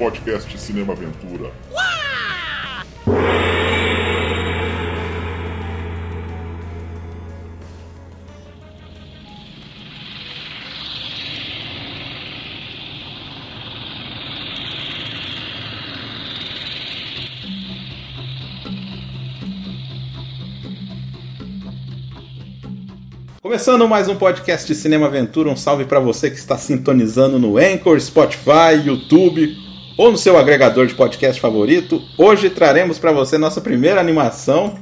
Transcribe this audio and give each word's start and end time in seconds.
podcast 0.00 0.58
Cinema 0.58 0.94
Aventura. 0.94 1.52
Começando 23.42 23.86
mais 23.86 24.08
um 24.08 24.16
podcast 24.16 24.66
de 24.66 24.74
Cinema 24.74 25.04
Aventura, 25.04 25.50
um 25.50 25.56
salve 25.56 25.84
para 25.84 26.00
você 26.00 26.30
que 26.30 26.38
está 26.38 26.56
sintonizando 26.56 27.38
no 27.38 27.58
Anchor, 27.58 28.00
Spotify, 28.00 28.80
YouTube 28.82 29.68
ou 30.00 30.10
no 30.10 30.16
seu 30.16 30.38
agregador 30.38 30.86
de 30.86 30.94
podcast 30.94 31.38
favorito. 31.38 32.02
Hoje 32.16 32.48
traremos 32.48 32.98
para 32.98 33.12
você 33.12 33.36
nossa 33.36 33.60
primeira 33.60 34.00
animação, 34.00 34.78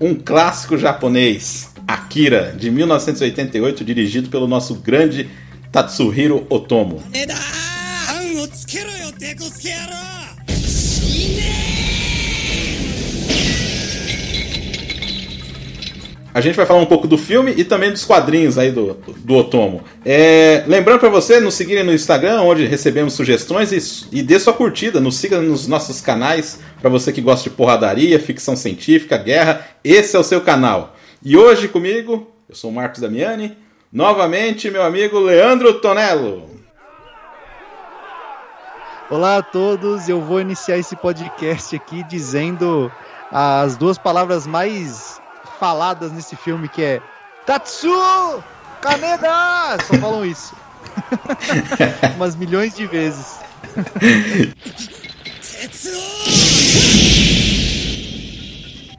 um 0.00 0.12
clássico 0.12 0.76
japonês, 0.76 1.70
Akira, 1.86 2.52
de 2.58 2.68
1988, 2.68 3.84
dirigido 3.84 4.28
pelo 4.28 4.48
nosso 4.48 4.74
grande 4.74 5.30
Tatsuhiro 5.70 6.44
Otomo. 6.50 7.00
A 16.34 16.40
gente 16.40 16.56
vai 16.56 16.66
falar 16.66 16.80
um 16.80 16.86
pouco 16.86 17.06
do 17.06 17.16
filme 17.16 17.54
e 17.56 17.62
também 17.62 17.92
dos 17.92 18.04
quadrinhos 18.04 18.58
aí 18.58 18.72
do, 18.72 18.94
do 19.18 19.36
Otomo. 19.36 19.84
É, 20.04 20.64
lembrando 20.66 20.98
para 20.98 21.08
você 21.08 21.38
nos 21.38 21.54
seguirem 21.54 21.84
no 21.84 21.92
Instagram, 21.92 22.42
onde 22.42 22.66
recebemos 22.66 23.12
sugestões 23.12 23.70
e, 23.70 24.18
e 24.18 24.20
dê 24.20 24.40
sua 24.40 24.52
curtida, 24.52 25.00
nos 25.00 25.16
siga 25.16 25.40
nos 25.40 25.68
nossos 25.68 26.00
canais, 26.00 26.58
para 26.80 26.90
você 26.90 27.12
que 27.12 27.20
gosta 27.20 27.48
de 27.48 27.54
porradaria, 27.54 28.18
ficção 28.18 28.56
científica, 28.56 29.16
guerra, 29.16 29.64
esse 29.84 30.16
é 30.16 30.18
o 30.18 30.24
seu 30.24 30.40
canal. 30.40 30.96
E 31.24 31.36
hoje 31.36 31.68
comigo, 31.68 32.28
eu 32.48 32.56
sou 32.56 32.68
o 32.68 32.74
Marcos 32.74 33.00
Damiani, 33.00 33.56
novamente 33.92 34.68
meu 34.72 34.82
amigo 34.82 35.20
Leandro 35.20 35.74
Tonello. 35.74 36.50
Olá 39.08 39.36
a 39.36 39.42
todos, 39.42 40.08
eu 40.08 40.20
vou 40.20 40.40
iniciar 40.40 40.78
esse 40.78 40.96
podcast 40.96 41.76
aqui 41.76 42.02
dizendo 42.02 42.90
as 43.30 43.76
duas 43.76 43.96
palavras 43.96 44.48
mais 44.48 45.22
faladas 45.64 46.12
nesse 46.12 46.36
filme 46.36 46.68
que 46.68 46.82
é 46.82 47.00
Tatsu 47.46 48.44
Kaneda! 48.82 49.82
Só 49.86 49.94
falam 49.94 50.22
isso. 50.22 50.54
Umas 52.16 52.36
milhões 52.36 52.76
de 52.76 52.86
vezes. 52.86 53.38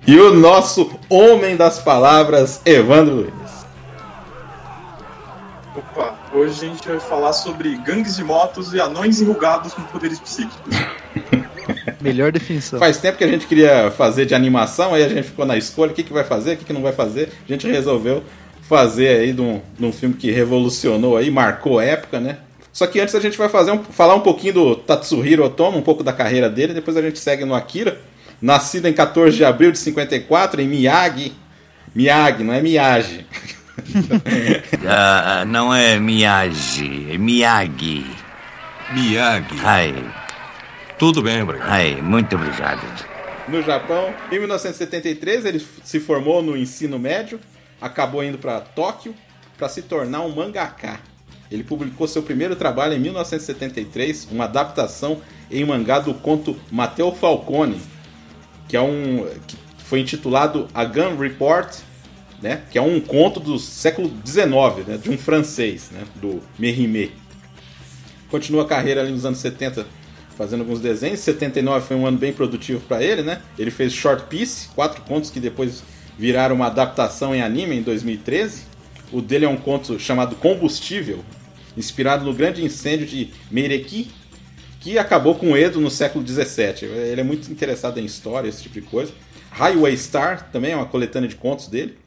e 0.08 0.20
o 0.20 0.34
nosso 0.34 1.00
homem 1.08 1.56
das 1.56 1.78
palavras, 1.78 2.60
Evandro 2.66 3.14
Luiz. 3.14 3.66
Opa, 5.76 6.15
hoje 6.36 6.66
a 6.66 6.70
gente 6.70 6.88
vai 6.88 7.00
falar 7.00 7.34
sobre 7.34 7.76
gangues 7.78 8.18
de 8.18 8.24
motos 8.24 8.74
e 8.74 8.80
anões 8.80 9.22
enrugados 9.22 9.74
com 9.74 9.82
poderes 9.84 10.20
psíquicos. 10.20 10.76
Melhor 12.02 12.32
definição. 12.32 12.78
Faz 12.78 12.98
tempo 12.98 13.18
que 13.18 13.24
a 13.24 13.28
gente 13.28 13.48
queria 13.48 13.90
fazer 13.92 14.26
de 14.26 14.36
animação, 14.36 14.94
aí 14.94 15.04
a 15.04 15.10
gente 15.10 15.24
ficou 15.24 15.46
na 15.46 15.58
escolha, 15.58 15.92
o 15.92 15.96
que, 15.96 16.04
que 16.04 16.14
vai 16.14 16.24
fazer, 16.24 16.54
o 16.54 16.58
que, 16.58 16.66
que 16.66 16.74
não 16.74 16.82
vai 16.82 16.94
fazer. 16.94 17.32
A 17.48 17.52
gente 17.52 17.68
resolveu 17.68 18.24
fazer 18.68 19.20
aí 19.20 19.34
de 19.34 19.42
um, 19.42 19.62
de 19.78 19.86
um 19.86 19.92
filme 19.92 20.16
que 20.16 20.30
revolucionou 20.30 21.18
aí, 21.18 21.32
marcou 21.32 21.80
época, 21.80 22.20
né? 22.20 22.38
Só 22.72 22.86
que 22.86 23.00
antes 23.00 23.16
a 23.16 23.20
gente 23.20 23.38
vai 23.38 23.48
fazer 23.48 23.72
um, 23.72 23.82
falar 23.84 24.16
um 24.16 24.20
pouquinho 24.20 24.54
do 24.54 24.76
Tatsuhiro 24.76 25.46
Otomo, 25.46 25.78
um 25.78 25.82
pouco 25.82 26.04
da 26.04 26.12
carreira 26.12 26.50
dele, 26.50 26.74
depois 26.74 26.98
a 26.98 27.02
gente 27.02 27.18
segue 27.18 27.46
no 27.46 27.56
Akira. 27.56 28.02
Nascido 28.42 28.88
em 28.88 28.94
14 28.94 29.38
de 29.38 29.46
abril 29.46 29.72
de 29.72 29.80
54 29.80 30.62
em 30.62 30.68
Miyagi. 30.68 31.34
Miyagi, 31.96 32.44
não 32.44 32.54
é 32.54 32.62
Miyagi. 32.62 33.26
Uh, 33.80 35.46
não 35.48 35.74
é 35.74 36.00
Miyagi, 36.00 37.08
é 37.12 37.18
Miyagi. 37.18 38.06
Miyagi. 38.94 39.60
Ai. 39.64 39.94
Tudo 40.98 41.22
bem, 41.22 41.42
obrigado. 41.42 41.70
Ai, 41.70 42.02
muito 42.02 42.36
obrigado. 42.36 42.82
No 43.48 43.62
Japão, 43.62 44.14
em 44.32 44.40
1973, 44.40 45.46
ele 45.46 45.66
se 45.84 46.00
formou 46.00 46.42
no 46.42 46.58
ensino 46.58 46.98
médio, 46.98 47.40
acabou 47.80 48.24
indo 48.24 48.38
para 48.38 48.62
Tóquio 48.62 49.14
para 49.58 49.70
se 49.70 49.82
tornar 49.82 50.22
um 50.22 50.34
mangaka. 50.34 51.00
Ele 51.52 51.64
publicou 51.64 52.08
seu 52.08 52.24
primeiro 52.24 52.56
trabalho 52.56 52.94
em 52.94 53.00
1973, 53.00 54.30
uma 54.32 54.46
adaptação 54.46 55.22
em 55.52 55.64
mangá 55.64 56.00
do 56.00 56.14
conto 56.14 56.60
Matteo 56.72 57.12
Falcone, 57.12 57.80
que 58.68 58.76
é 58.76 58.82
um 58.82 59.28
que 59.46 59.58
foi 59.78 60.00
intitulado 60.00 60.68
A 60.74 60.84
Gun 60.84 61.16
Report, 61.18 61.78
né, 62.42 62.62
que 62.70 62.78
é 62.78 62.82
um 62.82 63.00
conto 63.00 63.40
do 63.40 63.58
século 63.58 64.12
XIX, 64.26 64.88
né, 64.88 64.98
de 64.98 65.10
um 65.10 65.18
francês, 65.18 65.90
né, 65.92 66.04
do 66.16 66.42
Mérimée. 66.60 67.12
Continua 68.30 68.64
a 68.64 68.68
carreira 68.68 69.02
ali 69.02 69.12
nos 69.12 69.26
anos 69.26 69.40
70 69.40 69.86
fazendo 70.36 70.62
alguns 70.62 70.80
desenhos. 70.80 71.20
79 71.22 71.88
foi 71.88 71.98
um 71.98 72.06
ano 72.06 72.18
bem 72.18 72.34
produtivo 72.34 72.82
para 72.82 73.02
ele, 73.02 73.22
né? 73.22 73.42
Ele 73.58 73.72
fez 73.72 73.94
Short 73.94 74.26
Piece, 74.26 74.68
quatro 74.70 75.02
contos 75.04 75.30
que 75.30 75.40
depois 75.40 75.84
viraram 76.18 76.56
uma 76.56 76.68
adaptação 76.68 77.34
em 77.34 77.42
anime 77.42 77.78
em 77.78 77.82
2013. 77.82 78.64
O 79.12 79.22
dele 79.22 79.46
é 79.46 79.50
um 79.50 79.58
conto 79.58 80.00
chamado 80.00 80.36
Combustível, 80.36 81.24
inspirado 81.78 82.26
no 82.26 82.34
grande 82.34 82.64
incêndio 82.64 83.06
de 83.06 83.32
Meireki, 83.50 84.12
que 84.80 84.98
acabou 84.98 85.36
com 85.36 85.56
Edo 85.56 85.80
no 85.80 85.90
século 85.90 86.24
17. 86.24 86.86
Ele 86.86 87.22
é 87.22 87.24
muito 87.24 87.50
interessado 87.52 88.00
em 88.00 88.06
história, 88.06 88.50
esse 88.50 88.64
tipo 88.64 88.76
de 88.76 88.82
coisa. 88.82 89.12
Highway 89.52 89.98
Star 89.98 90.50
também 90.52 90.74
é 90.74 90.76
uma 90.76 90.86
coletânea 90.86 91.30
de 91.30 91.36
contos 91.36 91.68
dele. 91.68 91.98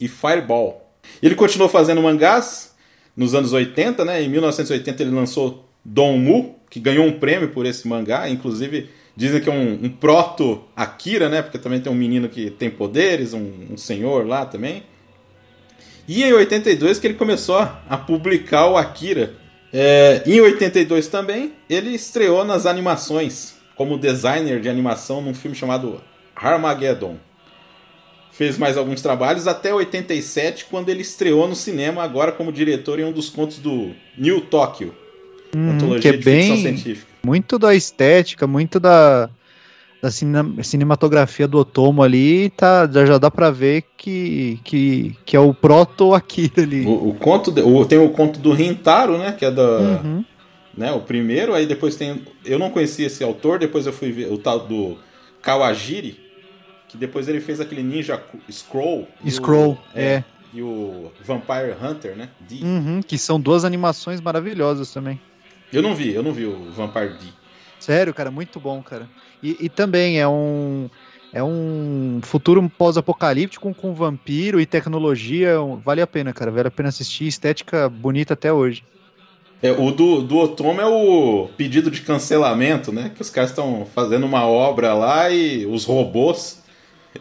E 0.00 0.08
Fireball. 0.08 0.90
Ele 1.22 1.34
continuou 1.34 1.68
fazendo 1.68 2.02
mangás 2.02 2.74
nos 3.16 3.34
anos 3.34 3.52
80, 3.52 4.04
né? 4.04 4.22
Em 4.22 4.28
1980 4.28 5.02
ele 5.02 5.10
lançou 5.10 5.68
Don 5.84 6.16
Mu, 6.16 6.56
que 6.70 6.80
ganhou 6.80 7.04
um 7.04 7.18
prêmio 7.18 7.50
por 7.50 7.66
esse 7.66 7.86
mangá, 7.86 8.28
inclusive 8.28 8.88
dizem 9.16 9.40
que 9.40 9.50
é 9.50 9.52
um, 9.52 9.72
um 9.82 9.88
proto 9.90 10.64
Akira, 10.74 11.28
né? 11.28 11.42
Porque 11.42 11.58
também 11.58 11.80
tem 11.80 11.92
um 11.92 11.96
menino 11.96 12.28
que 12.28 12.50
tem 12.50 12.70
poderes, 12.70 13.34
um, 13.34 13.52
um 13.70 13.76
senhor 13.76 14.26
lá 14.26 14.46
também. 14.46 14.84
E 16.08 16.24
em 16.24 16.32
82 16.32 16.98
que 16.98 17.06
ele 17.06 17.14
começou 17.14 17.56
a 17.56 17.96
publicar 17.96 18.66
o 18.66 18.76
Akira. 18.76 19.34
É, 19.72 20.22
em 20.26 20.40
82 20.40 21.06
também 21.06 21.52
ele 21.68 21.90
estreou 21.90 22.44
nas 22.44 22.66
animações 22.66 23.54
como 23.76 23.96
designer 23.96 24.60
de 24.60 24.68
animação 24.68 25.22
num 25.22 25.34
filme 25.34 25.56
chamado 25.56 26.02
Armageddon. 26.34 27.16
Fez 28.40 28.56
mais 28.56 28.78
alguns 28.78 29.02
trabalhos 29.02 29.46
até 29.46 29.74
87, 29.74 30.64
quando 30.70 30.88
ele 30.88 31.02
estreou 31.02 31.46
no 31.46 31.54
cinema, 31.54 32.02
agora 32.02 32.32
como 32.32 32.50
diretor 32.50 32.98
em 32.98 33.04
um 33.04 33.12
dos 33.12 33.28
contos 33.28 33.58
do 33.58 33.90
New 34.16 34.40
Tokyo, 34.40 34.94
Hum, 35.54 35.98
que 36.00 36.08
é 36.08 36.12
bem 36.16 36.86
muito 37.22 37.58
da 37.58 37.74
estética, 37.74 38.46
muito 38.46 38.78
da, 38.78 39.28
da 40.00 40.10
cinematografia 40.62 41.48
do 41.48 41.58
Otomo 41.58 42.02
ali, 42.02 42.50
tá, 42.50 42.88
já, 42.90 43.04
já 43.04 43.18
dá 43.18 43.30
para 43.30 43.50
ver 43.50 43.84
que, 43.96 44.60
que, 44.62 45.16
que 45.26 45.36
é 45.36 45.40
o 45.40 45.52
proto 45.52 46.14
Akira 46.14 46.62
ali. 46.62 46.86
O, 46.86 47.08
o 47.08 47.14
conto, 47.14 47.50
de, 47.50 47.62
o, 47.62 47.84
tem 47.84 47.98
o 47.98 48.10
conto 48.10 48.38
do 48.38 48.52
Rintaro, 48.52 49.18
né, 49.18 49.32
que 49.32 49.44
é 49.44 49.50
da 49.50 49.78
uhum. 49.78 50.24
né, 50.76 50.92
o 50.92 51.00
primeiro, 51.00 51.52
aí 51.52 51.66
depois 51.66 51.96
tem, 51.96 52.22
eu 52.44 52.58
não 52.58 52.70
conhecia 52.70 53.06
esse 53.06 53.24
autor, 53.24 53.58
depois 53.58 53.86
eu 53.86 53.92
fui 53.92 54.12
ver 54.12 54.32
o 54.32 54.38
tal 54.38 54.60
do 54.60 54.96
Kawajiri, 55.42 56.29
que 56.90 56.96
depois 56.96 57.28
ele 57.28 57.40
fez 57.40 57.60
aquele 57.60 57.84
Ninja 57.84 58.20
Scroll. 58.50 59.06
Scroll, 59.28 59.72
o, 59.72 59.78
é, 59.94 60.04
é. 60.04 60.24
E 60.52 60.60
o 60.60 61.12
Vampire 61.24 61.76
Hunter, 61.80 62.16
né? 62.16 62.28
Uhum, 62.60 63.00
que 63.00 63.16
são 63.16 63.40
duas 63.40 63.64
animações 63.64 64.20
maravilhosas 64.20 64.92
também. 64.92 65.20
Eu 65.72 65.82
não 65.82 65.94
vi, 65.94 66.12
eu 66.12 66.22
não 66.22 66.32
vi 66.32 66.46
o 66.46 66.72
Vampire 66.72 67.10
D. 67.10 67.26
Sério, 67.78 68.12
cara, 68.12 68.32
muito 68.32 68.58
bom, 68.58 68.82
cara. 68.82 69.08
E, 69.40 69.56
e 69.60 69.68
também 69.68 70.18
é 70.18 70.26
um 70.26 70.90
é 71.32 71.42
um 71.44 72.18
futuro 72.24 72.68
pós-apocalíptico 72.76 73.72
com 73.72 73.94
vampiro 73.94 74.60
e 74.60 74.66
tecnologia. 74.66 75.54
Vale 75.84 76.02
a 76.02 76.06
pena, 76.08 76.32
cara. 76.32 76.50
Vale 76.50 76.66
a 76.66 76.72
pena 76.72 76.88
assistir. 76.88 77.28
Estética 77.28 77.88
bonita 77.88 78.34
até 78.34 78.52
hoje. 78.52 78.82
É, 79.62 79.70
o 79.70 79.92
do, 79.92 80.22
do 80.22 80.38
Otomo 80.38 80.80
é 80.80 80.86
o 80.86 81.48
pedido 81.56 81.90
de 81.90 82.00
cancelamento, 82.00 82.90
né? 82.90 83.12
Que 83.14 83.22
os 83.22 83.30
caras 83.30 83.50
estão 83.50 83.86
fazendo 83.94 84.26
uma 84.26 84.44
obra 84.44 84.92
lá 84.92 85.30
e 85.30 85.66
os 85.66 85.84
robôs. 85.84 86.59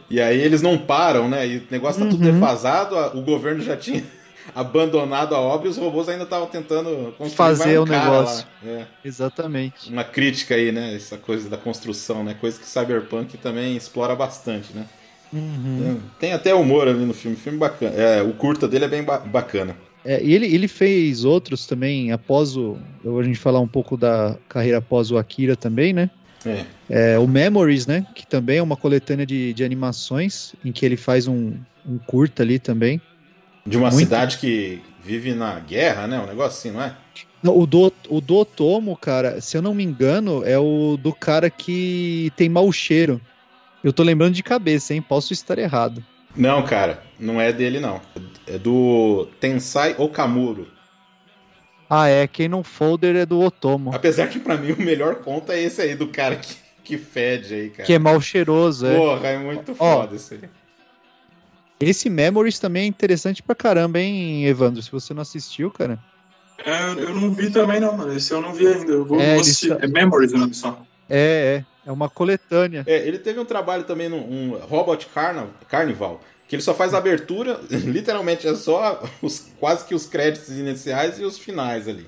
E 0.10 0.20
aí 0.22 0.40
eles 0.40 0.62
não 0.62 0.78
param, 0.78 1.28
né? 1.28 1.48
E 1.48 1.58
o 1.58 1.64
negócio 1.70 2.00
tá 2.00 2.06
uhum. 2.06 2.12
tudo 2.12 2.32
defasado. 2.32 2.96
O 3.18 3.22
governo 3.22 3.62
já 3.62 3.78
tinha 3.78 4.04
abandonado 4.56 5.36
a 5.36 5.40
obra 5.40 5.68
e 5.68 5.72
os 5.72 5.78
robôs 5.78 6.10
ainda 6.10 6.24
estavam 6.24 6.48
tentando 6.48 7.14
fazer 7.36 7.80
um 7.80 7.84
o 7.84 7.86
negócio. 7.86 8.46
É. 8.66 8.86
Exatamente. 9.04 9.92
Uma 9.92 10.04
crítica 10.04 10.56
aí, 10.56 10.72
né? 10.72 10.96
Essa 10.96 11.18
coisa 11.18 11.50
da 11.50 11.58
construção, 11.58 12.24
né? 12.24 12.36
Coisa 12.40 12.60
que 12.60 12.68
Cyberpunk 12.68 13.38
também 13.38 13.76
explora 13.76 14.16
bastante, 14.16 14.74
né? 14.74 14.86
Uhum. 15.32 16.00
Tem, 16.20 16.30
tem, 16.30 16.34
até 16.34 16.56
humor 16.56 16.88
ali 16.88 17.06
no 17.06 17.14
filme, 17.14 17.38
filme 17.38 17.58
bacana. 17.58 17.96
É, 17.96 18.22
o 18.22 18.34
curta 18.34 18.68
dele 18.68 18.86
é 18.86 18.88
bem 18.88 19.04
ba 19.04 19.20
bacana. 19.20 19.76
É, 20.04 20.24
e 20.24 20.34
ele, 20.34 20.46
ele 20.48 20.68
fez 20.68 21.26
outros 21.26 21.68
também 21.68 22.12
após 22.12 22.56
o. 22.56 22.78
A 23.06 23.24
gente 23.24 23.38
falar 23.38 23.60
um 23.60 23.68
pouco 23.68 23.96
da 23.98 24.38
carreira 24.48 24.78
após 24.78 25.12
o 25.12 25.18
Akira 25.18 25.56
também, 25.56 25.94
né? 25.94 26.10
É. 26.46 26.66
É, 26.90 27.20
o 27.20 27.28
Memories, 27.28 27.86
né? 27.86 28.06
Que 28.16 28.26
também 28.26 28.58
é 28.58 28.64
uma 28.64 28.78
coletânea 28.78 29.26
de, 29.26 29.54
de 29.54 29.64
animações, 29.64 30.54
em 30.64 30.72
que 30.72 30.86
ele 30.86 30.98
faz 30.98 31.28
um, 31.28 31.54
um 31.86 31.98
curta 31.98 32.44
ali 32.44 32.60
também. 32.60 33.02
De 33.66 33.78
uma 33.78 33.90
Muito. 33.90 34.06
cidade 34.06 34.38
que 34.38 34.82
vive 35.04 35.34
na 35.34 35.60
guerra, 35.60 36.08
né? 36.08 36.20
Um 36.20 36.26
negócio 36.26 36.58
assim, 36.58 36.72
não 36.72 36.82
é? 36.82 36.96
Não, 37.42 37.58
o, 37.58 37.66
do, 37.66 37.92
o 38.10 38.20
do 38.20 38.36
Otomo, 38.36 38.98
cara, 38.98 39.40
se 39.40 39.56
eu 39.56 39.62
não 39.62 39.74
me 39.74 39.84
engano, 39.84 40.44
é 40.46 40.58
o 40.58 40.98
do 40.98 41.14
cara 41.14 41.50
que 41.50 42.32
tem 42.36 42.50
mau 42.50 42.72
cheiro. 42.72 43.22
Eu 43.84 43.94
tô 43.94 44.04
lembrando 44.04 44.34
de 44.34 44.44
cabeça, 44.44 44.94
hein? 44.94 45.02
Posso 45.02 45.32
estar 45.32 45.58
errado. 45.58 46.04
Não, 46.36 46.64
cara, 46.64 47.02
não 47.20 47.40
é 47.40 47.52
dele, 47.54 47.80
não. 47.80 48.02
É 48.46 48.58
do 48.58 49.28
Tensai 49.40 49.96
Okamuro. 49.98 50.68
Ah, 51.90 52.08
é. 52.08 52.28
Canon 52.28 52.64
Folder 52.64 53.16
é 53.16 53.26
do 53.26 53.40
Otomo. 53.40 53.94
Apesar 53.94 54.28
que 54.28 54.40
pra 54.40 54.56
mim 54.58 54.74
o 54.74 54.82
melhor 54.82 55.16
conto 55.16 55.52
é 55.52 55.60
esse 55.62 55.82
aí, 55.82 55.96
do 55.96 56.08
cara 56.08 56.36
que, 56.36 56.56
que 56.84 56.98
fede 56.98 57.54
aí, 57.54 57.70
cara. 57.72 57.84
Que 57.86 57.94
é 57.94 58.00
mal 58.00 58.20
cheiroso, 58.22 58.86
é. 58.86 58.96
Porra, 58.96 59.28
é 59.30 59.38
muito 59.38 59.74
foda 59.74 60.16
isso 60.16 60.34
aí. 60.36 60.42
Esse 61.80 62.10
Memories 62.10 62.60
também 62.60 62.84
é 62.84 62.86
interessante 62.86 63.42
pra 63.42 63.56
caramba, 63.56 64.00
hein, 64.00 64.46
Evandro? 64.46 64.82
Se 64.82 64.92
você 64.92 65.14
não 65.14 65.22
assistiu, 65.22 65.72
cara. 65.72 65.98
É, 66.66 66.90
eu 66.92 67.16
não 67.16 67.32
vi 67.34 67.50
também, 67.50 67.80
não, 67.80 67.96
mano. 67.96 68.14
Esse 68.14 68.34
eu 68.34 68.42
não 68.42 68.54
vi 68.54 68.68
ainda. 68.68 68.92
Eu 68.92 69.06
vou, 69.06 69.20
É, 69.20 69.32
vou 69.34 69.42
assistir. 69.42 69.70
só- 69.70 69.78
É 69.80 69.88
Memories 69.88 70.34
o 70.34 70.38
nome 70.38 70.54
só. 70.54 70.82
É, 71.10 71.64
é. 71.86 71.90
É 71.90 71.92
uma 71.92 72.10
coletânea. 72.10 72.84
É, 72.86 73.08
ele 73.08 73.18
teve 73.18 73.40
um 73.40 73.46
trabalho 73.46 73.84
também 73.86 74.10
num 74.10 74.18
um 74.18 74.58
Robot 74.60 75.08
Carna- 75.08 75.48
Carnival, 75.70 76.20
que 76.50 76.56
ele 76.56 76.64
só 76.64 76.74
faz 76.74 76.96
a 76.96 76.98
abertura, 76.98 77.62
literalmente 77.70 78.48
é 78.48 78.56
só 78.56 79.04
os, 79.22 79.46
quase 79.60 79.86
que 79.86 79.94
os 79.94 80.08
créditos 80.08 80.50
iniciais 80.50 81.20
e 81.20 81.24
os 81.24 81.38
finais 81.38 81.88
ali. 81.88 82.08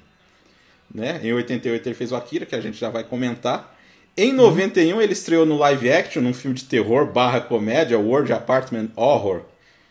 Né? 0.94 1.22
Em 1.24 1.32
88 1.32 1.88
ele 1.88 1.96
fez 1.96 2.12
o 2.12 2.16
Akira, 2.16 2.46
que 2.46 2.56
a 2.56 2.60
gente 2.60 2.78
já 2.78 2.90
vai 2.90 3.04
comentar. 3.04 3.78
Em 4.18 4.34
91 4.34 5.00
ele 5.00 5.14
estreou 5.14 5.46
no 5.46 5.60
live 5.60 5.92
action, 5.92 6.24
num 6.24 6.34
filme 6.34 6.58
de 6.58 6.66
terror 6.66 7.06
barra 7.06 7.40
comédia, 7.40 8.00
World 8.00 8.34
Apartment 8.34 8.90
Horror, 8.96 9.44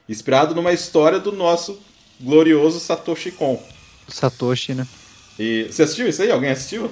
inspirado 0.09 0.53
numa 0.53 0.73
história 0.73 1.21
do 1.21 1.31
nosso 1.31 1.81
glorioso 2.21 2.81
Satoshi 2.81 3.31
Kon. 3.31 3.63
Satoshi, 4.09 4.75
né? 4.75 4.87
E 5.39 5.69
você 5.71 5.85
assistiu 5.85 6.09
isso 6.09 6.23
aí? 6.23 6.31
Alguém 6.31 6.51
assistiu? 6.51 6.91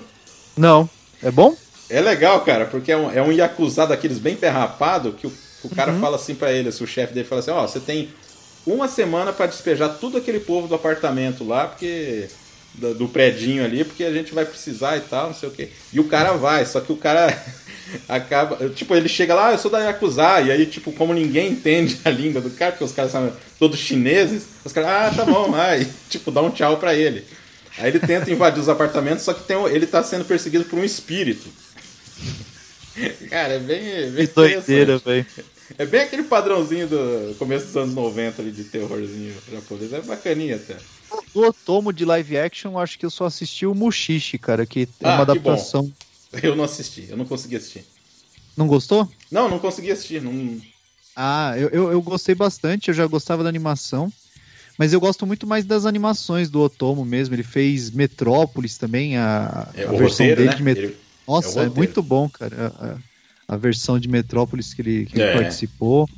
Não. 0.56 0.88
É 1.20 1.31
bom? 1.31 1.56
É 1.90 2.00
legal, 2.00 2.40
cara, 2.43 2.66
porque 2.66 2.93
é 2.93 2.96
um, 2.96 3.10
é 3.10 3.20
um 3.20 3.32
Yakuza 3.32 3.84
daqueles 3.84 4.19
bem 4.19 4.37
perrapado 4.37 5.12
que 5.12 5.26
o, 5.26 5.32
o 5.64 5.69
cara 5.69 5.93
Uhum. 5.93 6.00
fala 6.00 6.16
assim 6.16 6.34
pra 6.34 6.52
ele, 6.52 6.69
assim, 6.69 6.84
o 6.84 6.87
chefe 6.87 7.12
dele 7.14 7.26
fala 7.26 7.40
assim, 7.40 7.50
ó, 7.50 7.66
você 7.66 7.81
tem 7.81 8.10
uma 8.66 8.87
semana 8.88 9.32
pra 9.32 9.46
despejar 9.46 9.96
tudo 9.99 10.19
aquele 10.19 10.40
povo 10.40 10.69
do 10.69 10.75
apartamento 10.75 11.44
lá, 11.44 11.66
porque. 11.66 12.28
Do, 12.75 12.94
do 12.94 13.08
predinho 13.08 13.64
ali, 13.64 13.82
porque 13.82 14.05
a 14.05 14.12
gente 14.12 14.32
vai 14.32 14.44
precisar 14.44 14.96
e 14.99 15.00
tal, 15.00 15.28
não 15.28 15.34
sei 15.34 15.49
o 15.49 15.52
quê. 15.52 15.70
E 15.93 15.99
o 15.99 16.05
cara 16.05 16.34
vai, 16.34 16.64
só 16.64 16.81
que 16.81 16.93
o 16.93 16.96
cara 16.96 17.26
acaba. 18.08 18.69
Tipo, 18.70 18.94
ele 18.94 19.08
chega 19.08 19.34
lá, 19.34 19.49
ah, 19.49 19.52
eu 19.52 19.58
sou 19.58 19.70
da 19.70 19.81
Yakuza, 19.81 20.43
e 20.43 20.52
aí, 20.52 20.66
tipo, 20.66 20.93
como 20.93 21.12
ninguém 21.12 21.50
entende 21.52 21.99
a 22.05 22.10
língua 22.10 22.40
do 22.40 22.50
cara, 22.50 22.72
porque 22.72 22.84
os 22.84 22.93
caras 22.93 23.10
são 23.10 23.32
todos 23.58 23.81
chineses, 23.81 24.44
os 24.64 24.72
caras, 24.72 24.90
ah, 24.90 25.16
tá 25.16 25.25
bom, 25.25 25.50
vai, 25.50 25.88
tipo, 26.08 26.31
dá 26.31 26.40
um 26.43 26.50
tchau 26.50 26.76
pra 26.76 26.94
ele. 26.94 27.25
Aí 27.78 27.88
ele 27.90 27.99
tenta 28.00 28.31
invadir 28.31 28.60
os 28.60 28.69
apartamentos, 28.69 29.25
só 29.25 29.32
que 29.32 29.43
tem, 29.44 29.56
ele 29.66 29.87
tá 29.87 30.02
sendo 30.02 30.25
perseguido 30.25 30.64
por 30.66 30.78
um 30.78 30.84
espírito. 30.84 31.49
Cara, 33.31 33.55
é 33.55 33.59
bem, 33.59 34.11
bem 34.11 34.27
Que 34.27 34.35
doideira, 34.35 34.99
velho. 34.99 35.27
É 35.79 35.85
bem 35.85 36.00
aquele 36.00 36.23
padrãozinho 36.25 36.89
do 36.89 37.35
começo 37.39 37.67
dos 37.67 37.77
anos 37.77 37.95
90 37.95 38.41
ali 38.41 38.50
de 38.50 38.65
terrorzinho 38.65 39.35
japonês. 39.53 39.93
É 39.93 40.00
bacaninha 40.00 40.56
até. 40.56 40.77
Do 41.35 41.43
Otomo 41.43 41.93
de 41.93 42.05
live 42.05 42.39
action, 42.39 42.79
acho 42.79 42.99
que 42.99 43.05
eu 43.06 43.11
só 43.11 43.27
assisti 43.27 43.67
o 43.67 43.75
Mushishi, 43.75 44.39
cara, 44.39 44.65
que 44.67 44.89
é 45.00 45.09
Ah, 45.09 45.15
uma 45.23 45.27
que 45.27 45.39
bom. 45.39 45.50
adaptação. 45.53 45.93
Eu 46.43 46.56
não 46.56 46.65
assisti, 46.65 47.06
eu 47.09 47.17
não 47.17 47.25
consegui 47.25 47.56
assistir. 47.56 47.85
Não 48.56 48.67
gostou? 48.67 49.09
Não, 49.31 49.49
não 49.49 49.59
consegui 49.59 49.91
assistir. 49.91 50.21
Não... 50.21 50.59
Ah, 51.15 51.55
eu, 51.56 51.69
eu, 51.69 51.93
eu 51.93 52.03
gostei 52.03 52.35
bastante, 52.35 52.89
eu 52.89 52.94
já 52.94 53.06
gostava 53.06 53.43
da 53.43 53.49
animação. 53.49 54.12
Mas 54.77 54.93
eu 54.93 55.01
gosto 55.01 55.27
muito 55.27 55.47
mais 55.47 55.65
das 55.65 55.85
animações 55.87 56.49
do 56.49 56.61
Otomo 56.61 57.05
mesmo. 57.05 57.35
Ele 57.35 57.43
fez 57.43 57.91
Metrópolis 57.91 58.79
também, 58.79 59.17
a, 59.17 59.69
É 59.75 59.83
a 59.85 59.87
versão 59.89 60.05
roteiro, 60.27 60.37
dele 60.37 60.51
né? 60.51 60.56
de 60.56 60.62
Met... 60.62 60.79
Ele- 60.79 60.97
Nossa, 61.29 61.61
é 61.61 61.65
é, 61.67 61.69
muito 61.69 62.03
bom, 62.03 62.29
cara. 62.29 62.73
A, 63.49 63.55
a- 63.55 63.57
versão 63.57 63.99
de 63.99 64.09
Metrópolis 64.09 64.73
que 64.75 64.83
ele, 64.83 65.07
que 65.07 65.17
ele 65.17 65.23
É. 65.25 65.33
participou. 65.35 66.09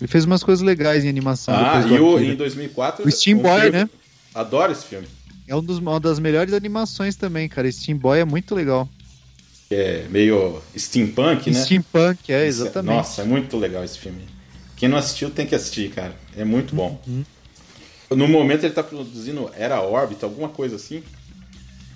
Ele 0.00 0.08
fez 0.08 0.24
umas 0.24 0.42
coisas 0.42 0.62
legais 0.64 1.04
em 1.04 1.08
animação. 1.08 1.54
Ah, 1.54 1.80
e 1.88 1.98
o, 1.98 2.18
em 2.20 2.36
2004... 2.36 3.06
O 3.06 3.10
Steam 3.10 3.38
um 3.38 3.42
Boy, 3.42 3.60
filme- 3.62 3.78
né? 3.78 3.90
Adoro 4.34 4.72
esse 4.72 4.84
filme. 4.84 5.06
É 5.46 5.54
um 5.56 5.62
dos, 5.62 5.78
uma 5.78 5.98
das 5.98 6.18
melhores 6.18 6.52
animações 6.52 7.16
também, 7.16 7.48
cara. 7.48 7.70
Steam 7.70 7.96
Boy 7.98 8.18
é 8.20 8.24
muito 8.24 8.54
legal. 8.54 8.88
É 9.70 10.06
meio 10.10 10.60
steampunk, 10.76 11.50
né? 11.50 11.64
Steampunk, 11.64 12.30
é, 12.32 12.46
Isso 12.48 12.62
exatamente. 12.62 12.94
Nossa, 12.96 13.22
é 13.22 13.24
muito 13.24 13.56
legal 13.56 13.82
esse 13.82 13.98
filme. 13.98 14.22
Quem 14.76 14.88
não 14.88 14.98
assistiu 14.98 15.30
tem 15.30 15.46
que 15.46 15.54
assistir, 15.54 15.90
cara. 15.90 16.14
É 16.36 16.44
muito 16.44 16.74
bom. 16.74 17.00
Uhum. 17.06 17.24
No 18.10 18.28
momento 18.28 18.64
ele 18.64 18.74
tá 18.74 18.82
produzindo 18.82 19.50
Era 19.56 19.80
Órbita, 19.80 20.26
alguma 20.26 20.48
coisa 20.48 20.76
assim. 20.76 21.02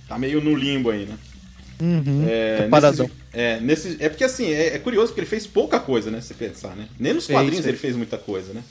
Tá 0.08 0.18
meio 0.18 0.40
no 0.40 0.54
limbo 0.54 0.90
aí, 0.90 1.04
né? 1.04 1.14
Uhum. 1.80 2.26
É, 2.28 2.66
paradão. 2.68 3.06
nesses- 3.06 3.22
é, 3.32 3.60
nesses- 3.60 4.00
é 4.00 4.08
porque 4.08 4.24
assim, 4.24 4.46
é, 4.50 4.74
é 4.74 4.78
curioso 4.78 5.08
porque 5.08 5.20
ele 5.20 5.26
fez 5.28 5.46
pouca 5.46 5.78
coisa, 5.78 6.10
né? 6.10 6.20
Se 6.20 6.34
pensar, 6.34 6.74
né? 6.76 6.88
Nem 6.98 7.12
nos 7.14 7.26
Fez, 7.26 7.36
quadrinhos 7.38 7.64
fez. 7.64 7.68
ele 7.68 7.76
fez 7.78 7.96
muita 7.96 8.18
coisa, 8.18 8.52
né? 8.52 8.62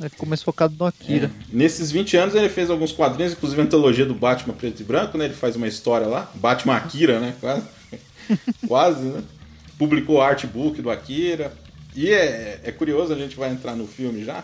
Ele 0.00 0.08
ficou 0.08 0.28
mais 0.28 0.42
focado 0.42 0.74
no 0.78 0.84
Akira. 0.86 1.26
É. 1.26 1.44
Nesses 1.56 1.90
20 1.92 2.16
anos 2.16 2.34
ele 2.34 2.48
fez 2.48 2.68
alguns 2.68 2.90
quadrinhos, 2.90 3.32
inclusive 3.32 3.60
a 3.60 3.64
antologia 3.64 4.04
do 4.04 4.14
Batman 4.14 4.54
preto 4.54 4.80
e 4.80 4.84
branco, 4.84 5.16
né? 5.16 5.26
Ele 5.26 5.34
faz 5.34 5.54
uma 5.56 5.68
história 5.68 6.06
lá, 6.06 6.30
Batman 6.34 6.76
Akira, 6.76 7.20
né? 7.20 7.34
Quase, 7.40 7.62
quase 8.66 9.02
né? 9.04 9.22
Publicou 9.78 10.16
o 10.16 10.20
artbook 10.20 10.80
do 10.82 10.90
Akira. 10.90 11.52
E 11.94 12.10
é, 12.10 12.60
é 12.64 12.72
curioso, 12.72 13.12
a 13.12 13.16
gente 13.16 13.36
vai 13.36 13.50
entrar 13.52 13.76
no 13.76 13.86
filme 13.86 14.24
já, 14.24 14.42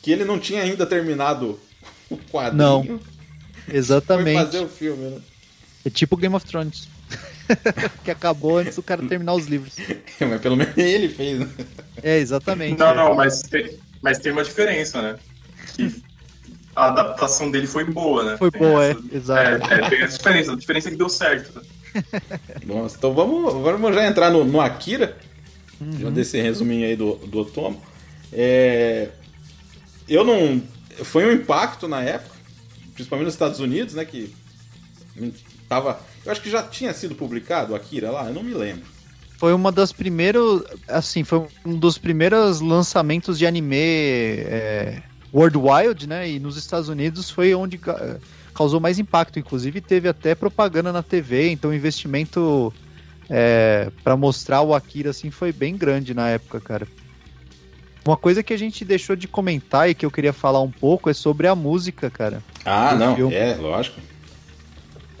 que 0.00 0.10
ele 0.10 0.24
não 0.24 0.38
tinha 0.38 0.62
ainda 0.62 0.86
terminado 0.86 1.60
o 2.08 2.16
quadrinho. 2.16 2.56
Não, 2.62 2.84
Foi 2.84 3.00
Exatamente. 3.76 4.38
fazer 4.38 4.60
o 4.60 4.68
filme, 4.68 5.04
né? 5.10 5.18
É 5.86 5.90
tipo 5.90 6.16
Game 6.16 6.34
of 6.34 6.44
Thrones. 6.44 6.88
que 8.04 8.10
acabou 8.10 8.58
antes 8.58 8.74
do 8.74 8.82
cara 8.82 9.06
terminar 9.06 9.34
os 9.34 9.46
livros. 9.46 9.76
Mas 10.18 10.40
pelo 10.40 10.56
menos 10.56 10.76
ele 10.76 11.08
fez, 11.08 11.38
né? 11.38 11.48
É, 12.02 12.18
exatamente. 12.18 12.76
Não, 12.76 12.88
é. 12.88 12.94
não, 12.94 13.14
mas 13.14 13.42
tem, 13.42 13.78
mas 14.02 14.18
tem 14.18 14.32
uma 14.32 14.42
diferença, 14.42 15.00
né? 15.00 15.16
Que 15.76 16.02
a 16.74 16.88
adaptação 16.88 17.50
dele 17.50 17.68
foi 17.68 17.84
boa, 17.84 18.24
né? 18.24 18.36
Foi 18.36 18.50
Tem 18.50 18.60
boa, 18.60 18.84
é, 18.84 18.90
essa- 18.90 19.00
exato. 19.12 19.72
É, 19.72 19.74
é, 19.74 19.88
tem 19.88 20.02
essa 20.02 20.18
diferença. 20.18 20.52
A 20.52 20.56
diferença 20.56 20.88
é 20.88 20.90
que 20.90 20.98
deu 20.98 21.08
certo. 21.08 21.62
Nossa, 22.66 22.96
então 22.96 23.14
vamos, 23.14 23.52
vamos 23.54 23.94
já 23.94 24.06
entrar 24.06 24.30
no, 24.30 24.44
no 24.44 24.60
Akira. 24.60 25.16
Uhum. 25.80 26.00
Já 26.00 26.10
desse 26.10 26.40
resuminho 26.40 26.86
aí 26.86 26.96
do, 26.96 27.14
do 27.14 27.38
Otomo. 27.38 27.80
É, 28.32 29.08
eu 30.08 30.24
não. 30.24 30.60
Foi 31.04 31.24
um 31.26 31.32
impacto 31.32 31.86
na 31.86 32.02
época, 32.02 32.34
principalmente 32.94 33.26
nos 33.26 33.34
Estados 33.34 33.60
Unidos, 33.60 33.94
né? 33.94 34.04
Que 34.04 34.34
tava. 35.68 36.00
Eu 36.24 36.32
acho 36.32 36.40
que 36.40 36.50
já 36.50 36.62
tinha 36.62 36.92
sido 36.92 37.14
publicado 37.14 37.72
o 37.72 37.76
Akira 37.76 38.10
lá, 38.10 38.26
eu 38.28 38.34
não 38.34 38.42
me 38.42 38.54
lembro. 38.54 38.84
Foi 39.38 39.52
uma 39.52 39.70
das 39.70 39.92
primeiros. 39.92 40.62
Assim, 40.88 41.22
foi 41.24 41.46
um 41.64 41.76
dos 41.76 41.98
primeiros 41.98 42.60
lançamentos 42.60 43.38
de 43.38 43.46
anime 43.46 43.76
é, 43.76 45.02
worldwide, 45.32 46.08
né? 46.08 46.28
E 46.30 46.38
nos 46.38 46.56
Estados 46.56 46.88
Unidos 46.88 47.28
foi 47.30 47.54
onde 47.54 47.76
ca- 47.78 48.16
causou 48.54 48.80
mais 48.80 48.98
impacto. 48.98 49.38
Inclusive, 49.38 49.80
teve 49.80 50.08
até 50.08 50.34
propaganda 50.34 50.92
na 50.92 51.02
TV, 51.02 51.50
então 51.50 51.70
o 51.70 51.74
investimento 51.74 52.72
é, 53.28 53.90
para 54.02 54.16
mostrar 54.16 54.62
o 54.62 54.74
Akira 54.74 55.10
assim 55.10 55.30
foi 55.30 55.52
bem 55.52 55.76
grande 55.76 56.14
na 56.14 56.28
época, 56.30 56.58
cara. 56.60 56.86
Uma 58.06 58.16
coisa 58.16 58.42
que 58.42 58.54
a 58.54 58.56
gente 58.58 58.84
deixou 58.84 59.16
de 59.16 59.26
comentar 59.26 59.90
e 59.90 59.94
que 59.94 60.06
eu 60.06 60.10
queria 60.12 60.32
falar 60.32 60.60
um 60.62 60.70
pouco 60.70 61.10
é 61.10 61.12
sobre 61.12 61.48
a 61.48 61.54
música, 61.56 62.08
cara. 62.08 62.40
Ah, 62.64 62.94
não, 62.94 63.16
filme. 63.16 63.34
é, 63.34 63.54
lógico. 63.56 64.00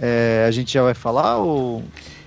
É, 0.00 0.44
a 0.46 0.50
gente 0.50 0.72
já 0.72 0.82
vai 0.82 0.94
falar 0.94 1.38
ou. 1.38 1.82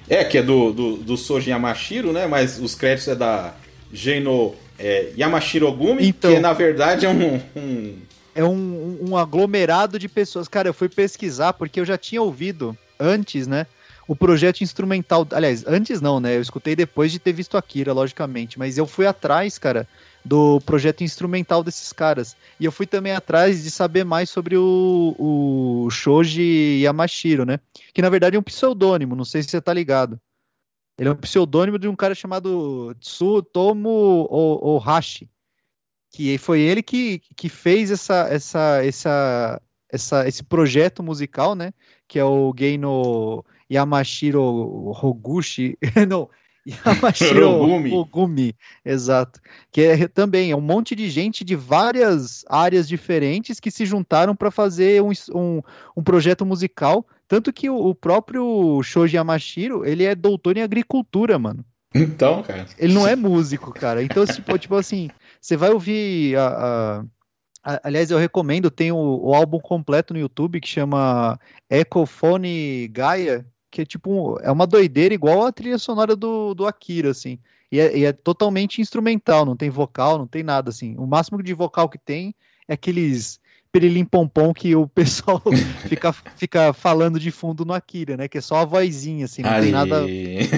É, 0.10 0.24
que 0.24 0.40
é 0.40 0.42
do, 0.44 0.72
do, 0.74 0.98
do 0.98 1.18
Soji 1.18 1.52
Yamashiro, 1.52 2.12
né? 2.12 2.26
Mas 2.26 2.60
os 2.60 2.74
créditos 2.74 3.10
é 3.10 3.16
da 3.16 3.54
Geino 3.94 4.56
é, 4.78 5.12
Yamashiro 5.18 5.72
Gumi, 5.72 6.08
Então. 6.08 6.34
que 6.34 6.40
na 6.40 6.54
verdade 6.54 7.06
é 7.06 7.10
um- 7.10 7.40
um 7.56 7.96
é 8.36 8.44
um, 8.44 8.98
um 9.10 9.18
aglomerado 9.18 10.00
de 10.00 10.08
pessoas. 10.08 10.48
Cara, 10.48 10.70
eu 10.70 10.74
fui 10.74 10.88
pesquisar 10.88 11.54
porque 11.54 11.80
eu 11.80 11.86
já 11.86 11.98
tinha 11.98 12.22
ouvido 12.22 12.76
antes, 13.00 13.46
né? 13.48 13.68
O 14.08 14.16
projeto 14.16 14.62
instrumental. 14.62 15.28
Aliás, 15.32 15.64
antes 15.68 16.00
não, 16.02 16.20
né? 16.20 16.38
Eu 16.38 16.42
escutei 16.42 16.76
depois 16.76 17.12
de 17.12 17.20
ter 17.20 17.34
visto 17.34 17.58
Akira, 17.58 17.92
logicamente. 17.94 18.58
Mas 18.58 18.78
eu 18.78 18.88
fui 18.88 19.06
atrás, 19.06 19.58
cara, 19.60 19.88
do 20.24 20.60
projeto 20.62 21.04
instrumental 21.04 21.64
desses 21.64 21.94
caras. 21.94 22.36
E 22.60 22.66
eu 22.66 22.72
fui 22.72 22.86
também 22.86 23.14
atrás 23.14 23.64
de 23.64 23.72
saber 23.72 24.04
mais 24.04 24.30
sobre 24.30 24.58
o, 24.58 25.16
o 25.18 25.90
Shoji 25.90 26.82
Yamashiro, 26.84 27.46
né? 27.46 27.60
Que 27.94 28.02
na 28.02 28.10
verdade 28.10 28.36
é 28.36 28.40
um 28.40 28.44
pseudônimo, 28.44 29.16
não 29.16 29.26
sei 29.26 29.44
se 29.44 29.50
você 29.50 29.62
tá 29.62 29.74
ligado. 29.74 30.20
Ele 30.98 31.10
é 31.10 31.12
um 31.12 31.16
pseudônimo 31.16 31.80
de 31.80 31.88
um 31.88 31.96
cara 31.96 32.14
chamado 32.14 32.94
Tsutomu 33.00 34.28
Ohashi 34.30 35.30
que 36.12 36.38
foi 36.38 36.62
ele 36.62 36.82
que, 36.82 37.20
que 37.36 37.50
fez 37.50 37.92
essa, 37.92 38.28
essa, 38.30 38.84
essa, 38.84 39.62
essa, 39.90 40.28
esse 40.28 40.44
projeto 40.44 41.04
musical, 41.04 41.56
né? 41.56 41.74
Que 42.08 42.20
é 42.20 42.24
o 42.24 42.54
Geino 42.58 43.46
Yamashiro 43.72 44.42
Hoguchi. 44.42 45.78
Não, 46.08 46.30
Yamashiro. 46.86 47.50
Ogumi, 47.94 48.54
exato. 48.86 49.40
Que 49.72 49.82
é 49.82 50.08
também 50.08 50.52
é 50.52 50.56
um 50.56 50.62
monte 50.62 50.96
de 50.96 51.10
gente 51.10 51.44
de 51.44 51.56
várias 51.56 52.44
áreas 52.50 52.88
diferentes 52.88 53.60
que 53.60 53.72
se 53.72 53.86
juntaram 53.86 54.36
para 54.36 54.52
fazer 54.52 55.02
um, 55.02 55.12
um, 55.34 55.62
um 55.98 56.04
projeto 56.04 56.46
musical. 56.46 57.06
Tanto 57.28 57.54
que 57.54 57.70
o, 57.70 57.76
o 57.78 57.96
próprio 57.96 58.82
Shoji 58.84 59.16
Yamashiro, 59.16 59.86
ele 59.86 60.04
é 60.04 60.16
doutor 60.16 60.58
em 60.58 60.62
agricultura, 60.62 61.38
mano. 61.40 61.64
Então, 61.94 62.44
cara. 62.44 62.66
Ele 62.78 62.94
não 62.94 63.08
é 63.08 63.16
músico, 63.16 63.72
cara. 63.74 64.04
Então, 64.04 64.26
tipo, 64.26 64.58
tipo 64.58 64.76
assim, 64.76 65.10
você 65.42 65.58
vai 65.58 65.72
ouvir 65.72 66.36
a, 66.38 66.48
a- 66.48 67.04
a- 67.64 67.82
aliás, 67.84 68.12
eu 68.12 68.18
recomendo, 68.18 68.70
tem 68.70 68.92
o, 68.92 68.98
o 68.98 69.34
álbum 69.34 69.60
completo 69.60 70.14
no 70.14 70.20
YouTube 70.20 70.60
que 70.62 70.68
chama 70.68 71.40
Ecophone 71.70 72.88
Gaia, 72.90 73.46
que 73.72 73.82
é 73.82 73.86
tipo, 73.86 74.40
é 74.42 74.52
uma 74.52 74.68
doideira 74.68 75.14
igual 75.14 75.46
a 75.46 75.52
trilha 75.52 75.78
sonora 75.78 76.16
do, 76.16 76.54
do 76.54 76.66
Akira, 76.66 77.12
assim. 77.12 77.40
E 77.72 77.80
é, 77.80 77.98
e 77.98 78.06
é 78.06 78.12
totalmente 78.12 78.82
instrumental, 78.82 79.46
não 79.46 79.56
tem 79.56 79.70
vocal, 79.70 80.18
não 80.18 80.28
tem 80.28 80.44
nada, 80.44 80.70
assim. 80.70 80.96
O 80.98 81.06
máximo 81.06 81.42
de 81.44 81.54
vocal 81.54 81.88
que 81.88 81.98
tem 81.98 82.34
é 82.68 82.74
aqueles 82.74 83.39
perilim 83.72 84.04
pompom 84.04 84.54
que 84.54 84.76
o 84.76 84.88
pessoal 84.88 85.42
fica, 85.88 86.12
fica 86.36 86.74
falando 86.74 87.20
de 87.20 87.30
fundo 87.32 87.64
no 87.64 87.74
Akira, 87.74 88.18
né? 88.18 88.28
Que 88.28 88.40
é 88.40 88.42
só 88.42 88.58
a 88.58 88.66
vozinha, 88.66 89.26
assim, 89.26 89.42
não 89.44 89.60
tem 89.62 89.72
nada, 89.72 90.02
Aí. 90.04 90.50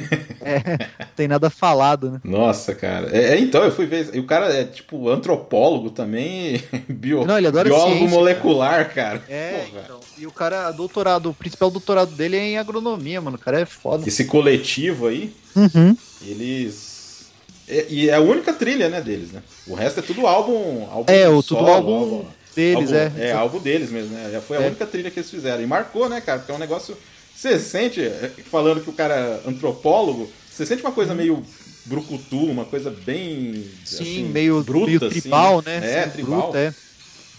não 1.00 1.08
tem 1.16 1.28
nada 1.28 1.50
falado, 1.50 2.12
né? 2.12 2.22
Nossa, 2.24 2.74
cara. 2.74 3.10
É, 3.16 3.34
é, 3.34 3.40
então, 3.40 3.64
eu 3.64 3.72
fui 3.72 3.86
ver. 3.86 4.10
E 4.14 4.20
o 4.20 4.26
cara 4.26 4.48
é 4.54 4.64
tipo 4.64 5.10
antropólogo 5.10 5.90
também, 5.90 6.62
bio, 6.88 7.26
Não, 7.26 7.38
ele 7.38 7.48
adora 7.48 7.68
biólogo 7.70 7.98
ciência, 7.98 8.10
molecular, 8.18 8.94
cara. 8.94 9.22
É, 9.28 9.66
Porra. 9.70 9.82
então. 9.86 10.00
E 10.18 10.26
o 10.28 10.32
cara, 10.32 10.72
doutorado, 10.72 11.30
o 11.30 11.34
principal 11.34 11.70
doutorado 11.70 12.12
dele 12.16 12.38
é 12.38 12.44
em 12.52 12.58
agronomia, 12.58 13.20
mano. 13.22 13.36
O 13.36 13.40
cara 13.40 13.60
é 13.60 13.66
foda. 13.66 14.08
Esse 14.08 14.26
coletivo 14.26 15.08
aí, 15.08 15.34
Uhum. 15.56 15.96
eles. 16.26 17.30
é- 17.68 17.86
E 17.90 18.10
é 18.10 18.14
a 18.16 18.22
única 18.22 18.54
trilha, 18.54 18.88
né, 18.90 19.02
deles, 19.02 19.32
né? 19.32 19.42
O 19.68 19.76
resto 19.76 20.00
é 20.00 20.04
tudo 20.04 20.26
álbum. 20.28 20.88
álbum 20.92 21.12
É, 21.12 21.28
o 21.28 21.42
tudo 21.44 21.60
solo, 21.60 21.70
álbum 21.72 22.26
deles, 22.56 22.92
álbum- 22.92 23.20
é. 23.20 23.28
É, 23.30 23.34
álbum 23.34 23.60
deles 23.60 23.92
mesmo, 23.92 24.14
né? 24.14 24.30
Já 24.32 24.42
foi 24.42 24.58
a 24.58 24.62
É. 24.62 24.68
única 24.68 24.86
trilha 24.86 25.10
que 25.12 25.20
eles 25.20 25.30
fizeram. 25.30 25.62
E 25.62 25.68
marcou, 25.68 26.10
né, 26.10 26.22
cara? 26.22 26.40
Porque 26.40 26.52
é 26.52 26.56
um 26.56 26.60
negócio. 26.60 26.96
Você 27.34 27.60
sente, 27.60 28.02
é, 28.02 28.30
falando 28.46 28.82
que 28.82 28.90
o 28.90 28.94
cara 28.94 29.16
é 29.46 29.50
antropólogo, 29.50 30.28
você 30.50 30.66
sente 30.66 30.84
uma 30.84 30.92
coisa 30.92 31.16
meio 31.16 31.44
brucutu, 31.86 32.38
uma 32.46 32.66
coisa 32.66 32.92
bem. 32.92 33.66
Sim, 33.86 34.02
assim, 34.02 34.24
meio, 34.26 34.64
bruta, 34.64 34.86
meio 34.88 35.06
assim, 35.06 35.22
tribal, 35.22 35.62
né? 35.66 35.78
É, 35.78 36.04
Sim, 36.04 36.10
tribal. 36.12 36.42
bruto, 36.42 36.58
é. 36.58 36.74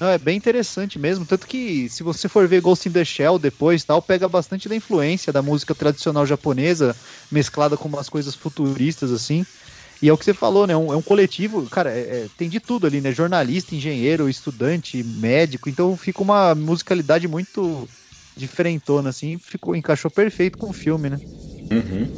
Não, 0.00 0.09
é 0.09 0.19
bem 0.19 0.37
interessante 0.37 0.99
mesmo. 0.99 1.25
Tanto 1.25 1.47
que, 1.47 1.88
se 1.88 2.02
você 2.02 2.28
for 2.28 2.49
ver 2.49 2.61
Ghost 2.61 2.88
in 2.88 2.92
the 2.92 3.04
Shell 3.04 3.38
depois, 3.38 3.85
tal, 3.85 4.02
pega 4.02 4.28
bastante 4.28 4.69
da 4.69 4.75
influência 4.75 5.33
da 5.33 5.40
música 5.42 5.76
tradicional 5.76 6.26
japonesa, 6.26 6.97
mesclada 7.31 7.76
com 7.76 7.87
umas 7.88 8.09
coisas 8.09 8.35
futuristas, 8.35 9.12
assim. 9.12 9.47
E 10.02 10.09
é 10.09 10.12
o 10.12 10.18
que 10.18 10.25
você 10.25 10.35
falou, 10.35 10.66
né? 10.66 10.76
Um- 10.76 10.92
é 10.92 10.97
um 10.97 11.02
coletivo, 11.02 11.68
cara, 11.71 11.97
é- 11.97 12.25
é- 12.25 12.28
tem 12.37 12.49
de 12.49 12.59
tudo 12.59 12.87
ali, 12.88 13.00
né? 13.00 13.12
Jornalista, 13.12 13.75
engenheiro, 13.75 14.28
estudante, 14.28 15.02
médico. 15.04 15.68
Então 15.68 15.97
fica 15.97 16.21
uma 16.23 16.54
musicalidade 16.56 17.28
muito 17.28 17.88
diferentona, 18.37 19.11
assim. 19.11 19.38
Ficou, 19.38 19.76
encaixou 19.76 20.11
perfeito 20.11 20.59
com 20.59 20.71
o 20.71 20.73
filme, 20.73 21.09
né? 21.09 21.18
Uhum. 21.73 22.09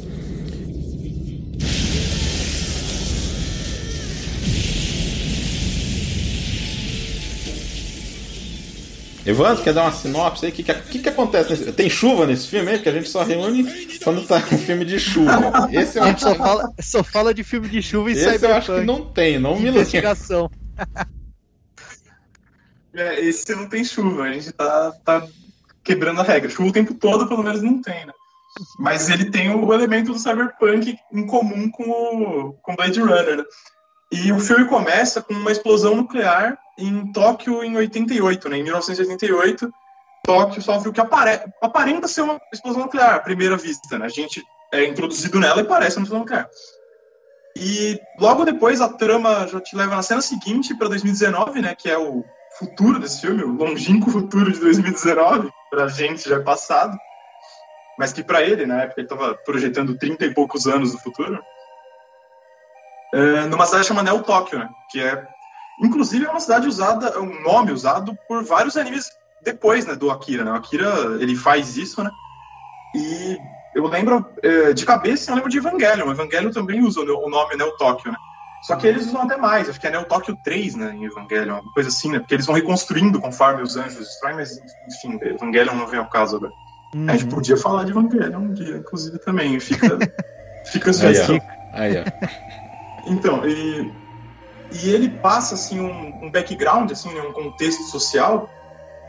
Evandro, 9.25 9.63
quer 9.63 9.73
dar 9.73 9.83
uma 9.83 9.91
sinopse 9.91 10.45
aí? 10.45 10.51
O 10.51 10.55
que, 10.55 10.63
que, 10.63 10.73
que, 10.73 10.99
que 10.99 11.09
acontece 11.09 11.49
nesse... 11.49 11.71
Tem 11.71 11.89
chuva 11.89 12.27
nesse 12.27 12.47
filme 12.47 12.69
aí? 12.69 12.77
Porque 12.77 12.89
a 12.89 12.93
gente 12.93 13.09
só 13.09 13.23
reúne 13.23 13.63
quando 14.03 14.25
tá 14.27 14.37
um 14.37 14.57
filme 14.57 14.85
de 14.85 14.99
chuva. 14.99 15.67
Esse 15.71 15.97
eu 15.97 16.03
A 16.03 16.05
acho, 16.05 16.11
gente 16.11 16.21
só 16.21 16.35
fala, 16.35 16.73
só 16.79 17.03
fala 17.03 17.33
de 17.33 17.43
filme 17.43 17.67
de 17.67 17.81
chuva 17.81 18.11
e 18.11 18.13
esse 18.13 18.23
eu 18.23 18.29
acho 18.29 18.39
que 18.39 18.45
cyberpunk. 18.45 18.85
não 18.85 19.05
tem, 19.11 19.39
não 19.39 19.55
me 19.55 19.65
lembro. 19.65 19.79
Investigação. 19.81 20.49
É, 22.97 23.19
esse 23.19 23.53
não 23.53 23.67
tem 23.67 23.83
chuva, 23.83 24.23
a 24.23 24.31
gente 24.31 24.53
tá, 24.53 24.93
tá 25.03 25.27
quebrando 25.83 26.21
a 26.21 26.23
regra. 26.23 26.49
Chuva 26.49 26.69
o 26.69 26.71
tempo 26.71 26.93
todo, 26.93 27.27
pelo 27.27 27.43
menos, 27.43 27.61
não 27.61 27.81
tem, 27.81 28.05
né? 28.05 28.13
Mas 28.79 29.09
ele 29.09 29.25
tem 29.25 29.53
o 29.53 29.73
elemento 29.73 30.13
do 30.13 30.17
cyberpunk 30.17 30.97
em 31.11 31.25
comum 31.27 31.69
com 31.69 31.83
o 31.83 32.53
com 32.53 32.75
Blade 32.75 33.01
Runner, 33.01 33.37
né? 33.37 33.43
E 34.11 34.31
o 34.31 34.39
filme 34.39 34.65
começa 34.65 35.21
com 35.21 35.33
uma 35.33 35.51
explosão 35.51 35.95
nuclear 35.95 36.57
em 36.77 37.11
Tóquio 37.11 37.63
em 37.63 37.75
88, 37.75 38.49
né? 38.49 38.57
Em 38.57 38.63
1988, 38.63 39.71
Tóquio 40.25 40.61
sofre 40.61 40.89
o 40.89 40.93
que 40.93 41.01
apare... 41.01 41.41
aparenta 41.61 42.07
ser 42.07 42.21
uma 42.21 42.39
explosão 42.53 42.83
nuclear 42.83 43.15
à 43.15 43.19
primeira 43.19 43.57
vista, 43.57 43.97
né? 43.97 44.05
A 44.05 44.09
gente 44.09 44.43
é 44.71 44.85
introduzido 44.85 45.39
nela 45.39 45.61
e 45.61 45.65
parece 45.65 45.97
uma 45.97 46.03
explosão 46.03 46.19
nuclear. 46.19 46.49
E 47.57 47.99
logo 48.19 48.43
depois 48.43 48.81
a 48.81 48.89
trama 48.89 49.47
já 49.47 49.61
te 49.61 49.75
leva 49.75 49.95
na 49.95 50.01
cena 50.01 50.21
seguinte 50.21 50.75
para 50.75 50.89
2019, 50.89 51.61
né? 51.61 51.73
Que 51.73 51.89
é 51.89 51.97
o 51.97 52.23
futuro 52.59 52.99
desse 52.99 53.21
filme, 53.21 53.43
o 53.43 53.53
longínquo 53.53 54.11
futuro 54.11 54.51
de 54.51 54.59
2019, 54.59 55.49
pra 55.69 55.87
gente 55.87 56.27
já 56.27 56.37
é 56.37 56.39
passado, 56.39 56.97
mas 57.97 58.13
que 58.13 58.23
pra 58.23 58.41
ele, 58.41 58.65
na 58.65 58.83
época, 58.83 59.01
ele 59.01 59.07
tava 59.07 59.35
projetando 59.35 59.97
30 59.97 60.25
e 60.25 60.33
poucos 60.33 60.67
anos 60.67 60.91
do 60.91 60.99
futuro, 60.99 61.41
é, 63.13 63.45
numa 63.47 63.65
cidade 63.65 63.87
chamada 63.87 64.11
Neo 64.11 64.23
Tóquio, 64.23 64.59
né, 64.59 64.69
que 64.89 64.99
é, 65.01 65.27
inclusive, 65.81 66.25
é 66.25 66.29
uma 66.29 66.39
cidade 66.39 66.67
usada, 66.67 67.07
é 67.07 67.19
um 67.19 67.41
nome 67.41 67.71
usado 67.71 68.17
por 68.27 68.43
vários 68.43 68.77
animes 68.77 69.09
depois, 69.41 69.85
né, 69.85 69.95
do 69.95 70.09
Akira, 70.11 70.43
né, 70.43 70.51
o 70.51 70.55
Akira, 70.55 71.17
ele 71.19 71.35
faz 71.35 71.77
isso, 71.77 72.03
né, 72.03 72.09
e 72.95 73.37
eu 73.75 73.87
lembro, 73.87 74.25
é, 74.41 74.73
de 74.73 74.85
cabeça, 74.85 75.31
eu 75.31 75.35
lembro 75.35 75.49
de 75.49 75.57
Evangelion, 75.57 76.09
Evangelion 76.11 76.51
também 76.51 76.81
usa 76.81 77.01
o 77.01 77.29
nome 77.29 77.55
Neo 77.55 77.75
Tóquio, 77.77 78.11
né, 78.11 78.17
só 78.63 78.75
que 78.75 78.87
eles 78.87 79.05
usam 79.05 79.21
até 79.21 79.37
mais, 79.37 79.69
acho 79.69 79.79
que 79.79 79.85
é 79.85 79.91
Neo 79.91 80.05
Tóquio 80.05 80.35
3, 80.43 80.73
né, 80.75 80.91
em 80.95 81.05
Evangelion, 81.05 81.59
uma 81.59 81.71
coisa 81.71 81.89
assim, 81.89 82.11
né? 82.11 82.17
Porque 82.17 82.33
eles 82.33 82.47
vão 82.47 82.55
reconstruindo 82.55 83.21
conforme 83.21 83.61
os 83.61 83.77
anjos 83.77 83.99
destroem, 83.99 84.37
mas, 84.37 84.57
enfim, 84.87 85.19
Evangelion 85.21 85.75
não 85.75 85.85
vem 85.85 85.99
ao 85.99 86.09
caso 86.09 86.37
agora. 86.37 86.51
A 87.07 87.11
gente 87.11 87.25
Uhum. 87.25 87.29
podia 87.29 87.57
falar 87.57 87.83
de 87.83 87.91
Evangelion 87.91 88.39
um 88.39 88.53
dia, 88.53 88.77
inclusive, 88.77 89.19
também, 89.19 89.59
fica, 89.59 89.99
fica 90.65 90.89
a 90.89 91.07
Aí, 91.07 91.19
ó. 91.21 91.39
Aí, 91.71 91.97
ó. 91.99 92.27
Então, 93.05 93.47
e, 93.47 93.93
e 94.71 94.89
ele 94.89 95.09
passa, 95.09 95.55
assim, 95.55 95.79
um, 95.79 96.25
um 96.25 96.31
background, 96.31 96.91
assim, 96.91 97.13
né, 97.13 97.21
um 97.21 97.33
contexto 97.33 97.83
social 97.83 98.49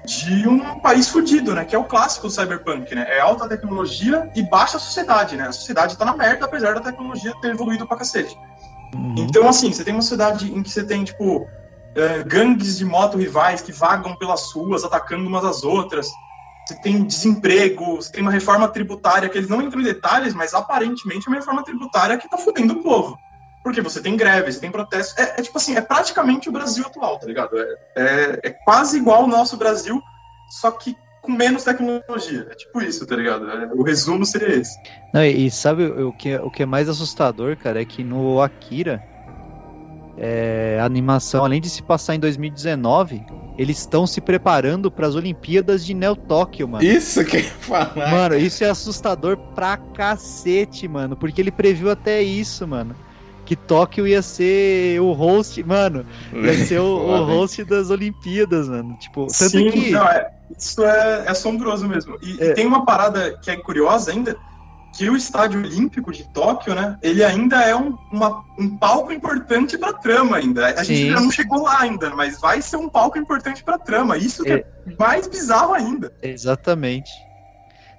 de 0.04 0.48
um 0.48 0.78
país 0.80 1.08
fudido, 1.08 1.54
né, 1.54 1.64
que 1.64 1.74
é 1.74 1.78
o 1.78 1.84
clássico 1.84 2.28
do 2.28 2.32
cyberpunk, 2.32 2.94
né, 2.94 3.06
é 3.08 3.20
alta 3.20 3.48
tecnologia 3.48 4.30
e 4.36 4.42
baixa 4.42 4.78
sociedade, 4.78 5.36
né, 5.36 5.48
a 5.48 5.52
sociedade 5.52 5.96
tá 5.96 6.04
na 6.04 6.16
merda, 6.16 6.44
apesar 6.44 6.74
da 6.74 6.80
tecnologia 6.80 7.34
ter 7.40 7.50
evoluído 7.50 7.86
pra 7.86 7.96
cacete. 7.96 8.36
Uhum. 8.94 9.14
Então, 9.18 9.48
assim, 9.48 9.72
você 9.72 9.82
tem 9.82 9.94
uma 9.94 10.02
cidade 10.02 10.52
em 10.52 10.62
que 10.62 10.70
você 10.70 10.84
tem, 10.84 11.02
tipo, 11.02 11.48
eh, 11.96 12.22
gangues 12.24 12.78
de 12.78 12.84
moto 12.84 13.16
rivais 13.16 13.62
que 13.62 13.72
vagam 13.72 14.14
pelas 14.16 14.52
ruas, 14.52 14.84
atacando 14.84 15.26
umas 15.26 15.44
às 15.44 15.64
outras. 15.64 16.06
Você 16.68 16.80
tem 16.80 17.04
desemprego, 17.04 17.96
você 17.96 18.12
tem 18.12 18.22
uma 18.22 18.30
reforma 18.30 18.68
tributária 18.68 19.28
que 19.28 19.38
eles 19.38 19.48
não 19.48 19.62
entram 19.62 19.80
em 19.80 19.84
detalhes, 19.84 20.34
mas 20.34 20.52
aparentemente 20.52 21.26
é 21.26 21.30
uma 21.30 21.38
reforma 21.38 21.64
tributária 21.64 22.18
que 22.18 22.28
tá 22.28 22.36
fudendo 22.36 22.74
o 22.74 22.82
povo. 22.82 23.18
Porque 23.66 23.80
você 23.80 24.00
tem 24.00 24.16
greve, 24.16 24.52
você 24.52 24.60
tem 24.60 24.70
protesto. 24.70 25.20
É, 25.20 25.34
é 25.38 25.42
tipo 25.42 25.58
assim, 25.58 25.74
é 25.74 25.80
praticamente 25.80 26.48
o 26.48 26.52
Brasil 26.52 26.86
atual, 26.86 27.18
tá 27.18 27.26
ligado? 27.26 27.58
É, 27.58 27.74
é, 27.96 28.40
é 28.44 28.50
quase 28.64 28.96
igual 28.96 29.22
ao 29.22 29.26
nosso 29.26 29.56
Brasil, 29.56 30.00
só 30.48 30.70
que 30.70 30.94
com 31.20 31.32
menos 31.32 31.64
tecnologia. 31.64 32.46
É 32.48 32.54
tipo 32.54 32.80
isso, 32.80 33.04
tá 33.04 33.16
ligado? 33.16 33.50
É, 33.50 33.66
o 33.74 33.82
resumo 33.82 34.24
seria 34.24 34.54
esse. 34.54 34.78
Não, 35.12 35.24
e, 35.24 35.46
e 35.46 35.50
sabe 35.50 35.84
o 35.84 36.12
que, 36.12 36.28
é- 36.28 36.40
o 36.40 36.48
que 36.48 36.62
é 36.62 36.66
mais 36.66 36.88
assustador, 36.88 37.56
cara? 37.56 37.82
É 37.82 37.84
que 37.84 38.04
no 38.04 38.40
Akira, 38.40 39.02
é, 40.16 40.78
a 40.80 40.84
animação, 40.84 41.44
além 41.44 41.60
de 41.60 41.68
se 41.68 41.82
passar 41.82 42.14
em 42.14 42.20
2019, 42.20 43.20
eles 43.58 43.78
estão 43.78 44.06
se 44.06 44.20
preparando 44.20 44.92
para 44.92 45.08
as 45.08 45.16
Olimpíadas 45.16 45.84
de 45.84 45.92
Neo 45.92 46.14
Tóquio, 46.14 46.68
mano. 46.68 46.84
Isso 46.84 47.24
que 47.24 47.38
eu 47.38 47.40
ia 47.40 47.50
falar. 47.50 48.10
Mano, 48.12 48.36
isso 48.36 48.62
é 48.62 48.70
assustador 48.70 49.36
pra 49.56 49.76
cacete, 49.76 50.86
mano. 50.86 51.16
Porque 51.16 51.40
ele 51.40 51.50
previu 51.50 51.90
até 51.90 52.22
isso, 52.22 52.64
mano. 52.64 52.94
Que 53.46 53.54
Tóquio 53.56 54.06
ia 54.06 54.20
ser 54.22 55.00
o 55.00 55.12
host, 55.12 55.62
mano. 55.62 56.04
Ia 56.34 56.54
ser 56.66 56.80
o, 56.80 56.96
o 56.98 57.24
host 57.24 57.62
das 57.64 57.88
Olimpíadas, 57.90 58.68
mano. 58.68 58.96
Tipo, 58.98 59.26
tanto 59.28 59.50
Sim, 59.50 59.70
que. 59.70 59.90
não, 59.92 60.04
é- 60.06 60.30
isso 60.58 60.84
é, 60.84 61.24
é 61.26 61.30
assombroso 61.30 61.88
mesmo. 61.88 62.18
E, 62.20 62.36
e 62.36 62.42
É. 62.42 62.52
tem 62.54 62.66
uma 62.66 62.84
parada 62.84 63.38
que 63.40 63.50
é 63.50 63.56
curiosa 63.56 64.10
ainda, 64.10 64.36
que 64.96 65.08
o 65.08 65.16
estádio 65.16 65.60
olímpico 65.60 66.10
de 66.12 66.24
Tóquio, 66.24 66.74
né, 66.74 66.96
ele 67.02 67.22
ainda 67.22 67.60
é 67.62 67.74
um, 67.76 67.96
uma- 68.10 68.42
um 68.58 68.76
palco 68.76 69.12
importante 69.12 69.76
pra 69.78 69.92
trama 69.92 70.38
ainda. 70.38 70.66
A 70.66 70.82
gente 70.82 70.98
Sim. 70.98 71.08
ainda 71.10 71.20
não 71.20 71.30
chegou 71.30 71.62
lá 71.62 71.80
ainda, 71.82 72.10
mas 72.16 72.40
vai 72.40 72.60
ser 72.60 72.76
um 72.78 72.88
palco 72.88 73.16
importante 73.18 73.62
pra 73.62 73.78
trama. 73.78 74.16
Isso 74.16 74.42
que 74.42 74.50
é, 74.52 74.66
mais 74.98 75.28
bizarro 75.28 75.72
ainda. 75.74 76.12
Exatamente. 76.22 77.10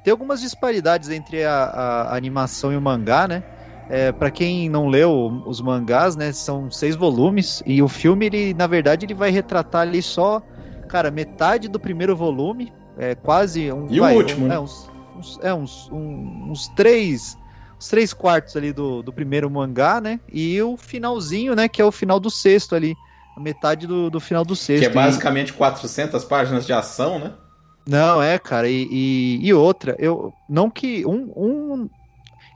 Tem 0.03 0.11
algumas 0.11 0.41
disparidades 0.41 1.09
entre 1.09 1.43
a, 1.43 1.63
a 2.09 2.15
animação 2.17 2.73
e 2.73 2.77
o 2.77 2.81
mangá, 2.81 3.27
né? 3.27 3.43
É, 3.89 4.11
para 4.11 4.29
quem 4.29 4.69
não 4.69 4.87
leu 4.87 5.41
os 5.45 5.61
mangás, 5.61 6.15
né, 6.15 6.31
são 6.33 6.69
seis 6.69 6.95
volumes 6.95 7.63
e 7.65 7.81
o 7.81 7.87
filme, 7.87 8.25
ele, 8.25 8.53
na 8.53 8.67
verdade, 8.67 9.05
ele 9.05 9.13
vai 9.13 9.31
retratar 9.31 9.81
ali 9.83 10.01
só 10.01 10.41
cara, 10.87 11.11
metade 11.11 11.67
do 11.67 11.79
primeiro 11.79 12.15
volume, 12.15 12.71
é 12.97 13.13
quase 13.13 13.71
um. 13.71 13.87
E 13.89 13.99
o 13.99 14.03
vai, 14.03 14.15
último, 14.15 14.45
um- 14.45 14.47
né? 14.47 14.55
É, 14.55 14.59
uns, 14.59 14.89
uns- 15.17 15.39
é 15.41 15.53
uns, 15.53 15.89
um- 15.91 16.49
uns 16.51 16.67
três. 16.69 17.37
Uns 17.77 17.89
três 17.89 18.13
quartos 18.13 18.55
ali 18.55 18.73
do, 18.73 19.03
do 19.03 19.13
primeiro 19.13 19.49
mangá, 19.51 20.01
né? 20.01 20.19
E 20.31 20.59
o 20.61 20.75
finalzinho, 20.77 21.55
né? 21.55 21.67
Que 21.67 21.81
é 21.81 21.85
o 21.85 21.91
final 21.91 22.19
do 22.19 22.29
sexto 22.29 22.73
ali. 22.75 22.95
A 23.35 23.39
metade 23.39 23.85
do, 23.85 24.09
do 24.09 24.19
final 24.19 24.43
do 24.43 24.55
sexto. 24.55 24.79
Que 24.81 24.87
é 24.87 24.89
E- 24.89 24.93
basicamente 24.93 25.53
400 25.53 26.23
páginas 26.25 26.65
de 26.65 26.73
ação, 26.73 27.19
né? 27.19 27.33
Não, 27.85 28.21
é, 28.21 28.37
cara, 28.39 28.67
e, 28.67 28.87
e, 28.91 29.39
e 29.47 29.53
outra, 29.53 29.95
eu 29.99 30.33
não 30.49 30.69
que 30.69 31.05
um, 31.05 31.31
um 31.37 31.89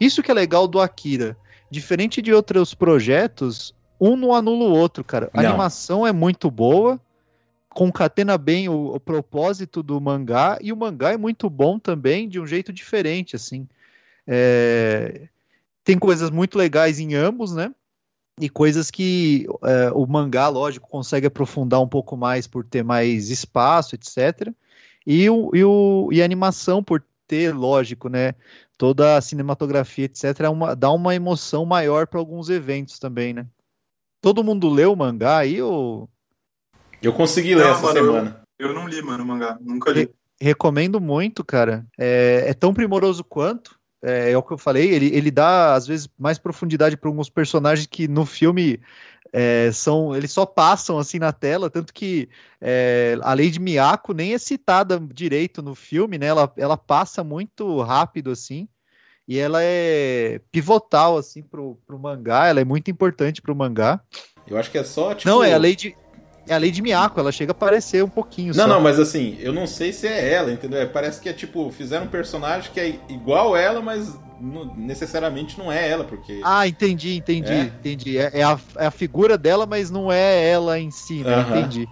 isso 0.01 0.23
que 0.23 0.31
é 0.31 0.33
legal 0.33 0.67
do 0.67 0.79
Akira, 0.79 1.37
diferente 1.69 2.21
de 2.21 2.33
outros 2.33 2.73
projetos, 2.73 3.73
um 3.99 4.15
não 4.15 4.33
anula 4.33 4.65
o 4.65 4.73
outro, 4.73 5.03
cara. 5.03 5.29
A 5.31 5.43
Não. 5.43 5.49
animação 5.49 6.07
é 6.07 6.11
muito 6.11 6.49
boa, 6.49 6.99
concatena 7.69 8.35
bem 8.35 8.67
o, 8.67 8.95
o 8.95 8.99
propósito 8.99 9.83
do 9.83 10.01
mangá 10.01 10.57
e 10.59 10.73
o 10.73 10.75
mangá 10.75 11.11
é 11.11 11.17
muito 11.17 11.47
bom 11.49 11.77
também, 11.77 12.27
de 12.27 12.39
um 12.39 12.47
jeito 12.47 12.73
diferente, 12.73 13.35
assim. 13.35 13.67
É, 14.25 15.27
tem 15.83 15.99
coisas 15.99 16.31
muito 16.31 16.57
legais 16.57 16.99
em 16.99 17.13
ambos, 17.13 17.53
né? 17.53 17.71
E 18.39 18.49
coisas 18.49 18.89
que 18.89 19.45
é, 19.63 19.91
o 19.93 20.07
mangá, 20.07 20.47
lógico, 20.47 20.89
consegue 20.89 21.27
aprofundar 21.27 21.79
um 21.79 21.87
pouco 21.87 22.17
mais 22.17 22.47
por 22.47 22.65
ter 22.65 22.83
mais 22.83 23.29
espaço, 23.29 23.93
etc. 23.93 24.51
E, 25.05 25.29
o, 25.29 25.51
e, 25.53 25.63
o, 25.63 26.09
e 26.11 26.21
a 26.23 26.25
animação, 26.25 26.83
por 26.83 27.03
ter, 27.27 27.55
lógico, 27.55 28.09
né? 28.09 28.33
Toda 28.81 29.15
a 29.15 29.21
cinematografia, 29.21 30.05
etc., 30.05 30.39
é 30.39 30.49
uma, 30.49 30.75
dá 30.75 30.91
uma 30.91 31.13
emoção 31.13 31.67
maior 31.67 32.07
para 32.07 32.17
alguns 32.19 32.49
eventos 32.49 32.97
também, 32.97 33.31
né? 33.31 33.45
Todo 34.19 34.43
mundo 34.43 34.67
leu 34.71 34.93
o 34.93 34.95
mangá 34.95 35.37
aí 35.37 35.61
ou 35.61 36.09
Eu 36.99 37.13
consegui 37.13 37.53
ler 37.53 37.65
Não, 37.65 37.71
essa 37.73 37.83
mano, 37.83 37.99
eu- 37.99 38.05
semana. 38.05 38.41
Eu 38.57 38.73
não 38.73 38.87
li, 38.87 38.99
mano, 39.03 39.23
o 39.23 39.27
mangá. 39.27 39.55
Nunca 39.61 39.91
li. 39.91 40.09
recomendo 40.41 40.99
muito, 40.99 41.43
cara. 41.43 41.85
É, 41.95 42.45
é 42.47 42.53
tão 42.55 42.73
primoroso 42.73 43.23
quanto. 43.23 43.79
É, 44.03 44.31
é 44.31 44.37
o 44.37 44.41
que 44.41 44.51
eu 44.51 44.57
falei, 44.57 44.89
ele, 44.89 45.15
ele 45.15 45.29
dá, 45.29 45.75
às 45.75 45.85
vezes, 45.85 46.09
mais 46.17 46.39
profundidade 46.39 46.97
para 46.97 47.07
alguns 47.07 47.29
personagens 47.29 47.85
que 47.85 48.07
no 48.07 48.25
filme 48.25 48.81
é, 49.31 49.71
são. 49.71 50.15
Eles 50.15 50.31
só 50.31 50.43
passam 50.43 50.97
assim 50.97 51.19
na 51.19 51.31
tela, 51.31 51.69
tanto 51.69 51.93
que 51.93 52.27
é, 52.59 53.15
a 53.21 53.35
Lady 53.35 53.59
Miyako 53.59 54.11
nem 54.11 54.33
é 54.33 54.39
citada 54.39 54.99
direito 54.99 55.61
no 55.61 55.75
filme, 55.75 56.17
né? 56.17 56.25
Ela, 56.25 56.51
ela 56.57 56.77
passa 56.77 57.23
muito 57.23 57.79
rápido 57.81 58.31
assim. 58.31 58.67
E 59.31 59.39
ela 59.39 59.59
é 59.63 60.41
pivotal, 60.51 61.15
assim, 61.17 61.41
pro, 61.41 61.77
pro 61.87 61.97
mangá, 61.97 62.47
ela 62.47 62.59
é 62.59 62.65
muito 62.65 62.91
importante 62.91 63.41
pro 63.41 63.55
mangá. 63.55 64.01
Eu 64.45 64.57
acho 64.57 64.69
que 64.69 64.77
é 64.77 64.83
só, 64.83 65.15
tipo... 65.15 65.29
Não, 65.29 65.41
é 65.41 65.53
a 65.53 65.57
Lady. 65.57 65.95
É 66.49 66.53
a 66.53 66.57
Lady 66.57 66.81
Miyako, 66.81 67.17
ela 67.17 67.31
chega 67.31 67.51
a 67.51 67.55
aparecer 67.55 68.03
um 68.03 68.09
pouquinho. 68.09 68.53
Não, 68.53 68.63
só. 68.65 68.67
não, 68.67 68.81
mas 68.81 68.99
assim, 68.99 69.37
eu 69.39 69.53
não 69.53 69.65
sei 69.65 69.93
se 69.93 70.05
é 70.05 70.33
ela, 70.33 70.51
entendeu? 70.51 70.81
É, 70.81 70.85
Parece 70.85 71.21
que 71.21 71.29
é 71.29 71.33
tipo, 71.33 71.71
fizeram 71.71 72.07
um 72.07 72.09
personagem 72.09 72.73
que 72.73 72.79
é 72.81 72.99
igual 73.07 73.55
ela, 73.55 73.81
mas 73.81 74.19
não- 74.37 74.75
necessariamente 74.75 75.57
não 75.57 75.71
é 75.71 75.89
ela, 75.89 76.03
porque. 76.03 76.41
Ah, 76.43 76.67
entendi, 76.67 77.15
entendi, 77.15 77.53
É? 77.53 77.61
entendi. 77.61 78.17
É, 78.17 78.31
é 78.33 78.43
a, 78.43 78.59
é 78.79 78.85
a 78.87 78.91
figura 78.91 79.37
dela, 79.37 79.65
mas 79.65 79.89
não 79.89 80.11
é 80.11 80.49
ela 80.49 80.77
em 80.77 80.91
si, 80.91 81.23
né? 81.23 81.35
Aham. 81.35 81.57
Entendi. 81.59 81.87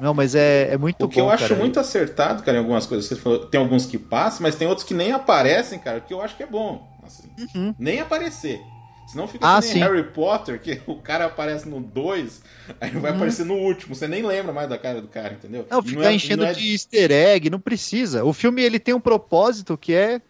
Não, 0.00 0.14
mas 0.14 0.34
é, 0.34 0.72
é 0.72 0.76
muito 0.78 1.04
o 1.04 1.08
que 1.08 1.16
bom, 1.20 1.26
eu 1.26 1.30
acho 1.30 1.48
cara. 1.48 1.60
muito 1.60 1.78
acertado, 1.80 2.42
cara, 2.42 2.56
em 2.58 2.60
algumas 2.60 2.86
coisas. 2.86 3.06
Você 3.08 3.16
falou, 3.16 3.46
tem 3.46 3.60
alguns 3.60 3.86
que 3.86 3.98
passam, 3.98 4.42
mas 4.42 4.54
tem 4.54 4.66
outros 4.68 4.86
que 4.86 4.94
nem 4.94 5.12
aparecem, 5.12 5.78
cara, 5.78 6.00
que 6.00 6.12
eu 6.14 6.20
acho 6.22 6.36
que 6.36 6.42
é 6.42 6.46
bom. 6.46 6.86
assim. 7.04 7.28
Uhum. 7.54 7.74
Nem 7.78 8.00
aparecer. 8.00 8.60
Senão 9.06 9.26
fica 9.26 9.46
Ah, 9.46 9.58
que 9.62 9.64
nem 9.68 9.72
sim. 9.74 9.80
Harry 9.80 10.02
Potter, 10.04 10.60
que 10.60 10.82
o 10.86 10.96
cara 10.96 11.24
aparece 11.24 11.66
no 11.66 11.80
2, 11.80 12.42
aí 12.78 12.90
vai 12.90 13.10
Uhum. 13.10 13.16
aparecer 13.16 13.46
no 13.46 13.54
último. 13.54 13.94
Você 13.94 14.06
nem 14.06 14.22
lembra 14.22 14.52
mais 14.52 14.68
da 14.68 14.76
cara 14.76 15.00
do 15.00 15.08
cara, 15.08 15.32
entendeu? 15.32 15.66
Não, 15.70 15.82
ficar 15.82 16.10
é- 16.10 16.14
enchendo 16.14 16.42
não 16.42 16.50
é- 16.50 16.52
de 16.52 16.72
easter 16.72 17.10
egg, 17.10 17.48
não 17.48 17.58
precisa. 17.58 18.22
O 18.24 18.34
filme 18.34 18.62
ele 18.62 18.78
tem 18.78 18.92
um 18.92 19.00
propósito 19.00 19.78
que 19.78 19.94
é 19.94 20.20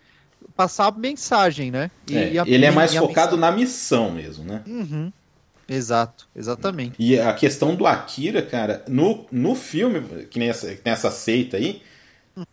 passar 0.57 0.97
mensagem, 0.97 1.71
né? 1.73 1.91
E- 2.09 2.17
É, 2.17 2.33
e 2.35 2.39
a- 2.39 2.45
ele 2.47 2.65
é 2.65 2.71
mais 2.71 2.95
a 2.97 3.01
focado 3.01 3.37
mensagem- 3.37 3.41
na 3.41 3.51
missão 3.65 4.11
mesmo, 4.13 4.45
né? 4.45 4.63
Uhum. 4.67 5.13
Exato, 5.69 6.27
exatamente. 6.35 6.95
E 6.99 7.21
a 7.21 7.33
questão 7.35 7.75
do 7.75 7.87
Akira, 7.87 8.41
cara, 8.41 8.83
no, 8.89 9.27
no 9.31 9.55
filme, 9.55 10.01
que 10.31 10.39
nem 10.39 10.49
essa, 10.49 10.69
que 10.69 10.77
tem 10.81 10.93
essa 10.93 11.11
seita 11.11 11.59
aí, 11.59 11.83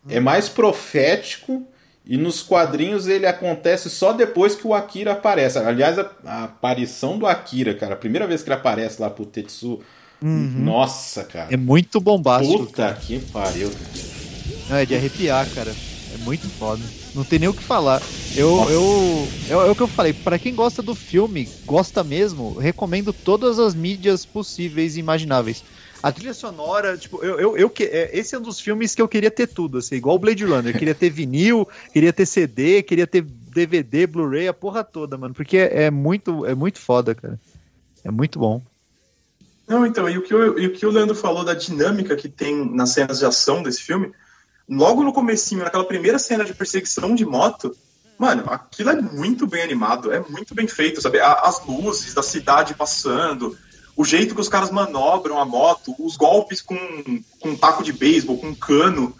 é 0.08 0.20
mais 0.20 0.48
profético 0.48 1.66
e 2.04 2.16
nos 2.16 2.42
quadrinhos 2.42 3.08
ele 3.08 3.26
acontece 3.26 3.88
só 3.88 4.12
depois 4.12 4.54
que 4.54 4.66
o 4.66 4.74
Akira 4.74 5.12
aparece. 5.12 5.58
Aliás, 5.58 5.98
a, 5.98 6.10
a 6.24 6.44
aparição 6.44 7.18
do 7.18 7.26
Akira, 7.26 7.74
cara, 7.74 7.94
a 7.94 7.96
primeira 7.98 8.26
vez 8.26 8.42
que 8.42 8.48
ele 8.48 8.54
aparece 8.56 9.00
lá 9.00 9.08
pro 9.10 9.24
Tetsu, 9.26 9.80
Uhum. 10.22 10.64
nossa, 10.64 11.24
cara. 11.24 11.52
É 11.52 11.58
muito 11.58 12.00
bombástico. 12.00 12.66
Puta 12.66 12.94
que 12.94 13.18
pariu. 13.20 13.70
Não, 14.68 14.76
é 14.76 14.86
de 14.86 14.94
arrepiar, 14.94 15.46
cara. 15.54 15.70
É 16.14 16.18
muito 16.24 16.48
foda. 16.48 16.82
Não 17.16 17.24
tem 17.24 17.38
nem 17.38 17.48
o 17.48 17.54
que 17.54 17.62
falar. 17.64 18.02
Eu, 18.36 18.56
Nossa. 18.56 18.70
eu, 18.72 19.28
é, 19.48 19.56
o 19.70 19.74
que 19.74 19.82
eu 19.82 19.88
falei. 19.88 20.12
Pra 20.12 20.38
quem 20.38 20.54
gosta 20.54 20.82
do 20.82 20.94
filme, 20.94 21.48
gosta 21.64 22.04
mesmo, 22.04 22.58
recomendo 22.58 23.10
todas 23.12 23.58
as 23.58 23.74
mídias 23.74 24.26
possíveis 24.26 24.96
e 24.96 25.00
imagináveis. 25.00 25.64
A 26.02 26.12
trilha 26.12 26.34
sonora, 26.34 26.96
tipo, 26.98 27.24
eu, 27.24 27.40
eu, 27.40 27.56
eu 27.56 27.70
que- 27.70 27.84
é, 27.84 28.10
esse 28.12 28.34
é 28.34 28.38
um 28.38 28.42
dos 28.42 28.60
filmes 28.60 28.94
que 28.94 29.00
eu 29.00 29.08
queria 29.08 29.30
ter 29.30 29.46
tudo, 29.46 29.78
assim, 29.78 29.94
igual 29.96 30.16
o 30.16 30.18
Blade 30.18 30.44
Runner. 30.44 30.76
Queria 30.78 30.94
ter 30.94 31.08
vinil, 31.08 31.66
queria 31.90 32.12
ter 32.12 32.26
CD, 32.26 32.82
queria 32.82 33.06
ter 33.06 33.22
DVD, 33.22 34.06
Blu-ray, 34.06 34.46
a 34.46 34.52
porra 34.52 34.84
toda, 34.84 35.16
mano. 35.16 35.32
Porque 35.34 35.56
é, 35.56 35.84
é 35.84 35.90
muito, 35.90 36.44
é 36.44 36.54
muito 36.54 36.78
foda, 36.78 37.14
cara. 37.14 37.40
É 38.04 38.10
muito 38.10 38.38
bom. 38.38 38.60
Não, 39.66 39.84
então, 39.86 40.08
e 40.08 40.18
o, 40.18 40.22
que 40.22 40.34
o, 40.34 40.58
e 40.58 40.66
o 40.66 40.72
que 40.72 40.86
o 40.86 40.90
Leandro 40.90 41.14
falou 41.14 41.44
da 41.44 41.54
dinâmica 41.54 42.14
que 42.14 42.28
tem 42.28 42.54
nas 42.72 42.90
cenas 42.90 43.18
de 43.18 43.24
ação 43.24 43.62
desse 43.62 43.80
filme, 43.82 44.12
logo 44.68 45.02
no 45.02 45.12
comecinho, 45.12 45.64
naquela 45.64 45.84
primeira 45.84 46.18
cena 46.18 46.44
de 46.44 46.54
perseguição 46.54 47.14
de 47.14 47.24
moto, 47.24 47.76
mano, 48.18 48.44
aquilo 48.50 48.90
é 48.90 49.00
muito 49.00 49.46
bem 49.46 49.62
animado, 49.62 50.12
é 50.12 50.20
muito 50.20 50.54
bem 50.54 50.66
feito, 50.66 51.00
sabe? 51.00 51.20
As 51.20 51.64
luzes 51.64 52.14
da 52.14 52.22
cidade 52.22 52.74
passando, 52.74 53.56
o 53.96 54.04
jeito 54.04 54.34
que 54.34 54.40
os 54.40 54.48
caras 54.48 54.70
manobram 54.70 55.40
a 55.40 55.44
moto, 55.44 55.94
os 55.98 56.16
golpes 56.16 56.60
com, 56.60 56.76
com 57.40 57.50
um 57.50 57.56
taco 57.56 57.82
de 57.82 57.92
beisebol, 57.92 58.38
com 58.38 58.48
um 58.48 58.54
cano 58.54 59.14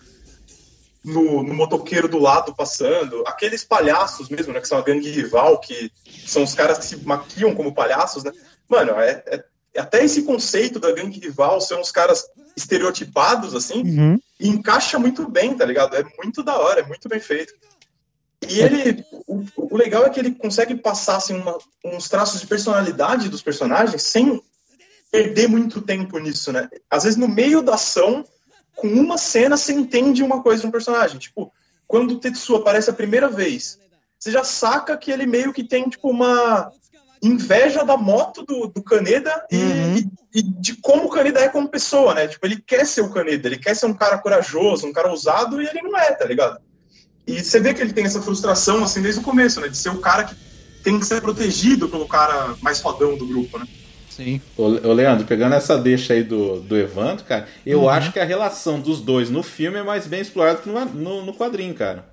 no, 1.06 1.42
no 1.42 1.54
motoqueiro 1.54 2.09
do 2.09 2.18
lado 2.18 2.54
passando, 2.54 3.22
aqueles 3.26 3.64
palhaços 3.64 4.28
mesmo, 4.28 4.52
né, 4.52 4.61
que 4.61 4.66
são 4.66 4.76
a 4.76 4.82
gangue 4.82 5.09
rival, 5.09 5.61
que 5.61 5.90
são 6.26 6.42
os 6.42 6.52
caras 6.52 6.78
que 6.78 6.85
se 6.85 6.96
maquiam 7.06 7.54
como 7.54 7.72
palhaços, 7.72 8.24
né? 8.24 8.32
Mano, 8.68 8.92
é, 8.92 9.22
é- 9.26 9.44
até 9.78 10.04
esse 10.04 10.22
conceito 10.22 10.78
da 10.78 10.92
gangue 10.92 11.20
rival 11.20 11.60
ser 11.60 11.74
uns 11.76 11.90
caras 11.90 12.24
estereotipados, 12.56 13.54
assim, 13.54 13.82
Uhum. 13.82 14.18
encaixa 14.40 14.98
muito 14.98 15.28
bem, 15.28 15.54
tá 15.56 15.64
ligado? 15.64 15.96
É 15.96 16.04
muito 16.22 16.42
da 16.42 16.56
hora, 16.58 16.80
é 16.80 16.86
muito 16.86 17.08
bem 17.08 17.20
feito. 17.20 17.52
E 18.48 18.60
ele, 18.60 19.04
o, 19.26 19.44
o 19.56 19.76
legal 19.76 20.04
é 20.04 20.10
que 20.10 20.20
ele 20.20 20.32
consegue 20.34 20.74
passar 20.76 21.16
assim, 21.16 21.34
uma- 21.34 21.58
uns 21.84 22.08
traços 22.08 22.40
de 22.40 22.46
personalidade 22.46 23.28
dos 23.28 23.42
personagens 23.42 24.02
sem 24.02 24.40
perder 25.10 25.48
muito 25.48 25.80
tempo 25.80 26.18
nisso, 26.18 26.52
né? 26.52 26.68
Às 26.90 27.04
vezes 27.04 27.18
no 27.18 27.28
meio 27.28 27.62
da 27.62 27.74
ação, 27.74 28.24
com 28.74 28.88
uma 28.88 29.16
cena, 29.16 29.56
você 29.56 29.72
entende 29.72 30.22
uma 30.22 30.42
coisa 30.42 30.60
de 30.62 30.66
um 30.68 30.70
personagem. 30.70 31.18
Tipo, 31.18 31.50
quando 31.86 32.12
o 32.12 32.18
Tetsu 32.18 32.56
aparece 32.56 32.90
a 32.90 32.92
primeira 32.92 33.28
vez, 33.28 33.78
você 34.18 34.30
já 34.30 34.44
saca 34.44 34.96
que 34.96 35.10
ele 35.10 35.24
meio 35.26 35.52
que 35.52 35.64
tem, 35.64 35.88
tipo, 35.88 36.10
uma 36.10 36.70
inveja 37.22 37.85
da 37.85 37.96
moto 37.96 38.42
do, 38.44 38.66
do 38.68 38.83
Kaneda 38.83 39.44
e, 39.50 39.57
Uhum. 39.57 39.96
e- 40.35 40.38
e 40.38 40.42
de 40.42 40.76
como 40.76 41.05
o 41.05 41.09
Kaneda 41.09 41.40
é 41.40 41.48
como 41.48 41.68
pessoa, 41.68 42.14
né? 42.14 42.29
Tipo, 42.29 42.46
ele 42.46 42.61
quer 42.61 42.87
ser 42.87 43.00
o 43.02 43.11
Kaneda, 43.12 43.48
ele 43.48 43.59
quer 43.59 43.74
ser 43.74 43.87
um 43.87 43.94
cara 43.94 44.18
corajoso, 44.18 44.87
um 44.87 44.92
cara 44.92 45.11
ousado, 45.11 45.61
e 45.61 45.66
ele 45.66 45.83
não 45.83 45.96
é, 45.98 46.12
tá 46.12 46.24
ligado? 46.24 46.59
E 47.26 47.42
você 47.42 47.59
vê 47.61 47.74
que 47.74 47.81
ele 47.83 47.92
tem 47.92 48.05
essa 48.05 48.22
frustração, 48.22 48.85
assim, 48.85 49.02
desde 49.02 49.20
o 49.20 49.24
começo, 49.24 49.61
né? 49.61 49.68
De 49.68 49.76
ser 49.76 49.88
o 49.90 50.00
cara 50.00 50.24
que 50.24 50.35
tem 50.83 50.98
que 51.00 51.07
ser 51.07 51.20
protegido 51.20 51.88
pelo 51.88 52.07
cara 52.07 52.57
mais 52.61 52.81
fodão 52.81 53.16
do 53.16 53.26
grupo, 53.26 53.59
né? 53.59 53.66
Sim. 54.09 54.40
Ô, 54.57 54.68
Leandro, 54.68 55.26
pegando 55.26 55.55
essa 55.55 55.76
deixa 55.76 56.14
aí 56.14 56.22
do, 56.22 56.61
do 56.61 56.76
Evandro, 56.76 57.24
cara, 57.24 57.48
eu 57.66 57.81
Uhum. 57.81 57.88
acho 57.90 58.12
que 58.12 58.20
a 58.20 58.24
relação 58.24 58.81
dos 58.81 59.00
dois 59.00 59.29
no 59.29 59.42
filme 59.42 59.79
é 59.79 59.83
mais 59.83 60.07
bem 60.07 60.20
explorada 60.20 60.61
que 60.61 60.68
no, 60.68 60.85
no, 60.87 61.26
no 61.26 61.35
quadrinho, 61.35 61.74
cara. 61.74 62.05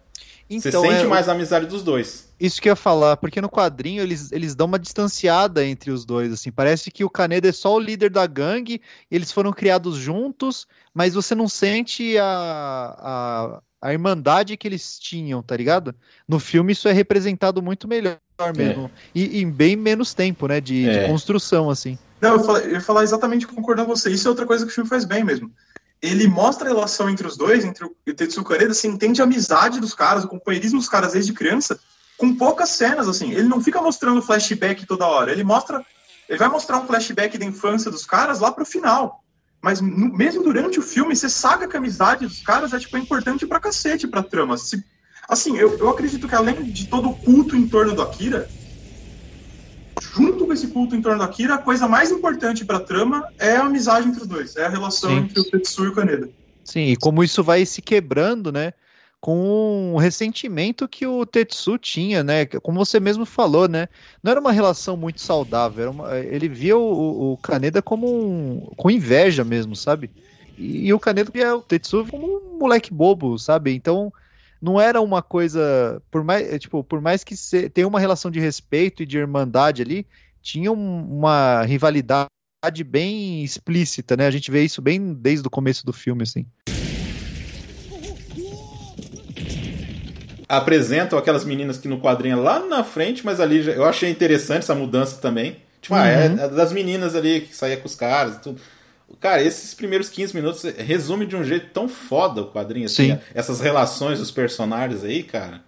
Você 0.49 0.69
Então, 0.69 0.81
sente 0.81 1.05
é, 1.05 1.07
mais 1.07 1.29
a 1.29 1.33
amizade 1.33 1.65
dos 1.65 1.83
dois. 1.83 2.32
Isso 2.43 2.61
que 2.61 2.67
eu 2.67 2.71
ia 2.71 2.75
falar, 2.75 3.15
porque 3.15 3.39
no 3.39 3.49
quadrinho 3.49 4.03
eles, 4.03 4.29
eles 4.33 4.53
dão 4.53 4.67
uma 4.67 4.77
distanciada 4.77 5.65
entre 5.65 5.91
os 5.91 6.03
dois, 6.03 6.33
assim. 6.33 6.51
Parece 6.51 6.91
que 6.91 7.05
o 7.05 7.09
Kaneda 7.09 7.47
é 7.47 7.53
só 7.53 7.73
o 7.73 7.79
líder 7.79 8.09
da 8.09 8.27
gangue, 8.27 8.81
eles 9.09 9.31
foram 9.31 9.53
criados 9.53 9.95
juntos, 9.95 10.67
mas 10.93 11.13
você 11.13 11.33
não 11.33 11.47
sente 11.47 12.17
a, 12.17 12.25
a, 12.99 13.61
a 13.81 13.93
irmandade 13.93 14.57
que 14.57 14.67
eles 14.67 14.99
tinham, 14.99 15.41
tá 15.41 15.55
ligado? 15.55 15.95
No 16.27 16.37
filme 16.37 16.73
isso 16.73 16.89
é 16.89 16.91
representado 16.91 17.61
muito 17.61 17.87
melhor 17.87 18.19
mesmo. 18.53 18.91
E 19.15 19.41
em 19.41 19.49
bem 19.49 19.77
menos 19.77 20.13
tempo, 20.13 20.45
né? 20.45 20.59
De, 20.59 20.83
de 20.83 20.99
É. 20.99 21.07
construção, 21.07 21.69
assim. 21.69 21.97
Não, 22.19 22.33
eu, 22.33 22.43
falei- 22.43 22.65
eu 22.65 22.71
ia 22.71 22.81
falar 22.81 23.03
exatamente 23.03 23.47
concordando 23.47 23.87
com 23.87 23.95
você. 23.95 24.09
Isso 24.09 24.27
é 24.27 24.29
outra 24.29 24.45
coisa 24.45 24.65
que 24.65 24.71
o 24.71 24.75
filme 24.75 24.89
faz 24.89 25.05
bem 25.05 25.23
mesmo. 25.23 25.49
Ele 26.01 26.27
mostra 26.27 26.67
a 26.69 26.73
relação 26.73 27.09
entre 27.09 27.25
os 27.25 27.37
dois, 27.37 27.63
entre 27.63 27.85
o 27.85 27.95
Tetsu 28.13 28.39
e 28.39 28.41
o 28.41 28.43
Kaneda, 28.43 28.73
você 28.73 28.89
entende 28.89 29.21
a 29.21 29.23
amizade 29.23 29.79
dos 29.79 29.93
caras, 29.93 30.25
o 30.25 30.27
companheirismo 30.27 30.77
dos 30.77 30.89
caras 30.89 31.13
desde 31.13 31.31
criança, 31.31 31.79
com 32.23 32.33
poucas 32.35 32.69
cenas, 32.69 33.09
assim. 33.09 33.31
Ele 33.31 33.49
não 33.49 33.61
fica 33.61 33.81
mostrando 33.81 34.21
flashback 34.21 34.85
toda 34.85 35.05
hora. 35.05 35.29
Ele 35.29 35.43
mostra. 35.43 35.85
Ele 36.29 36.39
vai 36.39 36.47
mostrar 36.47 36.77
um 36.77 36.87
flashback 36.87 37.37
da 37.37 37.43
infância 37.43 37.91
dos 37.91 38.05
caras 38.05 38.39
lá 38.39 38.49
pro 38.49 38.65
final. 38.65 39.19
mas 39.61 39.79
no- 39.79 40.13
mesmo 40.13 40.43
durante 40.43 40.77
o 40.77 40.81
filme, 40.81 41.15
você 41.15 41.29
sabe 41.29 41.65
que 41.69 41.75
a 41.77 41.79
amizade 41.79 42.25
dos 42.27 42.41
caras 42.41 42.73
é, 42.73 42.79
tipo, 42.79 42.97
é 42.97 42.99
importante 42.99 43.47
pra 43.47 43.61
cacete 43.61 44.05
pra 44.05 44.21
trama. 44.21 44.57
Se- 44.57 44.83
assim, 45.29 45.55
eu, 45.57 45.77
eu 45.77 45.89
acredito 45.89 46.27
que 46.27 46.35
além 46.35 46.63
de 46.69 46.89
todo 46.89 47.09
o 47.09 47.15
culto 47.15 47.55
em 47.55 47.65
torno 47.65 47.95
do 47.95 48.01
Akira, 48.01 48.45
junto 50.15 50.45
com 50.45 50.51
esse 50.51 50.67
culto 50.67 50.95
em 50.97 51.01
torno 51.01 51.19
do 51.19 51.23
Akira, 51.23 51.55
a 51.55 51.57
coisa 51.59 51.87
mais 51.87 52.11
importante 52.11 52.65
pra 52.65 52.79
trama 52.81 53.23
é 53.39 53.55
a 53.55 53.61
amizade 53.63 54.07
entre 54.07 54.21
os 54.21 54.27
dois, 54.27 54.55
é 54.57 54.65
a 54.65 54.69
relação 54.69 55.11
Sim. 55.11 55.17
entre 55.17 55.39
o 55.39 55.43
Tetsuo 55.49 55.85
e 55.85 55.87
o 55.89 55.93
Kaneda. 55.93 56.29
Sim, 56.65 56.87
e 56.87 56.97
como 56.97 57.23
isso 57.23 57.41
vai 57.41 57.65
se 57.65 57.81
quebrando, 57.81 58.51
né? 58.51 58.73
Com 59.23 59.93
o 59.93 59.97
ressentimento 59.97 60.85
que 60.85 61.07
o 61.07 61.25
Tetsu 61.25 61.77
tinha, 61.77 62.21
né? 62.21 62.45
Como 62.45 62.77
você 62.85 62.99
mesmo 62.99 63.25
falou, 63.25 63.69
né? 63.69 63.87
Não 64.21 64.29
era 64.29 64.41
uma 64.41 64.51
relação 64.51 64.97
muito 64.97 65.21
saudável. 65.21 65.91
uma- 65.91 66.17
ele 66.19 66.49
via 66.49 66.77
o, 66.77 67.31
o 67.31 67.37
Kaneda 67.37 67.81
como 67.81 68.05
um, 68.05 68.59
com 68.75 68.91
inveja 68.91 69.45
mesmo, 69.45 69.77
sabe? 69.77 70.11
E, 70.57 70.87
e 70.87 70.93
o 70.93 70.99
Kaneda 70.99 71.31
via 71.33 71.55
o 71.55 71.61
Tetsu 71.61 72.05
como 72.11 72.27
um 72.27 72.59
moleque 72.59 72.93
bobo, 72.93 73.39
sabe? 73.39 73.73
Então 73.73 74.11
não 74.61 74.77
era 74.77 74.99
uma 74.99 75.21
coisa, 75.21 76.03
por 76.11 76.21
mais, 76.21 76.45
é, 76.51 76.59
tipo, 76.59 76.83
por 76.83 76.99
mais 76.99 77.23
que 77.23 77.37
se, 77.37 77.69
tenha 77.69 77.87
uma 77.87 78.01
relação 78.01 78.29
de 78.29 78.41
respeito 78.41 79.03
e 79.03 79.05
de 79.05 79.17
irmandade 79.17 79.81
ali, 79.81 80.05
tinha 80.41 80.69
um- 80.69 81.17
uma 81.19 81.61
rivalidade 81.63 82.27
bem 82.85 83.41
explícita, 83.41 84.17
né? 84.17 84.27
A 84.27 84.31
gente 84.31 84.51
vê 84.51 84.65
isso 84.65 84.81
bem 84.81 85.13
desde 85.13 85.47
o 85.47 85.49
começo 85.49 85.85
do 85.85 85.93
filme, 85.93 86.23
assim. 86.23 86.45
Apresentam 90.57 91.17
aquelas 91.17 91.43
meninas 91.45 91.77
que 91.77 91.87
no 91.87 91.99
quadrinho 91.99 92.33
é 92.37 92.41
lá 92.41 92.59
na 92.59 92.83
frente, 92.83 93.25
mas 93.25 93.39
ali 93.39 93.65
eu 93.67 93.83
achei 93.85 94.09
interessante 94.09 94.59
essa 94.63 94.75
mudança 94.75 95.17
também. 95.21 95.57
Tipo, 95.81 95.95
ah, 95.95 96.07
é 96.07 96.27
Uhum. 96.29 96.39
é 96.39 96.47
das 96.49 96.71
meninas 96.71 97.15
ali 97.15 97.41
que 97.41 97.55
saía 97.55 97.77
com 97.77 97.85
os 97.87 97.95
caras 97.95 98.35
e 98.35 98.39
tudo. 98.41 98.61
Cara, 99.19 99.41
esses 99.43 99.73
primeiros 99.73 100.09
15 100.09 100.33
minutos 100.35 100.63
resume 100.77 101.25
de 101.25 101.35
um 101.35 101.43
jeito 101.43 101.67
tão 101.73 101.87
foda 101.87 102.41
o 102.41 102.47
quadrinho, 102.51 102.85
assim, 102.85 103.11
Sim. 103.11 103.19
essas 103.35 103.59
relações 103.59 104.17
dos 104.19 104.31
personagens 104.31 105.03
aí, 105.03 105.21
cara. 105.23 105.61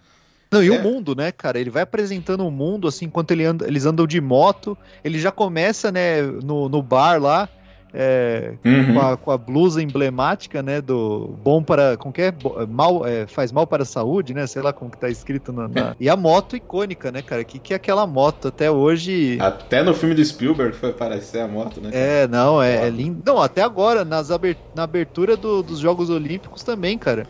Não, 0.50 0.62
e 0.62 0.68
É. 0.68 0.78
o 0.78 0.82
mundo, 0.82 1.14
né, 1.14 1.30
cara? 1.32 1.58
Ele 1.58 1.70
vai 1.70 1.82
apresentando 1.82 2.46
o 2.46 2.50
mundo, 2.50 2.88
assim, 2.88 3.04
enquanto 3.06 3.30
ele 3.32 3.44
anda- 3.44 3.66
eles 3.66 3.84
andam 3.84 4.06
de 4.06 4.20
moto. 4.20 4.76
Ele 5.04 5.18
já 5.18 5.30
começa, 5.30 5.92
né, 5.92 6.22
no, 6.22 6.68
no 6.68 6.82
bar 6.82 7.20
lá, 7.20 7.48
é, 7.98 8.52
Uhum. 8.64 8.92
com, 8.94 9.00
a, 9.00 9.16
com 9.16 9.30
a 9.30 9.38
blusa 9.38 9.82
emblemática, 9.82 10.62
né, 10.62 10.80
do 10.82 11.34
bom 11.42 11.62
para, 11.62 11.96
como 11.96 12.12
que 12.12 12.20
é? 12.22 12.26
É, 12.28 12.66
Mal, 12.68 13.06
é, 13.06 13.26
faz 13.26 13.50
mal 13.50 13.66
para 13.66 13.82
a 13.82 13.86
saúde, 13.86 14.34
né? 14.34 14.46
Sei 14.46 14.60
lá 14.60 14.72
como 14.72 14.90
que 14.90 14.98
tá 14.98 15.08
escrito 15.08 15.52
na... 15.52 15.66
na- 15.66 15.96
E 15.98 16.08
a 16.10 16.16
moto 16.16 16.54
icônica, 16.54 17.10
né, 17.10 17.22
cara? 17.22 17.42
Que 17.42 17.58
que 17.58 17.72
é 17.72 17.76
aquela 17.76 18.06
moto 18.06 18.48
até 18.48 18.70
hoje... 18.70 19.38
Até 19.40 19.82
no 19.82 19.94
filme 19.94 20.14
do 20.14 20.24
Spielberg 20.24 20.76
foi 20.76 20.90
aparecer 20.90 21.40
a 21.40 21.48
moto, 21.48 21.80
né? 21.80 21.90
cara? 21.90 22.04
É, 22.04 22.28
não, 22.28 22.62
é, 22.62 22.86
é 22.86 22.90
lindo. 22.90 23.22
Não, 23.24 23.40
até 23.40 23.62
agora, 23.62 24.04
nas 24.04 24.30
aber- 24.30 24.56
na 24.74 24.82
abertura 24.82 25.36
do- 25.36 25.62
dos 25.62 25.78
Jogos 25.78 26.10
Olímpicos 26.10 26.62
também, 26.62 26.98
cara. 26.98 27.26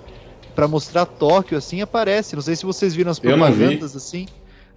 Pra 0.55 0.66
mostrar 0.66 1.05
Tóquio, 1.07 1.57
assim, 1.59 1.81
aparece. 1.83 2.35
Não 2.35 2.42
sei 2.42 2.57
se 2.57 2.64
vocês 2.66 2.94
viram 2.94 3.11
as 3.11 3.18
propagandas, 3.18 3.94
assim. 3.94 4.26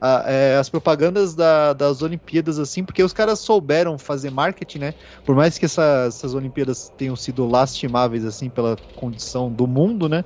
A- 0.02 0.24
é, 0.32 0.58
as 0.58 0.70
propagandas 0.70 1.36
da- 1.36 1.74
das 1.74 2.02
Olimpíadas, 2.02 2.60
assim, 2.60 2.84
porque 2.86 3.04
os 3.04 3.14
caras 3.14 3.40
souberam 3.42 3.98
fazer 3.98 4.30
marketing, 4.32 4.80
né? 4.80 4.94
Por 5.26 5.36
mais 5.36 5.58
que 5.58 5.66
essa- 5.66 6.06
essas 6.08 6.34
Olimpíadas 6.34 6.92
tenham 6.98 7.16
sido 7.16 7.46
lastimáveis, 7.46 8.26
assim, 8.26 8.50
pela 8.50 8.80
condição 8.96 9.52
do 9.54 9.68
mundo, 9.68 10.08
né? 10.10 10.24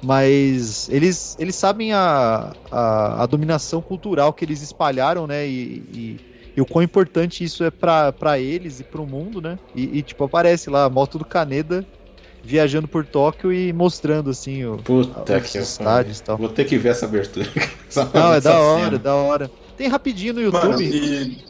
Mas 0.00 0.88
eles, 0.88 1.34
eles 1.38 1.56
sabem 1.56 1.92
a, 1.92 2.54
a, 2.70 3.22
a 3.22 3.26
dominação 3.26 3.82
cultural 3.82 4.34
que 4.34 4.44
eles 4.44 4.60
espalharam, 4.62 5.26
né? 5.26 5.46
E, 5.48 6.16
e, 6.16 6.22
e 6.56 6.60
o 6.60 6.66
quão 6.66 6.82
importante 6.82 7.42
isso 7.44 7.64
é 7.64 7.70
pra 7.70 8.38
eles 8.38 8.80
e 8.80 8.84
pro 8.84 9.06
mundo, 9.06 9.40
né? 9.40 9.58
E, 9.74 9.98
e, 9.98 10.02
tipo, 10.02 10.24
aparece 10.24 10.68
lá 10.70 10.84
a 10.84 10.90
moto 10.90 11.18
do 11.18 11.24
Kaneda 11.26 11.86
viajando 12.44 12.86
por 12.86 13.06
Tóquio 13.06 13.52
e 13.52 13.72
mostrando, 13.72 14.30
assim, 14.30 14.64
o, 14.64 14.76
Puta 14.78 15.38
os 15.38 15.50
que 15.50 15.58
estádios 15.58 16.18
e 16.18 16.22
tal. 16.22 16.36
Vou 16.36 16.48
ter 16.48 16.64
que 16.64 16.76
ver 16.76 16.90
essa 16.90 17.06
abertura. 17.06 17.46
Essa- 17.88 18.10
Não, 18.12 18.34
é 18.34 18.40
da 18.40 18.58
hora, 18.60 18.84
cena. 18.84 18.96
é 18.96 18.98
da 18.98 19.14
hora. 19.14 19.50
Tem 19.76 19.88
rapidinho 19.88 20.34
no 20.34 20.52
Mano, 20.52 20.72
YouTube. 20.72 20.84
e, 20.84 21.44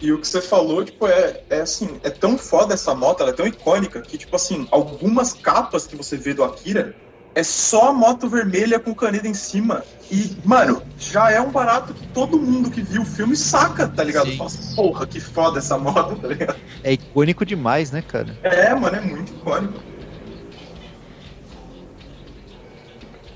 e 0.00 0.12
o 0.12 0.18
que 0.18 0.26
você 0.26 0.40
falou, 0.40 0.84
tipo, 0.84 1.06
é, 1.06 1.42
é 1.48 1.60
assim, 1.60 1.88
é 2.02 2.10
tão 2.10 2.36
foda 2.36 2.74
essa 2.74 2.94
moto, 2.94 3.20
ela 3.20 3.30
é 3.30 3.34
tão 3.34 3.46
icônica 3.46 4.00
que, 4.00 4.18
tipo 4.18 4.34
assim, 4.34 4.66
algumas 4.70 5.32
capas 5.32 5.86
que 5.86 5.94
você 5.96 6.16
vê 6.16 6.34
do 6.34 6.42
Akira 6.42 6.94
é 7.34 7.42
só 7.42 7.88
a 7.88 7.92
moto 7.94 8.28
vermelha 8.28 8.78
com 8.78 8.94
caneta 8.94 9.26
em 9.26 9.32
cima. 9.32 9.82
E, 10.10 10.36
mano, 10.44 10.82
já 10.98 11.30
é 11.30 11.40
um 11.40 11.50
barato 11.50 11.94
que 11.94 12.06
todo 12.08 12.38
mundo 12.38 12.70
que 12.70 12.82
viu 12.82 13.02
o 13.02 13.06
filme 13.06 13.34
saca, 13.36 13.88
tá 13.88 14.04
ligado? 14.04 14.30
Sim. 14.30 14.36
Fala 14.36 14.50
assim, 14.50 14.74
porra, 14.74 15.06
que 15.06 15.18
foda 15.20 15.58
essa 15.58 15.78
moto, 15.78 16.16
tá 16.20 16.28
ligado? 16.28 16.56
É 16.84 16.92
icônico 16.92 17.46
demais, 17.46 17.90
né, 17.90 18.02
cara? 18.02 18.36
É, 18.42 18.74
mano, 18.74 18.96
é 18.96 19.00
muito 19.00 19.32
icônico. 19.32 19.91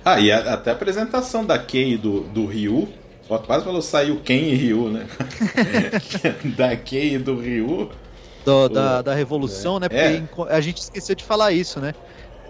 Ah, 0.09 0.21
e 0.21 0.31
a- 0.31 0.55
até 0.55 0.71
a 0.71 0.73
apresentação 0.75 1.45
da 1.45 1.59
Kei 1.59 1.95
e 1.95 1.97
do, 1.97 2.21
do 2.21 2.47
Ryu. 2.47 2.89
Ó, 3.29 3.39
quase 3.39 3.65
falou 3.65 3.83
saiu 3.83 4.21
Ken 4.25 4.37
e 4.37 4.55
Ryu, 4.55 4.89
né? 4.89 5.07
da 6.57 6.77
Kei 6.77 7.15
e 7.15 7.19
do 7.19 7.37
Ryu. 7.41 7.91
Do- 8.45 8.69
da, 8.69 9.03
da 9.03 9.15
revolução, 9.15 9.81
né? 9.81 9.89
Porque 9.89 10.01
É. 10.01 10.55
a 10.55 10.61
gente 10.61 10.79
esqueceu 10.79 11.17
de 11.17 11.25
falar 11.25 11.51
isso, 11.51 11.81
né? 11.81 11.93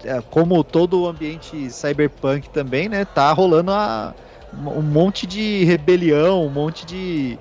É, 0.04 0.20
Como 0.30 0.62
todo 0.62 1.00
o 1.00 1.06
ambiente 1.08 1.70
cyberpunk 1.70 2.50
também, 2.50 2.90
né? 2.90 3.06
Tá 3.06 3.32
rolando 3.32 3.70
a- 3.70 4.14
um 4.54 4.82
monte 4.82 5.26
de 5.26 5.64
rebelião, 5.64 6.44
um 6.44 6.50
monte 6.50 6.84
de, 6.84 7.38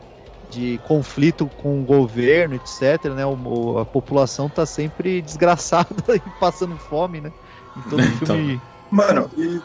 de 0.49 0.79
conflito 0.87 1.49
com 1.61 1.81
o 1.81 1.83
governo, 1.83 2.55
etc. 2.55 3.11
Né? 3.13 3.25
O- 3.25 3.79
a 3.79 3.85
população 3.85 4.47
tá 4.47 4.65
sempre 4.65 5.21
desgraçada 5.21 5.89
e 6.15 6.21
passando 6.39 6.77
fome, 6.77 7.19
né? 7.19 7.33
Em 7.75 7.81
todo 7.89 8.01
Então. 8.23 8.35
filme. 8.37 8.61
Mano, 8.89 9.29
e, 9.37 9.59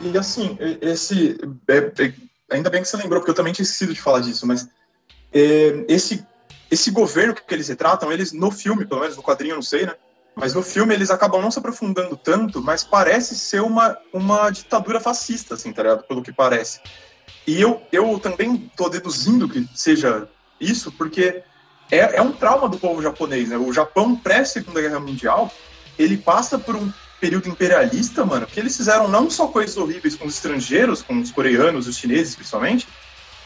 e 0.00 0.16
assim, 0.18 0.56
esse. 0.80 1.38
é- 1.68 2.04
é- 2.04 2.12
ainda 2.50 2.70
bem 2.70 2.82
que 2.82 2.88
você 2.88 2.96
lembrou, 2.96 3.20
porque 3.20 3.30
eu 3.30 3.34
também 3.34 3.52
tinha 3.52 3.64
esquecido 3.64 3.94
de 3.94 4.00
falar 4.00 4.20
disso, 4.20 4.46
mas 4.46 4.68
é, 5.32 5.84
esse, 5.88 6.24
esse 6.70 6.90
governo 6.90 7.34
que 7.34 7.54
eles 7.54 7.68
retratam, 7.68 8.12
eles 8.12 8.32
no 8.32 8.50
filme, 8.50 8.86
pelo 8.86 9.00
menos 9.00 9.16
no 9.16 9.22
quadrinho, 9.22 9.56
não 9.56 9.62
sei, 9.62 9.86
né? 9.86 9.94
Mas 10.36 10.54
no 10.54 10.62
filme 10.62 10.94
eles 10.94 11.10
acabam 11.10 11.40
não 11.40 11.50
se 11.50 11.58
aprofundando 11.58 12.16
tanto, 12.16 12.60
mas 12.60 12.82
parece 12.82 13.36
ser 13.36 13.62
uma, 13.62 13.96
uma 14.12 14.50
ditadura 14.50 15.00
fascista, 15.00 15.54
assim, 15.54 15.72
tá 15.72 15.82
ligado? 15.82 16.04
Pelo 16.04 16.22
que 16.22 16.32
parece. 16.32 16.80
E 17.46 17.60
eu, 17.60 17.82
eu 17.92 18.18
também 18.18 18.70
tô 18.76 18.88
deduzindo 18.88 19.48
que 19.48 19.68
seja 19.74 20.28
isso, 20.60 20.90
porque 20.92 21.42
é, 21.90 22.16
é 22.16 22.22
um 22.22 22.32
trauma 22.32 22.68
do 22.68 22.78
povo 22.78 23.02
japonês, 23.02 23.48
né? 23.48 23.56
O 23.56 23.72
Japão 23.72 24.16
pré-Segunda 24.16 24.80
Guerra 24.80 24.98
Mundial, 24.98 25.52
ele 25.98 26.16
passa 26.16 26.58
por 26.58 26.74
um 26.74 26.92
período 27.20 27.48
imperialista, 27.48 28.24
mano, 28.24 28.46
que 28.46 28.58
eles 28.60 28.76
fizeram 28.76 29.08
não 29.08 29.30
só 29.30 29.46
coisas 29.46 29.76
horríveis 29.76 30.16
com 30.16 30.26
os 30.26 30.34
estrangeiros, 30.34 31.02
com 31.02 31.18
os 31.18 31.30
coreanos, 31.30 31.86
os 31.86 31.96
chineses, 31.96 32.34
principalmente, 32.34 32.86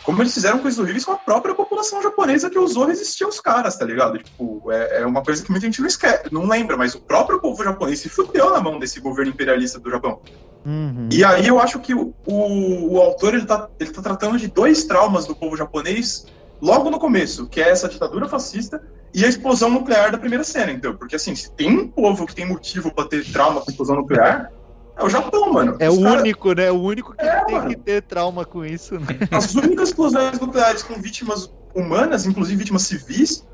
como 0.09 0.23
eles 0.23 0.33
fizeram 0.33 0.59
coisas 0.61 0.79
horríveis 0.79 1.05
com 1.05 1.13
a 1.13 1.17
própria 1.17 1.55
população 1.55 2.03
japonesa 2.03 2.49
que 2.49 2.59
ousou 2.59 2.87
resistir 2.87 3.25
aos 3.25 3.41
caras, 3.41 3.77
tá 3.77 3.85
ligado? 3.85 4.17
Tipo, 4.19 4.73
é, 4.73 5.03
é 5.03 5.07
uma 5.07 5.23
coisa 5.23 5.45
que 5.45 5.51
muita 5.51 5.67
gente 5.67 5.81
não 5.81 5.87
esquece, 5.87 6.33
não 6.33 6.49
lembra, 6.49 6.77
mas 6.77 6.95
o 6.95 7.01
próprio 7.01 7.39
povo 7.41 7.63
japonês 7.63 7.99
se 7.99 8.09
fudeu 8.09 8.51
na 8.51 8.61
mão 8.61 8.79
desse 8.79 9.01
governo 9.01 9.33
imperialista 9.33 9.79
do 9.79 9.91
Japão. 9.91 10.21
Uhum. 10.65 11.09
E 11.13 11.23
aí 11.23 11.47
eu 11.47 11.61
acho 11.61 11.79
que 11.81 11.95
o, 11.95 12.15
o, 12.27 12.95
o 12.95 13.01
autor 13.01 13.35
ele 13.35 13.45
tá, 13.45 13.69
ele 13.79 13.91
tá 13.91 14.01
tratando 14.01 14.39
de 14.39 14.49
dois 14.49 14.85
traumas 14.85 15.27
do 15.27 15.37
povo 15.37 15.57
japonês 15.57 16.27
logo 16.61 16.91
no 16.91 16.99
começo, 16.99 17.47
que 17.49 17.61
é 17.61 17.69
essa 17.71 17.89
ditadura 17.89 18.29
fascista 18.29 18.83
e 19.15 19.25
a 19.25 19.29
explosão 19.29 19.71
nuclear 19.71 20.11
da 20.13 20.19
primeira 20.19 20.45
cena, 20.45 20.71
então. 20.73 20.95
Porque 20.97 21.17
assim, 21.17 21.35
se 21.35 21.51
tem 21.53 21.71
um 21.71 21.89
povo 21.89 22.27
que 22.27 22.35
tem 22.35 22.47
motivo 22.47 22.93
pra 22.95 23.05
ter 23.05 23.25
trauma 23.33 23.61
com 23.61 23.71
explosão 23.71 23.97
nuclear, 23.97 24.53
é 24.97 25.05
o 25.05 25.09
Japão, 25.09 25.53
mano. 25.53 25.77
É 25.79 25.89
Os 25.89 25.97
o 25.99 26.03
cara- 26.03 26.21
único, 26.21 26.53
né? 26.53 26.71
O 26.71 26.81
único 26.81 27.15
que 27.15 27.25
É, 27.25 27.45
tem 27.45 27.55
mano. 27.55 27.69
que 27.71 27.77
ter 27.77 28.03
trauma 28.03 28.45
com 28.45 28.65
isso, 28.65 28.95
né? 28.99 29.07
As 29.31 29.55
únicas 29.55 29.89
explosões 29.91 30.39
nucleares 30.41 30.83
com 30.83 30.95
vítimas 30.95 31.53
humanas, 31.75 32.27
inclusive 32.27 32.57
vítimas 32.59 32.83
civis, 32.83 33.47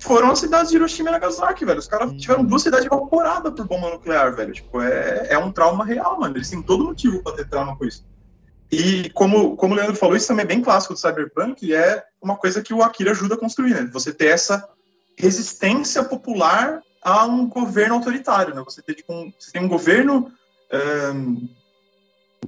foram 0.00 0.30
as 0.30 0.38
cidades 0.40 0.70
de 0.70 0.76
Hiroshima 0.76 1.08
e 1.08 1.12
Nagasaki, 1.12 1.64
velho. 1.64 1.78
Os 1.78 1.88
caras 1.88 2.10
Hum. 2.12 2.16
tiveram 2.16 2.44
duas 2.44 2.62
cidades 2.62 2.86
evaporadas 2.86 3.52
por 3.54 3.66
bomba 3.66 3.90
nuclear, 3.90 4.34
velho. 4.34 4.52
Tipo, 4.52 4.80
é, 4.82 5.28
é 5.30 5.38
um 5.38 5.50
trauma 5.52 5.84
real, 5.84 6.18
mano. 6.20 6.36
Eles 6.36 6.50
têm 6.50 6.60
todo 6.62 6.84
motivo 6.84 7.22
pra 7.22 7.32
ter 7.32 7.48
trauma 7.48 7.76
com 7.76 7.84
isso. 7.84 8.04
E 8.70 9.08
como, 9.10 9.56
como 9.56 9.72
o 9.74 9.76
Leandro 9.76 9.96
falou, 9.96 10.16
isso 10.16 10.28
também 10.28 10.44
é 10.44 10.48
bem 10.48 10.62
clássico 10.62 10.94
do 10.94 11.00
Cyberpunk, 11.00 11.64
e 11.64 11.74
é 11.74 12.04
uma 12.20 12.36
coisa 12.36 12.62
que 12.62 12.74
o 12.74 12.82
Akira 12.82 13.12
ajuda 13.12 13.34
a 13.34 13.38
construir, 13.38 13.74
né? 13.74 13.88
Você 13.92 14.12
ter 14.12 14.26
essa 14.26 14.68
resistência 15.16 16.04
popular 16.04 16.82
a 17.02 17.24
um 17.24 17.48
governo 17.48 17.94
autoritário, 17.94 18.54
né? 18.54 18.62
Você, 18.64 18.82
ter, 18.82 18.94
tipo, 18.94 19.12
um, 19.12 19.32
você 19.38 19.50
tem 19.52 19.62
um 19.62 19.68
governo 19.68 20.30
ahn, 20.70 21.48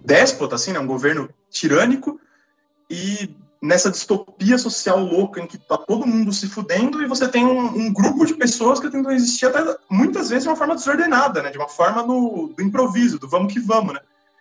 déspota, 0.05 0.57
assim, 0.57 0.73
né? 0.73 0.79
Um 0.79 0.87
governo 0.87 1.31
tirânico, 1.51 2.21
e 2.91 3.35
nessa 3.63 3.91
distopia 3.91 4.59
social 4.59 4.99
louca 4.99 5.41
em 5.41 5.47
que 5.47 5.59
tá 5.59 5.77
todo 5.77 6.07
mundo 6.07 6.33
se 6.33 6.49
fudendo 6.49 7.03
e 7.03 7.07
você 7.07 7.29
tem 7.29 7.45
um, 7.45 7.61
um 7.61 7.93
grupo 7.93 8.25
de 8.25 8.35
pessoas 8.35 8.81
que 8.81 8.91
tentam 8.91 9.13
existir 9.13 9.47
até 9.47 9.61
muitas 9.89 10.31
vezes 10.31 10.45
de 10.45 10.49
uma 10.49 10.57
forma 10.57 10.75
desordenada, 10.75 11.43
né? 11.43 11.51
De 11.51 11.59
uma 11.59 11.69
forma 11.69 12.03
no, 12.03 12.53
do 12.57 12.63
improviso, 12.63 13.19
do 13.19 13.29
vamos 13.29 13.53
que 13.53 13.61
vamos, 13.61 13.95
né? 13.95 14.01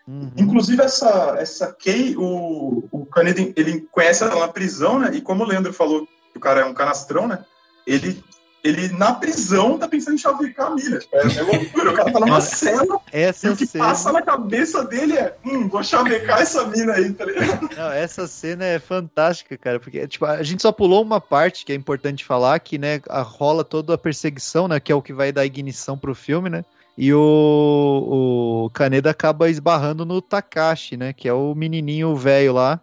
Uhum. 0.09 0.31
Inclusive 0.35 0.81
essa 0.81 1.35
essa 1.37 1.71
Kay, 1.71 2.15
o, 2.17 2.83
o 2.91 3.05
Kaneda, 3.05 3.41
ele 3.55 3.81
conhece 3.91 4.23
ela 4.23 4.39
na 4.39 4.47
prisão, 4.47 4.97
né? 4.97 5.11
E 5.13 5.21
como 5.21 5.43
o 5.43 5.47
Leandro 5.47 5.71
falou 5.71 6.07
que 6.31 6.37
o 6.37 6.41
cara 6.41 6.61
é 6.61 6.65
um 6.65 6.73
canastrão, 6.73 7.27
né? 7.27 7.45
Ele 7.85 8.23
ele 8.63 8.89
na 8.89 9.13
prisão 9.13 9.77
tá 9.77 9.87
pensando 9.87 10.15
em 10.15 10.17
chavecar 10.17 10.67
a 10.67 10.75
mina. 10.75 10.97
Tipo, 10.97 11.15
é, 11.15 11.19
é 11.19 11.41
loucura. 11.43 11.91
O 11.91 11.95
cara 11.95 12.11
tá 12.11 12.19
numa 12.19 12.41
cena 12.41 12.99
Essa 13.11 13.47
e 13.47 13.49
o 13.51 13.55
que 13.55 13.67
cena. 13.67 13.85
passa 13.85 14.11
na 14.11 14.21
cabeça 14.23 14.83
dele 14.83 15.15
é: 15.15 15.37
hum, 15.45 15.69
vou 15.69 15.83
chavecar 15.83 16.41
essa 16.41 16.65
mina 16.65 16.93
aí, 16.93 17.13
tá 17.13 17.25
ligado? 17.25 17.69
Não, 17.77 17.91
essa 17.91 18.27
cena 18.27 18.65
é 18.65 18.79
fantástica, 18.79 19.57
cara, 19.59 19.79
porque 19.79 20.07
tipo, 20.07 20.25
a 20.25 20.41
gente 20.41 20.63
só 20.63 20.71
pulou 20.71 21.03
uma 21.03 21.21
parte 21.21 21.63
que 21.63 21.71
é 21.71 21.75
importante 21.75 22.25
falar, 22.25 22.59
que 22.59 22.79
né, 22.79 22.99
rola 23.07 23.63
toda 23.63 23.93
a 23.93 23.97
perseguição, 23.97 24.67
né, 24.67 24.79
que 24.79 24.91
é 24.91 24.95
o 24.95 25.03
que 25.03 25.13
vai 25.13 25.31
dar 25.31 25.45
ignição 25.45 25.95
pro 25.95 26.15
filme, 26.15 26.49
né? 26.49 26.65
E 27.01 27.13
o, 27.13 28.65
o 28.65 28.69
Kaneda 28.71 29.09
acaba 29.09 29.49
esbarrando 29.49 30.03
no 30.03 30.21
Takashi, 30.21 30.97
né, 30.97 31.13
que 31.13 31.29
é 31.29 31.33
o 31.33 31.55
menininho 31.55 32.13
velho 32.13 32.51
lá, 32.51 32.81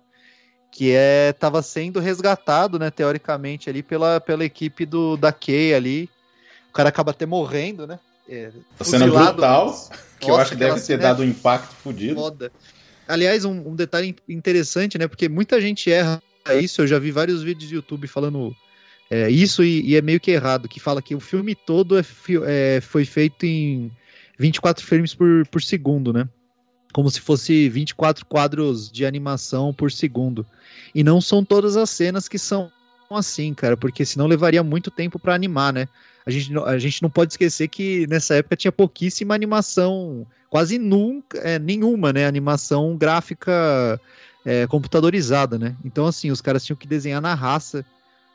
que 0.72 0.90
é 0.90 1.34
tava 1.34 1.60
sendo 1.60 2.00
resgatado, 2.00 2.78
né, 2.78 2.90
teoricamente 2.90 3.68
ali 3.68 3.82
pela, 3.82 4.18
pela 4.18 4.42
equipe 4.42 4.86
do 4.86 5.18
da 5.18 5.32
Kei 5.32 5.74
ali. 5.74 6.08
O 6.70 6.72
cara 6.72 6.88
acaba 6.88 7.10
até 7.10 7.26
morrendo, 7.26 7.86
né? 7.86 7.98
É, 8.26 8.52
cena 8.80 9.04
fuzilado, 9.04 9.32
brutal, 9.34 9.66
mas- 9.66 9.90
que 10.18 10.24
eu 10.24 10.28
Nossa, 10.30 10.42
acho 10.42 10.50
que 10.52 10.56
deve 10.56 10.80
ter 10.80 10.94
é 10.94 10.96
dado 10.96 11.22
um 11.22 11.26
impacto 11.26 11.74
fodido. 11.74 12.14
foda. 12.14 12.50
Aliás, 13.06 13.44
um, 13.44 13.68
um 13.68 13.76
detalhe 13.76 14.16
interessante, 14.26 14.96
né? 14.96 15.06
Porque 15.06 15.28
muita 15.28 15.60
gente 15.60 15.92
erra 15.92 16.22
isso. 16.58 16.80
Eu 16.80 16.86
já 16.86 16.98
vi 16.98 17.10
vários 17.10 17.42
vídeos 17.42 17.68
do 17.68 17.74
YouTube 17.74 18.08
falando 18.08 18.56
é, 19.10 19.28
isso 19.28 19.62
e, 19.62 19.90
e 19.90 19.94
é 19.94 20.00
meio 20.00 20.18
que 20.18 20.30
errado. 20.30 20.68
Que 20.68 20.80
fala 20.80 21.02
que 21.02 21.14
o 21.14 21.20
filme 21.20 21.54
todo 21.54 21.98
é 21.98 22.02
é, 22.46 22.80
foi 22.80 23.04
feito 23.04 23.44
em 23.44 23.92
24 24.38 24.84
frames 24.84 25.14
por, 25.14 25.46
por 25.48 25.62
segundo, 25.62 26.12
né? 26.12 26.28
Como 26.92 27.10
se 27.10 27.20
fosse 27.20 27.68
24 27.68 28.24
quadros 28.26 28.90
de 28.90 29.04
animação 29.04 29.72
por 29.72 29.90
segundo. 29.90 30.46
E 30.94 31.04
não 31.04 31.20
são 31.20 31.44
todas 31.44 31.76
as 31.76 31.90
cenas 31.90 32.28
que 32.28 32.38
são 32.38 32.70
assim, 33.10 33.54
cara, 33.54 33.76
porque 33.76 34.04
senão 34.04 34.26
levaria 34.26 34.62
muito 34.62 34.90
tempo 34.90 35.18
pra 35.18 35.34
animar, 35.34 35.72
né? 35.72 35.88
A 36.24 36.30
gente, 36.30 36.58
a 36.58 36.78
gente 36.78 37.02
não 37.02 37.10
pode 37.10 37.32
esquecer 37.32 37.68
que 37.68 38.06
nessa 38.08 38.34
época 38.34 38.56
tinha 38.56 38.72
pouquíssima 38.72 39.34
animação, 39.34 40.26
quase 40.50 40.76
nunca, 40.76 41.38
é, 41.38 41.58
nenhuma, 41.58 42.12
né? 42.12 42.26
Animação 42.26 42.96
gráfica 42.96 44.00
é, 44.44 44.66
computadorizada, 44.66 45.58
né? 45.58 45.76
Então, 45.84 46.06
assim, 46.06 46.30
os 46.30 46.40
caras 46.40 46.64
tinham 46.64 46.76
que 46.76 46.86
desenhar 46.86 47.20
na 47.20 47.34
raça. 47.34 47.84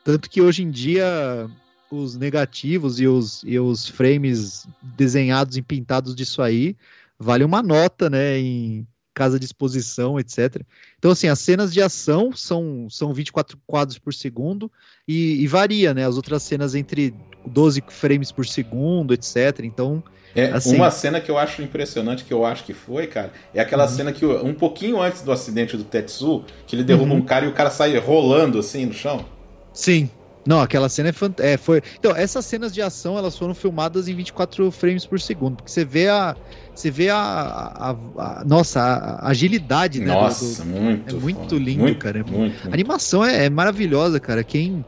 Tanto 0.03 0.29
que 0.29 0.41
hoje 0.41 0.63
em 0.63 0.71
dia 0.71 1.49
os 1.91 2.15
negativos 2.15 2.99
e 2.99 3.07
os, 3.07 3.43
e 3.45 3.59
os 3.59 3.87
frames 3.87 4.65
desenhados 4.81 5.57
e 5.57 5.61
pintados 5.61 6.15
disso 6.15 6.41
aí 6.41 6.75
vale 7.19 7.43
uma 7.43 7.61
nota, 7.61 8.09
né? 8.09 8.37
Em 8.39 8.87
casa 9.13 9.37
de 9.37 9.45
exposição, 9.45 10.17
etc. 10.17 10.61
Então, 10.97 11.11
assim, 11.11 11.27
as 11.27 11.37
cenas 11.39 11.73
de 11.73 11.81
ação 11.81 12.31
são, 12.33 12.87
são 12.89 13.13
24 13.13 13.57
quadros 13.67 13.99
por 13.99 14.13
segundo 14.13 14.71
e, 15.07 15.41
e 15.43 15.47
varia, 15.47 15.93
né? 15.93 16.05
As 16.05 16.15
outras 16.15 16.41
cenas 16.43 16.75
entre 16.75 17.13
12 17.45 17.83
frames 17.89 18.31
por 18.31 18.45
segundo, 18.47 19.13
etc. 19.13 19.59
Então, 19.63 20.01
É, 20.33 20.45
Assim- 20.45 20.77
Uma 20.77 20.89
cena 20.89 21.19
que 21.19 21.29
eu 21.29 21.37
acho 21.37 21.61
impressionante, 21.61 22.23
que 22.23 22.31
eu 22.33 22.45
acho 22.45 22.63
que 22.63 22.73
foi, 22.73 23.05
cara, 23.05 23.33
é 23.53 23.59
aquela 23.59 23.85
cena 23.85 24.13
que 24.13 24.25
um 24.25 24.53
pouquinho 24.53 25.01
antes 25.01 25.21
do 25.23 25.31
acidente 25.33 25.75
do 25.75 25.83
Tetsu, 25.83 26.45
que 26.65 26.73
ele 26.73 26.85
derruba 26.85 27.11
Uhum. 27.13 27.19
um 27.19 27.21
cara 27.25 27.45
e 27.45 27.49
o 27.49 27.53
cara 27.53 27.69
sai 27.69 27.97
rolando 27.97 28.57
assim 28.59 28.85
no 28.85 28.93
chão. 28.93 29.25
sim. 29.73 30.09
Não, 30.45 30.59
aquela 30.59 30.89
cena 30.89 31.09
é, 31.09 31.11
fant... 31.11 31.39
é 31.39 31.55
foi. 31.57 31.81
Então, 31.99 32.15
essas 32.15 32.45
cenas 32.45 32.73
de 32.73 32.81
ação, 32.81 33.17
elas 33.17 33.37
foram 33.37 33.53
filmadas 33.53 34.07
em 34.07 34.15
24 34.15 34.71
frames 34.71 35.05
por 35.05 35.19
segundo, 35.19 35.55
porque 35.57 35.71
você 35.71 35.85
vê 35.85 36.07
a 36.09 36.35
você 36.73 36.89
vê 36.89 37.09
a, 37.09 37.17
a- 37.17 37.95
a- 38.17 38.43
nossa, 38.45 38.79
a 38.81 39.27
agilidade, 39.29 39.99
né, 39.99 40.05
do- 40.07 40.11
Nossa, 40.13 40.63
do- 40.63 40.69
muito. 40.69 41.15
é 41.15 41.19
muito 41.19 41.39
foda. 41.41 41.55
lindo, 41.55 41.79
muito, 41.81 41.99
cara, 41.99 42.19
é 42.19 42.23
Muito, 42.23 42.37
muito. 42.37 42.69
A 42.69 42.73
animação 42.73 43.23
é, 43.23 43.45
é 43.45 43.49
maravilhosa, 43.49 44.19
cara. 44.19 44.43
Quem, 44.43 44.83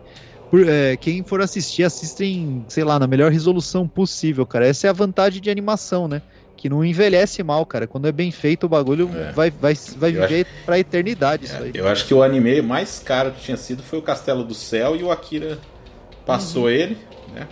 por- 0.50 0.68
é, 0.68 0.98
quem 0.98 1.24
for 1.24 1.42
assistir, 1.42 1.84
assistem, 1.84 2.66
sei 2.68 2.84
lá, 2.84 2.98
na 2.98 3.06
melhor 3.06 3.32
resolução 3.32 3.88
possível, 3.88 4.46
cara. 4.48 4.66
Essa 4.66 4.88
é 4.88 4.90
a 4.90 4.94
vantagem 4.94 5.42
de 5.42 5.50
animação, 5.52 6.08
né? 6.08 6.22
Que 6.56 6.70
não 6.70 6.84
envelhece 6.86 7.44
mal, 7.44 7.66
cara. 7.66 7.86
Quando 7.88 8.08
é 8.08 8.12
bem 8.12 8.32
feito, 8.32 8.66
o 8.66 8.70
bagulho 8.70 9.10
É. 9.14 9.32
vai, 9.34 9.52
vai, 9.52 9.74
vai 9.98 10.16
Eu 10.16 10.22
viver 10.22 10.48
pra 10.66 10.80
eternidade 10.80 11.46
isso 11.46 11.56
É, 11.56 11.60
aí. 11.60 11.72
eu 11.76 11.88
acho 11.88 12.06
que 12.06 12.14
o 12.14 12.24
anime 12.24 12.62
mais 12.62 13.00
caro 13.00 13.32
que 13.32 13.42
tinha 13.42 13.58
sido 13.58 13.84
foi 13.84 14.00
o 14.00 14.02
Castelo 14.02 14.44
do 14.44 14.54
Céu 14.54 14.96
e 14.96 15.04
o 15.04 15.12
Akira 15.12 15.60
passou 16.26 16.64
Uhum. 16.64 16.70
ele, 16.70 16.98
né? 17.36 17.48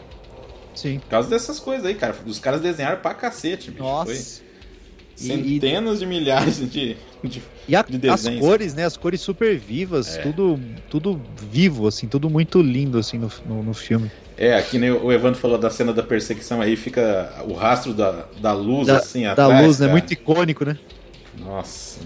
Sim. 0.74 1.00
Por 1.00 1.10
causa 1.10 1.30
dessas 1.30 1.60
coisas 1.60 1.86
aí, 1.86 1.94
cara. 1.96 2.16
Os 2.26 2.40
caras 2.40 2.62
desenharam 2.62 3.02
pra 3.02 3.14
cacete, 3.14 3.70
bicho. 3.72 3.84
Foi 3.84 3.92
Nossa. 3.92 4.42
E- 5.20 5.28
centenas 5.28 6.00
de 6.00 6.06
milhares 6.06 6.58
de, 6.72 6.96
de- 7.24 7.42
E 7.68 7.76
a- 7.76 7.84
de 7.84 8.10
as 8.10 8.22
desenhos. 8.24 8.40
cores, 8.46 8.74
né? 8.74 8.86
As 8.86 8.98
cores 8.98 9.20
super 9.22 9.56
vivas, 9.58 10.18
É. 10.18 10.22
tudo, 10.22 10.60
tudo 10.90 11.22
vivo, 11.52 11.86
assim, 11.88 12.08
tudo 12.08 12.30
muito 12.30 12.62
lindo, 12.62 12.98
assim, 12.98 13.18
no, 13.20 13.30
no, 13.46 13.62
no 13.62 13.74
filme. 13.74 14.10
É, 14.44 14.56
aqui 14.58 14.80
nem 14.80 14.90
o 14.90 15.12
Evandro 15.12 15.40
falou 15.40 15.56
da 15.56 15.70
cena 15.70 15.94
da 15.94 16.02
perseguição 16.02 16.62
aí, 16.62 16.76
fica 16.76 17.32
o 17.48 17.54
rastro 17.54 17.94
da, 17.94 18.26
da 18.40 18.54
luz 18.54 18.88
Da, 18.88 18.98
assim 18.98 19.22
da 19.24 19.34
atrás. 19.34 19.68
luz, 19.68 19.78
né? 19.78 19.86
cara. 19.86 19.92
Muito 20.00 20.12
icônico, 20.14 20.66
né? 20.66 20.80
Nossa. 21.38 22.00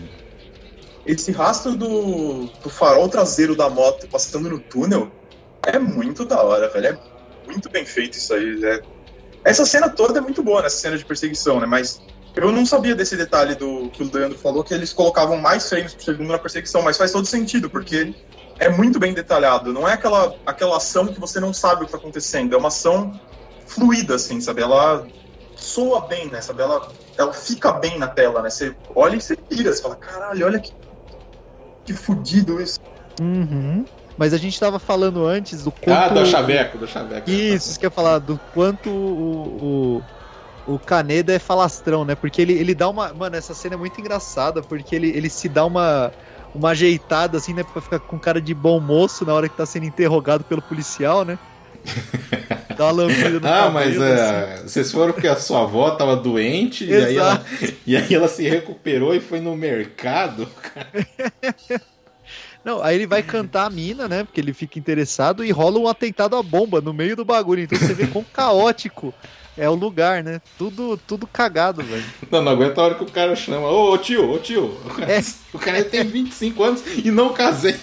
Esse 1.05 1.31
rastro 1.31 1.77
do, 1.77 2.47
do 2.61 2.69
farol 2.69 3.07
traseiro 3.07 3.55
da 3.55 3.69
moto 3.69 4.05
passando 4.09 4.49
no 4.49 4.59
túnel 4.59 5.09
é 5.65 5.79
muito 5.79 6.25
da 6.25 6.43
hora, 6.43 6.67
velho. 6.67 6.87
É 6.87 6.97
muito 7.47 7.69
bem 7.69 7.85
feito 7.85 8.17
isso 8.17 8.33
aí. 8.33 8.57
né? 8.57 8.81
Essa 9.45 9.65
cena 9.65 9.87
toda 9.87 10.19
é 10.19 10.21
muito 10.21 10.43
boa, 10.43 10.61
nessa 10.61 10.75
cena 10.75 10.97
de 10.97 11.05
perseguição, 11.05 11.61
né? 11.61 11.65
Mas 11.65 12.01
eu 12.35 12.51
não 12.51 12.65
sabia 12.65 12.95
desse 12.95 13.15
detalhe 13.15 13.55
do 13.55 13.89
que 13.91 14.03
o 14.03 14.11
Leandro 14.13 14.37
falou, 14.37 14.61
que 14.61 14.73
eles 14.73 14.91
colocavam 14.91 15.37
mais 15.37 15.69
frames 15.69 15.93
por 15.93 16.03
segundo 16.03 16.27
na 16.33 16.37
perseguição, 16.37 16.81
mas 16.81 16.97
faz 16.97 17.13
todo 17.13 17.25
sentido, 17.25 17.69
porque 17.69 18.13
é 18.59 18.69
muito 18.69 18.99
bem 18.99 19.13
detalhado. 19.13 19.73
Não 19.73 19.87
é 19.87 19.93
aquela, 19.93 20.35
aquela 20.45 20.77
ação 20.77 21.07
que 21.07 21.19
você 21.19 21.39
não 21.39 21.53
sabe 21.53 21.83
o 21.83 21.85
que 21.85 21.91
tá 21.91 21.97
acontecendo. 21.97 22.53
É 22.53 22.57
uma 22.57 22.69
ação 22.69 23.19
fluida, 23.65 24.15
assim, 24.15 24.39
sabe? 24.39 24.61
Ela 24.61 25.05
soa 25.55 26.01
bem, 26.01 26.27
né? 26.27 26.41
Sabe? 26.41 26.61
Ela, 26.61 26.87
ela 27.17 27.33
fica 27.33 27.73
bem 27.73 27.97
na 27.97 28.07
tela, 28.07 28.41
né? 28.41 28.49
Você 28.49 28.75
olha 28.93 29.15
e 29.15 29.21
você 29.21 29.35
pira, 29.35 29.73
você 29.73 29.81
fala, 29.81 29.95
caralho, 29.95 30.45
olha 30.45 30.59
que, 30.59 30.73
que 31.85 31.93
fudido 31.93 32.61
isso. 32.61 32.79
Uhum. 33.19 33.85
Mas 34.17 34.33
a 34.33 34.37
gente 34.37 34.57
tava 34.57 34.79
falando 34.79 35.25
antes 35.25 35.63
do 35.63 35.71
quanto... 35.71 35.97
Ah, 35.97 36.07
do 36.07 36.25
chaveco, 36.25 36.77
do 36.77 36.87
chaveco. 36.87 37.29
Isso, 37.29 37.69
isso 37.69 37.79
que 37.79 37.85
eu 37.85 37.89
ia 37.89 37.91
falar, 37.91 38.19
do 38.19 38.39
quanto 38.53 38.89
o, 38.89 40.01
o, 40.67 40.73
o 40.75 40.79
Kaneda 40.79 41.33
é 41.33 41.39
falastrão, 41.39 42.05
né? 42.05 42.15
Porque 42.15 42.41
ele, 42.41 42.53
ele 42.53 42.73
dá 42.73 42.87
uma. 42.87 43.13
Mano, 43.13 43.35
essa 43.35 43.53
cena 43.53 43.75
é 43.75 43.77
muito 43.77 43.99
engraçada, 43.99 44.61
porque 44.61 44.95
ele, 44.95 45.09
ele 45.09 45.29
se 45.29 45.49
dá 45.49 45.65
uma, 45.65 46.13
uma 46.55 46.69
ajeitada, 46.69 47.37
assim, 47.37 47.53
né? 47.53 47.63
Pra 47.63 47.81
ficar 47.81 47.99
com 47.99 48.17
cara 48.17 48.39
de 48.41 48.53
bom 48.53 48.79
moço 48.79 49.25
na 49.25 49.33
hora 49.33 49.49
que 49.49 49.57
tá 49.57 49.65
sendo 49.65 49.85
interrogado 49.85 50.43
pelo 50.43 50.61
policial, 50.61 51.23
né? 51.25 51.37
Dá 52.75 52.85
uma 52.85 52.91
lambida 52.91 53.39
no 53.39 53.47
Ah, 53.47 53.69
mas 53.69 53.93
cabelo, 53.95 54.03
assim. 54.03 54.23
é, 54.23 54.63
vocês 54.63 54.91
foram 54.91 55.13
porque 55.13 55.27
a 55.27 55.35
sua 55.37 55.61
avó 55.61 55.91
tava 55.91 56.15
doente 56.15 56.83
e 56.85 56.93
aí, 56.93 57.17
ela, 57.17 57.45
e 57.87 57.95
aí 57.95 58.13
ela 58.13 58.27
se 58.27 58.43
recuperou 58.47 59.13
e 59.15 59.19
foi 59.21 59.39
no 59.39 59.55
mercado. 59.55 60.47
Não, 62.63 62.81
aí 62.81 62.95
ele 62.95 63.05
vai 63.07 63.21
cantar 63.21 63.65
a 63.65 63.69
mina, 63.69 64.07
né? 64.07 64.23
Porque 64.23 64.41
ele 64.41 64.51
fica 64.53 64.79
interessado 64.79 65.45
e 65.45 65.51
rola 65.51 65.77
um 65.79 65.87
atentado 65.87 66.35
à 66.35 66.41
bomba 66.41 66.81
no 66.81 66.93
meio 66.93 67.15
do 67.15 67.23
bagulho. 67.23 67.61
Então 67.61 67.77
você 67.77 67.93
vê 67.93 68.07
quão 68.07 68.23
caótico 68.33 69.13
é 69.57 69.69
o 69.69 69.73
lugar, 69.75 70.23
né? 70.23 70.41
Tudo, 70.57 70.97
tudo 71.07 71.25
cagado, 71.27 71.81
velho. 71.83 72.03
Não, 72.31 72.41
não 72.41 72.51
aguenta 72.51 72.81
a 72.81 72.83
hora 72.83 72.95
que 72.95 73.03
o 73.03 73.11
cara 73.11 73.35
chama. 73.35 73.67
Ô, 73.67 73.91
ô, 73.93 73.97
tio, 73.97 74.31
ô 74.31 74.37
tio. 74.39 74.77
É. 75.07 75.21
O 75.55 75.57
cara 75.59 75.83
tem 75.85 76.03
25 76.03 76.63
anos 76.63 76.83
e 77.03 77.09
não 77.11 77.31
casei. 77.33 77.75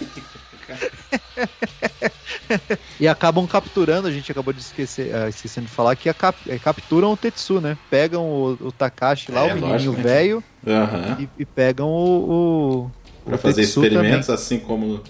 E 3.00 3.08
acabam 3.08 3.46
capturando, 3.46 4.06
a 4.08 4.10
gente 4.10 4.30
acabou 4.30 4.52
de 4.52 4.60
esquecer, 4.60 5.14
ah, 5.14 5.28
esquecendo 5.28 5.66
de 5.66 5.72
falar, 5.72 5.96
que 5.96 6.08
a 6.08 6.14
cap- 6.14 6.38
eh, 6.48 6.58
capturam 6.58 7.12
o 7.12 7.16
Tetsu, 7.16 7.60
né? 7.60 7.76
Pegam 7.90 8.24
o, 8.28 8.52
o 8.60 8.72
Takashi 8.72 9.32
lá, 9.32 9.46
É, 9.48 9.54
o 9.54 9.60
menininho 9.60 9.92
né? 9.92 10.02
velho, 10.02 10.44
Aham. 10.66 11.16
e, 11.20 11.42
e 11.42 11.44
pegam 11.46 11.88
o. 11.88 12.84
o 12.86 12.90
Pra 13.24 13.36
o 13.36 13.38
fazer 13.38 13.62
Tetsu 13.62 13.82
experimentos 13.84 14.28
assim 14.30 14.58
como. 14.58 15.00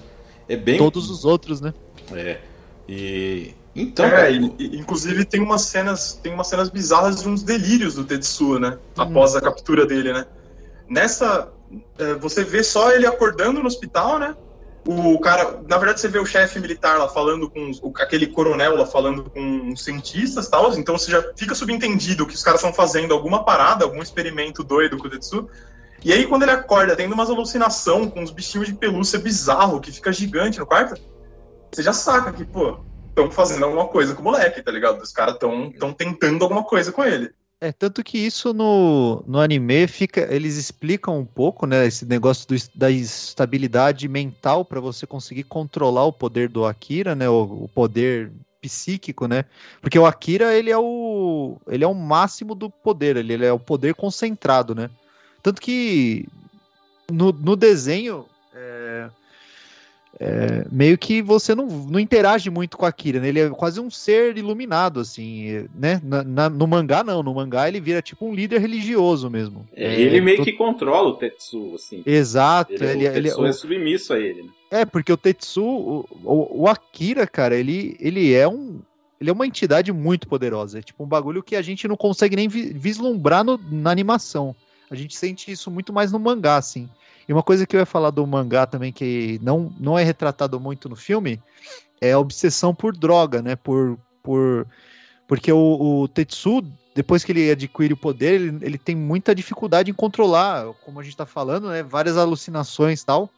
É 0.49 0.55
bem. 0.57 0.77
também. 0.77 0.79
Todos 0.79 1.11
os 1.11 1.25
outros, 1.25 1.61
né? 1.61 1.75
É. 2.13 2.39
E. 2.89 3.55
Então, 3.75 4.05
é, 4.07 4.11
cara, 4.11 4.31
e- 4.31 4.55
e- 4.59 4.77
inclusive 4.79 5.25
tem 5.25 5.41
umas 5.41 5.63
cenas, 5.63 6.19
tem 6.23 6.33
umas 6.35 6.49
cenas 6.49 6.69
bizarras 6.69 7.23
de 7.23 7.29
uns 7.29 7.43
delírios 7.43 7.95
do 7.95 8.05
Tetsuo, 8.05 8.59
né? 8.59 8.79
Após 8.97 9.35
a 9.35 9.41
captura 9.41 9.87
dele, 9.87 10.13
né? 10.13 10.27
Nessa, 10.89 11.51
é, 11.99 12.15
você 12.15 12.45
vê 12.45 12.63
só 12.63 12.93
ele 12.93 13.07
acordando 13.07 13.61
no 13.61 13.67
hospital, 13.67 14.19
né? 14.19 14.37
O 14.85 15.19
cara, 15.21 15.61
na 15.69 15.79
verdade, 15.79 16.01
você 16.01 16.09
vê 16.09 16.19
o 16.19 16.27
chefe 16.27 16.59
militar 16.59 16.99
lá 16.99 17.09
falando 17.09 17.49
com 17.49 17.71
os- 17.71 17.81
o- 17.81 17.93
aquele 17.99 18.27
coronel 18.27 18.77
lá 18.77 18.85
falando 18.85 19.31
com 19.31 19.73
os 19.73 19.85
cientistas, 19.85 20.47
e 20.49 20.51
tal. 20.51 20.77
Então 20.77 20.99
você 20.99 21.11
já 21.11 21.23
fica 21.37 21.55
subentendido 21.55 22.27
que 22.27 22.35
os 22.35 22.43
caras 22.43 22.61
estão 22.61 22.75
fazendo 22.75 23.15
alguma 23.15 23.45
parada, 23.45 23.85
algum 23.85 24.03
experimento 24.03 24.65
doido 24.65 24.99
com 24.99 25.07
o 25.07 25.11
Tetsuo. 25.11 25.49
E 26.05 26.13
aí 26.13 26.27
quando 26.27 26.43
ele 26.43 26.51
acorda, 26.51 26.97
tendo 26.97 27.15
umas 27.15 27.31
alucinação 27.31 28.11
com 28.11 28.21
uns 28.21 28.33
bichinhos 28.33 28.67
de 28.67 28.75
pelúcia 28.75 29.21
bizarro 29.21 29.81
que 29.81 29.93
fica 29.93 30.13
gigante 30.13 30.59
no 30.59 30.67
quarto, 30.67 31.01
você 31.73 31.81
já 31.81 31.93
saca 31.93 32.33
que, 32.33 32.45
pô, 32.45 32.81
estão 33.13 33.31
fazendo 33.31 33.65
alguma 33.65 33.87
coisa 33.87 34.15
com 34.15 34.23
o 34.23 34.25
moleque, 34.25 34.63
tá 34.63 34.73
ligado? 34.73 35.01
Os 35.01 35.13
caras 35.13 35.35
estão 35.35 35.71
tão 35.73 35.93
tentando 35.93 36.43
alguma 36.43 36.65
coisa 36.65 36.91
com 36.91 37.05
ele. 37.05 37.31
É, 37.61 37.71
tanto 37.71 38.03
que 38.03 38.19
isso 38.19 38.53
no, 38.53 39.23
no 39.25 39.39
anime 39.39 39.87
fica. 39.87 40.27
Eles 40.35 40.57
explicam 40.57 41.21
um 41.21 41.25
pouco, 41.25 41.65
né? 41.65 41.87
Esse 41.87 42.05
negócio 42.05 42.49
do, 42.49 42.57
da 42.75 42.91
estabilidade 42.91 44.09
mental 44.09 44.65
para 44.65 44.81
você 44.81 45.07
conseguir 45.07 45.45
controlar 45.45 46.05
o 46.05 46.13
poder 46.13 46.49
do 46.49 46.67
Akira, 46.67 47.15
né? 47.15 47.29
O, 47.29 47.65
o 47.65 47.69
poder 47.69 48.33
psíquico, 48.61 49.29
né? 49.29 49.45
Porque 49.81 49.97
o 49.97 50.07
Akira, 50.07 50.53
ele 50.53 50.71
é 50.71 50.79
o 50.79 51.57
ele 51.69 51.85
é 51.85 51.87
o 51.87 51.95
máximo 51.95 52.55
do 52.55 52.69
poder, 52.69 53.17
ele, 53.17 53.35
ele 53.35 53.47
é 53.47 53.53
o 53.53 53.61
poder 53.61 53.95
concentrado, 53.95 54.75
né? 54.75 54.91
Tanto 55.41 55.61
que 55.61 56.27
no, 57.13 57.31
no 57.31 57.55
desenho 57.55 58.27
é, 60.25 60.67
meio 60.71 60.97
que 60.97 61.21
você 61.21 61.55
não, 61.55 61.67
não 61.67 61.99
interage 61.99 62.49
muito 62.51 62.77
com 62.77 62.85
a 62.87 62.89
Akira, 62.89 63.19
né? 63.21 63.29
Ele 63.29 63.41
é 63.41 63.51
quase 63.51 63.81
um 63.81 63.91
ser 63.91 64.37
iluminado, 64.39 65.01
assim, 65.01 65.67
né? 65.75 66.01
Na, 66.05 66.23
na- 66.23 66.49
no 66.51 66.67
mangá, 66.67 67.03
não. 67.03 67.23
No 67.23 67.35
mangá, 67.35 67.67
ele 67.69 67.81
vira 67.81 68.01
tipo 68.01 68.27
um 68.27 68.35
líder 68.35 68.61
religioso 68.61 69.29
mesmo. 69.29 69.67
É, 69.75 70.01
ele 70.01 70.21
meio 70.21 70.39
to- 70.39 70.45
que 70.45 70.53
controla 70.53 71.09
o 71.09 71.15
Tetsu, 71.15 71.73
assim. 71.75 72.03
Exato. 72.07 72.73
Ele, 72.73 72.85
Ele, 72.85 73.09
o 73.09 73.13
ele- 73.17 73.29
Tetsu 73.29 73.45
é 73.47 73.53
submisso 73.53 74.13
a 74.13 74.19
ele. 74.21 74.43
né? 74.45 74.49
é, 74.71 74.85
porque 74.85 75.13
o 75.13 75.17
Tetsu, 75.17 75.63
o, 75.65 76.07
o, 76.25 76.63
o 76.63 76.69
Akira, 76.69 77.27
cara, 77.27 77.55
ele, 77.57 77.97
ele 78.01 78.33
é 78.33 78.47
um. 78.49 78.81
Ele 79.21 79.31
é 79.31 79.33
uma 79.33 79.47
entidade 79.47 79.93
muito 79.93 80.27
poderosa. 80.27 80.79
É 80.81 80.83
tipo 80.83 81.05
um 81.05 81.07
bagulho 81.07 81.43
que 81.45 81.55
a 81.55 81.63
gente 81.63 81.87
não 81.87 81.97
consegue 81.97 82.35
nem 82.35 82.49
vi- 82.49 82.73
vislumbrar 82.73 83.45
no- 83.45 83.61
na 83.71 83.91
animação. 83.91 84.55
A 84.91 84.95
gente 84.97 85.17
sente 85.17 85.51
isso 85.51 85.71
muito 85.71 85.93
mais 85.93 86.11
no 86.11 86.19
mangá, 86.19 86.57
assim. 86.57 86.89
E 87.29 87.33
uma 87.33 87.43
coisa 87.43 87.67
que 87.67 87.77
eu 87.77 87.81
ia 87.81 87.87
falar 87.87 88.11
do 88.11 88.27
mangá 88.27 88.67
também, 88.67 88.93
que 88.93 89.39
não, 89.43 89.73
não 89.79 89.99
é 89.99 90.03
retratado 90.03 90.59
muito 90.59 90.89
no 90.89 90.97
filme, 90.97 91.41
é 92.01 92.13
a 92.13 92.19
obsessão 92.19 92.75
por 92.75 92.97
droga, 92.97 93.41
né? 93.41 93.57
Por. 93.57 93.99
por 94.23 94.67
porque 95.27 95.51
o, 95.53 96.03
o 96.03 96.09
Tetsu, 96.09 96.63
depois 96.95 97.25
que 97.25 97.33
ele 97.33 97.51
adquire 97.51 97.95
o 97.95 97.97
poder, 97.97 98.35
ele, 98.35 98.59
ele 98.61 98.79
tem 98.79 98.95
muita 98.95 99.35
dificuldade 99.35 99.91
em 99.91 99.95
controlar, 99.95 100.67
como 100.85 101.01
a 101.01 101.03
gente 101.03 101.17
tá 101.17 101.25
falando, 101.25 101.69
né? 101.69 101.83
Várias 101.83 102.19
alucinações 102.19 103.01
e 103.01 103.07
tal. 103.07 103.31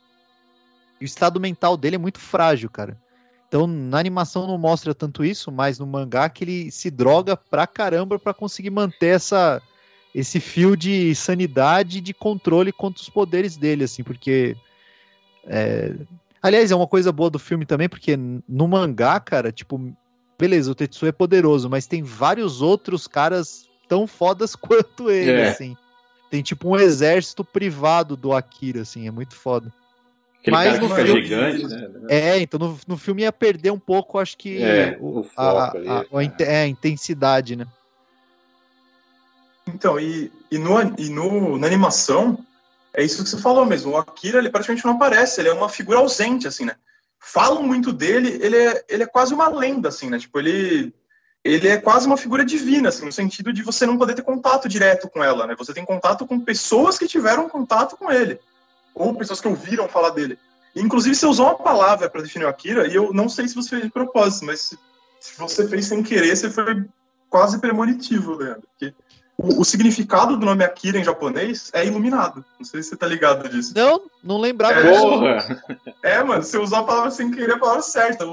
E 1.01 1.05
o 1.05 1.07
estado 1.07 1.39
mental 1.39 1.77
dele 1.77 1.97
é 1.97 1.99
muito 1.99 2.19
frágil, 2.19 2.71
cara. 2.71 2.99
Então, 3.47 3.67
na 3.69 3.99
animação 3.99 4.49
não 4.49 4.59
mostra 4.59 4.93
tanto 4.93 5.25
isso, 5.25 5.53
mas 5.53 5.79
no 5.79 5.87
mangá 5.87 6.29
que 6.29 6.43
ele 6.43 6.71
se 6.73 6.91
droga 6.91 7.37
pra 7.37 7.69
caramba 7.69 8.19
pra 8.19 8.35
conseguir 8.35 8.71
manter 8.71 9.15
essa 9.15 9.63
esse 10.15 10.39
fio 10.39 10.77
de 10.77 11.15
sanidade 11.15 11.99
e 11.99 12.01
de 12.01 12.15
controle 12.15 12.71
contra 12.73 13.03
os 13.03 13.09
poderes 13.09 13.57
dele, 13.57 13.85
assim, 13.85 14.03
porque 14.05 14.57
é... 15.47 15.95
aliás, 16.43 16.71
é 16.71 16.77
uma 16.77 16.87
coisa 16.87 17.11
boa 17.13 17.31
do 17.31 17.39
filme 17.39 17.67
também, 17.67 17.89
porque 17.89 18.17
no 18.17 18.69
mangá, 18.69 19.19
cara, 19.21 19.51
tipo, 19.51 19.93
beleza, 20.39 20.71
o 20.71 20.75
Tetsu 20.75 21.07
é 21.07 21.13
poderoso, 21.13 21.69
mas 21.69 21.87
tem 21.87 22.03
vários 22.03 22.63
outros 22.63 23.07
caras 23.07 23.69
tão 23.89 24.07
fodas 24.07 24.55
quanto 24.57 25.11
ele, 25.11 25.41
É. 25.41 25.49
assim. 25.49 25.77
Tem 26.31 26.43
tipo 26.43 26.69
um 26.69 26.77
exército 26.77 27.45
privado 27.45 28.17
do 28.17 28.33
Akira, 28.33 28.83
assim, 28.83 29.07
é 29.07 29.11
muito 29.11 29.35
foda. 29.37 29.73
Aquele 30.41 30.57
Mas 30.57 30.79
no 30.81 30.89
filme- 30.89 31.23
gigante, 31.23 31.67
né? 31.67 31.91
É, 32.09 32.39
então 32.41 32.59
no, 32.59 32.79
no 32.89 32.97
filme 32.99 33.23
ia 33.23 33.33
perder 33.33 33.71
um 33.71 33.79
pouco, 33.79 34.19
acho 34.19 34.37
que 34.37 34.61
É, 34.63 34.97
o, 35.01 35.21
o 35.21 35.27
a, 35.37 35.69
a- 35.69 35.73
a 35.73 36.23
é. 36.23 36.31
é, 36.41 36.63
a 36.63 36.67
intensidade, 36.67 37.57
né? 37.57 37.67
Então, 39.67 39.99
e, 39.99 40.31
e, 40.51 40.59
no, 40.59 40.81
e 40.99 41.09
no, 41.09 41.59
na 41.59 41.67
animação, 41.67 42.39
é 42.93 43.03
isso 43.03 43.23
que 43.23 43.31
você 43.31 43.39
falou 43.39 43.65
mesmo. 43.67 43.93
O 43.93 43.97
Akira, 43.97 44.39
ele 44.39 44.51
praticamente 44.51 44.85
não 44.85 44.95
aparece, 44.95 45.41
ele 45.41 45.49
é 45.49 45.53
uma 45.53 45.69
figura 45.69 45.99
ausente, 45.99 46.47
assim, 46.47 46.65
né? 46.65 46.77
Falam 47.19 47.63
muito 47.63 47.93
dele, 47.93 48.39
ele 48.41 48.57
é, 48.57 48.85
ele 48.89 49.03
é 49.03 49.07
quase 49.07 49.33
uma 49.33 49.49
lenda, 49.49 49.89
assim, 49.89 50.11
né? 50.11 50.19
Tipo, 50.19 50.39
ele, 50.39 50.95
ele 51.43 51.69
é 51.69 51.79
quase 51.79 52.07
uma 52.07 52.17
figura 52.17 52.45
divina, 52.45 52.91
assim, 52.91 53.05
no 53.05 53.13
sentido 53.13 53.53
de 53.53 53.63
você 53.63 53.87
não 53.87 53.99
poder 53.99 54.15
ter 54.15 54.23
contato 54.23 54.69
direto 54.69 55.09
com 55.09 55.25
ela, 55.25 55.47
né? 55.47 55.55
Você 55.57 55.73
tem 55.73 55.85
contato 55.85 56.27
com 56.27 56.39
pessoas 56.39 56.99
que 56.99 57.09
tiveram 57.09 57.49
contato 57.49 57.97
com 57.97 58.13
ele, 58.13 58.39
ou 58.95 59.15
pessoas 59.15 59.41
que 59.41 59.49
ouviram 59.49 59.89
falar 59.89 60.11
dele. 60.11 60.39
Inclusive, 60.77 61.15
você 61.15 61.27
usou 61.27 61.47
uma 61.47 61.57
palavra 61.57 62.11
para 62.11 62.23
definir 62.23 62.45
o 62.45 62.49
Akira, 62.49 62.87
e 62.87 62.95
eu 62.95 63.13
não 63.13 63.29
sei 63.29 63.47
se 63.47 63.55
você 63.55 63.71
fez 63.71 63.83
de 63.83 63.91
propósito, 63.91 64.45
mas 64.45 64.77
se, 65.21 65.39
você 65.39 65.67
fez 65.69 65.87
sem 65.87 66.03
querer, 66.03 66.37
você 66.37 66.51
foi 66.51 66.85
quase 67.29 67.59
premonitivo, 67.59 68.35
Leandro. 68.35 68.63
Porque 68.63 68.95
o, 69.37 69.61
o 69.61 69.65
significado 69.65 70.37
do 70.37 70.47
nome 70.47 70.65
Akira 70.65 70.99
em 70.99 71.05
japonês 71.05 71.71
é 71.73 71.85
iluminado. 71.87 72.45
Não 72.59 72.65
sei 72.65 72.83
se 72.83 72.91
você 72.91 72.97
tá 72.97 73.07
ligado 73.07 73.49
disso. 73.49 73.73
Não, 73.75 74.03
não 74.23 74.39
lembrava 74.39 74.81
É. 74.81 74.91
disso. 74.91 75.03
Porra! 75.03 75.65
É, 76.03 76.23
mano, 76.23 76.43
você 76.43 76.57
usou 76.59 76.79
a 76.79 76.85
palavra 76.85 77.11
sem 77.11 77.31
querer, 77.31 77.53
a 77.55 77.59
palavra 77.59 77.83
certa. 77.83 78.25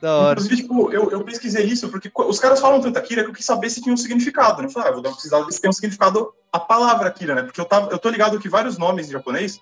Da 0.00 0.16
hora. 0.16 0.32
Inclusive, 0.40 0.62
tipo, 0.62 0.90
eu, 0.92 1.10
eu 1.10 1.22
pesquisei 1.24 1.64
isso 1.66 1.88
porque 1.90 2.10
os 2.14 2.38
caras 2.40 2.58
falam 2.60 2.80
tanto 2.80 2.98
Akira 2.98 3.22
que 3.22 3.30
eu 3.30 3.34
quis 3.34 3.44
saber 3.44 3.68
se 3.68 3.82
tinha 3.82 3.92
um 3.92 3.98
significado. 3.98 4.60
Né? 4.62 4.68
Eu 4.68 4.70
falei, 4.72 4.88
ah, 4.88 4.92
vou 4.92 5.02
dar 5.02 5.10
uma 5.10 5.14
pesquisada 5.14 5.50
se 5.50 5.60
tem 5.60 5.68
um 5.68 5.72
significado 5.74 6.32
a 6.52 6.58
palavra 6.58 7.08
Akira, 7.08 7.34
né? 7.34 7.42
Porque 7.42 7.60
eu, 7.60 7.64
tava, 7.66 7.90
eu 7.90 7.98
tô 7.98 8.08
ligado 8.08 8.38
que 8.38 8.48
vários 8.48 8.78
nomes 8.78 9.08
em 9.08 9.12
japonês, 9.12 9.60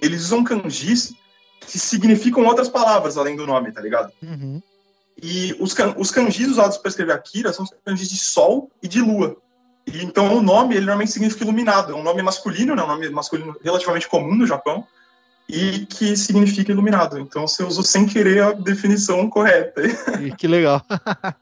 eles 0.00 0.22
usam 0.24 0.42
kanjis 0.42 1.12
que 1.60 1.78
significam 1.78 2.44
outras 2.46 2.68
palavras 2.68 3.16
além 3.16 3.36
do 3.36 3.46
nome, 3.46 3.70
tá 3.72 3.80
ligado? 3.80 4.12
Uhum. 4.22 4.60
E 5.20 5.56
os, 5.60 5.74
kan- 5.74 5.94
os 5.96 6.10
kanjis 6.10 6.48
usados 6.48 6.76
para 6.78 6.88
escrever 6.88 7.12
Akira 7.12 7.52
são 7.52 7.64
os 7.64 7.70
kanjis 7.84 8.08
de 8.08 8.18
sol 8.18 8.70
e 8.82 8.88
de 8.88 9.00
lua. 9.00 9.36
E 9.92 10.04
então 10.04 10.36
o 10.36 10.42
nome, 10.42 10.74
ele 10.74 10.84
normalmente 10.86 11.12
significa 11.12 11.44
iluminado. 11.44 11.92
É 11.92 11.94
um 11.96 12.02
nome 12.02 12.22
masculino, 12.22 12.74
né? 12.74 12.82
Um 12.82 12.86
nome 12.88 13.08
masculino 13.10 13.56
relativamente 13.62 14.08
comum 14.08 14.34
no 14.34 14.46
Japão. 14.46 14.86
E 15.48 15.86
que 15.86 16.14
significa 16.16 16.72
iluminado. 16.72 17.18
Então 17.18 17.46
você 17.48 17.62
usou 17.62 17.82
sem 17.82 18.06
querer 18.06 18.42
a 18.42 18.52
definição 18.52 19.28
correta. 19.30 19.80
E 20.22 20.30
que 20.36 20.46
legal. 20.46 20.82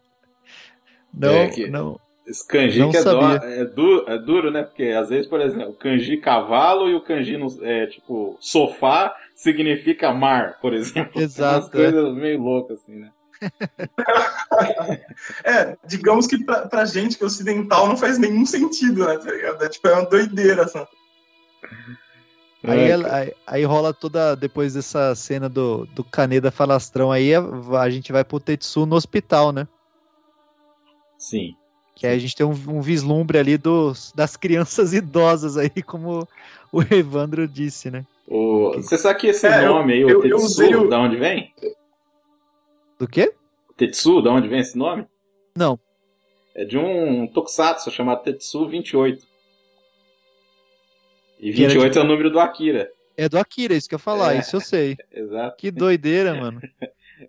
não, 1.13 1.29
É 1.31 1.49
que- 1.49 1.69
não. 1.69 1.99
Esse 2.27 2.45
kanji 2.45 2.81
Não 2.81 2.91
que 2.91 2.97
é, 2.97 3.05
dó- 3.05 3.37
é, 3.37 3.65
du- 3.65 4.05
é 4.09 4.19
duro, 4.19 4.51
né? 4.51 4.65
Porque 4.65 4.83
às 4.85 5.09
vezes, 5.11 5.29
por 5.29 5.41
exemplo, 5.41 5.71
o 5.71 5.75
kanji 5.75 6.17
cavalo 6.17 6.89
e 6.91 6.95
o 6.97 7.01
kanji, 7.01 7.37
no- 7.37 7.57
é, 7.65 7.87
tipo, 7.87 8.37
sofá 8.41 9.15
significa 9.33 10.13
mar, 10.13 10.59
por 10.61 10.75
exemplo. 10.75 11.13
Exato, 11.23 11.59
Umas 11.59 11.71
coisas 11.71 12.15
meio 12.15 12.41
loucas, 12.43 12.81
assim, 12.81 12.97
né? 12.97 13.11
É, 15.45 15.77
digamos 15.87 16.27
que 16.27 16.43
pra, 16.45 16.67
pra 16.67 16.85
gente 16.85 17.17
que 17.17 17.25
é 17.25 17.27
ocidental 17.27 17.89
não 17.89 17.97
faz 17.97 18.19
nenhum 18.19 18.47
sentido, 18.47 19.07
né? 19.07 19.19
Tá 19.19 19.31
ligado? 19.31 19.63
É, 19.65 19.69
tipo, 19.69 19.87
é 19.89 19.93
uma 19.95 20.05
doideira, 20.09 20.63
assim. 20.65 20.85
Aí, 22.65 22.91
ela- 22.91 23.15
aí, 23.15 23.33
aí 23.47 23.65
rola 23.65 23.95
toda, 23.95 24.35
depois 24.35 24.75
dessa 24.75 25.15
cena 25.15 25.49
do, 25.49 25.87
do 25.87 26.03
Kaneda 26.03 26.51
falastrão 26.51 27.13
aí, 27.13 27.33
a, 27.35 27.41
a 27.81 27.91
gente 27.91 28.11
vai 28.13 28.25
pro 28.25 28.41
Tetsu 28.41 28.87
no 28.87 28.97
hospital, 28.97 29.53
né? 29.53 29.69
Sim. 31.19 31.53
Que 31.95 32.07
aí 32.07 32.17
a 32.17 32.19
gente 32.19 32.35
tem 32.37 32.45
um, 32.45 32.51
um 32.69 32.81
vislumbre 32.83 33.39
ali 33.39 33.57
dos, 33.57 34.13
das 34.15 34.37
crianças 34.37 34.93
idosas 34.95 35.57
aí, 35.57 35.71
como 35.83 36.27
o 36.73 36.83
Evandro 36.83 37.47
disse, 37.47 37.91
né? 37.91 38.05
O- 38.27 38.73
Você 38.75 38.99
sabe 38.99 39.21
que 39.21 39.29
esse 39.29 39.47
É, 39.47 39.65
eu- 39.65 39.69
nome 39.75 39.93
aí, 39.93 40.05
o 40.05 40.11
eu- 40.11 40.25
eu 40.25 40.37
Tetsu, 40.37 40.45
usei 40.45 40.75
o- 40.75 40.89
da 40.89 40.99
onde 40.99 41.17
vem? 41.17 41.53
Do 42.99 43.07
quê? 43.07 43.33
Tetsu, 43.77 44.23
da 44.23 44.31
onde 44.31 44.49
vem 44.49 44.61
esse 44.61 44.77
nome? 44.77 45.07
Não. 45.57 45.79
É 46.55 46.65
de 46.65 46.79
um 46.79 47.27
tokusatsu 47.27 47.91
chamado 47.91 48.23
Tetsu 48.23 48.67
28. 48.67 49.27
E 51.39 51.53
Que 51.53 51.65
era 51.65 51.73
28 51.75 51.99
é 51.99 52.03
o 52.03 52.05
número 52.05 52.31
do 52.31 52.41
Akira. 52.41 52.91
É 53.17 53.29
do 53.29 53.39
Akira, 53.39 53.75
isso 53.75 53.89
que 53.89 53.95
eu 53.95 53.99
ia 53.99 54.03
falar, 54.03 54.35
É. 54.37 54.41
isso 54.41 54.57
eu 54.57 54.61
sei. 54.61 54.97
Exato. 55.13 55.57
Que 55.59 55.71
doideira, 55.71 56.35
mano. 56.41 56.61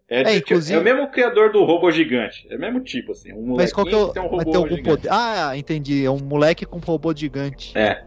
É, 0.10 0.21
É, 0.21 0.23
de- 0.23 0.38
inclusive- 0.38 0.77
é 0.77 0.82
o 0.82 0.84
mesmo 0.84 1.10
criador 1.12 1.51
do 1.51 1.63
robô 1.63 1.91
gigante. 1.91 2.45
É 2.49 2.56
o 2.56 2.60
mesmo 2.60 2.80
tipo, 2.82 3.12
assim. 3.12 3.34
Um 3.34 3.56
Mas 3.56 3.71
qual 3.73 3.86
que 3.86 3.93
é 3.93 3.97
o, 3.97 4.01
molequinho 4.01 4.13
tem 4.13 4.23
um 4.23 4.38
robô 4.43 4.67
gigante. 4.69 4.84
poder? 4.84 5.10
Ah, 5.12 5.58
entendi. 5.58 6.06
É 6.06 6.12
um 6.12 6.19
moleque 6.19 6.65
com 6.65 6.77
um 6.77 6.82
robô 6.82 7.13
gigante. 7.13 7.77
É. 7.77 8.06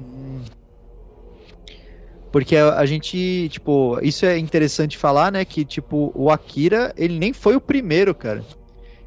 Hum. 0.00 0.42
Porque 2.32 2.56
a, 2.56 2.78
a 2.78 2.86
gente, 2.86 3.48
tipo, 3.50 3.98
isso 4.02 4.24
é 4.24 4.38
interessante 4.38 4.96
falar, 4.96 5.30
né? 5.30 5.44
Que, 5.44 5.64
tipo, 5.64 6.10
o 6.14 6.30
Akira, 6.30 6.92
ele 6.96 7.18
nem 7.18 7.32
foi 7.32 7.54
o 7.54 7.60
primeiro, 7.60 8.14
cara. 8.14 8.42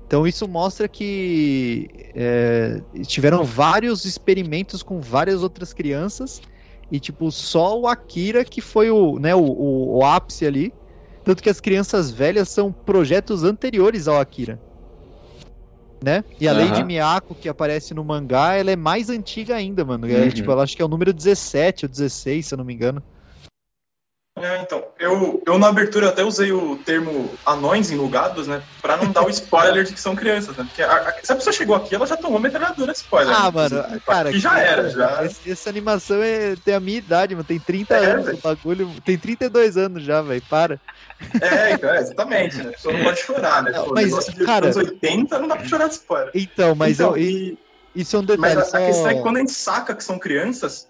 Então 0.06 0.28
isso 0.28 0.48
mostra 0.48 0.88
que 0.88 1.88
é, 2.14 2.80
tiveram 3.08 3.44
vários 3.44 4.06
experimentos 4.06 4.84
com 4.84 5.02
várias 5.02 5.42
outras 5.42 5.74
crianças 5.74 6.40
e, 6.92 7.00
tipo, 7.00 7.32
só 7.32 7.80
o 7.80 7.88
Akira 7.88 8.46
que 8.46 8.62
foi 8.62 8.92
o, 8.92 9.18
né, 9.18 9.34
o, 9.34 9.42
o, 9.42 9.98
o 9.98 10.06
ápice 10.06 10.46
ali. 10.46 10.72
Tanto 11.24 11.42
que 11.42 11.50
as 11.50 11.60
crianças 11.60 12.12
velhas 12.12 12.50
são 12.50 12.72
projetos 12.72 13.44
anteriores 13.44 14.08
ao 14.08 14.20
Akira. 14.20 14.60
Né? 16.04 16.24
E 16.40 16.48
a 16.48 16.52
Aham. 16.52 16.64
Lady 16.64 16.84
Miyako, 16.84 17.36
que 17.36 17.50
aparece 17.50 17.96
no 17.96 18.06
mangá, 18.06 18.54
ela 18.54 18.70
é 18.70 18.76
mais 18.76 19.10
antiga 19.10 19.56
ainda, 19.56 19.84
mano. 19.84 20.06
É, 20.06 20.26
Uhum. 20.26 20.30
tipo, 20.30 20.52
ela 20.52 20.62
acho 20.62 20.76
que 20.76 20.84
é 20.84 20.86
o 20.86 20.90
número 20.90 21.12
17 21.12 21.86
ou 21.86 21.90
16, 21.90 22.46
se 22.46 22.54
eu 22.54 22.58
não 22.60 22.66
me 22.66 22.76
engano. 22.76 23.04
É, 24.38 24.62
então, 24.62 24.84
eu, 25.00 25.42
eu 25.48 25.58
na 25.58 25.70
abertura 25.70 26.10
até 26.10 26.22
usei 26.22 26.52
o 26.52 26.76
termo 26.76 27.34
anões 27.46 27.90
enlugados, 27.90 28.48
né? 28.48 28.62
Pra 28.82 28.98
não 28.98 29.10
dar 29.10 29.26
o 29.26 29.30
spoiler 29.30 29.86
de 29.86 29.94
que 29.94 30.00
são 30.02 30.14
crianças, 30.14 30.58
né? 30.58 30.66
Porque 30.66 30.82
a, 30.84 30.92
a, 31.08 31.14
se 31.24 31.32
a 31.32 31.36
pessoa 31.36 31.54
chegou 31.54 31.74
aqui, 31.74 31.96
ela 31.96 32.06
já 32.06 32.18
tomou 32.18 32.38
metralhadora 32.38 32.92
spoiler. 32.92 33.34
Ah, 33.34 33.46
né? 33.46 33.52
mano, 33.54 34.02
cara. 34.06 34.30
Aqui 34.30 34.40
já 34.40 34.60
era, 34.60 34.90
já. 34.90 35.24
Esse- 35.24 35.50
Essa 35.50 35.70
animação 35.70 36.22
é, 36.22 36.54
tem 36.58 36.74
a 36.74 36.82
minha 36.82 36.98
idade, 36.98 37.34
mano. 37.34 37.48
Tem 37.48 37.58
30 37.62 37.96
É, 37.96 38.12
anos 38.12 38.26
velho. 38.26 38.38
o 38.38 38.42
bagulho. 38.42 38.92
Tem 39.06 39.18
32 39.18 39.78
anos 39.78 40.04
já, 40.04 40.22
velho. 40.22 40.42
Para. 40.50 40.82
É, 41.42 41.72
então, 41.72 41.90
é, 41.90 42.00
exatamente, 42.02 42.58
né? 42.58 42.70
A 42.70 42.72
pessoa 42.74 42.94
não 42.94 43.04
pode 43.06 43.20
chorar, 43.22 43.64
né? 43.64 43.72
Não, 43.72 43.86
Pô, 43.86 43.94
mas, 43.96 44.06
negócio 44.06 44.34
de 44.34 44.44
cara- 44.46 44.66
anos 44.66 44.76
80 44.76 45.40
não 45.40 45.48
dá 45.48 45.56
pra 45.56 45.66
chorar 45.66 45.88
de 45.88 45.94
spoiler. 45.94 46.32
Então, 46.36 46.76
mas 46.76 47.00
Então, 47.00 47.12
eu, 47.16 47.24
e- 47.24 47.58
isso 47.96 48.18
é 48.18 48.20
um 48.20 48.24
Mas 48.24 48.36
detalhe. 48.38 48.60
a, 48.60 48.62
a 48.64 48.66
só... 48.66 48.78
questão 48.80 49.08
é 49.08 49.14
que 49.16 49.22
quando 49.22 49.38
a 49.38 49.40
gente 49.40 49.54
saca 49.54 49.96
que 49.96 50.04
são 50.04 50.20
crianças, 50.20 50.90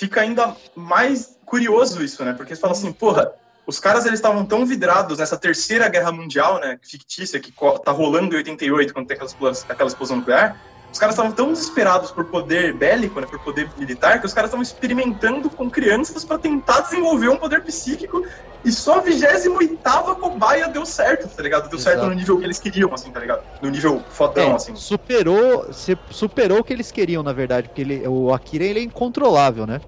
fica 0.00 0.22
ainda 0.22 0.56
mais 0.74 1.36
curioso 1.44 2.02
isso, 2.02 2.24
né? 2.24 2.32
Porque 2.32 2.54
você 2.56 2.60
fala 2.60 2.72
assim, 2.72 2.90
porra, 2.90 3.34
os 3.66 3.78
caras 3.78 4.06
eles 4.06 4.18
estavam 4.18 4.46
tão 4.46 4.64
vidrados 4.64 5.18
nessa 5.18 5.36
terceira 5.36 5.90
guerra 5.90 6.10
mundial, 6.10 6.58
né, 6.58 6.78
fictícia, 6.82 7.38
que 7.38 7.52
tá 7.84 7.92
rolando 7.92 8.34
em 8.34 8.38
88, 8.38 8.94
quando 8.94 9.06
tem 9.06 9.14
aquela 9.14 9.28
explosão, 9.28 9.66
aquela 9.68 9.88
explosão 9.88 10.16
nuclear, 10.16 10.56
os 10.92 10.98
caras 10.98 11.14
estavam 11.14 11.32
tão 11.32 11.52
desesperados 11.52 12.10
por 12.10 12.24
poder 12.26 12.76
bélico, 12.76 13.20
né, 13.20 13.26
por 13.26 13.38
poder 13.40 13.72
militar, 13.76 14.20
que 14.20 14.26
os 14.26 14.34
caras 14.34 14.48
estavam 14.48 14.62
experimentando 14.62 15.48
com 15.50 15.70
crianças 15.70 16.24
para 16.24 16.38
tentar 16.38 16.80
desenvolver 16.80 17.28
um 17.28 17.36
poder 17.36 17.62
psíquico 17.62 18.22
e 18.64 18.70
só 18.72 18.98
a 18.98 19.02
28ª 19.02 20.14
cobaia 20.16 20.68
deu 20.68 20.84
certo, 20.84 21.34
tá 21.34 21.42
ligado? 21.42 21.68
Deu 21.70 21.78
certo 21.78 21.98
Exato. 21.98 22.10
no 22.10 22.14
nível 22.14 22.38
que 22.38 22.44
eles 22.44 22.58
queriam, 22.58 22.92
assim, 22.92 23.10
tá 23.10 23.20
ligado? 23.20 23.42
No 23.62 23.70
nível 23.70 24.04
fodão, 24.10 24.50
É, 24.50 24.54
assim. 24.54 24.74
superou, 24.74 25.66
superou 26.10 26.58
o 26.58 26.64
que 26.64 26.72
eles 26.72 26.90
queriam, 26.90 27.22
na 27.22 27.32
verdade, 27.32 27.68
porque 27.68 27.80
ele, 27.80 28.06
o 28.06 28.32
Akira 28.34 28.64
ele 28.64 28.80
é 28.80 28.82
incontrolável, 28.82 29.66
né? 29.66 29.80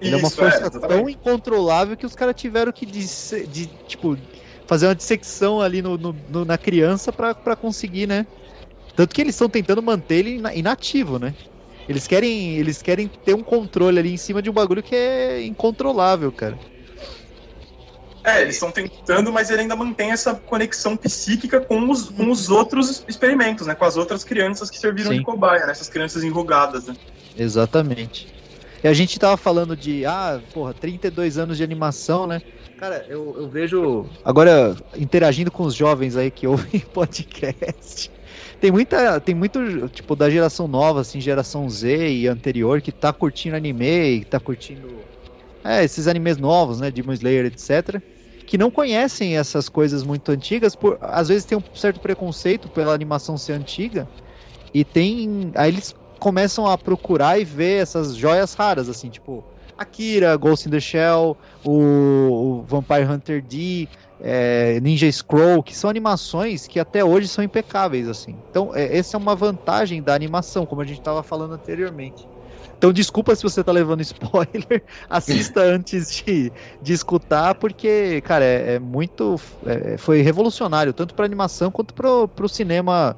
Ele 0.00 0.14
é 0.14 0.16
uma 0.18 0.28
Isso, 0.28 0.36
força 0.36 0.58
exatamente. 0.60 0.88
tão 0.88 1.08
incontrolável 1.08 1.96
que 1.96 2.06
os 2.06 2.14
caras 2.14 2.34
tiveram 2.36 2.70
que 2.72 2.86
disse- 2.86 3.46
de, 3.46 3.66
tipo, 3.86 4.16
fazer 4.66 4.86
uma 4.86 4.94
dissecção 4.94 5.60
ali 5.60 5.80
no, 5.82 5.96
no- 5.96 6.12
no- 6.28 6.44
na 6.44 6.58
criança 6.58 7.12
pra 7.12 7.34
conseguir, 7.56 8.06
né? 8.06 8.26
Tanto 8.96 9.14
que 9.14 9.20
eles 9.20 9.34
estão 9.34 9.48
tentando 9.48 9.82
manter 9.82 10.16
ele 10.16 10.36
ina- 10.36 10.54
inativo, 10.54 11.18
né? 11.18 11.34
Eles 11.88 12.06
querem, 12.06 12.56
eles 12.56 12.82
querem 12.82 13.06
ter 13.06 13.34
um 13.34 13.42
controle 13.42 13.98
ali 13.98 14.12
em 14.12 14.16
cima 14.16 14.42
de 14.42 14.50
um 14.50 14.52
bagulho 14.52 14.82
que 14.82 14.96
é 14.96 15.44
incontrolável, 15.44 16.32
cara. 16.32 16.58
É, 18.24 18.42
eles 18.42 18.56
estão 18.56 18.72
tentando, 18.72 19.32
mas 19.32 19.50
ele 19.50 19.62
ainda 19.62 19.76
mantém 19.76 20.10
essa 20.10 20.34
conexão 20.34 20.96
psíquica 20.96 21.60
com 21.60 21.88
os, 21.88 22.08
com 22.08 22.28
os 22.28 22.50
outros 22.50 23.04
experimentos, 23.06 23.68
né? 23.68 23.74
Com 23.76 23.84
as 23.84 23.96
outras 23.96 24.24
crianças 24.24 24.68
que 24.68 24.80
serviram 24.80 25.12
Sim. 25.12 25.18
de 25.18 25.24
cobaia, 25.24 25.64
né? 25.64 25.70
Essas 25.70 25.88
crianças 25.88 26.24
enrugadas, 26.24 26.86
né? 26.86 26.96
Exatamente. 27.38 28.34
E 28.82 28.88
a 28.88 28.92
gente 28.92 29.16
tava 29.16 29.36
falando 29.36 29.76
de, 29.76 30.04
ah, 30.04 30.40
porra, 30.52 30.74
32 30.74 31.38
anos 31.38 31.56
de 31.56 31.62
animação, 31.62 32.26
né? 32.26 32.42
Cara, 32.76 33.06
eu, 33.08 33.36
eu 33.38 33.48
vejo. 33.48 34.06
Agora, 34.24 34.74
interagindo 34.96 35.50
com 35.52 35.62
os 35.62 35.74
jovens 35.74 36.16
aí 36.16 36.30
que 36.30 36.46
ouvem 36.48 36.80
podcast. 36.92 38.10
Tem 38.60 38.70
muita. 38.70 39.20
Tem 39.20 39.34
muito, 39.34 39.88
tipo, 39.90 40.16
da 40.16 40.30
geração 40.30 40.66
nova, 40.66 41.00
assim, 41.00 41.20
geração 41.20 41.68
Z 41.68 42.10
e 42.10 42.26
anterior, 42.28 42.80
que 42.80 42.92
tá 42.92 43.12
curtindo 43.12 43.56
anime, 43.56 44.20
que 44.20 44.26
tá 44.26 44.40
curtindo. 44.40 44.88
É, 45.64 45.84
esses 45.84 46.06
animes 46.06 46.38
novos, 46.38 46.80
né? 46.80 46.90
Demon 46.90 47.12
Slayer, 47.12 47.46
etc. 47.46 48.00
Que 48.46 48.56
não 48.56 48.70
conhecem 48.70 49.36
essas 49.36 49.68
coisas 49.68 50.04
muito 50.04 50.30
antigas, 50.30 50.76
por, 50.76 50.96
às 51.00 51.28
vezes 51.28 51.44
tem 51.44 51.58
um 51.58 51.62
certo 51.74 52.00
preconceito 52.00 52.68
pela 52.70 52.94
animação 52.94 53.36
ser 53.36 53.52
antiga. 53.52 54.08
E 54.72 54.84
tem. 54.84 55.50
Aí 55.54 55.70
eles 55.70 55.94
começam 56.18 56.66
a 56.66 56.78
procurar 56.78 57.38
e 57.38 57.44
ver 57.44 57.82
essas 57.82 58.16
joias 58.16 58.54
raras, 58.54 58.88
assim, 58.88 59.10
tipo 59.10 59.44
Akira, 59.78 60.36
Ghost 60.36 60.68
in 60.68 60.70
the 60.70 60.80
Shell, 60.80 61.36
o, 61.64 61.70
o 61.70 62.64
Vampire 62.66 63.04
Hunter 63.04 63.42
D, 63.42 63.88
é, 64.20 64.80
Ninja 64.80 65.10
Scroll, 65.10 65.62
que 65.62 65.76
são 65.76 65.90
animações 65.90 66.66
que 66.66 66.80
até 66.80 67.04
hoje 67.04 67.28
são 67.28 67.44
impecáveis, 67.44 68.08
assim. 68.08 68.34
Então, 68.50 68.70
é, 68.74 68.96
essa 68.96 69.16
é 69.16 69.18
uma 69.18 69.34
vantagem 69.34 70.02
da 70.02 70.14
animação, 70.14 70.64
como 70.64 70.80
a 70.80 70.84
gente 70.84 70.98
estava 70.98 71.22
falando 71.22 71.54
anteriormente. 71.54 72.26
Então, 72.78 72.92
desculpa 72.92 73.34
se 73.34 73.42
você 73.42 73.64
tá 73.64 73.72
levando 73.72 74.00
spoiler, 74.02 74.82
assista 75.08 75.62
antes 75.62 76.10
de, 76.10 76.52
de 76.82 76.92
escutar, 76.92 77.54
porque, 77.54 78.20
cara, 78.22 78.44
é, 78.44 78.74
é 78.74 78.78
muito. 78.78 79.40
é, 79.64 79.96
foi 79.96 80.20
revolucionário, 80.20 80.92
tanto 80.92 81.14
para 81.14 81.24
animação 81.24 81.70
quanto 81.70 81.94
pro, 81.94 82.28
pro 82.28 82.48
cinema, 82.48 83.16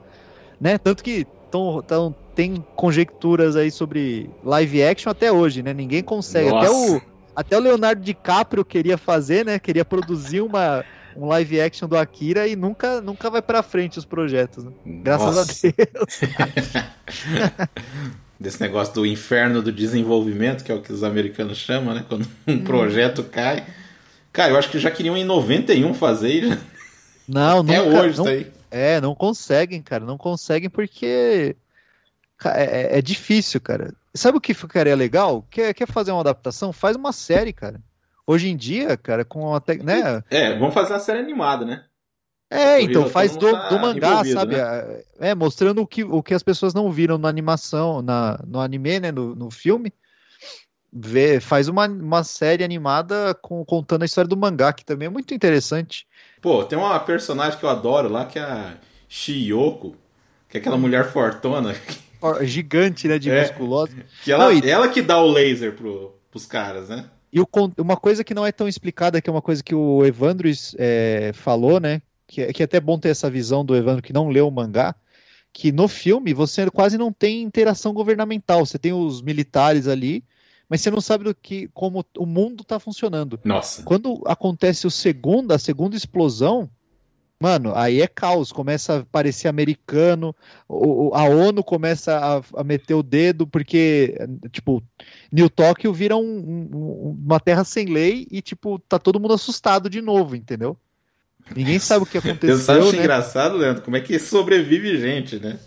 né? 0.61 0.79
Tanto 0.79 1.03
que 1.03 1.27
tão, 1.51 1.83
tão, 1.83 2.15
tem 2.39 2.65
conjecturas 2.77 3.57
aí 3.57 3.69
sobre 3.69 4.31
live 4.45 4.81
action 4.85 5.11
até 5.11 5.33
hoje, 5.33 5.61
né? 5.61 5.75
Ninguém 5.75 6.05
consegue. 6.05 6.49
Até 6.49 6.71
o, 6.71 7.03
até 7.35 7.57
o 7.57 7.61
Leonardo 7.61 8.01
DiCaprio 8.01 8.65
queria 8.65 8.97
fazer, 8.97 9.45
né? 9.45 9.59
Queria 9.59 9.85
produzir 9.85 10.41
uma, 10.41 10.85
um 11.17 11.27
live 11.27 11.61
action 11.61 11.89
do 11.89 11.99
Akira 11.99 12.47
e 12.47 12.55
nunca, 12.55 13.01
nunca 13.01 13.29
vai 13.29 13.43
pra 13.43 13.61
frente 13.61 13.99
os 13.99 14.05
projetos. 14.05 14.63
né? 14.63 14.71
Graças 14.87 15.35
Nossa. 15.35 15.67
a 15.67 15.73
Deus. 15.73 16.21
Desse 18.39 18.61
negócio 18.61 18.95
do 18.95 19.05
inferno 19.05 19.61
do 19.61 19.73
desenvolvimento, 19.73 20.63
que 20.63 20.71
é 20.71 20.75
o 20.77 20.81
que 20.81 20.93
os 20.93 21.03
americanos 21.03 21.59
chamam, 21.59 21.93
né? 21.93 22.05
Quando 22.09 22.25
um 22.47 22.53
Hum. 22.53 22.63
projeto 22.63 23.25
cai. 23.25 23.67
Cara, 24.33 24.53
eu 24.53 24.57
acho 24.57 24.71
que 24.71 24.79
já 24.79 24.93
queriam 24.93 25.17
em 25.17 25.25
91 25.25 25.93
fazer 25.93 26.29
e 26.29 26.49
já... 26.51 26.59
Não, 27.27 27.59
até 27.67 27.83
nunca, 27.83 28.01
hoje 28.01 28.17
não, 28.17 28.25
tá 28.25 28.31
aí. 28.31 28.47
É, 28.71 29.01
não 29.01 29.13
conseguem, 29.13 29.83
cara. 29.83 30.05
Não 30.05 30.17
conseguem 30.17 30.71
porque 30.71 31.57
é, 32.45 32.65
é- 32.95 32.99
é 32.99 33.03
difícil, 33.03 33.61
cara. 33.61 33.93
Sabe 34.15 34.39
o 34.39 34.41
que 34.41 34.55
ficaria 34.55 34.95
legal? 34.97 35.47
Quer, 35.51 35.75
quer 35.75 35.87
fazer 35.87 36.13
uma 36.13 36.21
adaptação? 36.21 36.73
Faz 36.73 36.97
uma 36.97 37.13
série, 37.13 37.53
cara. 37.53 37.81
Hoje 38.27 38.49
em 38.49 38.57
dia, 38.57 38.97
cara, 38.97 39.25
com 39.25 39.55
a 39.55 39.61
tec- 39.61 39.83
né? 39.83 40.23
É, 40.31 40.57
vamos 40.59 40.75
fazer 40.75 40.93
uma 40.93 41.01
série 41.01 41.21
animada, 41.21 41.65
né? 41.65 41.85
É, 42.51 42.81
então 42.81 43.07
faz 43.11 43.37
do, 43.37 43.51
tá 43.53 43.69
do 43.69 43.79
mangá, 43.79 44.25
sabe? 44.25 44.57
né? 44.57 45.03
É, 45.21 45.35
mostrando 45.35 45.83
o 45.83 45.87
que, 45.87 46.03
o 46.03 46.23
que 46.23 46.33
as 46.33 46.43
pessoas 46.43 46.73
não 46.73 46.91
viram 46.91 47.19
na 47.19 47.29
animação, 47.29 48.01
na, 48.01 48.39
no 48.47 48.59
anime, 48.61 49.01
né? 49.01 49.13
No, 49.13 49.35
no 49.35 49.51
filme. 49.51 49.93
Vê, 50.91 51.39
faz 51.41 51.69
uma, 51.69 51.87
uma 51.87 52.25
série 52.25 52.65
animada 52.65 53.35
com, 53.35 53.63
contando 53.65 54.03
a 54.03 54.07
história 54.07 54.29
do 54.29 54.37
mangá, 54.37 54.73
que 54.73 54.85
também 54.85 55.07
é 55.07 55.11
muito 55.11 55.35
interessante. 55.35 56.07
Pô, 56.41 56.65
tem 56.65 56.79
uma 56.79 56.99
personagem 57.01 57.59
que 57.59 57.65
eu 57.65 57.69
adoro 57.69 58.09
lá, 58.09 58.25
que 58.25 58.39
é 58.39 58.43
a 58.43 58.75
Shiyoko, 59.07 59.95
que 60.49 60.57
é 60.57 60.61
aquela 60.61 60.79
mulher 60.79 61.13
fortona, 61.13 61.75
Ó, 61.75 61.93
Gigante, 62.43 63.07
né? 63.09 63.19
De 63.19 63.31
É. 63.31 63.43
musculosa. 63.43 63.93
que 64.25 64.33
ela, 64.33 64.45
Não, 64.45 64.53
e- 64.53 64.69
ela 64.69 64.89
que 64.89 65.03
dá 65.03 65.21
o 65.23 65.31
laser 65.31 65.75
pro, 65.75 66.15
pros 66.31 66.47
caras, 66.47 66.89
né? 66.89 67.05
E 67.33 67.41
o 67.41 67.47
uma 67.79 67.97
coisa 67.97 68.25
que 68.25 68.33
não 68.35 68.47
é 68.47 68.51
tão 68.53 68.67
explicada, 68.67 69.21
que 69.21 69.29
é 69.29 69.33
uma 69.33 69.43
coisa 69.43 69.63
que 69.63 69.75
o 69.75 70.05
Evandro 70.05 70.49
é, 70.79 71.31
falou, 71.35 71.79
né? 71.79 72.01
Que, 72.27 72.43
é- 72.43 72.53
que 72.53 72.63
é 72.63 72.65
até 72.65 72.81
bom 72.81 72.99
ter 72.99 73.11
essa 73.11 73.31
visão 73.31 73.65
do 73.65 73.77
Evandro 73.77 74.03
que 74.03 74.13
não 74.13 74.29
leu 74.29 74.49
o 74.49 74.51
mangá, 74.51 74.95
que 75.53 75.71
no 75.73 75.89
filme 75.89 76.33
você 76.35 76.71
quase 76.71 76.97
não 76.99 77.13
tem 77.13 77.43
interação 77.43 77.93
governamental. 77.93 78.65
Você 78.65 78.79
tem 78.79 78.93
os 78.93 79.21
militares 79.23 79.87
ali, 79.89 80.25
mas 80.69 80.81
você 80.81 80.91
não 80.91 81.01
sabe 81.01 81.25
do 81.25 81.35
que, 81.35 81.69
como 81.69 82.05
o 82.17 82.27
mundo 82.27 82.65
tá 82.65 82.79
funcionando. 82.79 83.39
Nossa. 83.45 83.83
Quando 83.83 84.23
acontece 84.27 84.87
o 84.87 84.91
segundo, 84.91 85.53
a 85.53 85.59
segunda 85.59 85.97
explosão, 85.97 86.69
mano, 87.41 87.73
aí 87.75 88.01
é 88.01 88.07
caos. 88.07 88.53
Começa 88.53 88.95
a 88.95 88.99
aparecer 88.99 89.49
americano, 89.49 90.35
a 90.69 91.25
ONU 91.25 91.63
começa 91.63 92.43
a, 92.55 92.65
meter 92.65 92.95
o 92.95 93.03
dedo, 93.03 93.47
porque, 93.47 94.17
tipo, 94.51 94.83
New 95.31 95.49
Tóquio 95.49 95.93
vira 95.93 96.17
um- 96.17 96.69
um- 96.73 97.17
uma 97.27 97.39
terra 97.41 97.65
sem 97.65 97.87
lei 97.87 98.27
e, 98.31 98.43
tipo, 98.43 98.79
tá 98.81 98.99
todo 98.99 99.21
mundo 99.21 99.35
assustado 99.35 99.89
de 99.89 100.01
novo, 100.01 100.35
entendeu? 100.35 100.77
Ninguém 101.55 101.79
sabe 101.79 102.03
o 102.03 102.07
que 102.07 102.19
Eu 102.19 102.23
só 102.23 102.29
aconteceu, 102.31 102.83
acho 102.83 102.93
né? 102.93 102.99
engraçado, 102.99 103.57
Leandro, 103.57 103.83
como 103.83 103.97
é 103.97 104.01
que 104.01 104.19
sobrevive 104.19 104.99
gente, 104.99 105.39
né? 105.39 105.59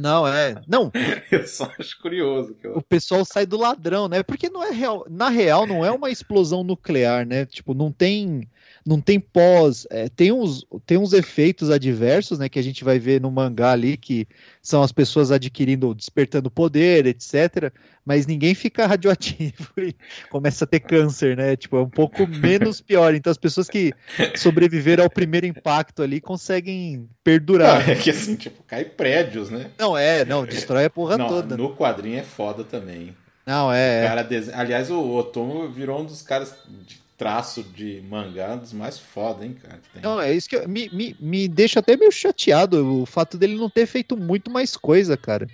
Não, 0.00 0.26
é. 0.26 0.54
Não, 0.66 0.90
Eu 1.30 1.46
só 1.46 1.70
acho 1.78 2.00
curioso. 2.00 2.54
Que 2.54 2.66
o 2.66 2.76
eu... 2.76 2.82
pessoal 2.82 3.24
sai 3.24 3.44
do 3.44 3.58
ladrão, 3.58 4.08
né? 4.08 4.22
Porque 4.22 4.48
não 4.48 4.64
é 4.64 4.70
real, 4.70 5.06
na 5.10 5.28
real 5.28 5.66
não 5.66 5.84
é 5.84 5.90
uma 5.90 6.10
explosão 6.10 6.64
nuclear, 6.64 7.26
né? 7.26 7.44
Tipo, 7.44 7.74
não 7.74 7.92
tem 7.92 8.48
não 8.86 9.00
tem 9.00 9.18
pós, 9.20 9.86
é, 9.90 10.08
tem 10.08 10.32
uns 10.32 10.64
tem 10.86 10.96
uns 10.98 11.12
efeitos 11.12 11.70
adversos, 11.70 12.38
né, 12.38 12.48
que 12.48 12.58
a 12.58 12.62
gente 12.62 12.84
vai 12.84 12.98
ver 12.98 13.20
no 13.20 13.30
mangá 13.30 13.72
ali 13.72 13.96
que 13.96 14.26
são 14.62 14.82
as 14.82 14.92
pessoas 14.92 15.30
adquirindo, 15.30 15.94
despertando 15.94 16.50
poder, 16.50 17.06
etc, 17.06 17.72
mas 18.04 18.26
ninguém 18.26 18.54
fica 18.54 18.86
radioativo 18.88 19.70
e 19.78 19.94
começa 20.30 20.64
a 20.64 20.66
ter 20.66 20.80
câncer, 20.80 21.36
né? 21.36 21.56
Tipo, 21.56 21.76
é 21.76 21.82
um 21.82 21.88
pouco 21.90 22.26
menos 22.28 22.80
pior. 22.80 23.14
Então 23.14 23.30
as 23.30 23.36
pessoas 23.38 23.68
que 23.68 23.92
sobreviveram 24.36 25.04
ao 25.04 25.10
primeiro 25.10 25.46
impacto 25.46 26.02
ali 26.02 26.20
conseguem 26.20 27.08
perdurar. 27.22 27.88
É 27.88 27.94
que 27.94 28.10
assim, 28.10 28.36
tipo, 28.36 28.62
cai 28.64 28.84
prédios, 28.84 29.50
né? 29.50 29.70
Não 29.78 29.96
é, 29.96 30.24
não, 30.24 30.44
destrói 30.46 30.84
a 30.86 30.90
porra 30.90 31.18
Não, 31.18 31.28
toda. 31.28 31.56
no 31.56 31.74
quadrinho 31.76 32.18
é 32.18 32.22
foda 32.22 32.64
também. 32.64 33.14
Não, 33.46 33.72
é. 33.72 34.22
Dese- 34.24 34.52
Aliás, 34.52 34.90
o 34.90 35.00
Otomo 35.16 35.68
virou 35.70 36.00
um 36.00 36.04
dos 36.04 36.20
caras 36.20 36.54
de 36.86 36.98
traço 37.18 37.62
de 37.64 38.00
mangá, 38.08 38.54
dos 38.54 38.72
mais 38.72 38.98
foda, 38.98 39.44
hein, 39.44 39.54
cara? 39.60 39.80
tem. 39.92 40.00
Não, 40.00 40.20
é 40.20 40.32
isso 40.32 40.48
que 40.48 40.56
eu- 40.56 40.68
me, 40.68 40.88
me, 40.90 41.16
me 41.18 41.48
deixa 41.48 41.80
até 41.80 41.96
meio 41.96 42.12
chateado 42.12 43.02
o 43.02 43.04
fato 43.04 43.36
dele 43.36 43.56
não 43.56 43.68
ter 43.68 43.86
feito 43.86 44.16
muito 44.16 44.50
mais 44.50 44.76
coisa, 44.76 45.16
cara. 45.16 45.48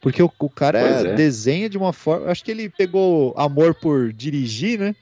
Porque 0.00 0.22
o, 0.22 0.32
o 0.38 0.48
cara 0.48 0.80
Pois 0.80 1.04
é. 1.04 1.14
desenha 1.14 1.68
de 1.68 1.76
uma 1.76 1.92
forma. 1.92 2.30
Acho 2.30 2.42
que 2.44 2.50
ele 2.50 2.70
pegou 2.70 3.34
amor 3.36 3.74
por 3.74 4.12
dirigir, 4.12 4.78
né? 4.78 4.94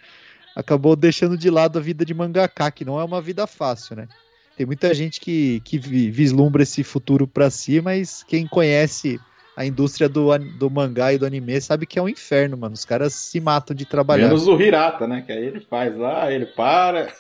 Acabou 0.57 0.97
deixando 0.97 1.37
de 1.39 1.51
lado 1.51 1.79
a 1.79 1.83
vida 1.83 2.05
de 2.05 2.13
mangaka, 2.15 2.71
que 2.73 2.85
não 2.85 2.99
é 2.99 3.05
uma 3.05 3.21
vida 3.23 3.47
fácil, 3.47 3.95
né? 3.95 4.09
Tem 4.57 4.67
muita 4.67 4.93
gente 4.93 5.21
que, 5.21 5.61
que 5.65 5.79
vi- 5.79 6.11
vislumbra 6.11 6.65
esse 6.65 6.83
futuro 6.83 7.29
pra 7.29 7.49
si, 7.49 7.81
mas 7.81 8.25
quem 8.25 8.45
conhece 8.49 9.21
a 9.59 9.67
indústria 9.67 10.09
do, 10.09 10.39
do 10.39 10.71
mangá 10.71 11.13
e 11.13 11.19
do 11.19 11.27
anime 11.27 11.61
sabe 11.61 11.85
que 11.85 11.99
é 11.99 12.03
um 12.03 12.09
inferno, 12.09 12.57
mano. 12.57 12.75
Os 12.75 12.85
caras 12.85 13.13
se 13.13 13.41
matam 13.41 13.75
de 13.75 13.85
trabalhar. 13.85 14.29
Menos 14.29 14.47
o 14.47 14.61
Hirata, 14.61 15.05
né? 15.09 15.21
Que 15.27 15.33
aí 15.33 15.45
ele 15.45 15.61
faz 15.61 15.97
lá, 15.97 16.31
ele 16.31 16.47
para. 16.47 17.13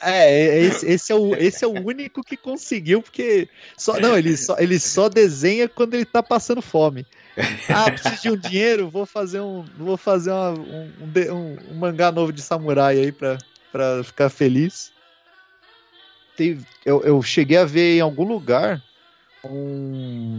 É, 0.00 0.32
é- 0.32 0.58
esse, 0.60 0.86
esse 0.86 1.12
é 1.12 1.14
o, 1.14 1.34
esse 1.34 1.62
é 1.66 1.68
o 1.68 1.72
único 1.86 2.22
que 2.24 2.34
conseguiu, 2.34 3.02
porque. 3.02 3.46
Só, 3.76 4.00
não, 4.00 4.16
ele 4.16 4.38
só, 4.38 4.56
ele 4.58 4.78
só 4.78 5.10
desenha 5.10 5.68
quando 5.68 5.92
ele 5.92 6.06
tá 6.06 6.22
passando 6.22 6.62
fome. 6.62 7.04
Ah, 7.68 7.90
preciso 7.90 8.22
de 8.22 8.30
um 8.30 8.36
dinheiro, 8.38 8.88
vou 8.88 9.04
fazer 9.04 9.40
um. 9.40 9.62
Vou 9.76 9.98
fazer 9.98 10.30
uma- 10.30 10.52
um, 10.52 10.90
um- 11.30 11.56
um 11.72 11.74
mangá 11.74 12.10
novo 12.10 12.32
de 12.32 12.40
samurai 12.40 12.98
aí 12.98 13.12
pra, 13.12 13.36
pra 13.70 14.02
ficar 14.02 14.30
feliz. 14.30 14.90
Teve- 16.38 16.64
eu, 16.86 17.02
eu 17.02 17.20
cheguei 17.22 17.58
a 17.58 17.66
ver 17.66 17.98
em 17.98 18.00
algum 18.00 18.24
lugar 18.24 18.82
um. 19.44 20.38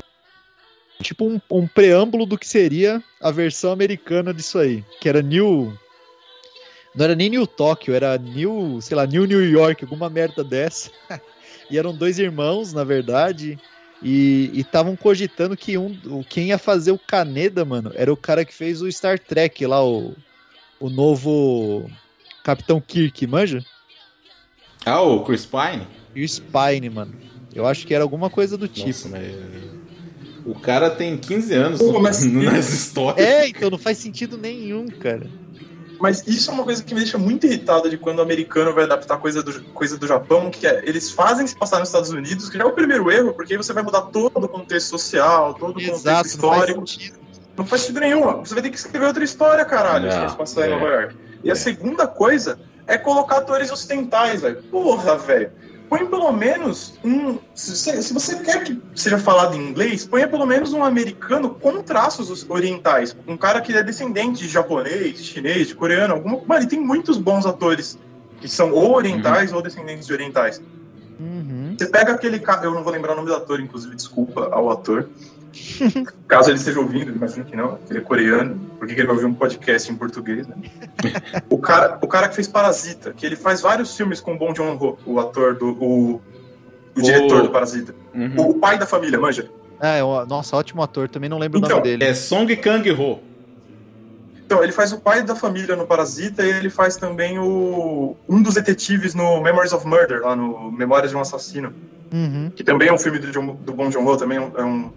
Tipo 1.02 1.28
um, 1.28 1.42
um 1.52 1.68
preâmbulo 1.68 2.26
do 2.26 2.38
que 2.38 2.48
seria 2.48 3.04
a 3.22 3.32
versão 3.32 3.72
americana 3.72 4.34
disso 4.34 4.58
aí. 4.58 4.84
Que 5.00 5.08
era 5.08 5.22
New. 5.22 5.78
Não 6.96 7.06
era 7.06 7.16
nem 7.16 7.30
New 7.30 7.46
Tóquio, 7.46 7.94
era 7.94 8.18
New, 8.18 8.80
sei 8.82 8.98
lá, 8.98 9.06
New 9.06 9.26
New 9.26 9.48
York, 9.48 9.84
alguma 9.84 10.10
merda 10.10 10.44
dessa. 10.44 10.90
e 11.70 11.78
eram 11.78 11.94
dois 11.94 12.18
irmãos, 12.18 12.74
na 12.74 12.84
verdade. 12.84 13.60
E 14.02 14.52
estavam 14.54 14.96
cogitando 14.96 15.58
que 15.58 15.78
um, 15.78 15.96
quem 16.30 16.48
ia 16.48 16.58
fazer 16.58 16.92
o 16.92 17.00
Kaneda, 17.00 17.66
mano, 17.66 17.92
era 17.96 18.12
o 18.12 18.18
cara 18.18 18.46
que 18.46 18.54
fez 18.54 18.82
o 18.82 18.92
Star 18.92 19.20
Trek 19.20 19.66
lá, 19.66 19.84
o, 19.84 20.16
o 20.80 20.90
novo 20.90 21.90
Capitão 22.44 22.80
Kirk, 22.80 23.26
manja? 23.26 23.64
Ah, 24.86 25.02
o 25.02 25.24
Chris 25.24 25.46
Pine? 25.46 25.86
E 26.16 26.24
o 26.24 26.28
Spine, 26.28 26.90
mano. 26.90 27.14
Eu 27.54 27.66
acho 27.66 27.86
que 27.86 27.94
era 27.94 28.04
alguma 28.04 28.30
coisa 28.30 28.58
do 28.58 28.68
tipo. 28.68 28.88
Nossa, 28.88 29.10
mas... 29.10 29.87
O 30.48 30.56
cara 30.56 30.90
tem 30.90 31.18
15 31.18 31.54
anos 31.54 31.80
Pô, 31.80 32.00
mas- 32.00 32.24
nas 32.32 32.70
histórias. 32.72 33.26
É, 33.26 33.48
então 33.50 33.70
não 33.70 33.78
faz 33.78 33.98
sentido 33.98 34.38
nenhum, 34.38 34.88
cara. 34.88 35.28
Mas 36.00 36.26
isso 36.28 36.50
é 36.52 36.54
uma 36.54 36.64
coisa 36.64 36.84
que 36.84 36.94
me 36.94 37.02
deixa 37.02 37.18
muito 37.18 37.46
irritado 37.48 37.90
de 37.90 37.98
quando 37.98 38.20
o 38.20 38.22
americano 38.22 38.74
vai 38.74 38.84
adaptar 38.84 39.18
coisa 39.18 39.42
do, 39.44 39.62
coisa 39.74 39.98
do 39.98 40.08
Japão, 40.08 40.50
que 40.52 40.66
é, 40.68 40.84
eles 40.88 41.12
fazem 41.12 41.46
se 41.46 41.56
passar 41.56 41.80
nos 41.80 41.90
Estados 41.90 42.12
Unidos, 42.12 42.50
que 42.50 42.58
já 42.58 42.64
é 42.64 42.68
o 42.68 42.72
primeiro 42.72 43.12
erro, 43.12 43.34
porque 43.34 43.54
aí 43.54 43.58
você 43.58 43.74
vai 43.74 43.82
mudar 43.84 44.02
todo 44.04 44.44
o 44.44 44.48
contexto 44.48 44.90
social, 44.90 45.56
todo 45.56 45.72
o 45.72 45.74
contexto 45.74 45.94
Exato, 45.96 46.08
não 46.08 46.14
faz 46.14 46.28
histórico. 46.28 46.88
sentido. 46.88 47.18
Não 47.58 47.66
faz 47.66 47.82
sentido 47.82 48.00
nenhum. 48.00 48.22
Você 48.38 48.54
vai 48.54 48.64
ter 48.64 48.70
que 48.70 48.78
escrever 48.78 49.08
outra 49.08 49.24
história, 49.24 49.66
caralho, 49.66 50.08
Não, 50.08 50.30
se 50.30 50.38
passar 50.38 50.62
é. 50.62 50.68
em 50.68 50.70
Nova 50.70 50.86
York. 50.86 51.16
E 51.44 51.50
a 51.52 51.56
segunda 51.56 52.06
coisa 52.08 52.60
é 52.86 52.98
colocar 52.98 53.38
atores 53.38 53.72
ocidentais, 53.72 54.42
velho. 54.42 54.62
Porra, 54.70 55.18
velho. 55.18 55.52
Põe 55.90 56.06
pelo 56.06 56.32
menos 56.34 57.00
um. 57.04 57.38
Se 57.56 57.76
você, 57.76 58.02
se 58.02 58.14
você 58.14 58.40
quer 58.40 58.64
que 58.64 58.82
seja 58.94 59.18
falado 59.18 59.56
em 59.56 59.70
inglês, 59.70 60.06
ponha 60.06 60.28
pelo 60.28 60.46
menos 60.46 60.74
um 60.74 60.84
americano 60.84 61.52
com 61.52 61.82
traços 61.82 62.46
orientais. 62.50 63.16
Um 63.26 63.38
cara 63.38 63.62
que 63.62 63.74
é 63.74 63.82
descendente 63.82 64.40
de 64.40 64.50
japonês, 64.50 65.18
de 65.18 65.24
chinês, 65.24 65.68
de 65.70 65.76
coreano. 65.76 66.16
Alguma... 66.16 66.42
Mano, 66.46 66.64
e 66.64 66.68
tem 66.68 66.80
muitos 66.80 67.18
bons 67.18 67.46
atores 67.46 67.98
que 68.42 68.50
são 68.50 68.72
ou 68.72 68.96
orientais 68.96 69.54
ou 69.54 69.62
descendentes 69.62 70.06
de 70.06 70.14
orientais. 70.14 70.62
Uhum. 71.20 71.76
Você 71.78 71.88
pega 71.88 72.14
aquele 72.14 72.40
cara, 72.40 72.66
eu 72.66 72.74
não 72.74 72.84
vou 72.84 72.92
lembrar 72.92 73.14
o 73.14 73.16
nome 73.16 73.28
do 73.28 73.36
ator, 73.36 73.60
inclusive, 73.60 73.96
desculpa 73.96 74.50
ao 74.52 74.70
ator. 74.70 75.10
Caso 76.28 76.50
ele 76.50 76.58
esteja 76.58 76.80
ouvindo, 76.80 77.12
imagino 77.12 77.46
que 77.46 77.56
não, 77.56 77.78
ele 77.90 78.00
é 78.00 78.02
coreano, 78.02 78.60
porque 78.78 78.94
ele 78.94 79.06
vai 79.06 79.16
ouvir 79.16 79.26
um 79.26 79.34
podcast 79.34 79.92
em 79.92 79.96
português, 79.96 80.48
né? 80.48 80.56
o, 81.50 81.58
cara, 81.58 81.98
o 82.02 82.08
cara 82.08 82.28
que 82.30 82.36
fez 82.36 82.48
Parasita, 82.48 83.14
que 83.14 83.26
ele 83.26 83.36
faz 83.36 83.62
vários 83.62 83.96
filmes 83.96 84.20
com 84.22 84.34
o 84.36 84.38
Bong 84.38 84.56
Joon-ho, 84.56 84.98
o 85.06 85.20
ator 85.20 85.56
do... 85.56 85.70
o, 85.72 86.22
o 86.96 87.02
diretor 87.02 87.40
O- 87.40 87.44
do 87.44 87.50
Parasita. 87.50 87.94
Uhum. 88.14 88.34
O 88.50 88.54
pai 88.60 88.78
da 88.78 88.86
família, 88.86 89.20
manja. 89.20 89.50
Ah, 89.80 89.96
é, 89.98 90.02
nossa, 90.28 90.56
ótimo 90.58 90.82
ator. 90.82 91.08
Também 91.08 91.30
não 91.30 91.38
lembro 91.38 91.60
o 91.60 91.64
Então, 91.64 91.78
nome 91.78 91.84
dele. 91.90 92.04
É 92.04 92.14
Song 92.14 92.56
Kang-ho. 92.56 93.20
Então, 94.46 94.64
ele 94.64 94.72
faz 94.72 94.92
o 94.94 95.00
pai 95.00 95.22
da 95.24 95.36
família 95.36 95.76
no 95.76 95.86
Parasita 95.86 96.44
e 96.44 96.50
ele 96.50 96.70
faz 96.70 96.96
também 96.96 97.38
o 97.38 98.16
um 98.28 98.42
dos 98.42 98.56
detetives 98.56 99.14
no 99.14 99.42
Memories 99.42 99.74
of 99.74 99.86
Murder, 99.86 100.22
lá 100.22 100.36
no 100.36 100.72
Memórias 100.72 101.12
de 101.12 101.18
um 101.18 101.20
Assassino. 101.20 101.74
Uhum. 102.10 102.50
que 102.56 102.64
também 102.64 102.88
é 102.88 102.94
um 102.94 102.98
filme 102.98 103.20
do, 103.20 103.30
John, 103.32 103.54
do 103.66 103.74
Bong 103.74 103.92
Joon-ho, 103.92 104.16
também 104.16 104.38
é 104.38 104.42
um, 104.42 104.52
é 104.58 104.64
um- 104.64 104.92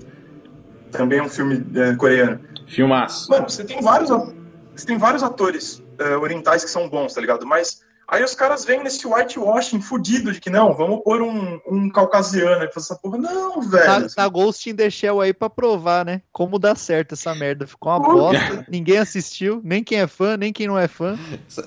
também 0.91 1.19
é 1.19 1.23
um 1.23 1.29
filme 1.29 1.65
é, 1.75 1.95
coreano. 1.95 2.41
Filmaço. 2.67 3.31
Mano, 3.31 3.49
você 3.49 3.65
tem 3.65 3.81
vários, 3.81 4.11
você 4.11 4.87
tem 4.87 4.97
vários 4.97 5.23
atores 5.23 5.83
é, 5.99 6.17
orientais 6.17 6.65
que 6.65 6.71
são 6.71 6.89
bons, 6.89 7.15
tá 7.15 7.21
ligado? 7.21 7.47
Mas 7.47 7.83
aí 8.11 8.25
os 8.25 8.35
caras 8.35 8.65
vêm 8.65 8.83
nesse 8.83 9.07
whitewashing 9.07 9.81
fudido 9.81 10.33
de 10.33 10.41
que 10.41 10.51
não, 10.51 10.75
vamos 10.75 11.01
pôr 11.05 11.23
um, 11.23 11.61
um 11.71 11.89
caucasiano 11.89 12.65
e 12.65 12.73
fazer 12.73 12.87
essa 12.87 12.97
porra. 12.97 13.19
Não, 13.19 13.61
velho. 13.63 13.85
Tá, 13.85 14.09
tá 14.09 14.29
Ghost 14.29 14.69
in 14.69 14.75
the 14.75 14.91
Shell 14.91 15.21
aí 15.21 15.33
pra 15.33 15.49
provar, 15.49 16.05
né? 16.05 16.23
Como 16.33 16.59
dá 16.59 16.75
certo 16.75 17.13
essa 17.13 17.35
merda. 17.35 17.67
Ficou 17.67 17.93
uma 17.93 18.01
bosta. 18.01 18.67
Ninguém 18.69 18.99
assistiu, 18.99 19.61
nem 19.65 19.85
quem 19.85 20.01
é 20.01 20.07
fã, 20.07 20.37
nem 20.37 20.53
quem 20.53 20.67
não 20.67 20.79
é 20.79 20.89
fã. 20.89 21.19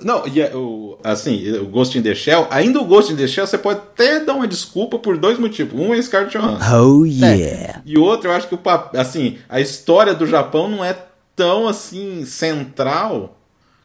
Não, 0.02 0.26
e 0.26 0.40
é, 0.40 0.54
o, 0.54 0.98
assim, 1.02 1.50
o 1.58 1.66
Ghost 1.66 1.98
in 1.98 2.02
the 2.02 2.14
Shell, 2.14 2.46
ainda 2.50 2.80
o 2.80 2.84
Ghost 2.84 3.12
in 3.12 3.16
the 3.16 3.26
Shell, 3.26 3.46
você 3.46 3.58
pode 3.58 3.80
até 3.80 4.20
dar 4.20 4.34
uma 4.34 4.46
desculpa 4.46 4.98
por 4.98 5.16
dois 5.16 5.38
motivos. 5.38 5.80
Um 5.80 5.94
é 5.94 6.02
Scarlett 6.02 6.36
Johansson. 6.36 6.76
Oh 6.76 7.04
yeah. 7.04 7.82
E 7.84 7.96
outro, 7.96 8.28
eu 8.28 8.34
acho 8.34 8.48
que 8.48 8.54
o 8.54 8.58
pap- 8.58 8.94
assim, 8.96 9.38
a 9.48 9.60
história 9.60 10.14
do 10.14 10.26
Japão 10.26 10.68
não 10.68 10.84
é 10.84 10.96
tão 11.34 11.66
assim 11.66 12.24
central 12.24 13.36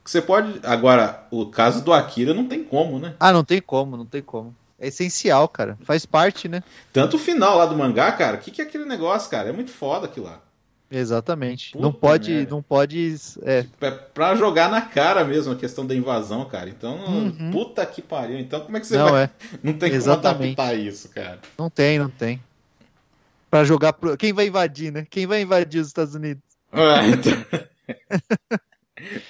você 0.10 0.22
pode. 0.22 0.60
Agora, 0.64 1.26
o 1.32 1.46
caso 1.48 1.84
do 1.84 1.94
Akira 1.94 2.34
não 2.34 2.46
tem 2.48 2.64
como, 2.64 3.00
né? 3.00 3.14
Ah, 3.20 3.32
não 3.32 3.44
tem 3.44 3.62
como, 3.62 3.96
não 3.98 4.06
tem 4.06 4.22
como. 4.22 4.56
É 4.80 4.88
essencial, 4.88 5.48
cara. 5.48 5.78
Faz 5.84 6.06
parte, 6.06 6.48
né? 6.48 6.64
Tanto 6.94 7.18
o 7.18 7.20
final 7.20 7.58
lá 7.58 7.66
do 7.66 7.76
mangá, 7.76 8.12
cara, 8.14 8.38
o 8.38 8.40
que, 8.40 8.50
que 8.52 8.62
é 8.62 8.66
aquele 8.66 8.86
negócio, 8.86 9.30
cara? 9.30 9.50
É 9.50 9.52
muito 9.52 9.72
foda 9.72 10.06
aquilo 10.06 10.26
lá. 10.28 10.40
Exatamente. 10.92 11.74
Puta 11.74 11.84
não 11.84 11.92
pode, 11.94 12.32
merda. 12.32 12.50
não 12.50 12.62
pode. 12.64 13.16
É, 13.44 13.66
É 13.82 13.92
pra 13.92 14.36
jogar 14.36 14.72
na 14.72 14.82
cara 14.82 15.24
mesmo 15.24 15.54
a 15.54 15.56
questão 15.56 15.86
da 15.86 15.94
invasão, 15.94 16.44
cara. 16.46 16.68
Então, 16.70 16.96
Uhum. 16.96 17.52
puta 17.52 17.86
que 17.86 18.02
pariu. 18.02 18.40
Então, 18.40 18.62
como 18.62 18.76
é 18.76 18.80
que 18.80 18.88
você 18.88 18.98
não 18.98 19.10
vai. 19.12 19.24
é. 19.26 19.30
Não 19.62 19.74
tem 19.74 19.92
Exatamente. 19.94 20.56
como 20.56 20.68
adaptar 20.68 20.74
isso, 20.74 21.10
cara. 21.10 21.40
Não 21.58 21.70
tem, 21.70 22.00
não 22.00 22.10
tem. 22.10 22.42
Pra 23.52 23.64
jogar 23.64 23.94
pro. 23.94 24.18
Quem 24.18 24.34
vai 24.34 24.48
invadir, 24.48 24.92
né? 24.92 25.06
Quem 25.10 25.28
vai 25.28 25.42
invadir 25.42 25.80
os 25.82 25.88
Estados 25.88 26.16
Unidos? 26.16 26.42
Ah, 26.72 27.06
então- 27.06 27.34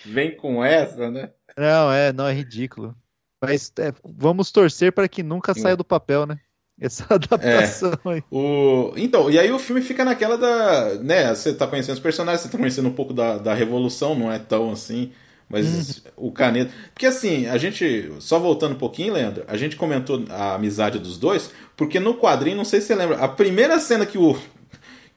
Vem 0.06 0.36
com 0.36 0.64
essa, 0.64 1.10
né? 1.10 1.32
Não, 1.58 1.92
é, 1.92 2.14
não, 2.14 2.28
é 2.28 2.34
ridículo. 2.34 2.96
Mas 3.42 3.72
é, 3.80 3.94
vamos 4.04 4.52
torcer 4.52 4.92
para 4.92 5.08
que 5.08 5.24
nunca 5.24 5.54
saia 5.54 5.76
do 5.76 5.84
papel, 5.84 6.26
né? 6.26 6.40
Essa 6.80 7.06
adaptação 7.14 7.94
aí. 8.06 8.24
O... 8.32 8.94
Então, 8.96 9.30
e 9.30 9.38
aí 9.38 9.52
o 9.52 9.60
filme 9.60 9.82
fica 9.82 10.06
naquela 10.06 10.38
da. 10.38 10.96
né, 10.96 11.34
você 11.34 11.54
tá 11.54 11.68
conhecendo 11.68 11.96
os 11.96 12.02
personagens, 12.02 12.42
você 12.42 12.50
tá 12.50 12.58
conhecendo 12.58 12.88
um 12.88 12.94
pouco 12.94 13.14
da, 13.14 13.38
da 13.38 13.54
revolução, 13.54 14.16
não 14.16 14.32
é 14.32 14.40
tão 14.40 14.72
assim. 14.72 15.12
Mas 15.50 16.04
o 16.16 16.32
Caneta. 16.32 16.72
Porque 16.94 17.08
assim, 17.08 17.48
a 17.48 17.58
gente. 17.58 18.14
Só 18.20 18.38
voltando 18.38 18.76
um 18.76 18.78
pouquinho, 18.78 19.14
Leandro, 19.14 19.44
a 19.48 19.58
gente 19.58 19.76
comentou 19.76 20.24
a 20.30 20.54
amizade 20.54 21.00
dos 21.00 21.18
dois, 21.18 21.52
porque 21.76 22.00
no 22.00 22.16
quadrinho, 22.16 22.56
não 22.56 22.66
sei 22.66 22.80
se 22.80 22.88
você 22.88 22.96
lembra, 22.96 23.18
a 23.18 23.28
primeira 23.28 23.80
cena 23.80 24.06
que 24.06 24.18
o. 24.18 24.38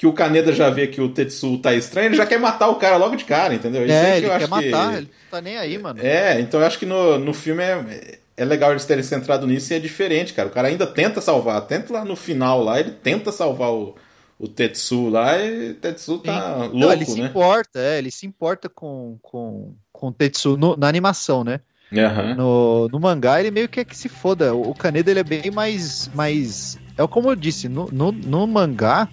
Que 0.03 0.07
o 0.09 0.13
Kaneda 0.13 0.53
já 0.53 0.69
vê 0.69 0.89
que 0.89 1.01
o 1.01 1.09
Tetsu 1.09 1.59
tá 1.59 1.73
estranho, 1.75 2.07
ele 2.09 2.17
já 2.17 2.27
quer 2.27 2.37
matar 2.37 2.69
o 2.69 2.75
cara 2.75 2.97
logo 2.97 3.15
de 3.15 3.25
cara, 3.25 3.55
entendeu? 3.55 3.85
Isso 3.87 3.95
aí 3.95 4.01
É, 4.01 4.11
que 4.11 4.17
ele 4.17 4.27
eu 4.27 4.31
quer 4.31 4.37
acho 4.37 4.45
que- 4.47 4.51
matar, 4.51 4.97
ele 4.97 5.03
não 5.07 5.31
tá 5.31 5.41
nem 5.41 5.57
aí, 5.57 5.79
mano. 5.79 6.01
É, 6.03 6.41
então 6.41 6.59
eu 6.59 6.67
acho 6.67 6.77
que 6.77 6.85
no, 6.85 7.21
no 7.21 7.33
filme 7.33 7.63
é, 7.63 8.19
é 8.37 8.45
legal 8.45 8.73
eles 8.73 8.85
terem 8.85 9.05
centrado 9.05 9.47
nisso 9.47 9.73
e 9.73 9.77
é 9.77 9.79
diferente, 9.79 10.35
cara. 10.35 10.49
O 10.49 10.51
cara 10.51 10.67
ainda 10.67 10.89
tenta 10.89 11.21
salvar, 11.21 11.61
tenta 11.69 11.93
lá 11.93 12.05
no 12.05 12.17
final 12.17 12.65
lá, 12.65 12.81
ele 12.81 12.91
tenta 12.91 13.31
salvar 13.31 13.71
o, 13.71 13.95
o 14.41 14.49
Tetsu 14.49 15.09
lá 15.09 15.39
e 15.39 15.71
o 15.71 15.75
Tetsu 15.75 16.19
tá 16.19 16.55
Sim. 16.55 16.59
louco, 16.63 16.77
Não, 16.79 16.93
ele 16.93 17.05
se 17.05 17.21
né? 17.21 17.29
importa, 17.29 17.79
é, 17.79 17.99
ele 17.99 18.11
se 18.11 18.27
importa 18.27 18.69
com, 18.69 19.17
com, 19.23 19.73
com 19.93 20.09
o 20.09 20.13
Tetsu 20.13 20.57
no- 20.57 20.77
na 20.77 20.89
animação, 20.89 21.45
né? 21.45 21.61
Aham. 21.97 22.35
No, 22.35 22.89
no 22.89 22.99
mangá 22.99 23.39
ele 23.39 23.53
meio 23.53 23.69
que 23.69 23.79
é 23.79 23.85
que 23.85 23.97
se 23.97 24.09
foda. 24.09 24.53
O, 24.53 24.71
o 24.71 24.75
Kaneda 24.75 25.13
ele 25.13 25.21
é 25.21 25.25
bem 25.25 25.49
mais. 25.53 26.11
mais 26.13 26.77
é 26.99 27.07
como 27.07 27.31
eu 27.31 27.37
disse, 27.37 27.69
no, 27.69 27.89
no, 27.93 28.11
no 28.11 28.47
mangá 28.49 29.09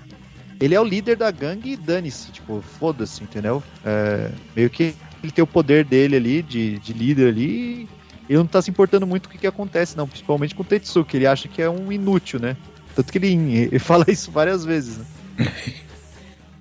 ele 0.60 0.76
é 0.76 0.80
o 0.80 0.84
líder 0.84 1.16
da 1.16 1.32
gangue 1.32 1.74
e 1.74 1.78
dane-se. 1.78 2.32
Tipo, 2.32 2.62
foda-se, 2.62 3.24
entendeu? 3.24 3.64
É, 3.86 4.32
meio 4.56 4.70
que 4.70 4.96
ele 5.24 5.32
tem 5.32 5.44
o 5.44 5.48
poder 5.48 5.86
dele 5.86 6.16
ali, 6.16 6.42
de, 6.42 6.80
de 6.80 6.94
líder 6.94 7.30
ali. 7.30 7.88
E 8.28 8.34
ele 8.34 8.40
não 8.40 8.48
tá 8.48 8.62
se 8.62 8.70
importando 8.70 9.08
muito 9.08 9.28
com 9.28 9.30
o 9.30 9.32
que, 9.32 9.42
que 9.42 9.48
acontece, 9.48 9.98
não. 9.98 10.08
Principalmente 10.08 10.54
com 10.54 10.62
o 10.62 10.66
Tetsu, 10.66 11.06
que 11.06 11.18
ele 11.18 11.28
acha 11.28 11.48
que 11.48 11.62
é 11.62 11.70
um 11.70 11.92
inútil, 11.92 12.40
né? 12.40 12.58
Tanto 12.96 13.12
que 13.12 13.18
ele, 13.18 13.34
ele 13.72 13.80
fala 13.80 14.06
isso 14.08 14.32
várias 14.32 14.66
vezes, 14.66 14.98
né? 14.98 15.06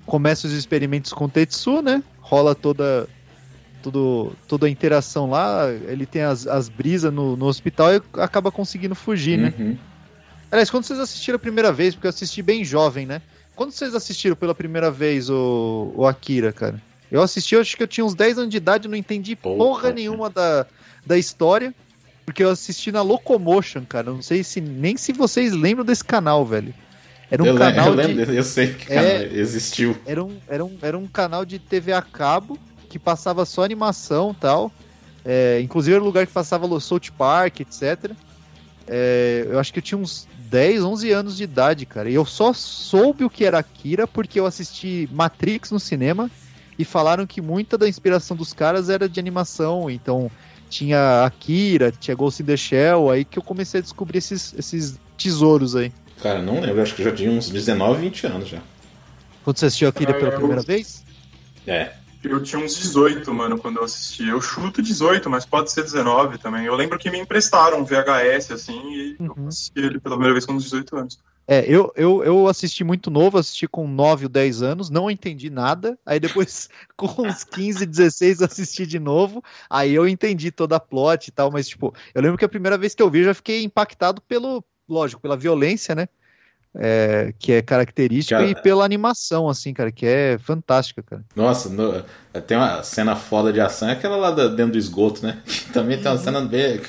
Começa 0.06 0.46
os 0.46 0.52
experimentos 0.52 1.12
com 1.12 1.26
o 1.26 1.28
Tetsu, 1.28 1.82
né? 1.82 2.02
Rola 2.20 2.54
toda 2.54 3.08
tudo, 3.82 4.32
toda 4.46 4.66
a 4.66 4.70
interação 4.70 5.30
lá, 5.30 5.70
ele 5.70 6.04
tem 6.04 6.22
as, 6.22 6.46
as 6.46 6.68
brisas 6.68 7.12
no, 7.12 7.36
no 7.36 7.46
hospital 7.46 7.94
e 7.94 8.02
acaba 8.14 8.50
conseguindo 8.50 8.94
fugir, 8.94 9.38
né? 9.38 9.54
Uhum. 9.58 9.76
Aliás, 10.50 10.70
quando 10.70 10.84
vocês 10.84 10.98
assistiram 10.98 11.36
a 11.36 11.38
primeira 11.38 11.72
vez, 11.72 11.94
porque 11.94 12.06
eu 12.06 12.10
assisti 12.10 12.42
bem 12.42 12.64
jovem, 12.64 13.06
né? 13.06 13.22
Quando 13.58 13.72
vocês 13.72 13.92
assistiram 13.92 14.36
pela 14.36 14.54
primeira 14.54 14.88
vez 14.88 15.28
o, 15.28 15.92
o 15.96 16.06
Akira, 16.06 16.52
cara? 16.52 16.80
Eu 17.10 17.20
assisti, 17.20 17.56
eu 17.56 17.60
acho 17.60 17.76
que 17.76 17.82
eu 17.82 17.88
tinha 17.88 18.04
uns 18.04 18.14
10 18.14 18.38
anos 18.38 18.50
de 18.50 18.56
idade, 18.56 18.86
não 18.86 18.94
entendi 18.96 19.34
Porra, 19.34 19.56
porra, 19.56 19.92
nenhuma 19.92 20.30
da, 20.30 20.64
da 21.04 21.18
história, 21.18 21.74
porque 22.24 22.44
eu 22.44 22.50
assisti 22.50 22.92
na 22.92 23.02
Locomotion, 23.02 23.84
cara. 23.84 24.12
Não 24.12 24.22
sei 24.22 24.44
se 24.44 24.60
nem 24.60 24.96
se 24.96 25.12
vocês 25.12 25.52
lembram 25.54 25.84
desse 25.84 26.04
canal, 26.04 26.46
velho. 26.46 26.72
Era 27.28 27.42
um 27.42 27.46
eu, 27.46 27.56
canal 27.56 27.90
de 27.90 27.96
lembro, 27.96 28.16
desse- 28.26 28.36
eu 28.36 28.44
sei 28.44 28.74
que 28.74 28.92
É. 28.92 29.24
existiu. 29.32 29.96
era 30.06 30.22
um, 30.22 30.36
era 30.46 30.64
um, 30.64 30.78
era 30.80 30.96
um 30.96 31.08
canal 31.08 31.44
de 31.44 31.58
TV 31.58 31.92
a 31.92 32.00
cabo 32.00 32.56
que 32.88 32.96
passava 32.96 33.44
só 33.44 33.64
animação 33.64 34.30
e 34.30 34.40
tal. 34.40 34.70
É, 35.24 35.60
inclusive 35.60 35.96
era 35.96 36.02
um 36.02 36.06
lugar 36.06 36.28
que 36.28 36.32
passava 36.32 36.64
o 36.64 36.80
South 36.80 37.10
Park, 37.18 37.58
etc. 37.58 38.12
É, 38.86 39.46
eu 39.50 39.58
acho 39.58 39.72
que 39.72 39.80
eu 39.80 39.82
tinha 39.82 39.98
uns 39.98 40.28
10, 40.50 40.82
11 40.82 41.10
anos 41.12 41.36
de 41.36 41.44
idade, 41.44 41.86
cara. 41.86 42.10
E 42.10 42.14
eu 42.14 42.24
só 42.24 42.52
soube 42.52 43.24
o 43.24 43.30
que 43.30 43.44
era 43.44 43.58
Akira 43.58 44.06
porque 44.06 44.40
eu 44.40 44.46
assisti 44.46 45.08
Matrix 45.12 45.70
no 45.70 45.80
cinema 45.80 46.30
e 46.78 46.84
falaram 46.84 47.26
que 47.26 47.40
muita 47.40 47.76
da 47.76 47.88
inspiração 47.88 48.36
dos 48.36 48.52
caras 48.52 48.88
era 48.88 49.08
de 49.08 49.20
animação. 49.20 49.90
Então 49.90 50.30
tinha 50.68 51.24
Akira, 51.24 51.92
tinha 51.92 52.14
Ghost 52.14 52.42
in 52.42 52.46
the 52.46 52.56
Shell, 52.56 53.10
aí 53.10 53.24
que 53.24 53.38
eu 53.38 53.42
comecei 53.42 53.80
a 53.80 53.82
descobrir 53.82 54.18
esses, 54.18 54.54
esses 54.56 54.98
tesouros 55.16 55.76
aí. 55.76 55.92
Cara, 56.22 56.42
não 56.42 56.60
lembro, 56.60 56.82
acho 56.82 56.94
que 56.94 57.02
já 57.02 57.12
tinha 57.12 57.30
uns 57.30 57.48
19, 57.48 58.00
20 58.00 58.26
anos 58.26 58.48
já. 58.48 58.58
Quando 59.44 59.58
você 59.58 59.66
assistiu 59.66 59.88
Akira 59.88 60.14
pela 60.14 60.32
primeira 60.32 60.62
vez? 60.62 61.04
É. 61.66 61.92
Eu 62.22 62.42
tinha 62.42 62.62
uns 62.62 62.76
18, 62.76 63.32
mano, 63.32 63.58
quando 63.58 63.76
eu 63.76 63.84
assisti. 63.84 64.26
Eu 64.26 64.40
chuto 64.40 64.82
18, 64.82 65.30
mas 65.30 65.46
pode 65.46 65.70
ser 65.70 65.82
19 65.82 66.38
também. 66.38 66.66
Eu 66.66 66.74
lembro 66.74 66.98
que 66.98 67.10
me 67.10 67.18
emprestaram 67.18 67.80
um 67.80 67.84
VHS, 67.84 68.52
assim, 68.52 68.78
e 68.92 69.16
Uhum. 69.20 69.32
eu 69.36 69.48
assisti 69.48 69.78
ele 69.78 70.00
pela 70.00 70.16
primeira 70.16 70.34
vez 70.34 70.44
com 70.44 70.52
uns 70.54 70.64
18 70.64 70.96
anos. 70.96 71.18
É, 71.50 71.64
eu, 71.66 71.90
eu, 71.96 72.22
eu 72.22 72.46
assisti 72.46 72.84
muito 72.84 73.10
novo, 73.10 73.38
assisti 73.38 73.66
com 73.66 73.88
9 73.88 74.26
ou 74.26 74.28
10 74.28 74.62
anos, 74.62 74.90
não 74.90 75.10
entendi 75.10 75.48
nada. 75.48 75.98
Aí 76.04 76.20
depois, 76.20 76.68
com 76.94 77.22
uns 77.22 77.42
15, 77.42 77.86
16, 77.86 78.42
assisti 78.42 78.86
de 78.86 78.98
novo. 78.98 79.42
Aí 79.70 79.94
eu 79.94 80.06
entendi 80.06 80.50
toda 80.50 80.76
a 80.76 80.80
plot 80.80 81.28
e 81.28 81.32
tal, 81.32 81.50
mas, 81.50 81.66
tipo, 81.66 81.94
eu 82.14 82.20
lembro 82.20 82.36
que 82.36 82.44
a 82.44 82.48
primeira 82.48 82.76
vez 82.76 82.94
que 82.94 83.02
eu 83.02 83.10
vi, 83.10 83.20
eu 83.20 83.24
já 83.26 83.34
fiquei 83.34 83.62
impactado 83.62 84.20
pelo, 84.22 84.62
lógico, 84.86 85.22
pela 85.22 85.36
violência, 85.38 85.94
né? 85.94 86.08
É, 86.80 87.32
que 87.38 87.52
é 87.52 87.60
característica, 87.60 88.36
Cara- 88.38 88.48
e 88.48 88.54
pela 88.54 88.84
animação, 88.84 89.48
assim, 89.48 89.74
cara, 89.74 89.90
que 89.90 90.06
é 90.06 90.38
fantástica, 90.38 91.02
cara. 91.02 91.24
Nossa, 91.34 91.68
no- 91.68 92.04
tem 92.46 92.56
uma 92.56 92.84
cena 92.84 93.16
foda 93.16 93.52
de 93.52 93.60
ação, 93.60 93.88
é 93.88 93.92
aquela 93.92 94.16
lá 94.16 94.30
da- 94.30 94.46
dentro 94.46 94.72
do 94.72 94.78
esgoto, 94.78 95.26
né? 95.26 95.38
Também 95.72 95.98
tem 96.00 96.08
uma 96.10 96.18
cena 96.18 96.40
bem. 96.40 96.80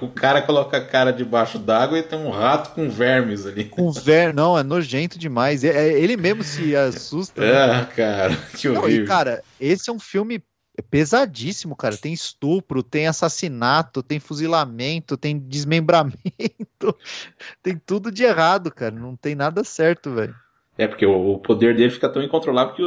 O 0.00 0.08
cara 0.08 0.42
coloca 0.42 0.76
a 0.76 0.84
cara 0.84 1.12
debaixo 1.12 1.60
d'água 1.60 1.96
e 1.96 2.02
tem 2.02 2.18
um 2.18 2.30
rato 2.30 2.70
com 2.74 2.90
vermes 2.90 3.46
ali. 3.46 3.66
Com 3.66 3.92
ver, 3.92 4.34
não, 4.34 4.58
é 4.58 4.64
nojento 4.64 5.16
demais. 5.16 5.62
É, 5.62 5.68
é- 5.90 5.98
ele 6.00 6.16
mesmo 6.16 6.42
se 6.42 6.74
assusta. 6.74 7.40
né? 7.40 7.52
Ah, 7.56 7.84
cara, 7.94 8.36
que 8.56 8.68
Não, 8.68 8.74
e, 8.74 8.78
horrível. 8.78 9.06
cara, 9.06 9.42
esse 9.60 9.88
é 9.88 9.92
um 9.92 10.00
filme 10.00 10.42
pesadíssimo, 10.82 11.74
cara. 11.74 11.96
Tem 11.96 12.12
estupro, 12.12 12.82
tem 12.82 13.06
assassinato, 13.06 14.02
tem 14.02 14.20
fuzilamento, 14.20 15.16
tem 15.16 15.38
desmembramento, 15.38 16.18
tem 17.62 17.76
tudo 17.78 18.10
de 18.10 18.24
errado, 18.24 18.70
cara. 18.70 18.94
Não 18.94 19.16
tem 19.16 19.34
nada 19.34 19.64
certo, 19.64 20.12
velho. 20.12 20.34
É, 20.78 20.86
porque 20.86 21.06
o, 21.06 21.38
poder 21.38 21.74
dele 21.74 21.90
fica 21.90 22.08
tão 22.08 22.22
incontrolável 22.22 22.74
que 22.74 22.82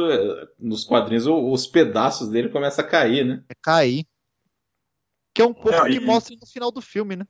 nos 0.58 0.84
quadrinhos 0.84 1.26
os 1.26 1.66
pedaços 1.66 2.28
dele 2.28 2.48
começam 2.48 2.84
a 2.84 2.88
cair, 2.88 3.24
né? 3.24 3.42
É 3.48 3.54
cair. 3.60 4.06
Que 5.34 5.42
é 5.42 5.44
um 5.44 5.52
pouco 5.52 5.74
É, 5.74 5.90
que 5.90 5.96
e- 5.96 6.00
mostra 6.00 6.36
no 6.40 6.46
final 6.46 6.70
do 6.70 6.80
filme, 6.80 7.16
né? 7.16 7.26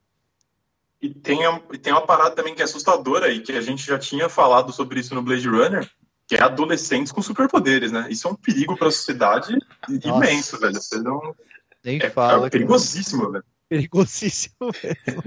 E 1.01 1.09
tem, 1.09 1.39
e 1.73 1.77
tem 1.79 1.91
uma 1.91 2.05
parada 2.05 2.35
também 2.35 2.53
que 2.53 2.61
é 2.61 2.65
assustadora 2.65 3.31
e 3.31 3.41
que 3.41 3.53
a 3.53 3.61
gente 3.61 3.83
já 3.83 3.97
tinha 3.97 4.29
falado 4.29 4.71
sobre 4.71 4.99
isso 4.99 5.15
no 5.15 5.23
Blade 5.23 5.47
Runner, 5.49 5.89
que 6.31 6.35
é 6.37 6.41
adolescentes 6.43 7.11
com 7.11 7.21
superpoderes, 7.21 7.91
né? 7.91 8.07
Isso 8.09 8.25
é 8.25 8.31
um 8.31 8.35
perigo 8.35 8.77
para 8.77 8.87
a 8.87 8.91
sociedade 8.91 9.51
Nossa. 9.89 10.07
imenso, 10.07 10.57
velho. 10.57 10.75
Você 10.81 10.97
não... 11.01 11.35
Nem 11.83 11.99
É, 12.01 12.09
fala. 12.09 12.47
é 12.47 12.49
perigosíssimo, 12.49 13.29
velho. 13.33 13.43
Perigosíssimo 13.67 14.55
mesmo. 14.81 15.23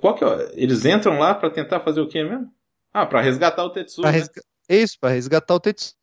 Qual 0.00 0.14
que 0.14 0.24
é? 0.24 0.50
Eles 0.54 0.84
entram 0.84 1.18
lá 1.18 1.34
pra 1.34 1.50
tentar 1.50 1.80
fazer 1.80 2.00
o 2.00 2.08
quê 2.08 2.22
mesmo? 2.24 2.52
Ah, 2.92 3.06
pra 3.06 3.20
resgatar 3.22 3.64
o 3.64 3.70
Tetsu. 3.70 4.02
Pra 4.02 4.12
né? 4.12 4.18
resga- 4.18 4.42
É 4.68 4.76
isso, 4.76 4.98
pra 5.00 5.10
resgatar 5.10 5.54
o 5.54 5.60
Tetsu. 5.60 5.94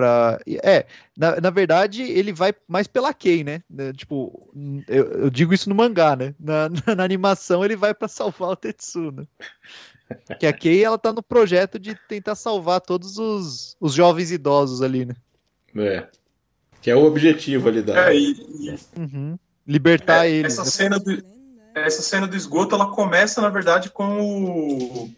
Pra... 0.00 0.40
É, 0.62 0.86
na, 1.16 1.40
na 1.40 1.50
verdade, 1.50 2.02
ele 2.02 2.32
vai 2.32 2.54
mais 2.66 2.86
pela 2.86 3.12
Kei, 3.12 3.44
né? 3.44 3.62
Né, 3.68 3.92
Tipo, 3.92 4.50
eu, 4.88 5.04
eu 5.24 5.30
digo 5.30 5.52
isso 5.52 5.68
no 5.68 5.74
mangá, 5.74 6.16
né? 6.16 6.34
Na, 6.40 6.68
na, 6.86 6.94
na 6.96 7.04
animação, 7.04 7.62
ele 7.64 7.76
vai 7.76 7.92
pra 7.92 8.08
salvar 8.08 8.50
o 8.50 8.56
Tetsu, 8.56 9.12
né? 9.12 9.26
Que 10.38 10.46
a 10.46 10.52
Kei, 10.52 10.82
ela 10.82 10.98
tá 10.98 11.12
no 11.12 11.22
projeto 11.22 11.78
de 11.78 11.94
tentar 12.08 12.34
salvar 12.34 12.80
todos 12.80 13.18
os, 13.18 13.76
os 13.78 13.92
jovens 13.92 14.30
idosos 14.32 14.80
ali, 14.82 15.04
né? 15.04 15.14
É. 15.76 16.08
Que 16.80 16.90
é 16.90 16.96
o 16.96 17.04
objetivo 17.04 17.68
ali 17.68 17.82
da. 17.82 18.10
É, 18.10 18.16
e, 18.16 18.32
e 18.32 18.98
Uhum. 18.98 19.38
Libertar 19.66 20.26
É, 20.26 20.30
eles. 20.30 20.54
essa 20.54 20.64
né? 20.64 20.70
cena 20.70 20.98
do 20.98 21.22
essa 21.74 22.02
cena 22.02 22.26
do 22.26 22.36
esgoto 22.36 22.74
ela 22.74 22.90
começa 22.90 23.40
na 23.40 23.48
verdade 23.48 23.90
com 23.90 24.20
o 24.20 25.10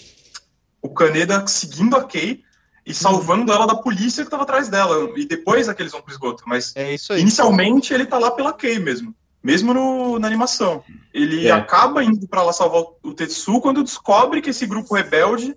o 0.83 0.89
Kaneda 0.91 1.47
seguindo 1.47 1.97
a 1.97 2.05
Kay 2.05 2.43
e 2.85 2.93
salvando 2.93 3.53
ela 3.53 3.66
da 3.66 3.74
polícia 3.76 4.22
que 4.22 4.26
estava 4.28 4.43
atrás 4.43 4.68
dela 4.68 5.11
e 5.16 5.24
depois 5.24 5.68
é 5.68 5.74
que 5.74 5.83
eles 5.83 5.93
vão 5.93 6.03
pro 6.03 6.12
esgoto 6.12 6.43
mas 6.47 6.72
É 6.74 6.95
isso 6.95 7.12
aí. 7.12 7.20
inicialmente 7.20 7.95
ele 7.95 8.07
tá 8.07 8.18
lá 8.18 8.30
pela 8.30 8.53
Kay 8.53 8.78
mesmo 8.78 9.14
mesmo 9.43 9.72
no, 9.72 10.18
na 10.18 10.26
animação 10.26 10.83
ele 11.14 11.47
É. 11.47 11.53
acaba 11.53 12.03
indo 12.03 12.26
para 12.26 12.43
lá 12.43 12.53
salvar 12.53 12.83
o 13.03 13.14
Tetsu 13.14 13.61
quando 13.61 13.83
descobre 13.85 14.41
que 14.43 14.51
esse 14.51 14.66
grupo 14.66 14.95
rebelde 14.95 15.55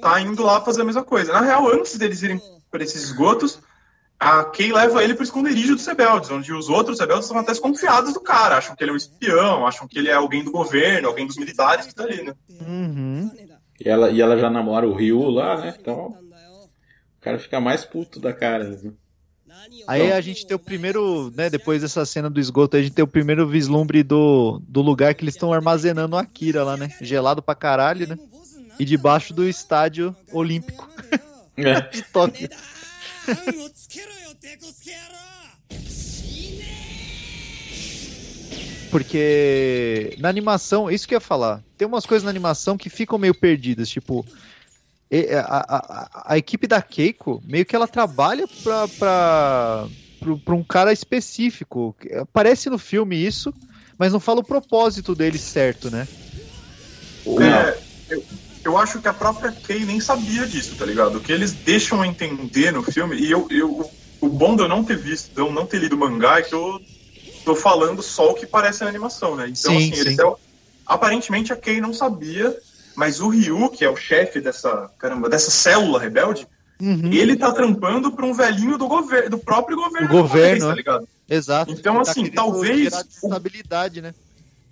tá 0.00 0.20
indo 0.20 0.42
lá 0.42 0.60
fazer 0.60 0.82
a 0.82 0.84
mesma 0.84 1.04
coisa 1.04 1.32
na 1.32 1.40
real 1.40 1.68
antes 1.68 1.96
deles 1.98 2.22
irem 2.22 2.40
para 2.70 2.82
esses 2.82 3.02
esgotos 3.02 3.58
a 4.18 4.44
Kay 4.44 4.72
leva 4.72 5.02
ele 5.02 5.14
pro 5.14 5.24
esconderijo 5.24 5.74
dos 5.74 5.84
rebeldes, 5.84 6.30
onde 6.30 6.52
os 6.52 6.68
outros 6.68 7.00
rebeldes 7.00 7.24
estão 7.26 7.40
até 7.40 7.50
desconfiados 7.50 8.14
do 8.14 8.20
cara, 8.20 8.56
acham 8.56 8.76
que 8.76 8.84
ele 8.84 8.92
é 8.92 8.94
um 8.94 8.96
espião, 8.96 9.66
acham 9.66 9.88
que 9.88 9.98
ele 9.98 10.08
é 10.10 10.12
alguém 10.14 10.44
do 10.44 10.52
governo, 10.52 11.08
alguém 11.08 11.26
dos 11.26 11.36
militares 11.36 11.86
que 11.86 11.94
tá 11.94 12.04
ali, 12.04 12.22
né? 12.22 12.32
Uhum. 12.60 13.28
E 13.80 13.88
ela, 13.88 14.10
e 14.10 14.20
ela 14.20 14.38
já 14.38 14.48
namora 14.50 14.86
o 14.86 14.94
Ryu 14.94 15.28
lá, 15.30 15.60
né? 15.60 15.74
Então. 15.80 16.16
O 17.18 17.20
cara 17.20 17.38
fica 17.38 17.60
mais 17.60 17.84
puto 17.84 18.18
da 18.18 18.32
cara. 18.32 18.68
né? 18.68 18.92
Aí 19.86 20.12
a 20.12 20.20
gente 20.20 20.46
tem 20.46 20.56
o 20.56 20.58
primeiro, 20.58 21.32
né? 21.36 21.48
Depois 21.48 21.82
dessa 21.82 22.04
cena 22.04 22.28
do 22.28 22.40
esgoto, 22.40 22.76
a 22.76 22.82
gente 22.82 22.92
tem 22.94 23.04
o 23.04 23.08
primeiro 23.08 23.46
vislumbre 23.46 24.02
do, 24.02 24.60
do 24.66 24.82
lugar 24.82 25.14
que 25.14 25.22
eles 25.24 25.34
estão 25.34 25.52
armazenando 25.52 26.16
o 26.16 26.18
Akira 26.18 26.64
lá, 26.64 26.76
né? 26.76 26.90
Gelado 27.00 27.42
pra 27.42 27.54
caralho, 27.54 28.08
né? 28.08 28.18
E 28.78 28.84
debaixo 28.84 29.32
do 29.32 29.46
estádio 29.48 30.16
olímpico 30.32 30.88
É. 31.56 31.80
de 31.90 32.02
Tóquio. 32.02 32.48
Porque 38.92 40.14
na 40.18 40.28
animação, 40.28 40.90
isso 40.90 41.08
que 41.08 41.14
eu 41.14 41.16
ia 41.16 41.20
falar, 41.20 41.62
tem 41.78 41.88
umas 41.88 42.04
coisas 42.04 42.22
na 42.22 42.30
animação 42.30 42.76
que 42.76 42.90
ficam 42.90 43.18
meio 43.18 43.34
perdidas, 43.34 43.88
tipo, 43.88 44.24
e- 45.10 45.28
a, 45.34 45.40
a, 45.40 45.76
a- 45.76 46.22
a 46.34 46.38
equipe 46.38 46.66
da 46.66 46.80
Keiko, 46.82 47.42
meio 47.46 47.64
que 47.64 47.74
ela 47.74 47.88
trabalha 47.88 48.46
pra, 48.62 48.86
pra, 48.88 49.88
pro- 50.20 50.38
pra 50.38 50.54
um 50.54 50.62
cara 50.62 50.92
específico. 50.92 51.96
Aparece 52.20 52.68
no 52.68 52.78
filme 52.78 53.16
isso, 53.16 53.52
mas 53.98 54.12
não 54.12 54.20
fala 54.20 54.40
o 54.40 54.44
propósito 54.44 55.14
dele 55.14 55.38
certo, 55.38 55.90
né? 55.90 56.06
É, 57.40 57.78
eu, 58.10 58.22
eu 58.64 58.76
acho 58.78 59.00
que 59.00 59.08
a 59.08 59.14
própria 59.14 59.52
Kay 59.52 59.86
nem 59.86 60.00
sabia 60.00 60.46
disso, 60.46 60.74
tá 60.76 60.84
ligado? 60.84 61.16
O 61.16 61.20
que 61.20 61.32
eles 61.32 61.52
deixam 61.52 62.04
entender 62.04 62.70
no 62.72 62.82
filme, 62.82 63.16
e 63.16 63.30
eu, 63.30 63.46
eu, 63.50 63.90
o 64.20 64.28
bom 64.28 64.54
de 64.54 64.62
eu 64.62 64.68
não 64.68 64.84
ter 64.84 64.98
visto, 64.98 65.32
de 65.34 65.40
eu 65.40 65.50
não 65.50 65.64
ter 65.64 65.78
lido 65.78 65.96
o 65.96 65.98
mangá, 65.98 66.38
é 66.40 66.42
que 66.42 66.54
eu 66.54 66.78
tô 67.44 67.54
falando 67.54 68.02
só 68.02 68.30
o 68.30 68.34
que 68.34 68.46
parece 68.46 68.82
na 68.82 68.88
animação, 68.88 69.34
né? 69.36 69.44
Então, 69.48 69.72
Sim, 69.72 69.76
assim, 69.76 70.00
eles 70.00 70.08
sim. 70.12 70.16
tão- 70.16 70.36
aparentemente 70.86 71.52
a 71.52 71.56
Kay 71.56 71.80
não 71.80 71.92
sabia, 71.94 72.56
mas 72.96 73.20
o 73.20 73.28
Ryu, 73.28 73.68
que 73.70 73.84
é 73.84 73.90
o 73.90 73.96
chefe 73.96 74.40
dessa, 74.40 74.90
caramba, 74.98 75.28
dessa 75.28 75.50
célula 75.50 75.98
rebelde, 76.00 76.46
Uhum, 76.80 77.12
ele 77.12 77.36
tá 77.36 77.52
trampando 77.52 78.10
pra 78.10 78.26
um 78.26 78.34
velhinho 78.34 78.76
do 78.76 78.88
governo, 78.88 79.30
do 79.30 79.38
próprio 79.38 79.76
governo. 79.76 80.08
Do 80.08 80.12
governo, 80.14 80.60
japonês, 80.60 80.64
tá 80.64 80.72
é. 80.72 80.74
ligado? 80.74 81.08
Exato. 81.30 81.70
Então, 81.72 81.94
Ele 81.96 82.04
tá 82.04 82.10
assim, 82.10 82.26
talvez 82.30 82.92
o- 82.92 83.26
Estabilidade, 83.26 84.02
né? 84.02 84.12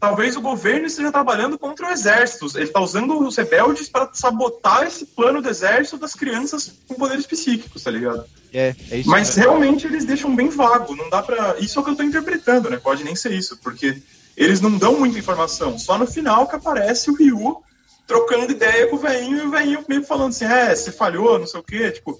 Talvez 0.01 0.35
o 0.35 0.41
governo 0.41 0.87
esteja 0.87 1.13
trabalhando 1.13 1.59
contra 1.59 1.89
o 1.89 1.91
exército. 1.91 2.47
Ele 2.57 2.65
está 2.65 2.81
usando 2.81 3.19
os 3.21 3.37
rebeldes 3.37 3.87
para 3.87 4.09
sabotar 4.15 4.85
esse 4.85 5.05
plano 5.05 5.43
do 5.43 5.49
exército 5.49 5.99
das 5.99 6.15
crianças 6.15 6.73
com 6.89 6.95
poderes 6.95 7.27
psíquicos, 7.27 7.83
tá 7.83 7.91
ligado? 7.91 8.25
É, 8.51 8.75
é 8.91 8.97
isso 8.97 9.11
Mas 9.11 9.37
realmente 9.37 9.87
eles 9.87 10.07
deixam 10.07 10.35
bem 10.35 10.49
vago. 10.49 10.97
Não 10.97 11.11
dá 11.11 11.23
para. 11.23 11.59
Isso 11.59 11.79
é 11.79 11.83
o 11.83 11.85
que 11.85 11.91
eu 11.91 11.97
tô 11.97 12.03
interpretando, 12.03 12.71
né? 12.71 12.79
Pode 12.79 13.05
nem 13.05 13.15
ser 13.15 13.33
isso, 13.33 13.59
porque 13.59 14.03
eles 14.35 14.63
não 14.63 14.79
dão 14.79 14.99
muita 14.99 15.19
informação. 15.19 15.79
Só 15.79 15.99
no 15.99 16.07
final 16.07 16.49
que 16.49 16.57
aparece 16.57 17.11
o 17.11 17.15
Ryu 17.15 17.63
trocando 18.07 18.53
ideia 18.53 18.87
com 18.89 18.97
o 18.97 18.99
velhinho 18.99 19.37
e 19.37 19.47
o 19.47 19.51
velhinho 19.51 19.85
meio 19.87 20.03
falando 20.03 20.31
assim: 20.31 20.47
é, 20.47 20.75
você 20.75 20.91
falhou, 20.91 21.39
não 21.39 21.47
sei 21.47 21.61
o 21.61 21.63
quê. 21.63 21.91
Tipo. 21.91 22.13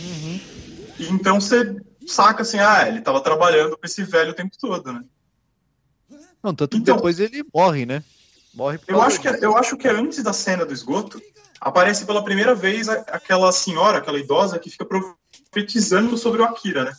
Uhum. 0.00 0.40
E 0.98 1.08
então 1.08 1.40
você 1.40 1.76
saca 2.04 2.42
assim: 2.42 2.58
ah, 2.58 2.88
ele 2.88 3.00
tava 3.00 3.20
trabalhando 3.20 3.78
com 3.78 3.86
esse 3.86 4.02
velho 4.02 4.32
o 4.32 4.34
tempo 4.34 4.56
todo, 4.60 4.92
né? 4.92 5.04
Não, 6.42 6.54
tanto 6.54 6.70
que 6.76 6.82
Então- 6.82 6.96
depois 6.96 7.18
ele 7.20 7.44
morre, 7.54 7.84
né? 7.86 8.02
Morre 8.54 8.78
por 8.78 8.92
Eu 8.92 9.02
acho, 9.02 9.20
que, 9.20 9.28
eu 9.28 9.56
acho 9.56 9.76
que 9.76 9.86
é 9.86 9.92
antes 9.92 10.22
da 10.22 10.32
cena 10.32 10.64
do 10.64 10.72
esgoto, 10.72 11.20
aparece 11.60 12.04
pela 12.04 12.24
primeira 12.24 12.54
vez 12.54 12.88
aquela 12.88 13.52
senhora, 13.52 13.98
aquela 13.98 14.18
idosa, 14.18 14.58
que 14.58 14.70
fica 14.70 14.84
profetizando 14.86 16.16
sobre 16.16 16.40
o 16.40 16.44
Akira, 16.44 16.84
né? 16.84 16.92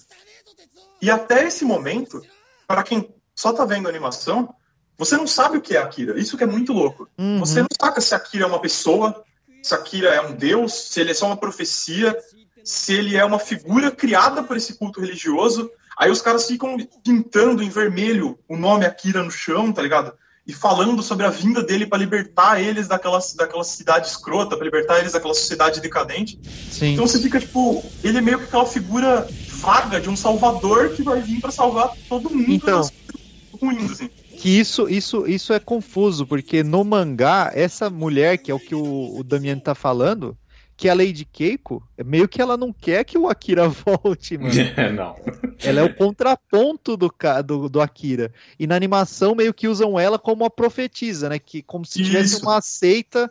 E 1.01 1.09
até 1.09 1.45
esse 1.47 1.63
momento, 1.63 2.21
para 2.67 2.83
quem 2.83 3.09
só 3.35 3.53
tá 3.53 3.65
vendo 3.65 3.87
a 3.87 3.89
animação, 3.89 4.53
você 4.97 5.15
não 5.15 5.25
sabe 5.25 5.57
o 5.57 5.61
que 5.61 5.77
é 5.77 5.79
Akira. 5.81 6.19
Isso 6.19 6.37
que 6.37 6.43
é 6.43 6.47
muito 6.47 6.73
louco. 6.73 7.07
Uhum. 7.17 7.39
Você 7.39 7.61
não 7.61 7.69
saca 7.79 8.01
se 8.01 8.13
Akira 8.13 8.43
é 8.43 8.47
uma 8.47 8.59
pessoa, 8.59 9.23
se 9.63 9.73
Akira 9.73 10.09
é 10.09 10.21
um 10.21 10.35
deus, 10.35 10.73
se 10.73 10.99
ele 10.99 11.11
é 11.11 11.13
só 11.13 11.25
uma 11.25 11.37
profecia, 11.37 12.17
se 12.63 12.93
ele 12.93 13.15
é 13.15 13.23
uma 13.23 13.39
figura 13.39 13.91
criada 13.91 14.43
por 14.43 14.57
esse 14.57 14.73
culto 14.73 14.99
religioso. 14.99 15.71
Aí 15.99 16.09
os 16.09 16.21
caras 16.21 16.47
ficam 16.47 16.77
pintando 17.03 17.61
em 17.61 17.69
vermelho 17.69 18.39
o 18.47 18.55
nome 18.55 18.85
Akira 18.85 19.21
no 19.21 19.29
chão, 19.29 19.71
tá 19.73 19.81
ligado? 19.81 20.13
e 20.49 20.53
falando 20.53 21.03
sobre 21.03 21.27
a 21.27 21.29
vinda 21.29 21.61
dele 21.61 21.85
para 21.85 21.99
libertar 21.99 22.59
eles 22.59 22.87
daquela, 22.87 23.19
daquela 23.35 23.63
cidade 23.63 24.07
escrota, 24.07 24.57
para 24.57 24.65
libertar 24.65 24.97
eles 24.97 25.11
daquela 25.11 25.35
sociedade 25.35 25.79
decadente. 25.79 26.39
Sim. 26.71 26.93
Então 26.93 27.05
você 27.05 27.19
fica 27.19 27.39
tipo, 27.39 27.85
ele 28.03 28.17
é 28.17 28.21
meio 28.21 28.39
que 28.39 28.45
aquela 28.45 28.65
figura 28.65 29.27
vaga 29.61 30.01
de 30.01 30.09
um 30.09 30.15
salvador 30.15 30.89
que 30.89 31.03
vai 31.03 31.21
vir 31.21 31.39
para 31.39 31.51
salvar 31.51 31.91
todo 32.07 32.31
mundo 32.31 32.51
Então. 32.51 32.79
das 32.79 32.89
coisas 32.89 33.61
ruins, 33.61 33.91
assim. 33.91 34.09
Que 34.39 34.57
isso, 34.57 34.89
isso, 34.89 35.27
isso 35.27 35.53
é 35.53 35.59
confuso, 35.59 36.25
porque 36.25 36.63
no 36.63 36.83
mangá, 36.83 37.51
essa 37.53 37.87
mulher, 37.87 38.39
que 38.39 38.49
é 38.49 38.53
o 38.55 38.59
que 38.59 38.73
o, 38.73 39.19
o 39.19 39.23
Damiano 39.23 39.61
tá 39.61 39.75
falando, 39.75 40.35
que 40.79 40.87
é 40.87 40.91
a 40.91 40.95
Lady 40.95 41.25
Keiko, 41.25 41.83
é 41.97 42.05
meio 42.05 42.25
que 42.25 42.41
ela 42.41 42.55
não 42.55 42.71
quer 42.71 43.03
que 43.03 43.17
o 43.17 43.27
Akira 43.27 43.67
volte, 43.85 44.37
mano. 44.37 44.53
É, 44.77 44.89
não. 44.89 45.13
Ela 45.61 45.81
é 45.81 45.83
o 45.83 45.93
contraponto 45.93 46.95
do, 46.95 47.13
do, 47.45 47.67
do 47.67 47.81
Akira. 47.81 48.31
E 48.57 48.65
na 48.65 48.77
animação 48.77 49.35
meio 49.35 49.53
que 49.53 49.67
usam 49.67 49.99
ela 49.99 50.17
como 50.17 50.45
a 50.45 50.49
profetisa, 50.49 51.27
né? 51.27 51.37
Que, 51.37 51.61
como 51.61 51.85
se 51.85 52.01
tivesse 52.01 52.35
Isso. 52.35 52.45
uma 52.45 52.61
seita 52.61 53.29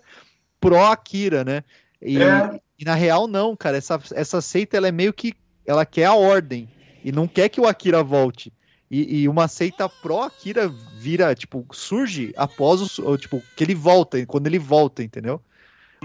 pró-Akira, 0.61 1.43
né? 1.43 1.65
E, 2.03 2.23
É. 2.23 2.61
e 2.79 2.85
na 2.85 2.95
real 2.95 3.27
não, 3.27 3.57
cara. 3.57 3.79
Essa, 3.79 3.99
essa 4.13 4.43
seita 4.43 4.77
ela 4.77 4.89
é 4.89 4.93
meio 4.93 5.15
que. 5.15 5.33
Ela 5.65 5.87
quer 5.87 6.05
a 6.05 6.15
ordem. 6.15 6.69
E 7.03 7.11
não 7.11 7.27
quer 7.27 7.49
que 7.49 7.63
o 7.63 7.67
Akira 7.67 8.03
volte. 8.03 8.53
E, 8.91 9.23
e 9.23 9.29
uma 9.29 9.49
seita 9.49 9.89
pró-Akira 9.89 10.69
vira, 10.99 11.35
tipo, 11.35 11.65
surge 11.73 12.31
após 12.37 12.99
o. 12.99 13.17
Tipo, 13.17 13.43
que 13.57 13.65
ele 13.65 13.75
volta, 13.75 14.25
quando 14.27 14.47
ele 14.49 14.59
volta, 14.59 15.03
entendeu? 15.03 15.41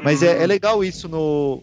Mas 0.01 0.23
é, 0.23 0.43
é 0.43 0.47
legal 0.47 0.83
isso 0.83 1.07
no. 1.07 1.61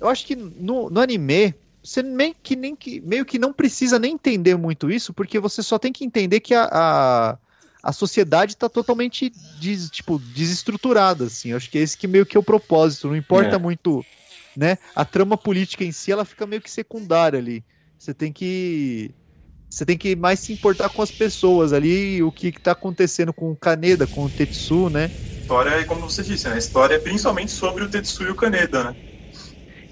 Eu 0.00 0.08
acho 0.08 0.26
que 0.26 0.34
no, 0.34 0.90
no 0.90 1.00
anime, 1.00 1.54
você 1.82 2.02
meio 2.02 2.34
que, 2.42 2.56
nem 2.56 2.74
que, 2.74 3.00
meio 3.00 3.24
que 3.24 3.38
não 3.38 3.52
precisa 3.52 3.98
nem 3.98 4.14
entender 4.14 4.56
muito 4.56 4.90
isso, 4.90 5.12
porque 5.12 5.38
você 5.38 5.62
só 5.62 5.78
tem 5.78 5.92
que 5.92 6.04
entender 6.04 6.40
que 6.40 6.54
a, 6.54 6.68
a, 6.70 7.38
a 7.82 7.92
sociedade 7.92 8.52
está 8.52 8.68
totalmente 8.68 9.30
des, 9.60 9.90
tipo, 9.90 10.18
desestruturada, 10.18 11.24
assim. 11.24 11.50
Eu 11.50 11.56
acho 11.56 11.70
que 11.70 11.78
esse 11.78 11.96
que 11.96 12.06
meio 12.06 12.26
que 12.26 12.36
é 12.36 12.40
o 12.40 12.44
propósito. 12.44 13.08
Não 13.08 13.16
importa 13.16 13.56
É. 13.56 13.58
muito, 13.58 14.04
né? 14.56 14.78
A 14.94 15.04
trama 15.04 15.36
política 15.36 15.84
em 15.84 15.92
si, 15.92 16.10
ela 16.10 16.24
fica 16.24 16.46
meio 16.46 16.62
que 16.62 16.70
secundária 16.70 17.38
ali. 17.38 17.64
Você 17.98 18.12
tem 18.12 18.32
que. 18.32 19.14
Você 19.74 19.84
tem 19.84 19.98
que 19.98 20.14
mais 20.14 20.38
se 20.38 20.52
importar 20.52 20.88
com 20.88 21.02
as 21.02 21.10
pessoas 21.10 21.72
ali, 21.72 22.22
o 22.22 22.30
que, 22.30 22.52
que 22.52 22.60
tá 22.60 22.70
acontecendo 22.70 23.32
com 23.32 23.50
o 23.50 23.56
Kaneda, 23.56 24.06
com 24.06 24.24
o 24.24 24.30
Tetsu, 24.30 24.88
né? 24.88 25.10
A 25.10 25.40
história 25.40 25.70
é 25.70 25.82
como 25.82 26.08
você 26.08 26.22
disse, 26.22 26.48
né? 26.48 26.54
A 26.54 26.58
história 26.58 26.94
é 26.94 26.98
principalmente 27.00 27.50
sobre 27.50 27.82
o 27.82 27.88
Tetsuya 27.88 28.28
e 28.28 28.30
o 28.30 28.36
Kaneda, 28.36 28.84
né? 28.84 28.96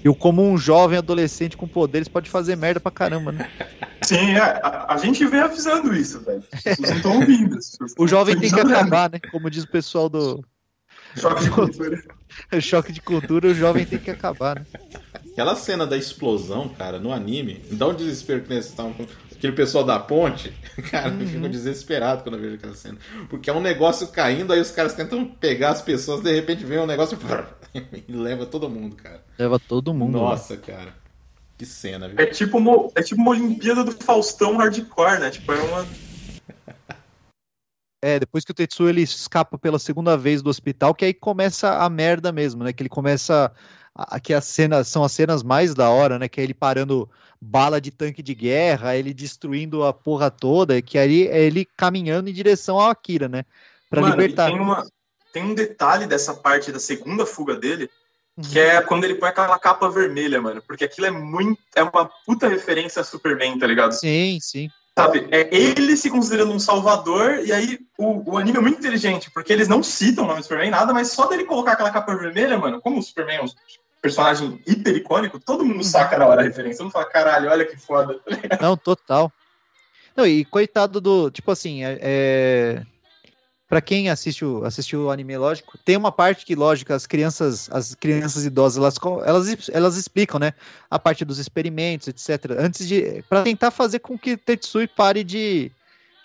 E 0.01 0.07
o 0.07 0.15
como 0.15 0.41
um 0.41 0.57
jovem 0.57 0.97
adolescente 0.97 1.57
com 1.57 1.67
poderes 1.67 2.07
pode 2.07 2.29
fazer 2.29 2.55
merda 2.55 2.79
pra 2.79 2.93
caramba, 2.93 3.33
né? 3.33 3.49
Sim, 4.03 4.31
é, 4.31 4.39
a, 4.39 4.85
a 4.93 4.97
gente 4.97 5.25
vem 5.25 5.41
avisando 5.41 5.93
isso, 5.93 6.21
velho. 6.21 6.41
Pessoas 6.63 6.89
não 6.89 6.95
estão 6.95 7.19
ouvindo. 7.19 7.57
O 7.99 8.07
jovem 8.07 8.39
tem 8.39 8.49
que 8.49 8.59
acabar, 8.61 9.11
né? 9.11 9.19
Como 9.31 9.49
diz 9.49 9.65
o 9.65 9.69
pessoal 9.69 10.07
do 10.07 10.45
Choque 11.17 11.43
de 11.43 11.51
cultura. 11.51 12.03
choque 12.61 12.91
de 12.91 13.01
cultura, 13.01 13.47
o 13.49 13.53
jovem 13.53 13.85
tem 13.85 13.99
que 13.99 14.09
acabar, 14.09 14.59
né? 14.59 14.65
Aquela 15.31 15.55
cena 15.55 15.85
da 15.85 15.97
explosão, 15.97 16.69
cara, 16.69 16.99
no 16.99 17.11
anime, 17.11 17.61
me 17.69 17.75
dá 17.75 17.87
um 17.87 17.93
desespero 17.93 18.41
que 18.41 18.53
eles 18.53 18.65
estavam 18.65 18.93
Aquele 19.43 19.57
pessoal 19.57 19.83
da 19.83 19.99
ponte, 19.99 20.53
cara, 20.89 21.09
eu 21.09 21.19
Uhum. 21.19 21.27
fico 21.27 21.49
desesperado 21.49 22.23
quando 22.23 22.35
eu 22.35 22.41
vejo 22.41 22.55
aquela 22.55 22.73
cena. 22.75 22.97
Porque 23.29 23.49
é 23.49 23.53
um 23.53 23.59
negócio 23.59 24.07
caindo, 24.07 24.53
aí 24.53 24.61
os 24.61 24.71
caras 24.71 24.93
tentam 24.93 25.25
pegar 25.25 25.71
as 25.71 25.81
pessoas, 25.81 26.21
de 26.21 26.33
repente 26.33 26.63
vem 26.63 26.79
um 26.79 26.85
negócio 26.85 27.17
e 28.07 28.09
leva 28.13 28.45
todo 28.45 28.69
mundo, 28.69 28.95
cara. 28.95 29.21
Leva 29.37 29.59
todo 29.59 29.93
mundo. 29.93 30.13
né? 30.13 30.19
Nossa, 30.23 30.55
cara. 30.55 30.95
Que 31.57 31.65
cena, 31.65 32.07
viu? 32.07 32.17
É 32.19 32.25
tipo, 32.27 32.57
uma, 32.57 32.89
é 32.95 33.01
tipo 33.01 33.19
uma 33.21 33.31
Olimpíada 33.31 33.83
do 33.83 33.91
Faustão 33.91 34.55
hardcore, 34.55 35.19
né? 35.19 35.29
Tipo, 35.29 35.51
é 35.51 35.61
uma. 35.61 35.85
É, 38.01 38.19
depois 38.19 38.45
que 38.45 38.51
o 38.51 38.55
Tetsu 38.55 38.87
ele 38.87 39.01
escapa 39.01 39.57
pela 39.57 39.77
segunda 39.77 40.15
vez 40.17 40.41
do 40.41 40.49
hospital, 40.49 40.95
que 40.95 41.03
aí 41.03 41.13
começa 41.13 41.79
a 41.83 41.89
merda 41.89 42.31
mesmo, 42.31 42.63
né? 42.63 42.71
Que 42.71 42.81
ele 42.83 42.89
começa. 42.89 43.51
A, 43.95 44.19
que 44.19 44.33
as 44.33 44.45
cenas 44.45 44.87
são 44.87 45.03
as 45.03 45.11
cenas 45.11 45.43
mais 45.43 45.75
da 45.75 45.89
hora, 45.89 46.17
né? 46.17 46.27
Que 46.29 46.39
é 46.41 46.43
ele 46.45 46.53
parando 46.53 47.09
bala 47.43 47.81
de 47.81 47.91
tanque 47.91 48.23
de 48.23 48.33
guerra, 48.33 48.95
ele 48.95 49.13
destruindo 49.13 49.83
a 49.83 49.93
porra 49.93 50.31
toda, 50.31 50.81
que 50.81 50.97
aí 50.97 51.27
é 51.27 51.41
ele 51.41 51.67
caminhando 51.77 52.29
em 52.29 52.33
direção 52.33 52.79
ao 52.79 52.89
Akira, 52.89 53.27
né? 53.27 53.43
Pra 53.89 54.01
Mano, 54.01 54.15
libertar. 54.15 54.49
Tem, 54.49 54.59
uma, 54.59 54.87
tem 55.33 55.43
um 55.43 55.53
detalhe 55.53 56.07
dessa 56.07 56.33
parte 56.33 56.71
da 56.71 56.79
segunda 56.79 57.25
fuga 57.25 57.55
dele, 57.55 57.89
Uhum. 58.35 58.43
que 58.45 58.59
é 58.59 58.81
quando 58.81 59.03
ele 59.03 59.15
põe 59.15 59.29
aquela 59.29 59.59
capa 59.59 59.87
vermelha, 59.89 60.41
mano. 60.41 60.61
Porque 60.65 60.83
aquilo 60.83 61.05
é 61.07 61.11
muito. 61.11 61.61
É 61.75 61.83
uma 61.83 62.09
puta 62.25 62.47
referência 62.47 63.01
a 63.01 63.05
Superman, 63.05 63.59
tá 63.59 63.67
ligado? 63.67 63.91
Sim, 63.91 64.39
sim. 64.41 64.69
Sabe? 64.97 65.27
É 65.31 65.55
ele 65.55 65.97
se 65.97 66.09
considerando 66.09 66.51
um 66.51 66.59
salvador, 66.59 67.41
e 67.45 67.51
aí 67.51 67.79
o, 67.97 68.33
o 68.33 68.37
anime 68.37 68.57
é 68.57 68.61
muito 68.61 68.79
inteligente, 68.79 69.29
porque 69.31 69.51
eles 69.51 69.67
não 69.67 69.81
citam 69.81 70.23
o 70.23 70.27
nome 70.27 70.39
do 70.39 70.43
Superman, 70.43 70.69
nada, 70.69 70.93
mas 70.93 71.11
só 71.11 71.25
dele 71.25 71.45
colocar 71.45 71.73
aquela 71.73 71.89
capa 71.89 72.15
vermelha, 72.15 72.57
mano, 72.57 72.79
como 72.79 72.99
o 72.99 73.03
Superman 73.03 73.37
é 73.37 73.43
um 73.43 73.47
personagem 74.03 74.61
hiper 74.67 74.97
icônico, 74.97 75.39
todo 75.39 75.63
mundo 75.63 75.81
saca 75.81 76.17
na 76.17 76.27
hora 76.27 76.41
a 76.41 76.43
referência. 76.43 76.83
Mundo 76.83 76.91
fala, 76.91 77.05
caralho, 77.05 77.49
olha 77.49 77.65
que 77.65 77.77
foda. 77.77 78.19
Não, 78.61 78.75
total. 78.75 79.31
Não, 80.13 80.27
e 80.27 80.43
coitado 80.43 80.99
do. 80.99 81.31
Tipo 81.31 81.51
assim, 81.51 81.85
é. 81.85 81.97
é... 82.01 82.85
Pra 83.69 83.81
quem 83.81 84.07
assistiu, 84.07 84.63
assistiu 84.65 85.05
o 85.05 85.09
anime, 85.09 85.35
lógico, 85.35 85.79
tem 85.79 85.97
uma 85.97 86.11
parte 86.11 86.45
que, 86.45 86.53
lógico, 86.53 86.93
as 86.93 87.07
crianças, 87.07 87.67
as 87.71 87.95
crianças 87.95 88.45
idosas, 88.45 88.77
elas, 88.77 88.99
elas, 89.25 89.69
elas 89.69 89.97
explicam, 89.97 90.39
né? 90.39 90.53
A 90.91 90.99
parte 90.99 91.25
dos 91.25 91.39
experimentos, 91.39 92.07
etc. 92.07 92.51
Antes 92.59 92.87
de. 92.87 93.23
para 93.27 93.41
tentar 93.41 93.71
fazer 93.71 93.99
com 93.99 94.19
que 94.19 94.37
Tetsui 94.37 94.85
pare 94.85 95.23
de, 95.23 95.71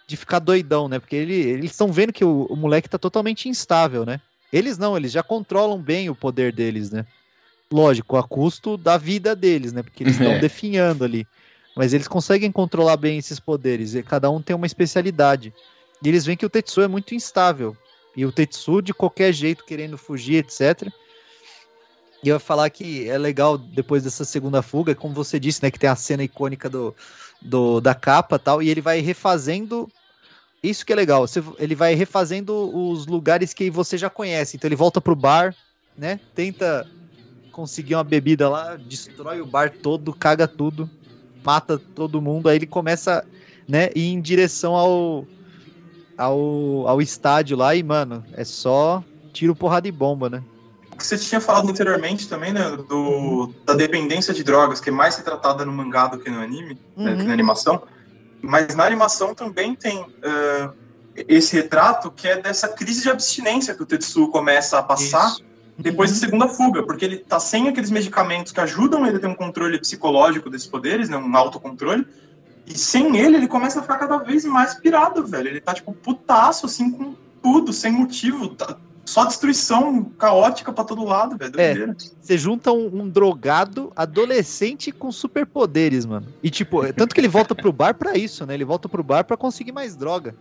de 0.06 0.16
ficar 0.16 0.40
doidão, 0.40 0.88
né? 0.88 0.98
Porque 0.98 1.16
ele, 1.16 1.36
eles 1.36 1.70
estão 1.70 1.90
vendo 1.90 2.12
que 2.12 2.24
o, 2.24 2.44
o 2.50 2.56
moleque 2.56 2.88
tá 2.88 2.98
totalmente 2.98 3.48
instável, 3.48 4.04
né? 4.04 4.20
Eles 4.52 4.76
não, 4.76 4.96
eles 4.96 5.12
já 5.12 5.22
controlam 5.22 5.80
bem 5.80 6.10
o 6.10 6.14
poder 6.14 6.52
deles, 6.52 6.90
né? 6.90 7.06
Lógico, 7.72 8.16
a 8.16 8.22
custo 8.22 8.76
da 8.76 8.96
vida 8.96 9.36
deles, 9.36 9.72
né? 9.72 9.82
Porque 9.82 10.02
eles 10.02 10.14
estão 10.18 10.32
É. 10.32 10.38
definhando 10.38 11.04
ali. 11.04 11.26
Mas 11.76 11.92
eles 11.92 12.08
conseguem 12.08 12.50
controlar 12.50 12.96
bem 12.96 13.18
esses 13.18 13.38
poderes. 13.38 13.94
E 13.94 14.02
cada 14.02 14.30
um 14.30 14.42
tem 14.42 14.56
uma 14.56 14.66
especialidade. 14.66 15.52
E 16.02 16.08
eles 16.08 16.24
veem 16.24 16.36
que 16.36 16.46
o 16.46 16.50
Tetsu 16.50 16.80
é 16.80 16.88
muito 16.88 17.14
instável. 17.14 17.76
E 18.16 18.24
o 18.26 18.32
Tetsu, 18.32 18.82
de 18.82 18.92
qualquer 18.92 19.32
jeito, 19.32 19.64
querendo 19.64 19.96
fugir, 19.96 20.36
etc. 20.44 20.90
E 22.22 22.28
eu 22.28 22.34
ia 22.34 22.40
falar 22.40 22.68
que 22.70 23.08
é 23.08 23.16
legal, 23.16 23.56
depois 23.56 24.02
dessa 24.02 24.24
segunda 24.24 24.60
fuga, 24.60 24.92
como 24.94 25.14
você 25.14 25.38
disse, 25.38 25.62
né? 25.62 25.70
Que 25.70 25.78
tem 25.78 25.88
a 25.88 25.94
cena 25.94 26.24
icônica 26.24 26.68
do, 26.68 26.94
do, 27.40 27.80
da 27.80 27.94
capa 27.94 28.36
e 28.36 28.38
tal. 28.40 28.62
E 28.62 28.68
ele 28.70 28.80
vai 28.80 29.00
refazendo. 29.00 29.88
Isso 30.60 30.84
que 30.84 30.92
é 30.92 30.96
legal. 30.96 31.26
Ele 31.58 31.76
vai 31.76 31.94
refazendo 31.94 32.76
os 32.76 33.06
lugares 33.06 33.54
que 33.54 33.70
você 33.70 33.96
já 33.96 34.10
conhece. 34.10 34.56
Então 34.56 34.66
ele 34.66 34.74
volta 34.74 35.00
pro 35.00 35.14
bar, 35.14 35.54
né? 35.96 36.18
Tenta 36.34 36.84
conseguir 37.58 37.96
uma 37.96 38.04
bebida 38.04 38.48
lá, 38.48 38.76
destrói 38.76 39.40
o 39.40 39.46
bar 39.46 39.72
todo, 39.82 40.14
caga 40.14 40.46
tudo, 40.46 40.88
mata 41.44 41.76
todo 41.76 42.22
mundo. 42.22 42.48
Aí 42.48 42.54
ele 42.54 42.68
começa, 42.68 43.26
né, 43.66 43.90
ir 43.96 44.12
em 44.12 44.20
direção 44.20 44.76
ao, 44.76 45.26
ao, 46.16 46.86
ao 46.86 47.02
estádio 47.02 47.56
lá 47.56 47.74
e, 47.74 47.82
mano, 47.82 48.24
é 48.34 48.44
só 48.44 49.02
tiro, 49.32 49.56
porrada 49.56 49.88
e 49.88 49.90
bomba, 49.90 50.30
né? 50.30 50.44
O 50.92 50.96
que 50.96 51.04
você 51.04 51.18
tinha 51.18 51.40
falado 51.40 51.68
anteriormente 51.68 52.28
também, 52.28 52.52
né, 52.52 52.76
do, 52.88 53.52
da 53.66 53.74
dependência 53.74 54.32
de 54.32 54.44
drogas, 54.44 54.78
que 54.78 54.90
é 54.90 54.92
mais 54.92 55.16
retratada 55.16 55.64
no 55.64 55.72
mangá 55.72 56.06
do 56.06 56.20
que 56.20 56.30
no 56.30 56.40
anime, 56.40 56.78
né, 56.96 57.16
que 57.16 57.24
na 57.24 57.32
animação. 57.32 57.82
Mas 58.40 58.76
na 58.76 58.84
animação 58.84 59.34
também 59.34 59.74
tem 59.74 60.06
eh, 60.22 60.70
esse 61.26 61.56
retrato 61.56 62.08
que 62.08 62.28
é 62.28 62.40
dessa 62.40 62.68
crise 62.68 63.02
de 63.02 63.10
abstinência 63.10 63.74
que 63.74 63.82
o 63.82 63.86
Tetsuo 63.86 64.28
começa 64.28 64.78
a 64.78 64.82
passar 64.82 65.26
Isso. 65.26 65.47
Depois 65.78 66.10
da 66.10 66.16
segunda 66.16 66.48
fuga, 66.48 66.82
porque 66.82 67.04
ele 67.04 67.18
tá 67.18 67.38
sem 67.38 67.68
aqueles 67.68 67.90
medicamentos 67.90 68.50
que 68.52 68.60
ajudam 68.60 69.06
ele 69.06 69.16
a 69.16 69.20
ter 69.20 69.28
um 69.28 69.34
controle 69.34 69.78
psicológico 69.78 70.50
desses 70.50 70.66
poderes, 70.66 71.08
né, 71.08 71.16
um 71.16 71.36
autocontrole. 71.36 72.04
E 72.66 72.76
sem 72.76 73.16
ele, 73.16 73.36
ele 73.36 73.48
começa 73.48 73.78
a 73.78 73.82
ficar 73.82 73.96
cada 73.96 74.18
vez 74.18 74.44
mais 74.44 74.74
pirado, 74.74 75.24
velho. 75.26 75.48
Ele 75.48 75.60
tá, 75.60 75.72
tipo, 75.72 75.92
putaço, 75.92 76.66
assim, 76.66 76.90
com 76.90 77.14
tudo, 77.42 77.72
sem 77.72 77.92
motivo. 77.92 78.48
tá- 78.48 78.76
só 79.06 79.24
destruição 79.24 80.04
caótica 80.18 80.70
pra 80.70 80.84
todo 80.84 81.02
lado, 81.02 81.38
velho. 81.38 81.58
É. 81.58 81.94
Você 82.20 82.36
junta 82.36 82.70
um, 82.70 83.04
um 83.04 83.08
drogado 83.08 83.90
adolescente 83.96 84.92
com 84.92 85.10
superpoderes, 85.10 86.04
mano. 86.04 86.26
E 86.42 86.50
tipo, 86.50 86.84
é- 86.84 86.92
tanto 86.92 87.14
que 87.14 87.20
ele 87.22 87.28
volta 87.28 87.54
pro 87.54 87.72
bar 87.72 87.94
pra 87.94 88.18
isso, 88.18 88.44
né? 88.44 88.52
Ele 88.52 88.66
volta 88.66 88.86
pro 88.86 89.02
bar 89.02 89.24
pra 89.24 89.34
conseguir 89.34 89.72
mais 89.72 89.96
droga. 89.96 90.34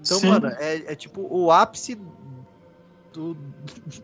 Então, 0.00 0.20
Sim. 0.20 0.28
mano, 0.28 0.46
é, 0.46 0.92
é 0.92 0.94
tipo 0.94 1.26
o 1.28 1.50
ápice 1.50 1.98
do- 3.14 3.36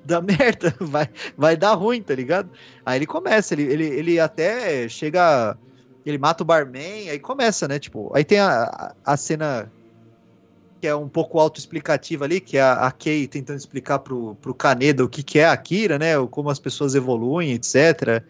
da 0.04 0.20
merda. 0.20 0.74
Vai, 0.80 1.08
vai 1.36 1.56
dar 1.56 1.74
ruim, 1.74 2.02
tá 2.02 2.14
ligado? 2.14 2.50
Aí 2.86 2.98
ele 2.98 3.06
começa, 3.06 3.54
ele, 3.54 3.64
ele, 3.64 3.84
ele 3.86 4.20
até 4.20 4.88
chega. 4.88 5.56
Ele 6.06 6.16
mata 6.16 6.42
o 6.42 6.46
barman, 6.46 7.10
aí 7.10 7.18
começa, 7.18 7.68
né? 7.68 7.78
Tipo, 7.78 8.10
aí 8.16 8.24
tem 8.24 8.38
a, 8.38 8.94
a- 9.04 9.16
cena 9.16 9.70
que 10.80 10.86
é 10.86 10.94
um 10.94 11.08
pouco 11.10 11.38
autoexplicativa 11.38 12.24
ali, 12.24 12.40
que 12.40 12.56
é 12.56 12.62
a, 12.62 12.86
a 12.86 12.90
Kay 12.90 13.28
tentando 13.28 13.58
explicar 13.58 13.98
pro, 13.98 14.34
pro 14.36 14.54
Kaneda 14.54 15.04
o 15.04 15.08
que, 15.10 15.22
que 15.22 15.38
é 15.38 15.44
a 15.44 15.52
Akira, 15.52 15.98
né? 15.98 16.14
Como 16.30 16.48
as 16.48 16.58
pessoas 16.58 16.94
evoluem, 16.94 17.52
etc. 17.52 18.24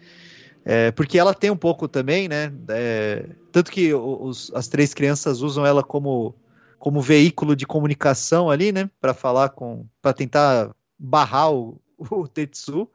É, 0.64 0.90
porque 0.90 1.16
ela 1.18 1.32
tem 1.32 1.50
um 1.50 1.56
pouco 1.56 1.86
também, 1.86 2.28
né? 2.28 2.52
é, 2.70 3.24
tanto 3.52 3.70
que 3.70 3.94
os- 3.94 4.50
as 4.52 4.66
três 4.68 4.92
crianças 4.92 5.42
usam 5.42 5.64
ela 5.64 5.82
como 5.82 6.34
como 6.80 7.02
veículo 7.02 7.54
de 7.54 7.66
comunicação 7.66 8.50
ali, 8.50 8.72
né? 8.72 8.90
Para 9.00 9.14
falar 9.14 9.50
com. 9.50 9.86
para 10.02 10.14
tentar 10.14 10.74
barrar 10.98 11.52
o, 11.52 11.80
o 12.10 12.26
Tetsu. 12.26 12.88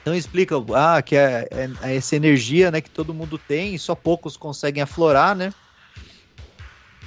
Então 0.00 0.14
explica 0.14 0.54
ah, 0.74 1.02
que 1.02 1.16
é, 1.16 1.46
é, 1.50 1.70
é, 1.82 1.96
essa 1.96 2.16
energia 2.16 2.70
né, 2.70 2.80
que 2.80 2.88
todo 2.88 3.12
mundo 3.12 3.36
tem 3.36 3.74
e 3.74 3.78
só 3.78 3.94
poucos 3.94 4.38
conseguem 4.38 4.82
aflorar, 4.82 5.36
né? 5.36 5.52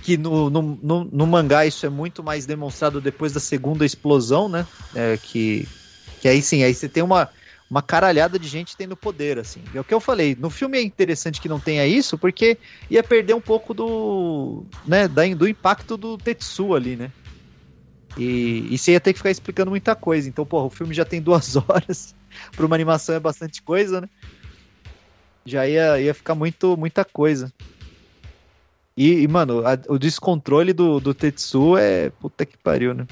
Que 0.03 0.17
no, 0.17 0.49
no, 0.49 0.61
no, 0.61 1.03
no 1.05 1.25
mangá 1.25 1.65
isso 1.65 1.85
é 1.85 1.89
muito 1.89 2.21
mais 2.21 2.45
demonstrado 2.45 3.01
depois 3.01 3.31
da 3.31 3.39
segunda 3.39 3.85
explosão, 3.85 4.49
né? 4.49 4.67
É, 4.93 5.17
que, 5.17 5.67
que 6.19 6.27
aí 6.27 6.41
sim, 6.41 6.63
aí 6.63 6.75
você 6.75 6.89
tem 6.89 7.01
uma, 7.01 7.29
uma 7.71 7.81
caralhada 7.81 8.37
de 8.37 8.49
gente 8.49 8.75
tendo 8.75 8.97
poder, 8.97 9.39
assim. 9.39 9.63
É 9.73 9.79
o 9.79 9.83
que 9.83 9.93
eu 9.93 10.01
falei. 10.01 10.35
No 10.37 10.49
filme 10.49 10.77
é 10.77 10.81
interessante 10.81 11.39
que 11.39 11.47
não 11.47 11.57
tenha 11.57 11.87
isso, 11.87 12.17
porque 12.17 12.57
ia 12.89 13.01
perder 13.01 13.33
um 13.33 13.39
pouco 13.39 13.73
do, 13.73 14.65
né, 14.85 15.07
do 15.07 15.47
impacto 15.47 15.95
do 15.95 16.17
Tetsu 16.17 16.75
ali, 16.75 16.97
né? 16.97 17.09
E, 18.17 18.67
e 18.69 18.77
você 18.77 18.91
ia 18.91 18.99
ter 18.99 19.13
que 19.13 19.19
ficar 19.19 19.31
explicando 19.31 19.71
muita 19.71 19.95
coisa. 19.95 20.27
Então, 20.27 20.45
porra, 20.45 20.65
o 20.65 20.69
filme 20.69 20.93
já 20.93 21.05
tem 21.05 21.21
duas 21.23 21.55
horas. 21.55 22.13
Para 22.53 22.65
uma 22.65 22.75
animação 22.75 23.15
é 23.15 23.21
bastante 23.21 23.61
coisa, 23.61 24.01
né? 24.01 24.09
Já 25.45 25.65
ia, 25.65 26.01
ia 26.01 26.13
ficar 26.13 26.35
muito, 26.35 26.75
muita 26.75 27.05
coisa. 27.05 27.53
E, 28.97 29.21
e 29.21 29.27
mano, 29.29 29.65
a, 29.65 29.79
o 29.87 29.97
descontrole 29.97 30.73
do, 30.73 30.99
do 30.99 31.13
Tetsu 31.13 31.77
é. 31.77 32.09
Puta 32.09 32.45
que 32.45 32.57
pariu, 32.57 32.93
né? 32.93 33.07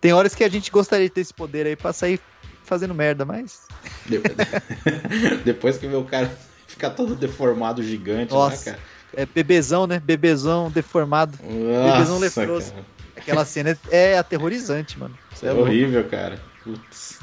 Tem 0.00 0.14
horas 0.14 0.34
que 0.34 0.42
a 0.42 0.48
gente 0.48 0.70
gostaria 0.70 1.06
de 1.06 1.12
ter 1.12 1.20
esse 1.20 1.34
poder 1.34 1.66
aí 1.66 1.76
pra 1.76 1.92
sair 1.92 2.18
fazendo 2.64 2.94
merda, 2.94 3.24
mas. 3.24 3.62
Depois 5.44 5.78
que 5.78 5.86
vê 5.86 5.96
o 5.96 6.04
cara 6.04 6.36
ficar 6.66 6.90
todo 6.90 7.14
deformado, 7.14 7.82
gigante, 7.82 8.32
né, 8.32 8.38
Nossa, 8.38 8.70
né, 8.70 8.76
cara? 8.76 8.94
É 9.16 9.26
bebezão, 9.26 9.86
né? 9.86 10.00
Bebezão 10.00 10.70
deformado. 10.70 11.38
Nossa, 11.42 11.92
bebezão 11.92 12.18
leproso. 12.18 12.72
Cara. 12.72 12.84
Aquela 13.16 13.44
cena 13.44 13.78
é 13.90 14.18
aterrorizante, 14.18 14.98
mano. 14.98 15.16
é, 15.40 15.46
é 15.46 15.52
horrível, 15.52 16.08
cara. 16.08 16.40
Putz. 16.64 17.18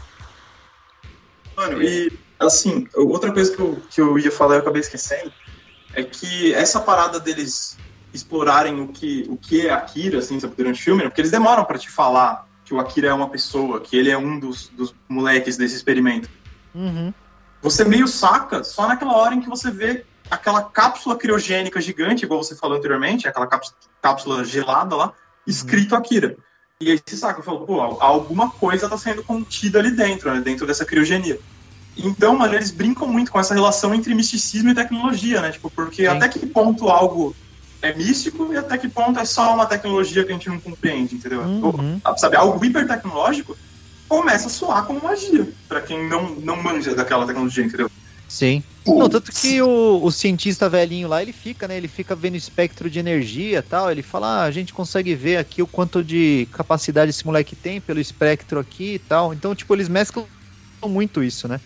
Mano, 1.55 1.83
e 1.83 2.11
assim, 2.39 2.87
outra 2.95 3.31
coisa 3.31 3.53
que 3.53 3.61
eu, 3.61 3.81
que 3.89 4.01
eu 4.01 4.17
ia 4.17 4.31
falar 4.31 4.55
e 4.55 4.57
eu 4.57 4.61
acabei 4.61 4.79
esquecendo 4.79 5.31
é 5.93 6.03
que 6.03 6.53
essa 6.53 6.79
parada 6.79 7.19
deles 7.19 7.77
explorarem 8.13 8.79
o 8.81 8.87
que, 8.87 9.25
o 9.29 9.37
que 9.37 9.67
é 9.67 9.71
Akira, 9.71 10.19
assim, 10.19 10.37
durante 10.37 10.81
o 10.81 10.83
filme, 10.83 11.03
né? 11.03 11.09
porque 11.09 11.21
eles 11.21 11.31
demoram 11.31 11.63
para 11.65 11.77
te 11.77 11.89
falar 11.89 12.47
que 12.71 12.75
o 12.75 12.79
Akira 12.79 13.09
é 13.09 13.13
uma 13.13 13.27
pessoa, 13.27 13.81
que 13.81 13.97
ele 13.97 14.09
é 14.09 14.17
um 14.17 14.39
dos, 14.39 14.69
dos 14.69 14.95
moleques 15.09 15.57
desse 15.57 15.75
experimento. 15.75 16.29
Uhum. 16.73 17.13
Você 17.61 17.83
meio 17.83 18.07
saca 18.07 18.63
só 18.63 18.87
naquela 18.87 19.13
hora 19.13 19.35
em 19.35 19.41
que 19.41 19.49
você 19.49 19.69
vê 19.69 20.05
aquela 20.29 20.63
cápsula 20.63 21.17
criogênica 21.17 21.81
gigante, 21.81 22.23
igual 22.23 22.41
você 22.41 22.55
falou 22.55 22.77
anteriormente, 22.77 23.27
aquela 23.27 23.45
cápsula 24.01 24.45
gelada 24.45 24.95
lá, 24.95 25.11
escrito 25.45 25.91
uhum. 25.91 25.97
Akira. 25.97 26.37
E 26.79 26.91
aí 26.91 26.99
você 27.05 27.17
saca, 27.17 27.43
falou, 27.43 27.65
pô, 27.65 27.81
alguma 27.81 28.49
coisa 28.49 28.85
está 28.85 28.97
sendo 28.97 29.21
contida 29.21 29.79
ali 29.79 29.91
dentro, 29.91 30.33
né, 30.33 30.39
dentro 30.39 30.65
dessa 30.65 30.85
criogenia. 30.85 31.37
Então, 31.97 32.37
mano, 32.37 32.55
eles 32.55 32.71
brincam 32.71 33.05
muito 33.05 33.33
com 33.33 33.39
essa 33.39 33.53
relação 33.53 33.93
entre 33.93 34.15
misticismo 34.15 34.69
e 34.69 34.73
tecnologia, 34.73 35.41
né? 35.41 35.51
Tipo, 35.51 35.69
porque 35.69 36.03
Sim. 36.03 36.07
até 36.07 36.29
que 36.29 36.47
ponto 36.47 36.87
algo 36.87 37.35
é 37.81 37.93
místico 37.93 38.53
e 38.53 38.57
até 38.57 38.77
que 38.77 38.87
ponto 38.87 39.19
é 39.19 39.25
só 39.25 39.53
uma 39.53 39.65
tecnologia 39.65 40.23
que 40.23 40.31
a 40.31 40.33
gente 40.33 40.49
não 40.49 40.59
compreende, 40.59 41.15
entendeu? 41.15 41.41
Uhum. 41.41 41.99
Ou, 42.03 42.17
sabe, 42.17 42.35
algo 42.35 42.63
hiper 42.63 42.87
tecnológico 42.87 43.57
começa 44.07 44.47
a 44.47 44.49
soar 44.49 44.85
como 44.85 45.01
magia, 45.01 45.47
para 45.69 45.81
quem 45.81 46.07
não, 46.07 46.35
não 46.35 46.61
manja 46.61 46.93
daquela 46.93 47.25
tecnologia, 47.25 47.63
entendeu? 47.63 47.89
Sim. 48.27 48.63
Não, 48.85 49.09
tanto 49.09 49.31
que 49.31 49.61
o, 49.61 49.99
o, 50.01 50.11
cientista 50.11 50.69
velhinho 50.69 51.07
lá, 51.07 51.21
ele 51.21 51.33
fica, 51.33 51.67
né? 51.67 51.75
Ele 51.75 51.87
fica 51.87 52.15
vendo 52.15 52.35
espectro 52.35 52.89
de 52.89 52.97
energia 52.97 53.59
e 53.59 53.61
tal. 53.61 53.91
Ele 53.91 54.01
fala, 54.01 54.41
ah, 54.41 54.43
a 54.43 54.51
gente 54.51 54.73
consegue 54.73 55.13
ver 55.13 55.37
aqui 55.37 55.61
o 55.61 55.67
quanto 55.67 56.01
de 56.03 56.47
capacidade 56.51 57.09
esse 57.09 57.25
moleque 57.25 57.55
tem 57.55 57.81
pelo 57.81 57.99
espectro 57.99 58.57
aqui 58.59 58.95
e 58.95 58.99
tal. 58.99 59.33
Então, 59.33 59.53
tipo, 59.53 59.73
eles 59.75 59.89
mesclam 59.89 60.25
muito 60.85 61.21
isso, 61.21 61.47
né? 61.47 61.59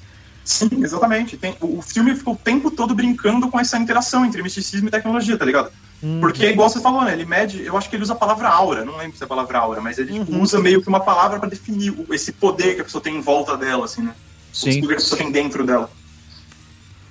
Sim, 0.44 0.70
exatamente. 0.84 1.38
Tem, 1.38 1.56
o, 1.62 1.78
o 1.78 1.82
filme 1.84 2.16
ficou 2.16 2.34
o 2.34 2.38
tempo 2.38 2.72
todo 2.72 2.96
brincando 2.96 3.48
com 3.48 3.60
essa 3.60 3.78
interação 3.78 4.26
entre 4.26 4.42
misticismo 4.42 4.88
e 4.88 4.92
tecnologia, 4.92 5.38
tá 5.38 5.46
ligado? 5.46 5.72
Uhum. 6.02 6.20
Porque, 6.20 6.46
igual 6.48 6.70
você 6.70 6.80
falou, 6.80 7.04
né? 7.04 7.14
Ele 7.14 7.26
mede. 7.26 7.64
Eu 7.64 7.78
acho 7.78 7.90
que 7.90 7.96
ele 7.96 8.04
usa 8.04 8.14
a 8.14 8.18
palavra 8.18 8.50
aura, 8.50 8.86
não 8.86 8.98
lembro 8.98 9.18
se 9.18 9.24
é 9.24 9.26
a 9.26 9.30
palavra 9.30 9.58
aura, 9.60 9.82
mas 9.82 9.98
ele 9.98 10.20
tipo, 10.20 10.32
uhum. 10.32 10.42
usa 10.42 10.60
meio 10.60 10.82
que 10.82 10.88
uma 10.88 11.00
palavra 11.00 11.40
para 11.40 11.50
definir 11.50 11.94
esse 12.12 12.32
poder 12.32 12.76
que 12.76 12.82
a 12.82 12.84
pessoa 12.84 13.02
tem 13.02 13.16
em 13.16 13.22
volta 13.22 13.58
dela, 13.58 13.86
assim, 13.86 14.02
né? 14.02 14.14
Sim. 14.54 14.80
O 14.80 14.82
poder 14.82 14.88
que 14.88 14.94
a 14.94 14.98
pessoa 14.98 15.18
tem 15.18 15.32
dentro 15.32 15.66
dela. 15.66 15.90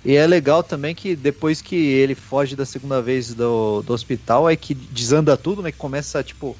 E 0.04 0.16
é 0.16 0.26
legal 0.26 0.62
também 0.62 0.94
que 0.94 1.16
depois 1.16 1.62
que 1.62 1.76
ele 1.76 2.14
foge 2.14 2.54
da 2.54 2.66
segunda 2.66 3.00
vez 3.00 3.32
do, 3.32 3.82
do 3.82 3.94
hospital, 3.94 4.50
é 4.50 4.54
que 4.54 4.74
desanda 4.74 5.36
tudo, 5.36 5.62
né? 5.62 5.72
Que 5.72 5.78
começa, 5.78 6.22
tipo, 6.22 6.54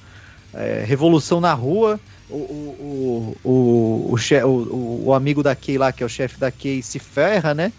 é, 0.55 0.83
revolução 0.87 1.41
na 1.41 1.53
rua. 1.53 2.01
O, 2.31 2.37
o, 2.37 3.37
o, 3.45 3.49
o, 3.51 4.17
o, 4.17 5.05
o, 5.09 5.15
amigo 5.15 5.43
da 5.43 5.55
Kay 5.55 5.77
lá, 5.77 5.93
que 5.93 6.03
é 6.03 6.07
o 6.07 6.09
chefe 6.09 6.41
da 6.41 6.51
Kay, 6.51 6.83
se 6.83 6.99
ferra, 6.99 7.53
né? 7.53 7.71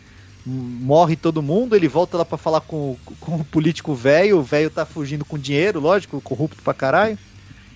Morre 0.45 1.15
todo 1.15 1.41
mundo, 1.41 1.75
ele 1.75 1.87
volta 1.87 2.17
lá 2.17 2.25
para 2.25 2.37
falar 2.37 2.61
com, 2.61 2.95
com 3.19 3.37
o 3.37 3.45
político 3.45 3.95
velho, 3.95 4.37
o 4.37 4.43
velho 4.43 4.69
tá 4.69 4.85
fugindo 4.85 5.25
com 5.25 5.39
dinheiro, 5.39 5.79
lógico, 5.79 6.21
corrupto 6.21 6.61
pra 6.61 6.73
caralho. 6.73 7.17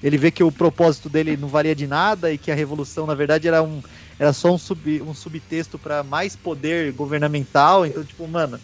Ele 0.02 0.18
vê 0.18 0.32
que 0.32 0.44
o 0.44 0.52
propósito 0.52 1.10
dele 1.10 1.36
não 1.36 1.48
valia 1.48 1.76
de 1.76 1.86
nada 1.86 2.32
e 2.32 2.38
que 2.38 2.52
a 2.52 2.56
revolução, 2.56 3.06
na 3.06 3.16
verdade, 3.16 3.48
era 3.48 3.62
um, 3.62 3.82
era 4.18 4.32
só 4.32 4.54
um, 4.54 4.58
sub, 4.58 5.02
um 5.02 5.14
subtexto 5.14 5.78
para 5.78 6.04
mais 6.04 6.36
poder 6.36 6.94
governamental. 6.94 7.86
Então, 7.86 8.04
tipo, 8.04 8.28
mano, 8.28 8.60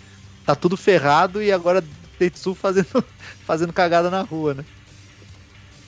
tá 0.45 0.55
tudo 0.55 0.77
ferrado 0.77 1.41
e 1.41 1.51
agora 1.51 1.83
Tetsu 2.17 2.55
fazendo, 2.55 3.03
fazendo 3.45 3.73
cagada 3.73 4.09
na 4.09 4.21
rua, 4.21 4.53
né? 4.53 4.65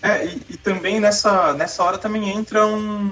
É, 0.01 0.26
e, 0.26 0.41
e, 0.49 0.57
também 0.57 0.99
nessa, 0.99 1.53
nessa 1.53 1.84
hora 1.84 1.97
também 1.97 2.30
entra 2.30 2.68
um, 2.68 3.11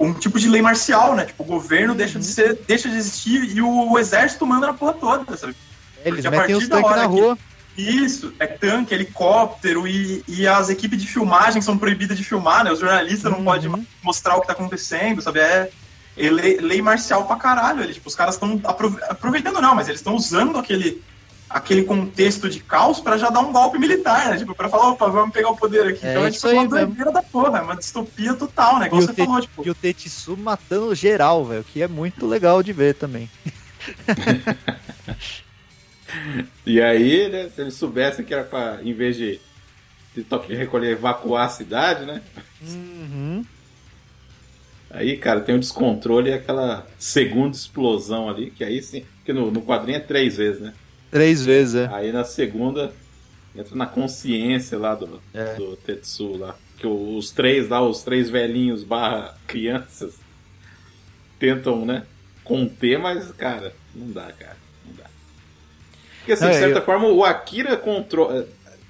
um 0.00 0.14
tipo 0.14 0.40
de 0.40 0.48
lei 0.48 0.62
marcial, 0.62 1.14
né? 1.14 1.26
Tipo, 1.26 1.42
o 1.42 1.46
governo 1.46 1.94
deixa 1.94 2.18
de 2.18 2.26
uhum. 2.26 2.32
ser, 2.32 2.58
deixa 2.66 2.88
de 2.88 2.96
existir 2.96 3.54
e 3.54 3.60
o, 3.60 3.98
exército 3.98 4.46
manda 4.46 4.68
na 4.68 4.72
porra 4.72 4.94
toda, 4.94 5.36
sabe? 5.36 5.54
Eles 6.02 6.24
metem 6.24 6.56
os 6.56 6.66
tanques 6.66 6.96
na 6.96 7.04
rua. 7.04 7.36
Que, 7.76 7.82
isso, 7.82 8.32
é 8.38 8.46
tanque, 8.46 8.94
helicóptero 8.94 9.86
e, 9.86 10.24
e 10.26 10.46
as 10.46 10.70
equipes 10.70 11.00
de 11.00 11.06
filmagem 11.06 11.60
são 11.60 11.76
proibidas 11.76 12.16
de 12.16 12.24
filmar, 12.24 12.64
né? 12.64 12.72
Os 12.72 12.80
jornalistas 12.80 13.30
uhum. 13.30 13.38
não 13.38 13.44
podem 13.44 13.86
mostrar 14.02 14.36
o 14.36 14.40
que 14.40 14.46
tá 14.46 14.54
acontecendo, 14.54 15.20
sabe? 15.20 15.40
É, 15.40 15.70
é 16.16 16.30
lei, 16.30 16.56
lei, 16.56 16.80
marcial 16.80 17.26
pra 17.26 17.36
caralho. 17.36 17.82
Ele, 17.82 17.92
tipo, 17.92 18.08
os 18.08 18.14
caras 18.14 18.36
estão 18.36 18.58
aproveitando, 18.64 19.60
não, 19.60 19.74
mas 19.74 19.86
eles 19.86 20.00
estão 20.00 20.16
usando 20.16 20.58
aquele, 20.58 21.02
aquele 21.50 21.82
contexto 21.82 22.48
de 22.48 22.60
caos 22.60 23.00
para 23.00 23.18
já 23.18 23.28
dar 23.28 23.40
um 23.40 23.52
golpe 23.52 23.76
militar, 23.76 24.30
né? 24.30 24.38
Tipo, 24.38 24.54
pra 24.54 24.68
falar, 24.68 24.90
opa, 24.90 25.08
vamos 25.08 25.34
pegar 25.34 25.50
o 25.50 25.56
poder 25.56 25.88
aqui. 25.88 26.06
É 26.06 26.12
então 26.12 26.24
é 26.24 26.30
tipo 26.30 26.48
uma 26.48 26.68
doideira 26.68 27.10
da 27.10 27.22
porra, 27.22 27.58
é 27.58 27.62
uma 27.62 27.76
distopia 27.76 28.34
total, 28.34 28.78
né? 28.78 28.88
Como 28.88 29.02
você 29.02 29.12
falou, 29.12 29.40
tipo. 29.40 29.66
E 29.66 29.70
o 29.70 29.74
Tetsu 29.74 30.36
matando 30.36 30.94
geral, 30.94 31.44
velho, 31.44 31.64
que 31.64 31.82
é 31.82 31.88
muito 31.88 32.24
legal 32.26 32.62
de 32.62 32.72
ver 32.72 32.94
também. 32.94 33.28
E 36.66 36.80
aí, 36.80 37.28
né, 37.28 37.48
se 37.48 37.60
eles 37.60 37.74
soubessem 37.74 38.24
que 38.24 38.34
era 38.34 38.44
pra, 38.44 38.80
em 38.82 38.92
vez 38.92 39.16
de, 39.16 39.40
de 40.14 40.24
toque 40.24 40.48
de 40.48 40.54
recolher, 40.54 40.90
evacuar 40.90 41.46
a 41.46 41.48
cidade, 41.48 42.04
né? 42.04 42.20
Uhum. 42.62 43.44
Aí, 44.90 45.16
cara, 45.16 45.40
tem 45.40 45.54
o 45.54 45.60
descontrole 45.60 46.30
e 46.30 46.34
aquela 46.34 46.86
segunda 46.98 47.56
explosão 47.56 48.28
ali, 48.28 48.50
que 48.50 48.64
aí 48.64 48.82
sim. 48.82 49.04
Porque 49.16 49.32
no, 49.32 49.50
no 49.50 49.62
quadrinho 49.62 49.98
é 49.98 50.00
três 50.00 50.36
vezes, 50.36 50.60
né? 50.60 50.74
Três 51.10 51.44
vezes, 51.44 51.74
é. 51.74 51.88
Aí 51.92 52.12
na 52.12 52.24
segunda 52.24 52.92
entra 53.54 53.74
na 53.74 53.86
consciência 53.86 54.78
lá 54.78 54.94
do, 54.94 55.20
é. 55.34 55.54
do 55.54 55.76
Tetsu 55.76 56.36
lá. 56.36 56.56
Que 56.76 56.86
os 56.86 57.30
três 57.30 57.68
lá, 57.68 57.82
os 57.82 58.02
três 58.02 58.30
velhinhos 58.30 58.84
barra 58.84 59.36
crianças, 59.46 60.14
tentam, 61.38 61.84
né? 61.84 62.04
Conter, 62.44 62.98
mas, 62.98 63.30
cara, 63.32 63.74
não 63.94 64.10
dá, 64.12 64.32
cara. 64.32 64.56
Porque, 66.18 66.32
assim, 66.32 66.48
de 66.48 66.54
certa 66.54 66.78
eu... 66.78 66.84
forma, 66.84 67.08
o 67.08 67.24
Akira 67.24 67.76
controla. 67.76 68.46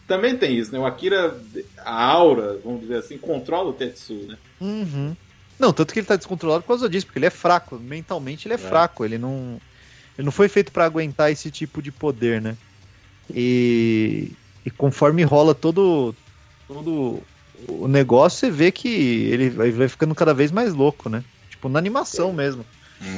Também 0.07 0.37
tem 0.37 0.57
isso, 0.57 0.73
né? 0.73 0.79
O 0.79 0.85
Akira, 0.85 1.39
a 1.79 2.05
aura, 2.05 2.59
vamos 2.65 2.81
dizer 2.81 2.97
assim, 2.97 3.17
controla 3.17 3.71
o 3.71 3.73
Tetsu, 3.73 4.15
né? 4.15 4.37
Uhum. 4.61 5.17
Não, 5.59 5.73
tanto 5.73 5.93
que 5.93 6.01
ele 6.01 6.07
tá 6.07 6.17
descontrolado 6.17 6.63
por 6.63 6.69
causa 6.69 6.89
disso, 6.89 7.07
porque 7.07 7.19
ele 7.19 7.27
é 7.27 7.31
fraco. 7.31 7.79
Mentalmente 7.79 8.49
ele 8.49 8.55
é, 8.55 8.57
é. 8.57 8.59
fraco. 8.59 9.05
Ele 9.05 9.19
não. 9.19 9.61
Ele 10.21 10.27
não 10.27 10.33
foi 10.33 10.51
feito 10.51 10.71
para 10.71 10.85
aguentar 10.85 11.33
esse 11.33 11.51
tipo 11.51 11.81
de 11.81 11.91
poder, 11.91 12.43
né? 12.43 12.55
E, 13.35 14.33
e 14.67 14.71
conforme 14.71 15.23
rola 15.23 15.55
todo, 15.55 16.15
todo 16.69 17.23
o 17.67 17.89
negócio, 17.89 18.41
você 18.41 18.51
vê 18.51 18.71
que 18.71 18.89
ele 18.89 19.49
vai, 19.49 19.71
vai 19.71 19.89
ficando 19.89 20.15
cada 20.15 20.35
vez 20.35 20.53
mais 20.53 20.75
louco, 20.75 21.09
né? 21.09 21.25
Tipo, 21.49 21.71
na 21.71 21.79
animação 21.79 22.35
mesmo. 22.35 22.67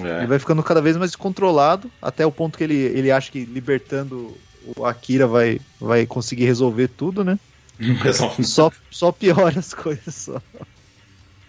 É. 0.05 0.19
Ele 0.19 0.29
vai 0.29 0.39
ficando 0.39 0.63
cada 0.63 0.81
vez 0.81 0.97
mais 0.97 1.11
descontrolado, 1.11 1.91
até 2.01 2.25
o 2.25 2.31
ponto 2.31 2.57
que 2.57 2.63
ele, 2.63 2.77
ele 2.77 3.11
acha 3.11 3.33
que 3.33 3.45
libertando 3.45 4.37
o 4.77 4.87
Akira 4.87 5.27
vai, 5.27 5.61
vai 5.81 6.07
conseguir 6.07 6.45
resolver 6.45 6.87
tudo, 6.87 7.25
né? 7.25 7.37
só, 8.45 8.71
só 8.93 9.11
piora 9.11 9.59
as 9.59 9.75
coisas 9.75 10.15
só. 10.15 10.41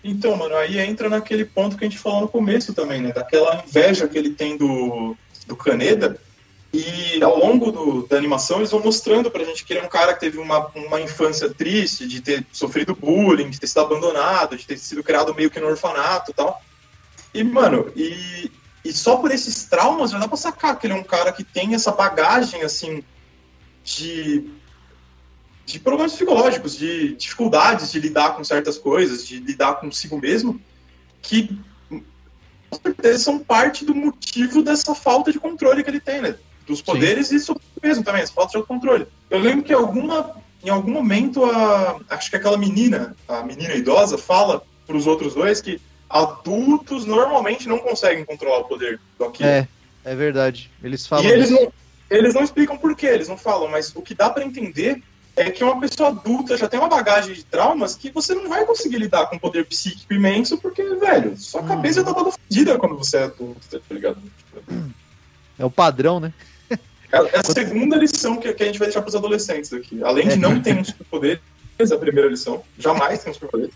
Então, 0.04 0.36
mano, 0.36 0.56
aí 0.56 0.80
entra 0.80 1.10
naquele 1.10 1.46
ponto 1.46 1.78
que 1.78 1.86
a 1.86 1.88
gente 1.88 2.00
falou 2.00 2.22
no 2.22 2.28
começo 2.28 2.74
também, 2.74 3.04
né? 3.04 3.12
Daquela 3.14 3.64
inveja 3.64 4.08
que 4.08 4.18
ele 4.18 4.32
tem 4.32 4.58
do, 4.58 5.16
do 5.48 5.56
Kaneda, 5.56 6.20
E 6.74 7.22
ao 7.22 7.38
longo 7.38 7.72
do, 7.72 8.08
da 8.08 8.18
animação, 8.18 8.58
eles 8.58 8.72
vão 8.72 8.80
mostrando 8.82 9.30
pra 9.30 9.44
gente 9.44 9.64
que 9.64 9.74
ele 9.74 9.82
é 9.82 9.84
um 9.84 9.90
cara 9.90 10.14
que 10.16 10.22
teve 10.22 10.40
uma, 10.40 10.68
uma 10.74 11.00
infância 11.00 11.48
triste, 11.54 12.08
de 12.08 12.20
ter 12.20 12.48
sofrido 12.52 12.96
bullying, 12.96 13.52
de 13.52 13.60
ter 13.60 13.68
sido 13.68 13.82
abandonado, 13.82 14.58
de 14.58 14.66
ter 14.66 14.80
sido 14.80 15.04
criado 15.04 15.36
meio 15.36 15.52
que 15.52 15.60
no 15.60 15.68
orfanato 15.68 16.32
e 16.32 16.34
tal. 16.34 16.60
E, 17.32 17.44
mano, 17.44 17.92
e, 17.96 18.50
e 18.84 18.92
só 18.92 19.18
por 19.18 19.30
esses 19.30 19.66
traumas 19.66 20.10
já 20.10 20.18
dá 20.18 20.28
pra 20.28 20.36
sacar 20.36 20.80
que 20.80 20.88
ele 20.88 20.96
é 20.96 20.98
um 20.98 21.04
cara 21.04 21.32
que 21.32 21.44
tem 21.44 21.76
essa 21.76 21.92
bagagem, 21.92 22.64
assim, 22.64 23.04
de, 23.84 24.50
de 25.68 25.80
problemas 25.80 26.14
psicológicos, 26.14 26.76
de 26.76 27.16
dificuldades 27.16 27.92
de 27.92 28.00
lidar 28.00 28.36
com 28.36 28.44
certas 28.44 28.80
coisas, 28.80 29.28
de 29.28 29.40
lidar 29.40 29.76
consigo 29.76 30.20
mesmo, 30.20 30.60
que 31.22 31.56
com 32.78 32.90
certeza 32.90 33.20
são 33.20 33.40
parte 33.40 33.86
do 33.86 33.94
motivo 33.94 34.62
dessa 34.62 34.96
falta 34.96 35.32
de 35.32 35.40
controle 35.40 35.84
que 35.84 35.90
ele 35.90 36.00
tem, 36.00 36.22
né? 36.22 36.36
Dos 36.66 36.82
poderes 36.82 37.28
Sim. 37.28 37.36
e 37.36 37.40
sobre 37.40 37.64
si 37.64 37.80
mesmo 37.82 38.04
também, 38.04 38.22
essa 38.22 38.34
falta 38.34 38.58
de 38.58 38.66
controle. 38.66 39.06
Eu 39.30 39.40
lembro 39.40 39.64
que 39.64 39.74
alguma, 39.74 40.36
em 40.64 40.70
algum 40.70 40.92
momento, 40.92 41.44
a, 41.46 42.00
acho 42.10 42.30
que 42.30 42.36
aquela 42.36 42.58
menina, 42.58 43.16
a 43.28 43.44
menina 43.44 43.74
idosa, 43.76 44.18
fala 44.18 44.64
para 44.86 44.96
os 44.96 45.08
outros 45.08 45.34
dois 45.34 45.62
que 45.62 45.80
adultos 46.10 47.06
normalmente 47.06 47.68
não 47.68 47.80
conseguem 47.80 48.24
controlar 48.24 48.60
o 48.60 48.66
poder 48.66 49.00
do 49.18 49.26
Akira. 49.26 49.50
É, 49.50 49.68
é 50.12 50.16
verdade. 50.16 50.70
Eles 50.84 51.06
falam. 51.06 51.26
E 51.26 51.32
eles 51.32 51.50
não, 51.50 51.72
eles 52.10 52.34
não 52.34 52.44
explicam 52.44 52.78
por 52.78 52.96
quê, 52.96 53.08
eles 53.08 53.28
não 53.28 53.38
falam, 53.38 53.68
mas 53.68 53.94
o 53.96 54.02
que 54.02 54.14
dá 54.14 54.30
para 54.30 54.44
entender 54.44 55.02
é 55.36 55.50
que 55.50 55.64
uma 55.64 55.80
pessoa 55.80 56.10
adulta 56.10 56.56
já 56.56 56.68
tem 56.68 56.80
uma 56.80 56.90
bagagem 56.90 57.34
de 57.34 57.44
traumas 57.44 57.96
que 57.96 58.12
você 58.12 58.36
não 58.36 58.48
vai 58.48 58.66
conseguir 58.66 58.98
lidar 58.98 59.26
com 59.28 59.36
um 59.36 59.40
poder 59.40 59.66
psíquico 59.66 60.14
imenso, 60.14 60.58
porque, 60.58 60.84
velho, 60.96 61.36
sua 61.38 61.62
uhum. 61.62 61.68
cabeça 61.68 62.02
já 62.02 62.06
tá 62.06 62.14
toda 62.14 62.32
fodida 62.32 62.78
quando 62.78 62.98
você 62.98 63.18
é 63.18 63.24
adulto, 63.24 63.60
tá 63.70 63.80
ligado? 63.90 64.22
É 65.58 65.66
o 65.66 65.72
padrão, 65.72 66.20
né? 66.20 66.34
É, 66.70 67.18
é 67.18 67.40
a 67.40 67.44
segunda 67.44 67.96
lição 67.96 68.38
que, 68.38 68.52
que 68.54 68.64
a 68.64 68.66
gente 68.66 68.80
vai 68.80 68.88
deixar 68.88 69.02
pros 69.02 69.16
adolescentes 69.16 69.72
aqui. 69.74 70.04
Além 70.04 70.28
de 70.28 70.36
não 70.36 70.62
ter 70.62 70.76
um 70.76 70.84
superpoder, 70.84 71.40
a 71.80 71.98
primeira 71.98 72.30
lição, 72.30 72.64
jamais 72.78 73.24
tem 73.24 73.32
um 73.32 73.34
superpoder. 73.34 73.70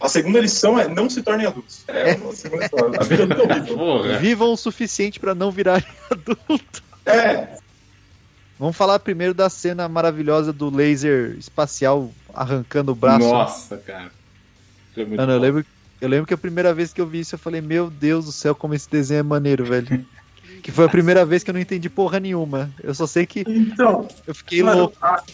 A 0.00 0.08
segunda 0.08 0.40
lição 0.40 0.78
é 0.78 0.88
não 0.88 1.08
se 1.08 1.22
tornem 1.22 1.46
adultos. 1.46 1.84
É 1.88 2.14
uma 2.14 2.34
segunda 2.34 2.64
lição. 2.64 2.92
A 2.98 3.04
vida 3.04 3.22
é 3.22 3.72
horrível. 3.72 4.20
Vivam 4.20 4.52
o 4.52 4.56
suficiente 4.56 5.20
para 5.20 5.34
não 5.34 5.50
virarem 5.50 5.86
adulto. 6.10 6.82
É, 7.04 7.56
Vamos 8.62 8.76
falar 8.76 9.00
primeiro 9.00 9.34
da 9.34 9.50
cena 9.50 9.88
maravilhosa 9.88 10.52
do 10.52 10.70
laser 10.70 11.34
espacial 11.36 12.12
arrancando 12.32 12.92
o 12.92 12.94
braço. 12.94 13.28
Nossa, 13.28 13.76
cara. 13.76 14.12
Mano, 14.96 15.32
eu 15.32 15.40
lembro, 15.40 15.66
eu 16.00 16.08
lembro 16.08 16.26
que 16.28 16.34
a 16.34 16.38
primeira 16.38 16.72
vez 16.72 16.92
que 16.92 17.00
eu 17.00 17.06
vi 17.08 17.18
isso, 17.18 17.34
eu 17.34 17.40
falei, 17.40 17.60
meu 17.60 17.90
Deus 17.90 18.26
do 18.26 18.30
céu, 18.30 18.54
como 18.54 18.72
esse 18.72 18.88
desenho 18.88 19.18
é 19.18 19.22
maneiro, 19.24 19.64
velho. 19.64 20.06
que 20.62 20.70
foi 20.70 20.84
a 20.84 20.88
primeira 20.88 21.24
vez 21.24 21.42
que 21.42 21.50
eu 21.50 21.54
não 21.54 21.60
entendi 21.60 21.90
porra 21.90 22.20
nenhuma. 22.20 22.70
Eu 22.80 22.94
só 22.94 23.04
sei 23.04 23.26
que. 23.26 23.40
Então. 23.48 24.06
Eu 24.24 24.32
fiquei 24.32 24.62
mano, 24.62 24.82
louco. 24.82 24.96
A, 25.02 25.24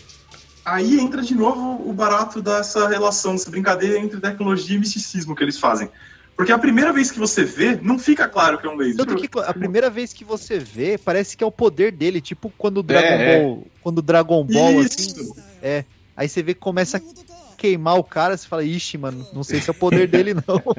aí 0.65 0.99
entra 0.99 1.21
de 1.21 1.35
novo 1.35 1.87
o 1.87 1.93
barato 1.93 2.41
dessa 2.41 2.89
relação, 2.89 3.33
dessa 3.33 3.51
brincadeira 3.51 3.99
entre 3.99 4.19
tecnologia 4.19 4.75
e 4.75 4.81
misticismo 4.81 5.37
que 5.37 5.45
eles 5.45 5.59
fazem. 5.59 5.91
Porque 6.39 6.53
a 6.53 6.59
primeira 6.59 6.93
vez 6.93 7.11
que 7.11 7.19
você 7.19 7.45
vê, 7.45 7.77
não 7.83 7.99
fica 7.99 8.29
claro 8.29 8.59
que 8.59 8.67
é 8.69 8.71
um 8.71 8.77
laser. 8.77 9.05
Tanto 9.05 9.17
que 9.17 9.29
a 9.41 9.53
primeira 9.53 9.91
vez 9.91 10.13
que 10.13 10.25
você 10.25 10.57
vê, 10.57 10.97
parece 10.97 11.37
que 11.37 11.43
é 11.43 11.47
o 11.47 11.51
poder 11.51 11.91
dele, 11.91 12.21
tipo 12.21 12.49
quando 12.57 12.79
o 12.79 12.83
Dragon 12.85 13.09
é, 13.09 13.41
Ball. 13.41 13.63
É. 13.67 13.71
Quando 13.83 13.99
o 13.99 14.03
Dragon 14.03 14.45
Ball, 14.45 14.79
assim, 14.79 15.01
Isso. 15.01 15.21
assim. 15.21 15.43
É. 15.61 15.85
Aí 16.17 16.29
você 16.29 16.41
vê 16.41 16.55
que 16.55 16.61
começa 16.61 16.99
a 16.99 17.01
queimar 17.57 17.99
o 17.99 18.05
cara, 18.05 18.37
você 18.37 18.47
fala, 18.47 18.63
ixi, 18.63 18.97
mano, 18.97 19.27
não 19.33 19.43
sei 19.43 19.61
se 19.61 19.69
é 19.69 19.73
o 19.73 19.75
poder 19.75 20.07
dele, 20.07 20.33
não. 20.33 20.63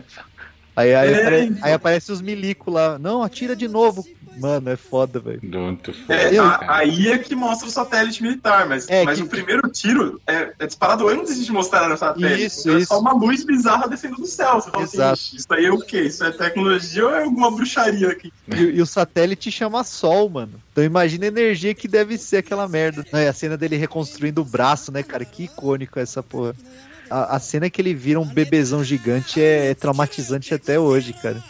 Aí, 0.76 0.96
aí, 0.96 1.12
é, 1.12 1.20
apare, 1.20 1.58
aí 1.62 1.74
aparece 1.74 2.10
os 2.10 2.22
milico 2.22 2.72
lá. 2.72 2.98
Não, 2.98 3.22
atira 3.22 3.54
de 3.54 3.68
novo. 3.68 4.08
Mano, 4.38 4.70
é 4.70 4.76
foda, 4.76 5.20
velho. 5.20 5.40
Muito 5.44 5.94
foda. 5.94 6.14
É, 6.14 6.32
aí 6.68 7.10
é 7.10 7.18
que 7.18 7.36
mostra 7.36 7.68
o 7.68 7.72
satélite 7.72 8.22
militar, 8.22 8.68
mas, 8.68 8.88
é, 8.90 9.04
mas 9.04 9.18
que... 9.18 9.24
o 9.24 9.28
primeiro 9.28 9.68
tiro 9.70 10.20
é, 10.26 10.54
é, 10.58 10.68
disparado 10.68 11.08
antes 11.08 11.44
de 11.44 11.52
mostrar 11.52 11.92
o 11.92 11.98
satélite. 11.98 12.46
Isso, 12.46 12.70
isso. 12.70 12.78
É 12.78 12.86
só 12.86 13.00
uma 13.00 13.14
luz 13.14 13.44
bizarra 13.44 13.88
descendo 13.88 14.16
do 14.16 14.26
céu. 14.26 14.56
Você 14.56 14.72
fala 14.72 14.84
assim, 14.84 14.98
Exato. 14.98 15.14
assim, 15.14 15.38
isso 15.38 15.48
aí 15.52 15.66
é 15.66 15.72
o 15.72 15.80
quê? 15.80 16.02
Isso 16.02 16.24
é 16.24 16.32
tecnologia 16.32 17.06
ou 17.06 17.14
é 17.14 17.24
alguma 17.24 17.52
bruxaria 17.52 18.10
aqui? 18.10 18.32
E, 18.48 18.62
e, 18.62 18.82
o 18.82 18.86
satélite 18.86 19.52
chama 19.52 19.84
Sol, 19.84 20.30
mano. 20.30 20.54
Então 20.72 20.84
imagina 20.84 21.26
a 21.26 21.28
energia 21.28 21.74
que 21.74 21.88
deve 21.88 22.18
ser 22.18 22.38
aquela 22.38 22.68
merda. 22.68 23.06
É, 23.12 23.28
a 23.28 23.34
cena 23.34 23.58
dele 23.58 23.76
reconstruindo 23.76 24.42
o 24.42 24.46
braço, 24.46 24.92
né, 24.92 25.04
cara? 25.04 25.26
Que 25.26 25.44
icônico 25.44 26.00
essa 26.00 26.24
porra. 26.24 26.56
A, 27.10 27.36
a 27.36 27.40
cena 27.40 27.70
que 27.70 27.82
ele 27.82 27.94
vira 27.94 28.20
um 28.20 28.26
bebezão 28.26 28.84
gigante 28.84 29.42
é, 29.42 29.72
é 29.72 29.74
traumatizante 29.74 30.54
até 30.54 30.80
hoje, 30.80 31.14
cara. 31.14 31.44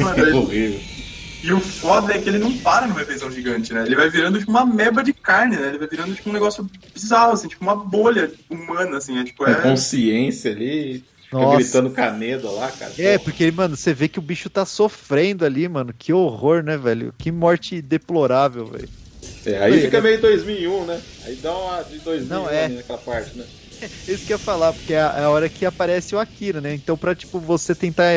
Mano, 0.00 0.26
é 0.26 0.32
horrível. 0.34 1.05
E 1.46 1.52
o 1.52 1.60
foda 1.60 2.12
é 2.12 2.18
que 2.18 2.28
ele 2.28 2.38
não 2.38 2.58
para 2.58 2.88
no 2.88 2.94
bebezão 2.94 3.30
gigante, 3.30 3.72
né? 3.72 3.84
Ele 3.86 3.94
vai 3.94 4.10
virando 4.10 4.36
tipo 4.36 4.50
uma 4.50 4.66
meba 4.66 5.04
de 5.04 5.12
carne, 5.12 5.56
né? 5.56 5.68
Ele 5.68 5.78
vai 5.78 5.86
virando 5.86 6.12
tipo 6.12 6.28
um 6.28 6.32
negócio 6.32 6.68
bizarro, 6.92 7.34
assim, 7.34 7.46
tipo 7.46 7.62
uma 7.62 7.76
bolha 7.76 8.32
humana, 8.50 8.96
assim. 8.96 9.16
É, 9.16 9.22
tipo, 9.22 9.46
é... 9.46 9.54
consciência 9.54 10.50
ali. 10.50 11.04
Fica 11.22 11.54
gritando 11.54 11.90
caneda 11.90 12.50
lá, 12.50 12.68
cara. 12.72 12.92
É, 12.98 13.16
porque, 13.16 13.48
mano, 13.52 13.76
você 13.76 13.94
vê 13.94 14.08
que 14.08 14.18
o 14.18 14.22
bicho 14.22 14.50
tá 14.50 14.64
sofrendo 14.64 15.44
ali, 15.44 15.68
mano. 15.68 15.94
Que 15.96 16.12
horror, 16.12 16.64
né, 16.64 16.76
velho? 16.76 17.14
Que 17.16 17.30
morte 17.30 17.80
deplorável, 17.80 18.66
velho. 18.66 18.88
É, 19.44 19.62
aí 19.62 19.80
fica 19.82 20.00
meio 20.00 20.20
2001, 20.20 20.84
né? 20.84 21.00
Aí 21.24 21.36
dá 21.36 21.56
uma 21.56 21.82
de 21.82 21.98
2001 21.98 22.28
Não, 22.28 22.50
é. 22.50 22.68
naquela 22.68 22.98
parte, 22.98 23.38
né? 23.38 23.44
Isso 24.08 24.26
que 24.26 24.32
eu 24.32 24.36
ia 24.36 24.38
falar, 24.38 24.72
porque 24.72 24.94
é, 24.94 24.96
é 24.96 25.22
a 25.22 25.30
hora 25.30 25.48
que 25.48 25.64
aparece 25.64 26.12
o 26.12 26.18
Akira, 26.18 26.60
né? 26.60 26.74
Então, 26.74 26.96
pra, 26.96 27.14
tipo, 27.14 27.38
você 27.38 27.72
tentar 27.72 28.10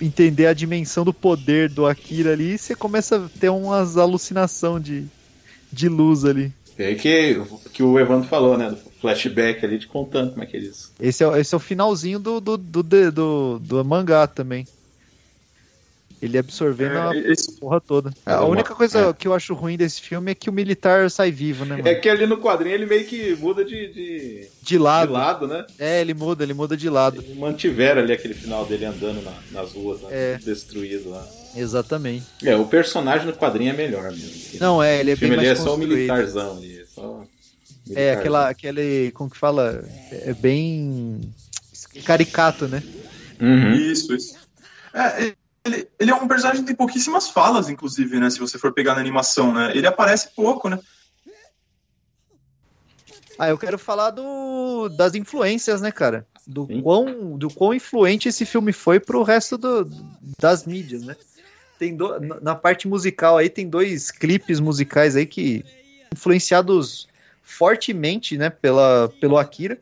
entender 0.00 0.46
a 0.46 0.52
dimensão 0.52 1.04
do 1.04 1.12
poder 1.12 1.68
do 1.68 1.86
Akira 1.86 2.32
ali, 2.32 2.58
você 2.58 2.74
começa 2.74 3.16
a 3.16 3.38
ter 3.38 3.48
umas 3.48 3.96
alucinação 3.96 4.80
de, 4.80 5.04
de 5.72 5.88
luz 5.88 6.24
ali. 6.24 6.52
É 6.78 6.94
que, 6.94 7.42
que 7.72 7.82
o 7.82 7.98
Evandro 7.98 8.28
falou, 8.28 8.56
né? 8.56 8.70
Do 8.70 8.76
flashback 9.00 9.64
ali, 9.64 9.78
de 9.78 9.88
contando 9.88 10.30
como 10.30 10.44
é 10.44 10.46
que 10.46 10.56
é 10.56 10.60
isso. 10.60 10.92
Esse 11.00 11.24
é, 11.24 11.40
esse 11.40 11.52
é 11.52 11.56
o 11.56 11.60
finalzinho 11.60 12.20
do, 12.20 12.40
do, 12.40 12.56
do, 12.56 12.82
do, 12.82 13.58
do 13.58 13.84
mangá 13.84 14.28
também. 14.28 14.64
Ele 16.20 16.36
absorvendo 16.36 16.94
é, 16.94 17.00
a 17.00 17.32
esse... 17.32 17.52
porra 17.60 17.80
toda. 17.80 18.12
É, 18.26 18.32
a 18.32 18.44
única 18.44 18.74
coisa 18.74 19.10
é. 19.10 19.12
que 19.12 19.28
eu 19.28 19.34
acho 19.34 19.54
ruim 19.54 19.76
desse 19.76 20.00
filme 20.00 20.32
é 20.32 20.34
que 20.34 20.50
o 20.50 20.52
militar 20.52 21.08
sai 21.10 21.30
vivo, 21.30 21.64
né, 21.64 21.76
mano? 21.76 21.88
É 21.88 21.94
que 21.94 22.08
ali 22.08 22.26
no 22.26 22.38
quadrinho 22.38 22.74
ele 22.74 22.86
meio 22.86 23.04
que 23.04 23.36
muda 23.36 23.64
de. 23.64 23.88
De, 23.88 24.48
de 24.60 24.78
lado. 24.78 25.08
De 25.08 25.12
lado, 25.12 25.46
né? 25.46 25.64
É, 25.78 26.00
ele 26.00 26.14
muda, 26.14 26.42
ele 26.42 26.54
muda 26.54 26.76
de 26.76 26.90
lado. 26.90 27.22
Ele 27.22 27.38
mantiveram 27.38 28.02
ali 28.02 28.12
aquele 28.12 28.34
final 28.34 28.66
dele 28.66 28.84
andando 28.84 29.22
na, 29.22 29.32
nas 29.52 29.72
ruas, 29.72 30.00
né, 30.02 30.08
é. 30.10 30.38
destruído 30.38 31.10
lá. 31.10 31.24
Exatamente. 31.54 32.26
É, 32.44 32.56
o 32.56 32.66
personagem 32.66 33.26
no 33.26 33.32
quadrinho 33.32 33.70
é 33.70 33.76
melhor 33.76 34.10
mesmo. 34.10 34.58
Não, 34.60 34.82
é, 34.82 35.00
ele 35.00 35.12
é 35.12 35.16
bem 35.16 35.30
mais 35.30 35.42
ele 35.42 35.48
é 35.48 35.54
só 35.54 35.74
o 35.74 35.78
militarzão 35.78 36.56
ali, 36.56 36.80
é 36.80 36.84
só. 36.84 37.24
É, 37.94 38.12
aquela, 38.12 38.48
aquele, 38.48 39.10
como 39.12 39.30
que 39.30 39.38
fala? 39.38 39.84
É 40.10 40.34
bem 40.34 41.32
caricato, 42.04 42.68
né? 42.68 42.82
Uhum. 43.40 43.72
Isso, 43.72 44.14
isso. 44.14 44.34
É, 44.92 45.32
ele, 45.64 45.88
ele 45.98 46.10
é 46.10 46.14
um 46.14 46.28
personagem 46.28 46.62
que 46.62 46.68
tem 46.68 46.76
pouquíssimas 46.76 47.28
falas, 47.28 47.68
inclusive, 47.68 48.18
né? 48.18 48.30
Se 48.30 48.38
você 48.38 48.58
for 48.58 48.72
pegar 48.72 48.94
na 48.94 49.00
animação, 49.00 49.52
né? 49.52 49.72
Ele 49.74 49.86
aparece 49.86 50.30
pouco, 50.34 50.68
né? 50.68 50.78
Ah, 53.38 53.48
eu 53.48 53.58
quero 53.58 53.78
falar 53.78 54.10
do, 54.10 54.88
das 54.88 55.14
influências, 55.14 55.80
né, 55.80 55.92
cara? 55.92 56.26
Do 56.44 56.66
quão, 56.82 57.38
do 57.38 57.48
quão 57.48 57.72
influente 57.72 58.28
esse 58.28 58.44
filme 58.44 58.72
foi 58.72 58.98
pro 58.98 59.22
resto 59.22 59.56
do, 59.56 59.88
das 60.40 60.66
mídias, 60.66 61.04
né? 61.04 61.14
Tem 61.78 61.94
do, 61.94 62.18
na 62.18 62.56
parte 62.56 62.88
musical 62.88 63.36
aí 63.36 63.48
tem 63.48 63.68
dois 63.68 64.10
clipes 64.10 64.58
musicais 64.58 65.14
aí 65.14 65.24
que 65.24 65.64
influenciados 66.12 67.06
fortemente, 67.40 68.36
né, 68.36 68.50
pela, 68.50 69.12
pelo 69.20 69.38
Akira. 69.38 69.78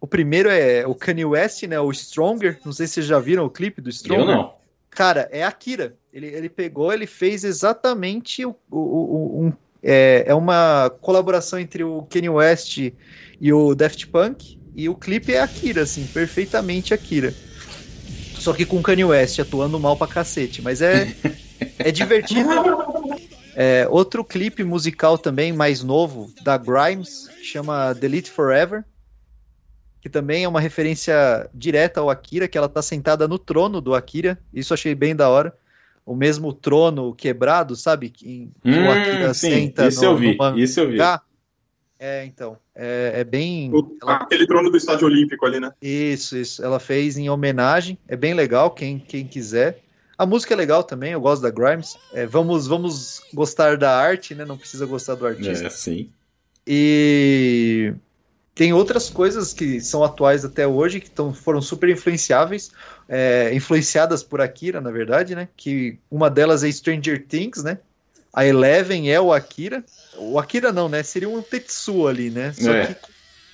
O 0.00 0.06
primeiro 0.06 0.48
é 0.48 0.86
o 0.86 0.94
Kanye 0.94 1.24
West, 1.24 1.64
né, 1.64 1.80
o 1.80 1.92
Stronger. 1.92 2.60
Não 2.64 2.72
sei 2.72 2.86
se 2.86 2.94
vocês 2.94 3.06
já 3.06 3.18
viram 3.18 3.44
o 3.44 3.50
clipe 3.50 3.80
do 3.80 3.90
Stronger. 3.90 4.20
Eu 4.20 4.26
não. 4.26 4.61
Cara, 4.94 5.28
é 5.32 5.42
Akira. 5.42 5.96
Ele, 6.12 6.26
ele 6.26 6.48
pegou, 6.48 6.92
ele 6.92 7.06
fez 7.06 7.44
exatamente 7.44 8.44
o, 8.44 8.54
o, 8.70 8.78
o 8.78 9.44
um, 9.46 9.52
é, 9.82 10.24
é 10.26 10.34
uma 10.34 10.90
colaboração 11.00 11.58
entre 11.58 11.82
o 11.82 12.02
Kanye 12.02 12.28
West 12.28 12.92
e 13.40 13.52
o 13.52 13.74
Daft 13.74 14.06
Punk. 14.08 14.58
E 14.74 14.88
o 14.88 14.94
clipe 14.94 15.32
é 15.32 15.40
Akira, 15.40 15.82
assim, 15.82 16.06
perfeitamente 16.06 16.92
Akira. 16.94 17.34
Só 18.34 18.52
que 18.52 18.66
com 18.66 18.78
o 18.78 18.82
Kanye 18.82 19.04
West 19.04 19.38
atuando 19.38 19.80
mal 19.80 19.96
pra 19.96 20.06
cacete. 20.06 20.60
Mas 20.60 20.82
é, 20.82 21.14
é 21.78 21.90
divertido. 21.90 22.50
É, 23.54 23.86
outro 23.90 24.24
clipe 24.24 24.64
musical 24.64 25.16
também, 25.16 25.52
mais 25.52 25.82
novo, 25.82 26.30
da 26.42 26.56
Grimes, 26.56 27.28
chama 27.42 27.92
Delete 27.94 28.30
Forever 28.30 28.84
que 30.02 30.10
também 30.10 30.42
é 30.42 30.48
uma 30.48 30.60
referência 30.60 31.48
direta 31.54 32.00
ao 32.00 32.10
Akira, 32.10 32.48
que 32.48 32.58
ela 32.58 32.68
tá 32.68 32.82
sentada 32.82 33.28
no 33.28 33.38
trono 33.38 33.80
do 33.80 33.94
Akira. 33.94 34.36
Isso 34.52 34.74
achei 34.74 34.96
bem 34.96 35.14
da 35.14 35.28
hora. 35.28 35.56
O 36.04 36.16
mesmo 36.16 36.52
trono 36.52 37.14
quebrado, 37.14 37.76
sabe? 37.76 38.10
Que, 38.10 38.50
que 38.60 38.68
hum, 38.68 38.88
o 38.88 38.90
Akira 38.90 39.32
sim, 39.32 39.50
senta 39.50 39.86
isso 39.86 40.00
no, 40.00 40.10
eu 40.10 40.16
vi, 40.16 40.36
no 40.36 40.58
Isso 40.58 40.80
eu 40.80 40.90
vi. 40.90 40.98
É, 42.00 42.24
então. 42.24 42.58
É, 42.74 43.12
é 43.18 43.24
bem. 43.24 43.72
O, 43.72 43.96
ela... 44.02 44.16
Aquele 44.16 44.44
trono 44.44 44.68
do 44.72 44.76
Estádio 44.76 45.06
Olímpico 45.06 45.46
ali, 45.46 45.60
né? 45.60 45.70
Isso, 45.80 46.36
isso. 46.36 46.64
Ela 46.64 46.80
fez 46.80 47.16
em 47.16 47.30
homenagem. 47.30 47.96
É 48.08 48.16
bem 48.16 48.34
legal, 48.34 48.72
quem, 48.72 48.98
quem 48.98 49.24
quiser. 49.24 49.84
A 50.18 50.26
música 50.26 50.52
é 50.52 50.56
legal 50.56 50.82
também, 50.82 51.12
eu 51.12 51.20
gosto 51.20 51.42
da 51.42 51.50
Grimes. 51.50 51.96
É, 52.12 52.26
vamos, 52.26 52.66
vamos 52.66 53.22
gostar 53.32 53.76
da 53.76 53.96
arte, 53.96 54.34
né? 54.34 54.44
Não 54.44 54.58
precisa 54.58 54.84
gostar 54.84 55.14
do 55.14 55.24
artista. 55.24 55.68
É, 55.68 55.70
sim. 55.70 56.10
E 56.66 57.94
tem 58.54 58.72
outras 58.72 59.08
coisas 59.08 59.52
que 59.52 59.80
são 59.80 60.04
atuais 60.04 60.44
até 60.44 60.66
hoje, 60.66 61.00
que 61.00 61.10
tão, 61.10 61.32
foram 61.32 61.62
super 61.62 61.88
influenciáveis, 61.88 62.70
é, 63.08 63.50
influenciadas 63.54 64.22
por 64.22 64.40
Akira, 64.40 64.80
na 64.80 64.90
verdade, 64.90 65.34
né? 65.34 65.48
Que 65.56 65.98
uma 66.10 66.28
delas 66.28 66.62
é 66.62 66.70
Stranger 66.70 67.24
Things, 67.26 67.62
né? 67.62 67.78
A 68.32 68.46
Eleven 68.46 69.10
é 69.10 69.20
o 69.20 69.32
Akira. 69.32 69.84
O 70.18 70.38
Akira 70.38 70.72
não, 70.72 70.88
né? 70.88 71.02
Seria 71.02 71.28
um 71.28 71.40
Tetsuo 71.42 72.06
ali, 72.08 72.30
né? 72.30 72.52
Só 72.52 72.72
É. 72.72 72.86
que 72.86 72.96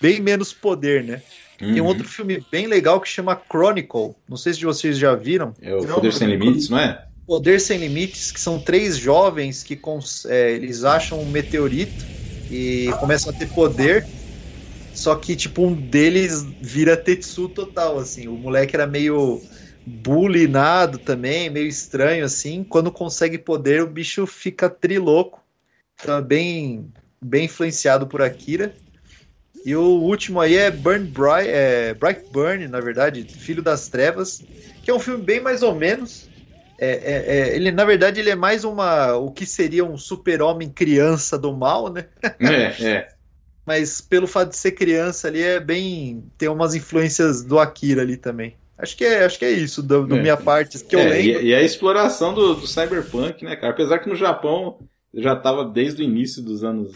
bem 0.01 0.21
menos 0.21 0.53
poder, 0.53 1.05
né? 1.05 1.23
Tem 1.59 1.81
um 1.81 1.85
Uhum. 1.85 1.87
outro 1.87 2.09
filme 2.09 2.45
bem 2.53 2.69
legal 2.69 3.01
que 3.01 3.09
chama 3.09 3.41
Chronicle. 3.51 4.15
Não 4.29 4.37
sei 4.37 4.55
se 4.55 4.65
vocês 4.65 4.97
já 4.97 5.15
viram. 5.15 5.55
É 5.61 5.75
o 5.75 5.83
Não, 5.83 5.97
Poder 5.97 6.13
Sem 6.13 6.29
Limites, 6.29 6.69
não 6.69 6.79
é? 6.79 7.05
Poder 7.27 7.61
Sem 7.61 7.79
Limites, 7.79 8.31
que 8.31 8.41
são 8.41 8.61
três 8.61 8.97
jovens 8.97 9.65
que 9.65 9.79
é, 10.27 10.53
eles 10.53 10.85
acham 10.85 11.21
um 11.21 11.29
meteorito 11.29 12.05
e 12.51 12.91
começam 13.01 13.31
a 13.33 13.35
ter 13.35 13.47
poder. 13.49 14.07
Só 14.99 15.15
que, 15.15 15.37
tipo, 15.37 15.63
um 15.65 15.77
deles 15.77 16.45
vira 16.61 16.97
Tetsu 16.97 17.49
total, 17.49 17.99
assim. 17.99 18.27
O 18.27 18.33
moleque 18.37 18.75
era 18.75 18.85
meio 18.85 19.41
bullyingado 19.87 20.99
também, 20.99 21.49
meio 21.49 21.69
estranho, 21.69 22.25
assim. 22.25 22.65
Quando 22.65 22.91
consegue 22.91 23.39
poder, 23.39 23.81
o 23.81 23.87
bicho 23.87 24.27
fica 24.27 24.69
triloco. 24.69 25.41
Então 25.95 26.19
é 26.19 26.23
bem, 26.23 26.93
bem 27.23 27.45
influenciado 27.45 28.09
por 28.09 28.21
Akira. 28.21 28.75
E 29.65 29.77
o 29.77 29.85
último 29.85 30.41
aí 30.41 30.57
é 30.57 30.69
Burn 30.69 31.05
Bright, 31.07 31.49
é, 31.49 31.95
Brightburn, 31.95 32.67
na 32.67 32.81
verdade, 32.81 33.25
Filho 33.39 33.63
das 33.63 33.89
Trevas, 33.89 34.43
que 34.83 34.91
é 34.91 34.95
um 34.95 34.99
filme 34.99 35.23
bem 35.23 35.41
mais 35.41 35.63
ou 35.63 35.77
menos. 35.77 36.29
É, 36.77 36.91
é- 36.91 37.39
é- 37.39 37.57
ele, 37.57 37.71
na 37.71 37.85
verdade, 37.85 38.19
ele 38.19 38.31
é 38.31 38.37
mais 38.37 38.65
uma. 38.65 39.15
o 39.17 39.31
que 39.31 39.47
seria 39.47 39.85
um 39.85 39.97
super-homem 39.97 40.69
criança 40.71 41.39
do 41.39 41.57
mal, 41.57 41.93
né? 41.93 42.07
É, 42.41 42.85
é. 42.85 43.18
Mas 43.69 44.01
pelo 44.01 44.27
fato 44.27 44.49
de 44.49 44.57
ser 44.57 44.73
criança 44.73 45.29
ali, 45.29 45.43
é 45.43 45.61
bem. 45.61 46.25
tem 46.39 46.49
umas 46.49 46.75
influências 46.75 47.45
do 47.45 47.59
Akira 47.59 48.01
ali 48.01 48.17
também. 48.17 48.57
Acho 48.79 48.97
que 48.97 49.05
é, 49.05 49.27
acho 49.27 49.39
que 49.39 49.45
é 49.45 49.51
isso, 49.51 49.83
do 49.83 50.17
É. 50.17 50.23
minha 50.23 50.39
parte, 50.39 50.83
que 50.83 50.97
eu 50.97 51.01
É, 51.01 51.09
lembro. 51.11 51.43
e, 51.43 51.49
e 51.49 51.55
a 51.55 51.61
exploração 51.63 52.33
do, 52.33 52.55
do 52.55 52.67
cyberpunk, 52.67 53.45
né, 53.45 53.57
cara? 53.57 53.75
Apesar 53.75 53.99
que 53.99 54.09
no 54.09 54.17
Japão 54.17 54.79
já 55.13 55.37
tava 55.37 55.67
desde 55.67 56.01
o 56.01 56.05
início 56.05 56.41
dos 56.41 56.65
anos 56.65 56.89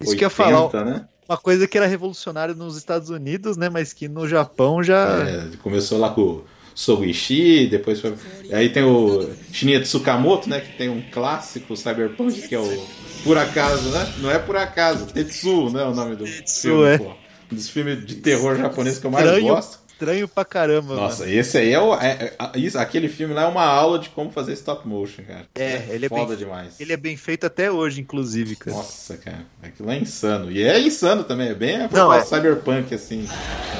Isso 0.00 0.12
80, 0.12 0.16
que 0.16 0.24
eu 0.24 0.26
ia 0.26 0.30
falar, 0.30 0.84
né? 0.84 1.08
uma 1.28 1.36
coisa 1.36 1.66
que 1.66 1.76
era 1.76 1.86
revolucionária 1.86 2.54
nos 2.54 2.76
Estados 2.76 3.10
Unidos, 3.10 3.56
né? 3.56 3.68
Mas 3.68 3.92
que 3.92 4.06
no 4.06 4.28
Japão 4.28 4.84
já. 4.84 5.28
É, 5.28 5.56
começou 5.62 5.98
lá 5.98 6.10
com 6.10 6.42
o 6.74 6.78
Sogishi, 6.78 7.66
depois 7.66 8.00
foi... 8.00 8.14
Aí 8.52 8.68
tem 8.68 8.82
o 8.82 9.28
Shinya 9.52 9.80
Tsukamoto, 9.80 10.48
né, 10.48 10.60
que 10.60 10.76
tem 10.76 10.88
um 10.88 11.02
clássico 11.12 11.76
cyberpunk, 11.76 12.48
que 12.48 12.54
é 12.54 12.58
o 12.58 12.86
Por 13.22 13.38
Acaso, 13.38 13.88
né? 13.90 14.12
Não 14.18 14.30
é 14.30 14.38
Por 14.38 14.56
Acaso, 14.56 15.06
Tetsu, 15.06 15.70
né, 15.70 15.84
o 15.84 15.94
nome 15.94 16.16
do 16.16 16.24
Tetsu, 16.24 16.60
filme, 16.62 16.84
é. 16.86 16.98
pô. 16.98 17.12
Um 17.52 17.56
dos 17.56 17.68
filmes 17.68 18.04
de 18.04 18.16
terror 18.16 18.56
japonês 18.56 18.98
que 18.98 19.06
eu 19.06 19.10
mais 19.10 19.24
Estranho. 19.26 19.46
gosto. 19.48 19.84
Estranho 19.94 20.26
pra 20.26 20.44
caramba. 20.44 20.96
Nossa, 20.96 21.24
mano. 21.24 21.36
esse 21.38 21.56
aí 21.56 21.72
é 21.72 21.78
o. 21.80 21.94
é- 21.94 22.34
é- 22.36 22.58
isso, 22.58 22.76
aquele 22.76 23.08
filme 23.08 23.32
lá 23.32 23.42
é 23.42 23.46
uma 23.46 23.62
aula 23.64 23.96
de 24.00 24.08
como 24.08 24.28
fazer 24.28 24.52
stop 24.54 24.88
motion, 24.88 25.22
cara. 25.22 25.46
É, 25.54 25.84
ele 25.90 26.06
é 26.06 26.08
foda 26.08 26.30
bem- 26.30 26.38
demais. 26.38 26.80
Ele 26.80 26.92
é 26.92 26.96
bem 26.96 27.16
feito 27.16 27.46
até 27.46 27.70
hoje, 27.70 28.00
inclusive, 28.00 28.56
cara. 28.56 28.76
Nossa, 28.76 29.16
cara, 29.18 29.46
aquilo 29.62 29.88
é 29.92 29.98
insano. 29.98 30.50
E 30.50 30.64
é 30.64 30.80
insano 30.80 31.22
também, 31.22 31.48
é 31.50 31.54
bem 31.54 31.76
a 31.76 31.78
Não, 31.82 31.88
proposta 31.88 32.36
cyberpunk, 32.36 32.92
assim, 32.92 33.24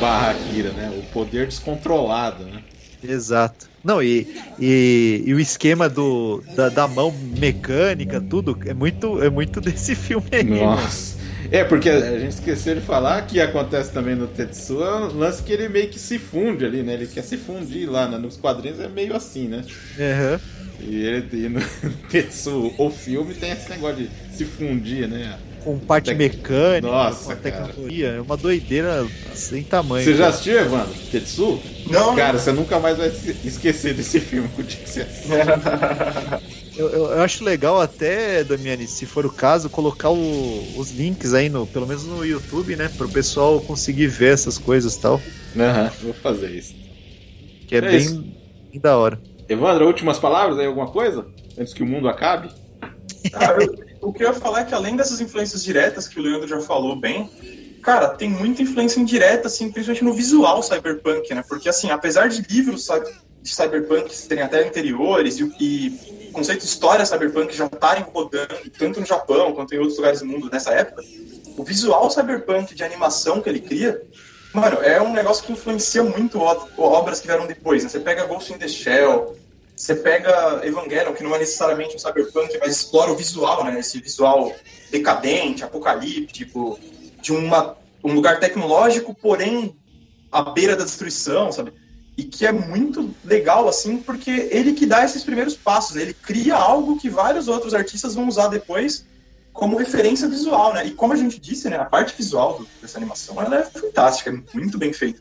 barra 0.01 0.31
Akira, 0.31 0.71
né? 0.71 0.95
O 0.97 1.03
poder 1.13 1.47
descontrolado, 1.49 2.45
né? 2.45 2.63
Exato. 3.07 3.69
Não, 3.83 4.03
e, 4.03 4.27
e, 4.59 5.23
e 5.27 5.35
o 5.35 5.39
esquema 5.39 5.89
do, 5.89 6.43
da, 6.57 6.69
da 6.69 6.89
mão 6.89 7.13
mecânica, 7.39 8.21
tudo, 8.21 8.59
é 8.65 8.73
muito, 8.73 9.23
é 9.23 9.29
muito 9.29 9.61
desse 9.63 9.95
filme 9.95 10.29
aí. 10.33 10.45
mano. 10.45 10.65
Nossa. 10.65 11.25
É, 11.51 11.63
porque 11.63 11.91
a 11.91 12.19
gente 12.19 12.33
esqueceu 12.33 12.75
de 12.75 12.81
falar 12.81 13.23
que 13.27 13.41
acontece 13.41 13.93
também 13.93 14.15
no 14.15 14.27
Tetsu, 14.27 14.83
é 14.83 14.95
um 14.97 15.19
lance 15.19 15.43
que 15.43 15.53
ele 15.53 15.69
meio 15.69 15.89
que 15.89 15.99
se 15.99 16.19
funde 16.19 16.65
ali, 16.65 16.83
né? 16.83 16.95
Ele 16.95 17.07
quer 17.07 17.23
se 17.23 17.37
fundir 17.37 17.89
lá, 17.89 18.09
né? 18.09 18.17
nos 18.17 18.37
quadrinhos 18.37 18.81
é 18.81 18.89
meio 18.89 19.15
assim, 19.15 19.47
né? 19.49 19.63
Aham. 19.99 20.41
E 20.81 21.05
ele 21.05 21.29
e 21.33 21.49
no 21.49 21.61
Tetsu, 22.11 22.75
o 22.79 22.91
filme, 22.91 23.35
tem 23.35 23.53
esse 23.53 23.69
negócio 23.71 23.97
de 23.97 24.37
se 24.37 24.45
fundir, 24.45 25.07
né? 25.07 25.39
Com 25.65 25.79
parte 25.79 26.07
Tec- 26.15 26.19
mecânica, 26.19 26.87
Nossa, 26.87 27.35
com 27.35 27.41
tecnologia. 27.41 28.09
É 28.09 28.21
uma 28.21 28.37
doideira 28.37 29.07
sem 29.35 29.63
tamanho. 29.63 30.05
Você 30.05 30.13
já 30.13 30.19
cara. 30.19 30.29
assistiu, 30.31 30.59
Evandro? 30.61 30.95
Tetsu? 31.11 31.61
Não, 31.91 32.15
Cara, 32.15 32.39
você 32.39 32.53
nunca 32.53 32.79
mais 32.79 32.99
vai 32.99 33.11
se- 33.11 33.35
esquecer 33.45 33.95
desse 33.95 34.21
filme 34.21 34.49
o 34.59 34.63
dia 34.63 34.79
que 34.81 34.89
você 34.91 35.01
assistir. 35.01 35.31
Eu, 36.77 36.89
eu- 36.91 37.05
eu 37.13 37.23
acho 37.23 37.45
legal 37.45 37.81
até, 37.81 38.43
Damiani, 38.43 38.89
se 38.89 39.07
for 39.07 39.25
o 39.25 39.31
caso, 39.33 39.71
colocar 39.71 40.11
o- 40.11 40.75
os 40.77 40.91
links 40.91 41.33
aí, 41.33 41.49
no, 41.49 41.69
pelo 41.69 41.87
menos 41.87 42.05
no 42.05 42.27
YouTube, 42.27 42.75
né? 42.75 42.91
Pro 42.99 43.09
pessoal 43.09 43.61
conseguir 43.61 44.09
ver 44.09 44.33
essas 44.35 44.59
coisas 44.59 44.97
e 44.97 45.01
tal. 45.01 45.21
Aham, 45.57 45.89
vou 46.03 46.13
fazer 46.15 46.51
isso. 46.51 46.75
Que 47.69 47.77
é, 47.77 47.79
É 47.79 47.81
bem, 47.81 47.97
isso. 47.99 48.25
bem 48.73 48.81
da 48.81 48.99
hora. 48.99 49.21
Evandro, 49.49 49.87
últimas 49.87 50.19
palavras 50.19 50.59
aí, 50.59 50.67
alguma 50.67 50.89
coisa? 50.89 51.25
Antes 51.57 51.73
que 51.73 51.83
o 51.85 51.87
mundo 51.87 52.09
acabe? 52.09 52.49
Cara, 53.31 53.63
eu- 53.63 53.75
o 54.05 54.13
que 54.13 54.23
eu 54.23 54.29
ia 54.29 54.35
falar 54.35 54.61
é 54.61 54.65
que 54.65 54.75
além 54.75 54.97
dessas 54.97 55.21
influências 55.21 55.65
diretas 55.65 56.07
que 56.07 56.21
o 56.21 56.23
Leandro 56.23 56.47
já 56.47 56.61
falou 56.61 56.95
bem, 56.95 57.31
cara, 57.83 58.09
tem 58.09 58.31
muita 58.31 58.63
influência 58.63 59.01
indireta, 59.01 59.49
assim, 59.49 59.71
principalmente 59.71 60.05
no 60.05 60.13
visual 60.13 60.63
cyberpunk, 60.63 61.33
né? 61.35 61.43
Porque, 61.49 61.69
assim, 61.69 61.91
apesar 61.91 62.29
de 62.29 62.43
livros 62.43 62.89
de 63.43 63.55
cyberpunk 63.55 64.15
serem 64.15 64.45
até 64.45 64.67
anteriores 64.67 65.39
e, 65.39 65.45
e 65.61 66.31
conceito 66.33 66.61
de 66.61 66.67
história 66.67 67.05
cyberpunk 67.05 67.55
já 67.55 67.67
estarem 67.67 68.05
rodando 68.05 68.55
tanto 68.79 69.01
no 69.01 69.07
Japão 69.07 69.53
quanto 69.53 69.75
em 69.75 69.79
outros 69.79 69.97
lugares 69.97 70.21
do 70.21 70.27
mundo 70.27 70.51
nessa 70.51 70.73
época, 70.73 71.03
o 71.57 71.63
visual 71.63 72.11
cyberpunk 72.11 72.75
de 72.75 72.83
animação 72.83 73.41
que 73.41 73.49
ele 73.49 73.61
cria, 73.61 74.03
mano, 74.53 74.79
é 74.83 75.01
um 75.01 75.13
negócio 75.13 75.45
que 75.45 75.53
influencia 75.53 76.03
muito 76.03 76.41
obras 76.41 77.21
que 77.21 77.27
vieram 77.27 77.47
depois, 77.47 77.83
né? 77.83 77.89
Você 77.89 78.01
pega 78.01 78.27
Ghost 78.27 78.53
in 78.53 78.59
the 78.59 78.69
Shell, 78.69 79.37
você 79.77 79.95
pega 79.95 80.61
Evangelion, 80.65 81.13
que 81.15 81.23
não 81.23 81.35
é 81.35 81.39
necessariamente 81.39 81.97
um 81.97 81.99
cyberpunk, 81.99 82.57
mas 82.61 82.77
explora 82.77 83.13
o 83.13 83.17
visual, 83.17 83.65
né? 83.65 83.79
Esse 83.81 84.01
visual 84.01 84.55
decadente, 84.91 85.65
apocalíptico, 85.65 86.79
de 87.21 87.33
uma, 87.33 87.77
um 88.03 88.15
lugar 88.15 88.39
tecnológico, 88.39 89.15
porém 89.15 89.77
à 90.31 90.43
beira 90.43 90.77
da 90.77 90.85
destruição, 90.85 91.51
sabe? 91.51 91.73
E 92.17 92.23
que 92.23 92.47
é 92.47 92.53
muito 92.53 93.13
legal, 93.25 93.67
assim, 93.67 93.97
porque 93.97 94.49
ele 94.53 94.75
que 94.75 94.87
dá 94.87 95.05
esses 95.05 95.25
primeiros 95.25 95.57
passos, 95.57 95.97
né? 95.97 96.03
ele 96.03 96.15
cria 96.15 96.55
algo 96.55 96.97
que 96.97 97.11
vários 97.11 97.49
outros 97.49 97.75
artistas 97.75 98.15
vão 98.15 98.29
usar 98.29 98.49
depois 98.49 99.05
como 99.53 99.77
referência 99.77 100.29
visual, 100.29 100.75
né? 100.75 100.87
E 100.87 100.93
como 100.93 101.13
a 101.13 101.17
gente 101.17 101.41
disse, 101.41 101.69
né? 101.69 101.77
A 101.77 101.85
parte 101.85 102.15
visual 102.17 102.59
do- 102.59 102.69
dessa 102.81 102.99
animação, 102.99 103.41
ela 103.41 103.59
é 103.59 103.63
fantástica, 103.65 104.31
é 104.31 104.57
muito 104.57 104.79
bem 104.79 104.93
feita. 104.93 105.21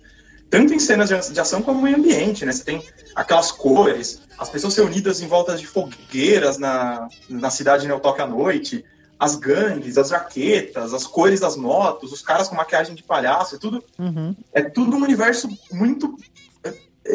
Tanto 0.54 0.72
em 0.72 0.78
cenas 0.78 1.10
de 1.10 1.39
ação 1.39 1.64
como 1.64 1.88
em 1.88 1.95
ambiente, 1.95 2.45
né? 2.45 2.51
Você 2.51 2.64
tem 2.64 2.84
aquelas 3.16 3.51
cores, 3.51 4.22
as 4.38 4.49
pessoas 4.51 4.76
reunidas 4.76 5.20
em 5.20 5.26
volta 5.28 5.56
de 5.56 5.66
fogueiras 5.66 6.59
na, 6.59 7.08
na 7.28 7.50
cidade 7.50 7.88
Neotok 7.88 8.21
à 8.21 8.28
noite, 8.28 8.86
as 9.17 9.36
gangues, 9.36 9.97
as 9.97 10.09
jaquetas, 10.09 10.93
as 10.93 11.08
cores 11.08 11.39
das 11.39 11.58
motos, 11.58 12.12
os 12.12 12.21
caras 12.21 12.50
com 12.50 12.55
maquiagem 12.55 12.93
de 12.93 13.01
palhaço, 13.01 13.55
é 13.55 13.58
tudo, 13.58 13.84
Uhum. 13.97 14.36
é 14.54 14.62
tudo 14.62 14.96
um 14.96 15.01
universo 15.01 15.50
muito. 15.71 16.16
é, 16.63 16.71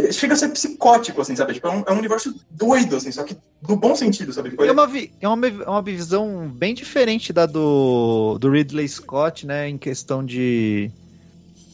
é, 0.08 0.10
chega 0.12 0.34
a 0.34 0.36
ser 0.36 0.48
psicótico, 0.48 1.20
assim, 1.20 1.36
sabe? 1.36 1.54
Tipo, 1.54 1.68
é, 1.68 1.70
um, 1.70 1.84
é 1.86 1.92
um 1.92 1.98
universo 1.98 2.34
doido, 2.50 2.96
assim, 2.96 3.12
só 3.12 3.22
que 3.22 3.36
no 3.68 3.76
bom 3.76 3.94
sentido, 3.94 4.32
sabe? 4.32 4.50
Tipo, 4.50 4.64
É 4.64 4.72
uma, 4.72 4.86
vi- 4.86 5.12
é 5.20 5.28
uma, 5.28 5.46
é 5.46 5.68
uma 5.70 5.82
visão 5.82 6.48
bem 6.48 6.74
diferente 6.74 7.32
da 7.32 7.46
do, 7.46 8.36
do 8.40 8.50
Ridley 8.50 8.88
Scott, 8.88 9.46
né? 9.46 9.68
Em 9.68 9.78
questão 9.78 10.24
de, 10.24 10.90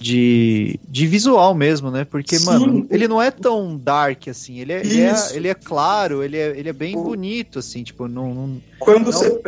de, 0.05 0.78
de 0.86 1.06
visual 1.06 1.55
mesmo, 1.55 1.90
né? 1.90 2.05
Porque, 2.05 2.39
Sim. 2.39 2.44
mano, 2.44 2.86
ele 2.90 3.09
não 3.09 3.22
é 3.22 3.31
tão 3.31 3.76
dark 3.76 4.28
assim. 4.28 4.60
Ele 4.60 4.72
é, 4.72 4.81
ele 4.81 5.01
é, 5.01 5.14
ele 5.32 5.48
é 5.48 5.55
claro, 5.55 6.22
ele 6.22 6.36
é, 6.36 6.59
ele 6.59 6.68
é 6.68 6.72
bem 6.74 6.94
O- 6.97 7.02
bonito, 7.02 7.59
assim. 7.59 7.82
Tipo, 7.82 8.06
não. 8.06 8.35
não- 8.35 8.62
Quando 8.78 9.06
Não. 9.06 9.12
você. 9.12 9.43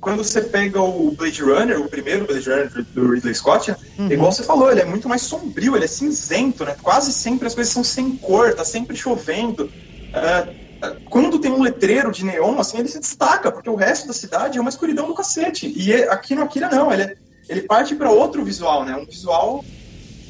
Quando 0.00 0.22
você 0.22 0.42
pega 0.42 0.82
o 0.82 1.12
Blade 1.12 1.40
Runner, 1.42 1.80
o 1.80 1.88
primeiro 1.88 2.26
Blade 2.26 2.46
Runner 2.50 2.70
do 2.92 3.10
Ridley 3.12 3.34
Scott, 3.34 3.74
Uhum. 3.98 4.10
igual 4.12 4.30
você 4.30 4.42
falou, 4.42 4.70
ele 4.70 4.82
é 4.82 4.84
muito 4.84 5.08
mais 5.08 5.22
sombrio, 5.22 5.74
ele 5.76 5.86
é 5.86 5.88
cinzento, 5.88 6.62
né? 6.62 6.76
Quase 6.82 7.10
sempre 7.10 7.46
as 7.46 7.54
coisas 7.54 7.72
são 7.72 7.82
sem 7.82 8.14
cor, 8.18 8.52
tá 8.52 8.64
sempre 8.66 8.94
chovendo. 8.94 9.72
Ah, 10.12 10.52
quando 11.04 11.38
tem 11.38 11.50
um 11.50 11.62
letreiro 11.62 12.12
de 12.12 12.22
neon, 12.22 12.58
assim, 12.58 12.78
ele 12.78 12.88
se 12.88 13.00
destaca, 13.00 13.50
porque 13.50 13.70
o 13.70 13.76
resto 13.76 14.06
da 14.06 14.12
cidade 14.12 14.58
é 14.58 14.60
uma 14.60 14.68
escuridão 14.68 15.06
do 15.06 15.14
cacete. 15.14 15.72
E 15.74 15.90
é- 15.90 16.10
aqui 16.12 16.34
no 16.34 16.42
Akira 16.42 16.68
não, 16.68 16.92
ele, 16.92 17.04
é- 17.04 17.14
ele 17.48 17.62
parte 17.62 17.94
para 17.94 18.10
outro 18.10 18.44
visual, 18.44 18.84
né? 18.84 18.94
Um 18.94 19.06
visual 19.06 19.64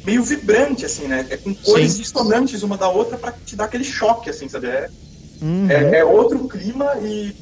meio 0.05 0.23
vibrante, 0.23 0.85
assim, 0.85 1.09
né? 1.09 1.27
É 1.31 1.37
com 1.37 1.55
cores 1.55 1.97
Sim. 1.97 1.99
dissonantes 1.99 2.63
uma 2.63 2.77
da 2.79 2.89
outra 2.89 3.19
para 3.19 3.33
te 3.33 3.57
dar 3.57 3.65
aquele 3.67 3.85
choque, 3.85 4.31
assim, 4.31 4.49
sabe? 4.49 4.69
É, 4.69 4.89
Uhum. 5.43 5.97
é, 5.97 5.99
é 6.01 6.05
outro 6.05 6.47
clima 6.49 6.93
e, 7.03 7.37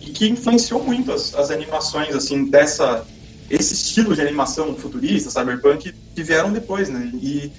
e 0.00 0.12
que 0.12 0.28
influenciou 0.28 0.84
muito 0.84 1.12
as, 1.12 1.34
as 1.34 1.50
animações 1.50 2.14
assim 2.14 2.50
dessa 2.50 3.06
esse 3.48 3.74
estilo 3.74 4.14
de 4.14 4.22
animação 4.22 4.76
futurista, 4.76 5.30
cyberpunk 5.30 5.92
que 6.14 6.22
vieram 6.22 6.52
depois, 6.52 6.88
né? 6.88 7.10
E, 7.22 7.52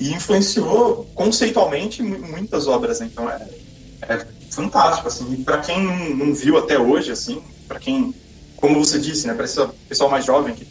e 0.00 0.12
influenciou 0.12 1.06
conceitualmente 1.14 2.02
mu- 2.02 2.20
muitas 2.20 2.66
obras, 2.68 3.00
né? 3.00 3.06
Então 3.06 3.30
é, 3.30 3.38
é 4.08 4.26
fantástico, 4.52 5.08
assim. 5.08 5.32
E 5.32 5.44
pra 5.44 5.60
quem 5.60 5.82
não, 5.84 6.16
não 6.16 6.34
viu 6.34 6.56
até 6.58 6.78
hoje, 6.78 7.12
assim, 7.12 7.42
pra 7.68 7.78
quem, 7.78 8.14
como 8.56 8.78
você 8.84 8.98
disse, 8.98 9.26
né, 9.26 9.34
pra 9.34 9.44
esse 9.44 9.60
pessoal 9.88 10.10
mais 10.10 10.24
jovem 10.24 10.54
que 10.54 10.68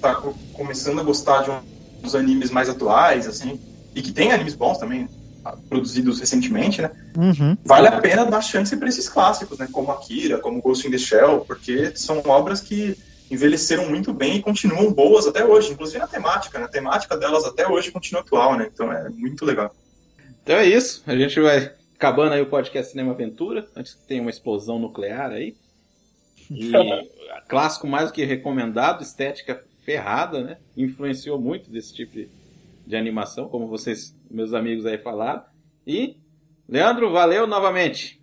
tá 0.00 0.14
co- 0.16 0.38
começando 0.52 1.00
a 1.00 1.04
gostar 1.04 1.42
de 1.42 1.50
um- 1.50 1.62
uns 2.02 2.14
animes 2.14 2.50
mais 2.50 2.68
atuais, 2.68 3.26
assim, 3.26 3.60
e 3.94 4.02
que 4.02 4.12
tem 4.12 4.32
animes 4.32 4.54
bons 4.54 4.78
também, 4.78 5.08
ah, 5.44 5.56
produzidos 5.68 6.20
recentemente, 6.20 6.82
né, 6.82 6.90
Uhum. 7.16 7.56
vale 7.64 7.88
a 7.88 8.00
pena 8.00 8.24
dar 8.24 8.40
chance 8.42 8.76
pra 8.76 8.88
esses 8.88 9.08
clássicos, 9.08 9.58
né, 9.58 9.68
como 9.70 9.90
Akira, 9.92 10.38
como 10.38 10.60
Ghost 10.60 10.86
in 10.86 10.90
the 10.90 10.98
Shell, 10.98 11.40
porque 11.46 11.92
são 11.96 12.22
obras 12.26 12.60
que 12.60 12.96
envelheceram 13.30 13.88
muito 13.88 14.12
bem 14.12 14.36
e 14.36 14.42
continuam 14.42 14.92
boas 14.92 15.26
até 15.26 15.44
hoje, 15.44 15.72
inclusive 15.72 15.98
na 15.98 16.06
temática, 16.06 16.58
né, 16.58 16.66
a 16.66 16.68
temática 16.68 17.16
delas 17.16 17.44
até 17.44 17.66
hoje 17.68 17.90
continua 17.90 18.22
atual, 18.22 18.56
né, 18.56 18.68
então 18.72 18.92
é 18.92 19.08
muito 19.08 19.44
legal. 19.44 19.74
Então 20.42 20.56
é 20.56 20.64
isso. 20.66 21.02
A 21.06 21.16
gente 21.16 21.40
vai 21.40 21.72
acabando 21.96 22.34
aí 22.34 22.40
o 22.40 22.46
podcast 22.46 22.92
Cinema 22.92 23.12
Aventura, 23.12 23.66
antes 23.74 23.94
que 23.94 24.06
tenha 24.06 24.20
uma 24.20 24.30
explosão 24.30 24.78
nuclear 24.78 25.30
aí. 25.32 25.56
E 26.48 26.70
clássico 27.48 27.86
mais 27.88 28.08
do 28.08 28.12
que 28.12 28.24
recomendado, 28.24 29.02
estética 29.02 29.64
ferrada, 29.86 30.42
né? 30.42 30.56
Influenciou 30.76 31.40
muito 31.40 31.70
desse 31.70 31.94
tipo 31.94 32.12
de, 32.12 32.28
de 32.84 32.96
animação, 32.96 33.48
como 33.48 33.68
vocês, 33.68 34.12
meus 34.28 34.52
amigos 34.52 34.84
aí 34.84 34.98
falaram. 34.98 35.44
E, 35.86 36.16
Leandro, 36.68 37.12
valeu 37.12 37.46
novamente. 37.46 38.20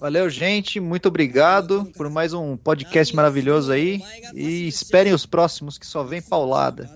Valeu, 0.00 0.30
gente. 0.30 0.78
Muito 0.78 1.08
obrigado 1.08 1.90
por 1.96 2.08
mais 2.08 2.32
um 2.32 2.56
podcast 2.56 3.14
maravilhoso 3.14 3.72
aí. 3.72 4.00
E 4.34 4.68
esperem 4.68 5.12
os 5.12 5.26
próximos, 5.26 5.76
que 5.78 5.86
só 5.86 6.04
vem 6.04 6.22
paulada. 6.22 6.88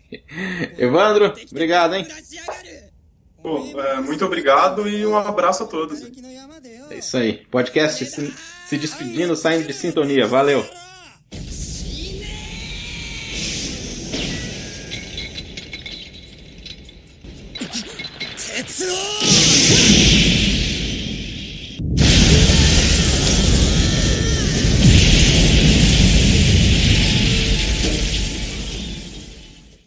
Evandro, 0.76 1.32
obrigado, 1.50 1.94
hein? 1.94 2.06
Pô, 3.40 3.80
é, 3.80 4.00
muito 4.00 4.24
obrigado 4.24 4.88
e 4.88 5.06
um 5.06 5.16
abraço 5.16 5.62
a 5.62 5.66
todos. 5.66 6.02
É 6.90 6.98
isso 6.98 7.16
aí. 7.16 7.46
Podcast 7.50 8.04
se, 8.04 8.34
se 8.66 8.78
despedindo, 8.78 9.36
saindo 9.36 9.66
de 9.66 9.72
sintonia. 9.72 10.26
Valeu. 10.26 10.64
Let's! 18.84 19.21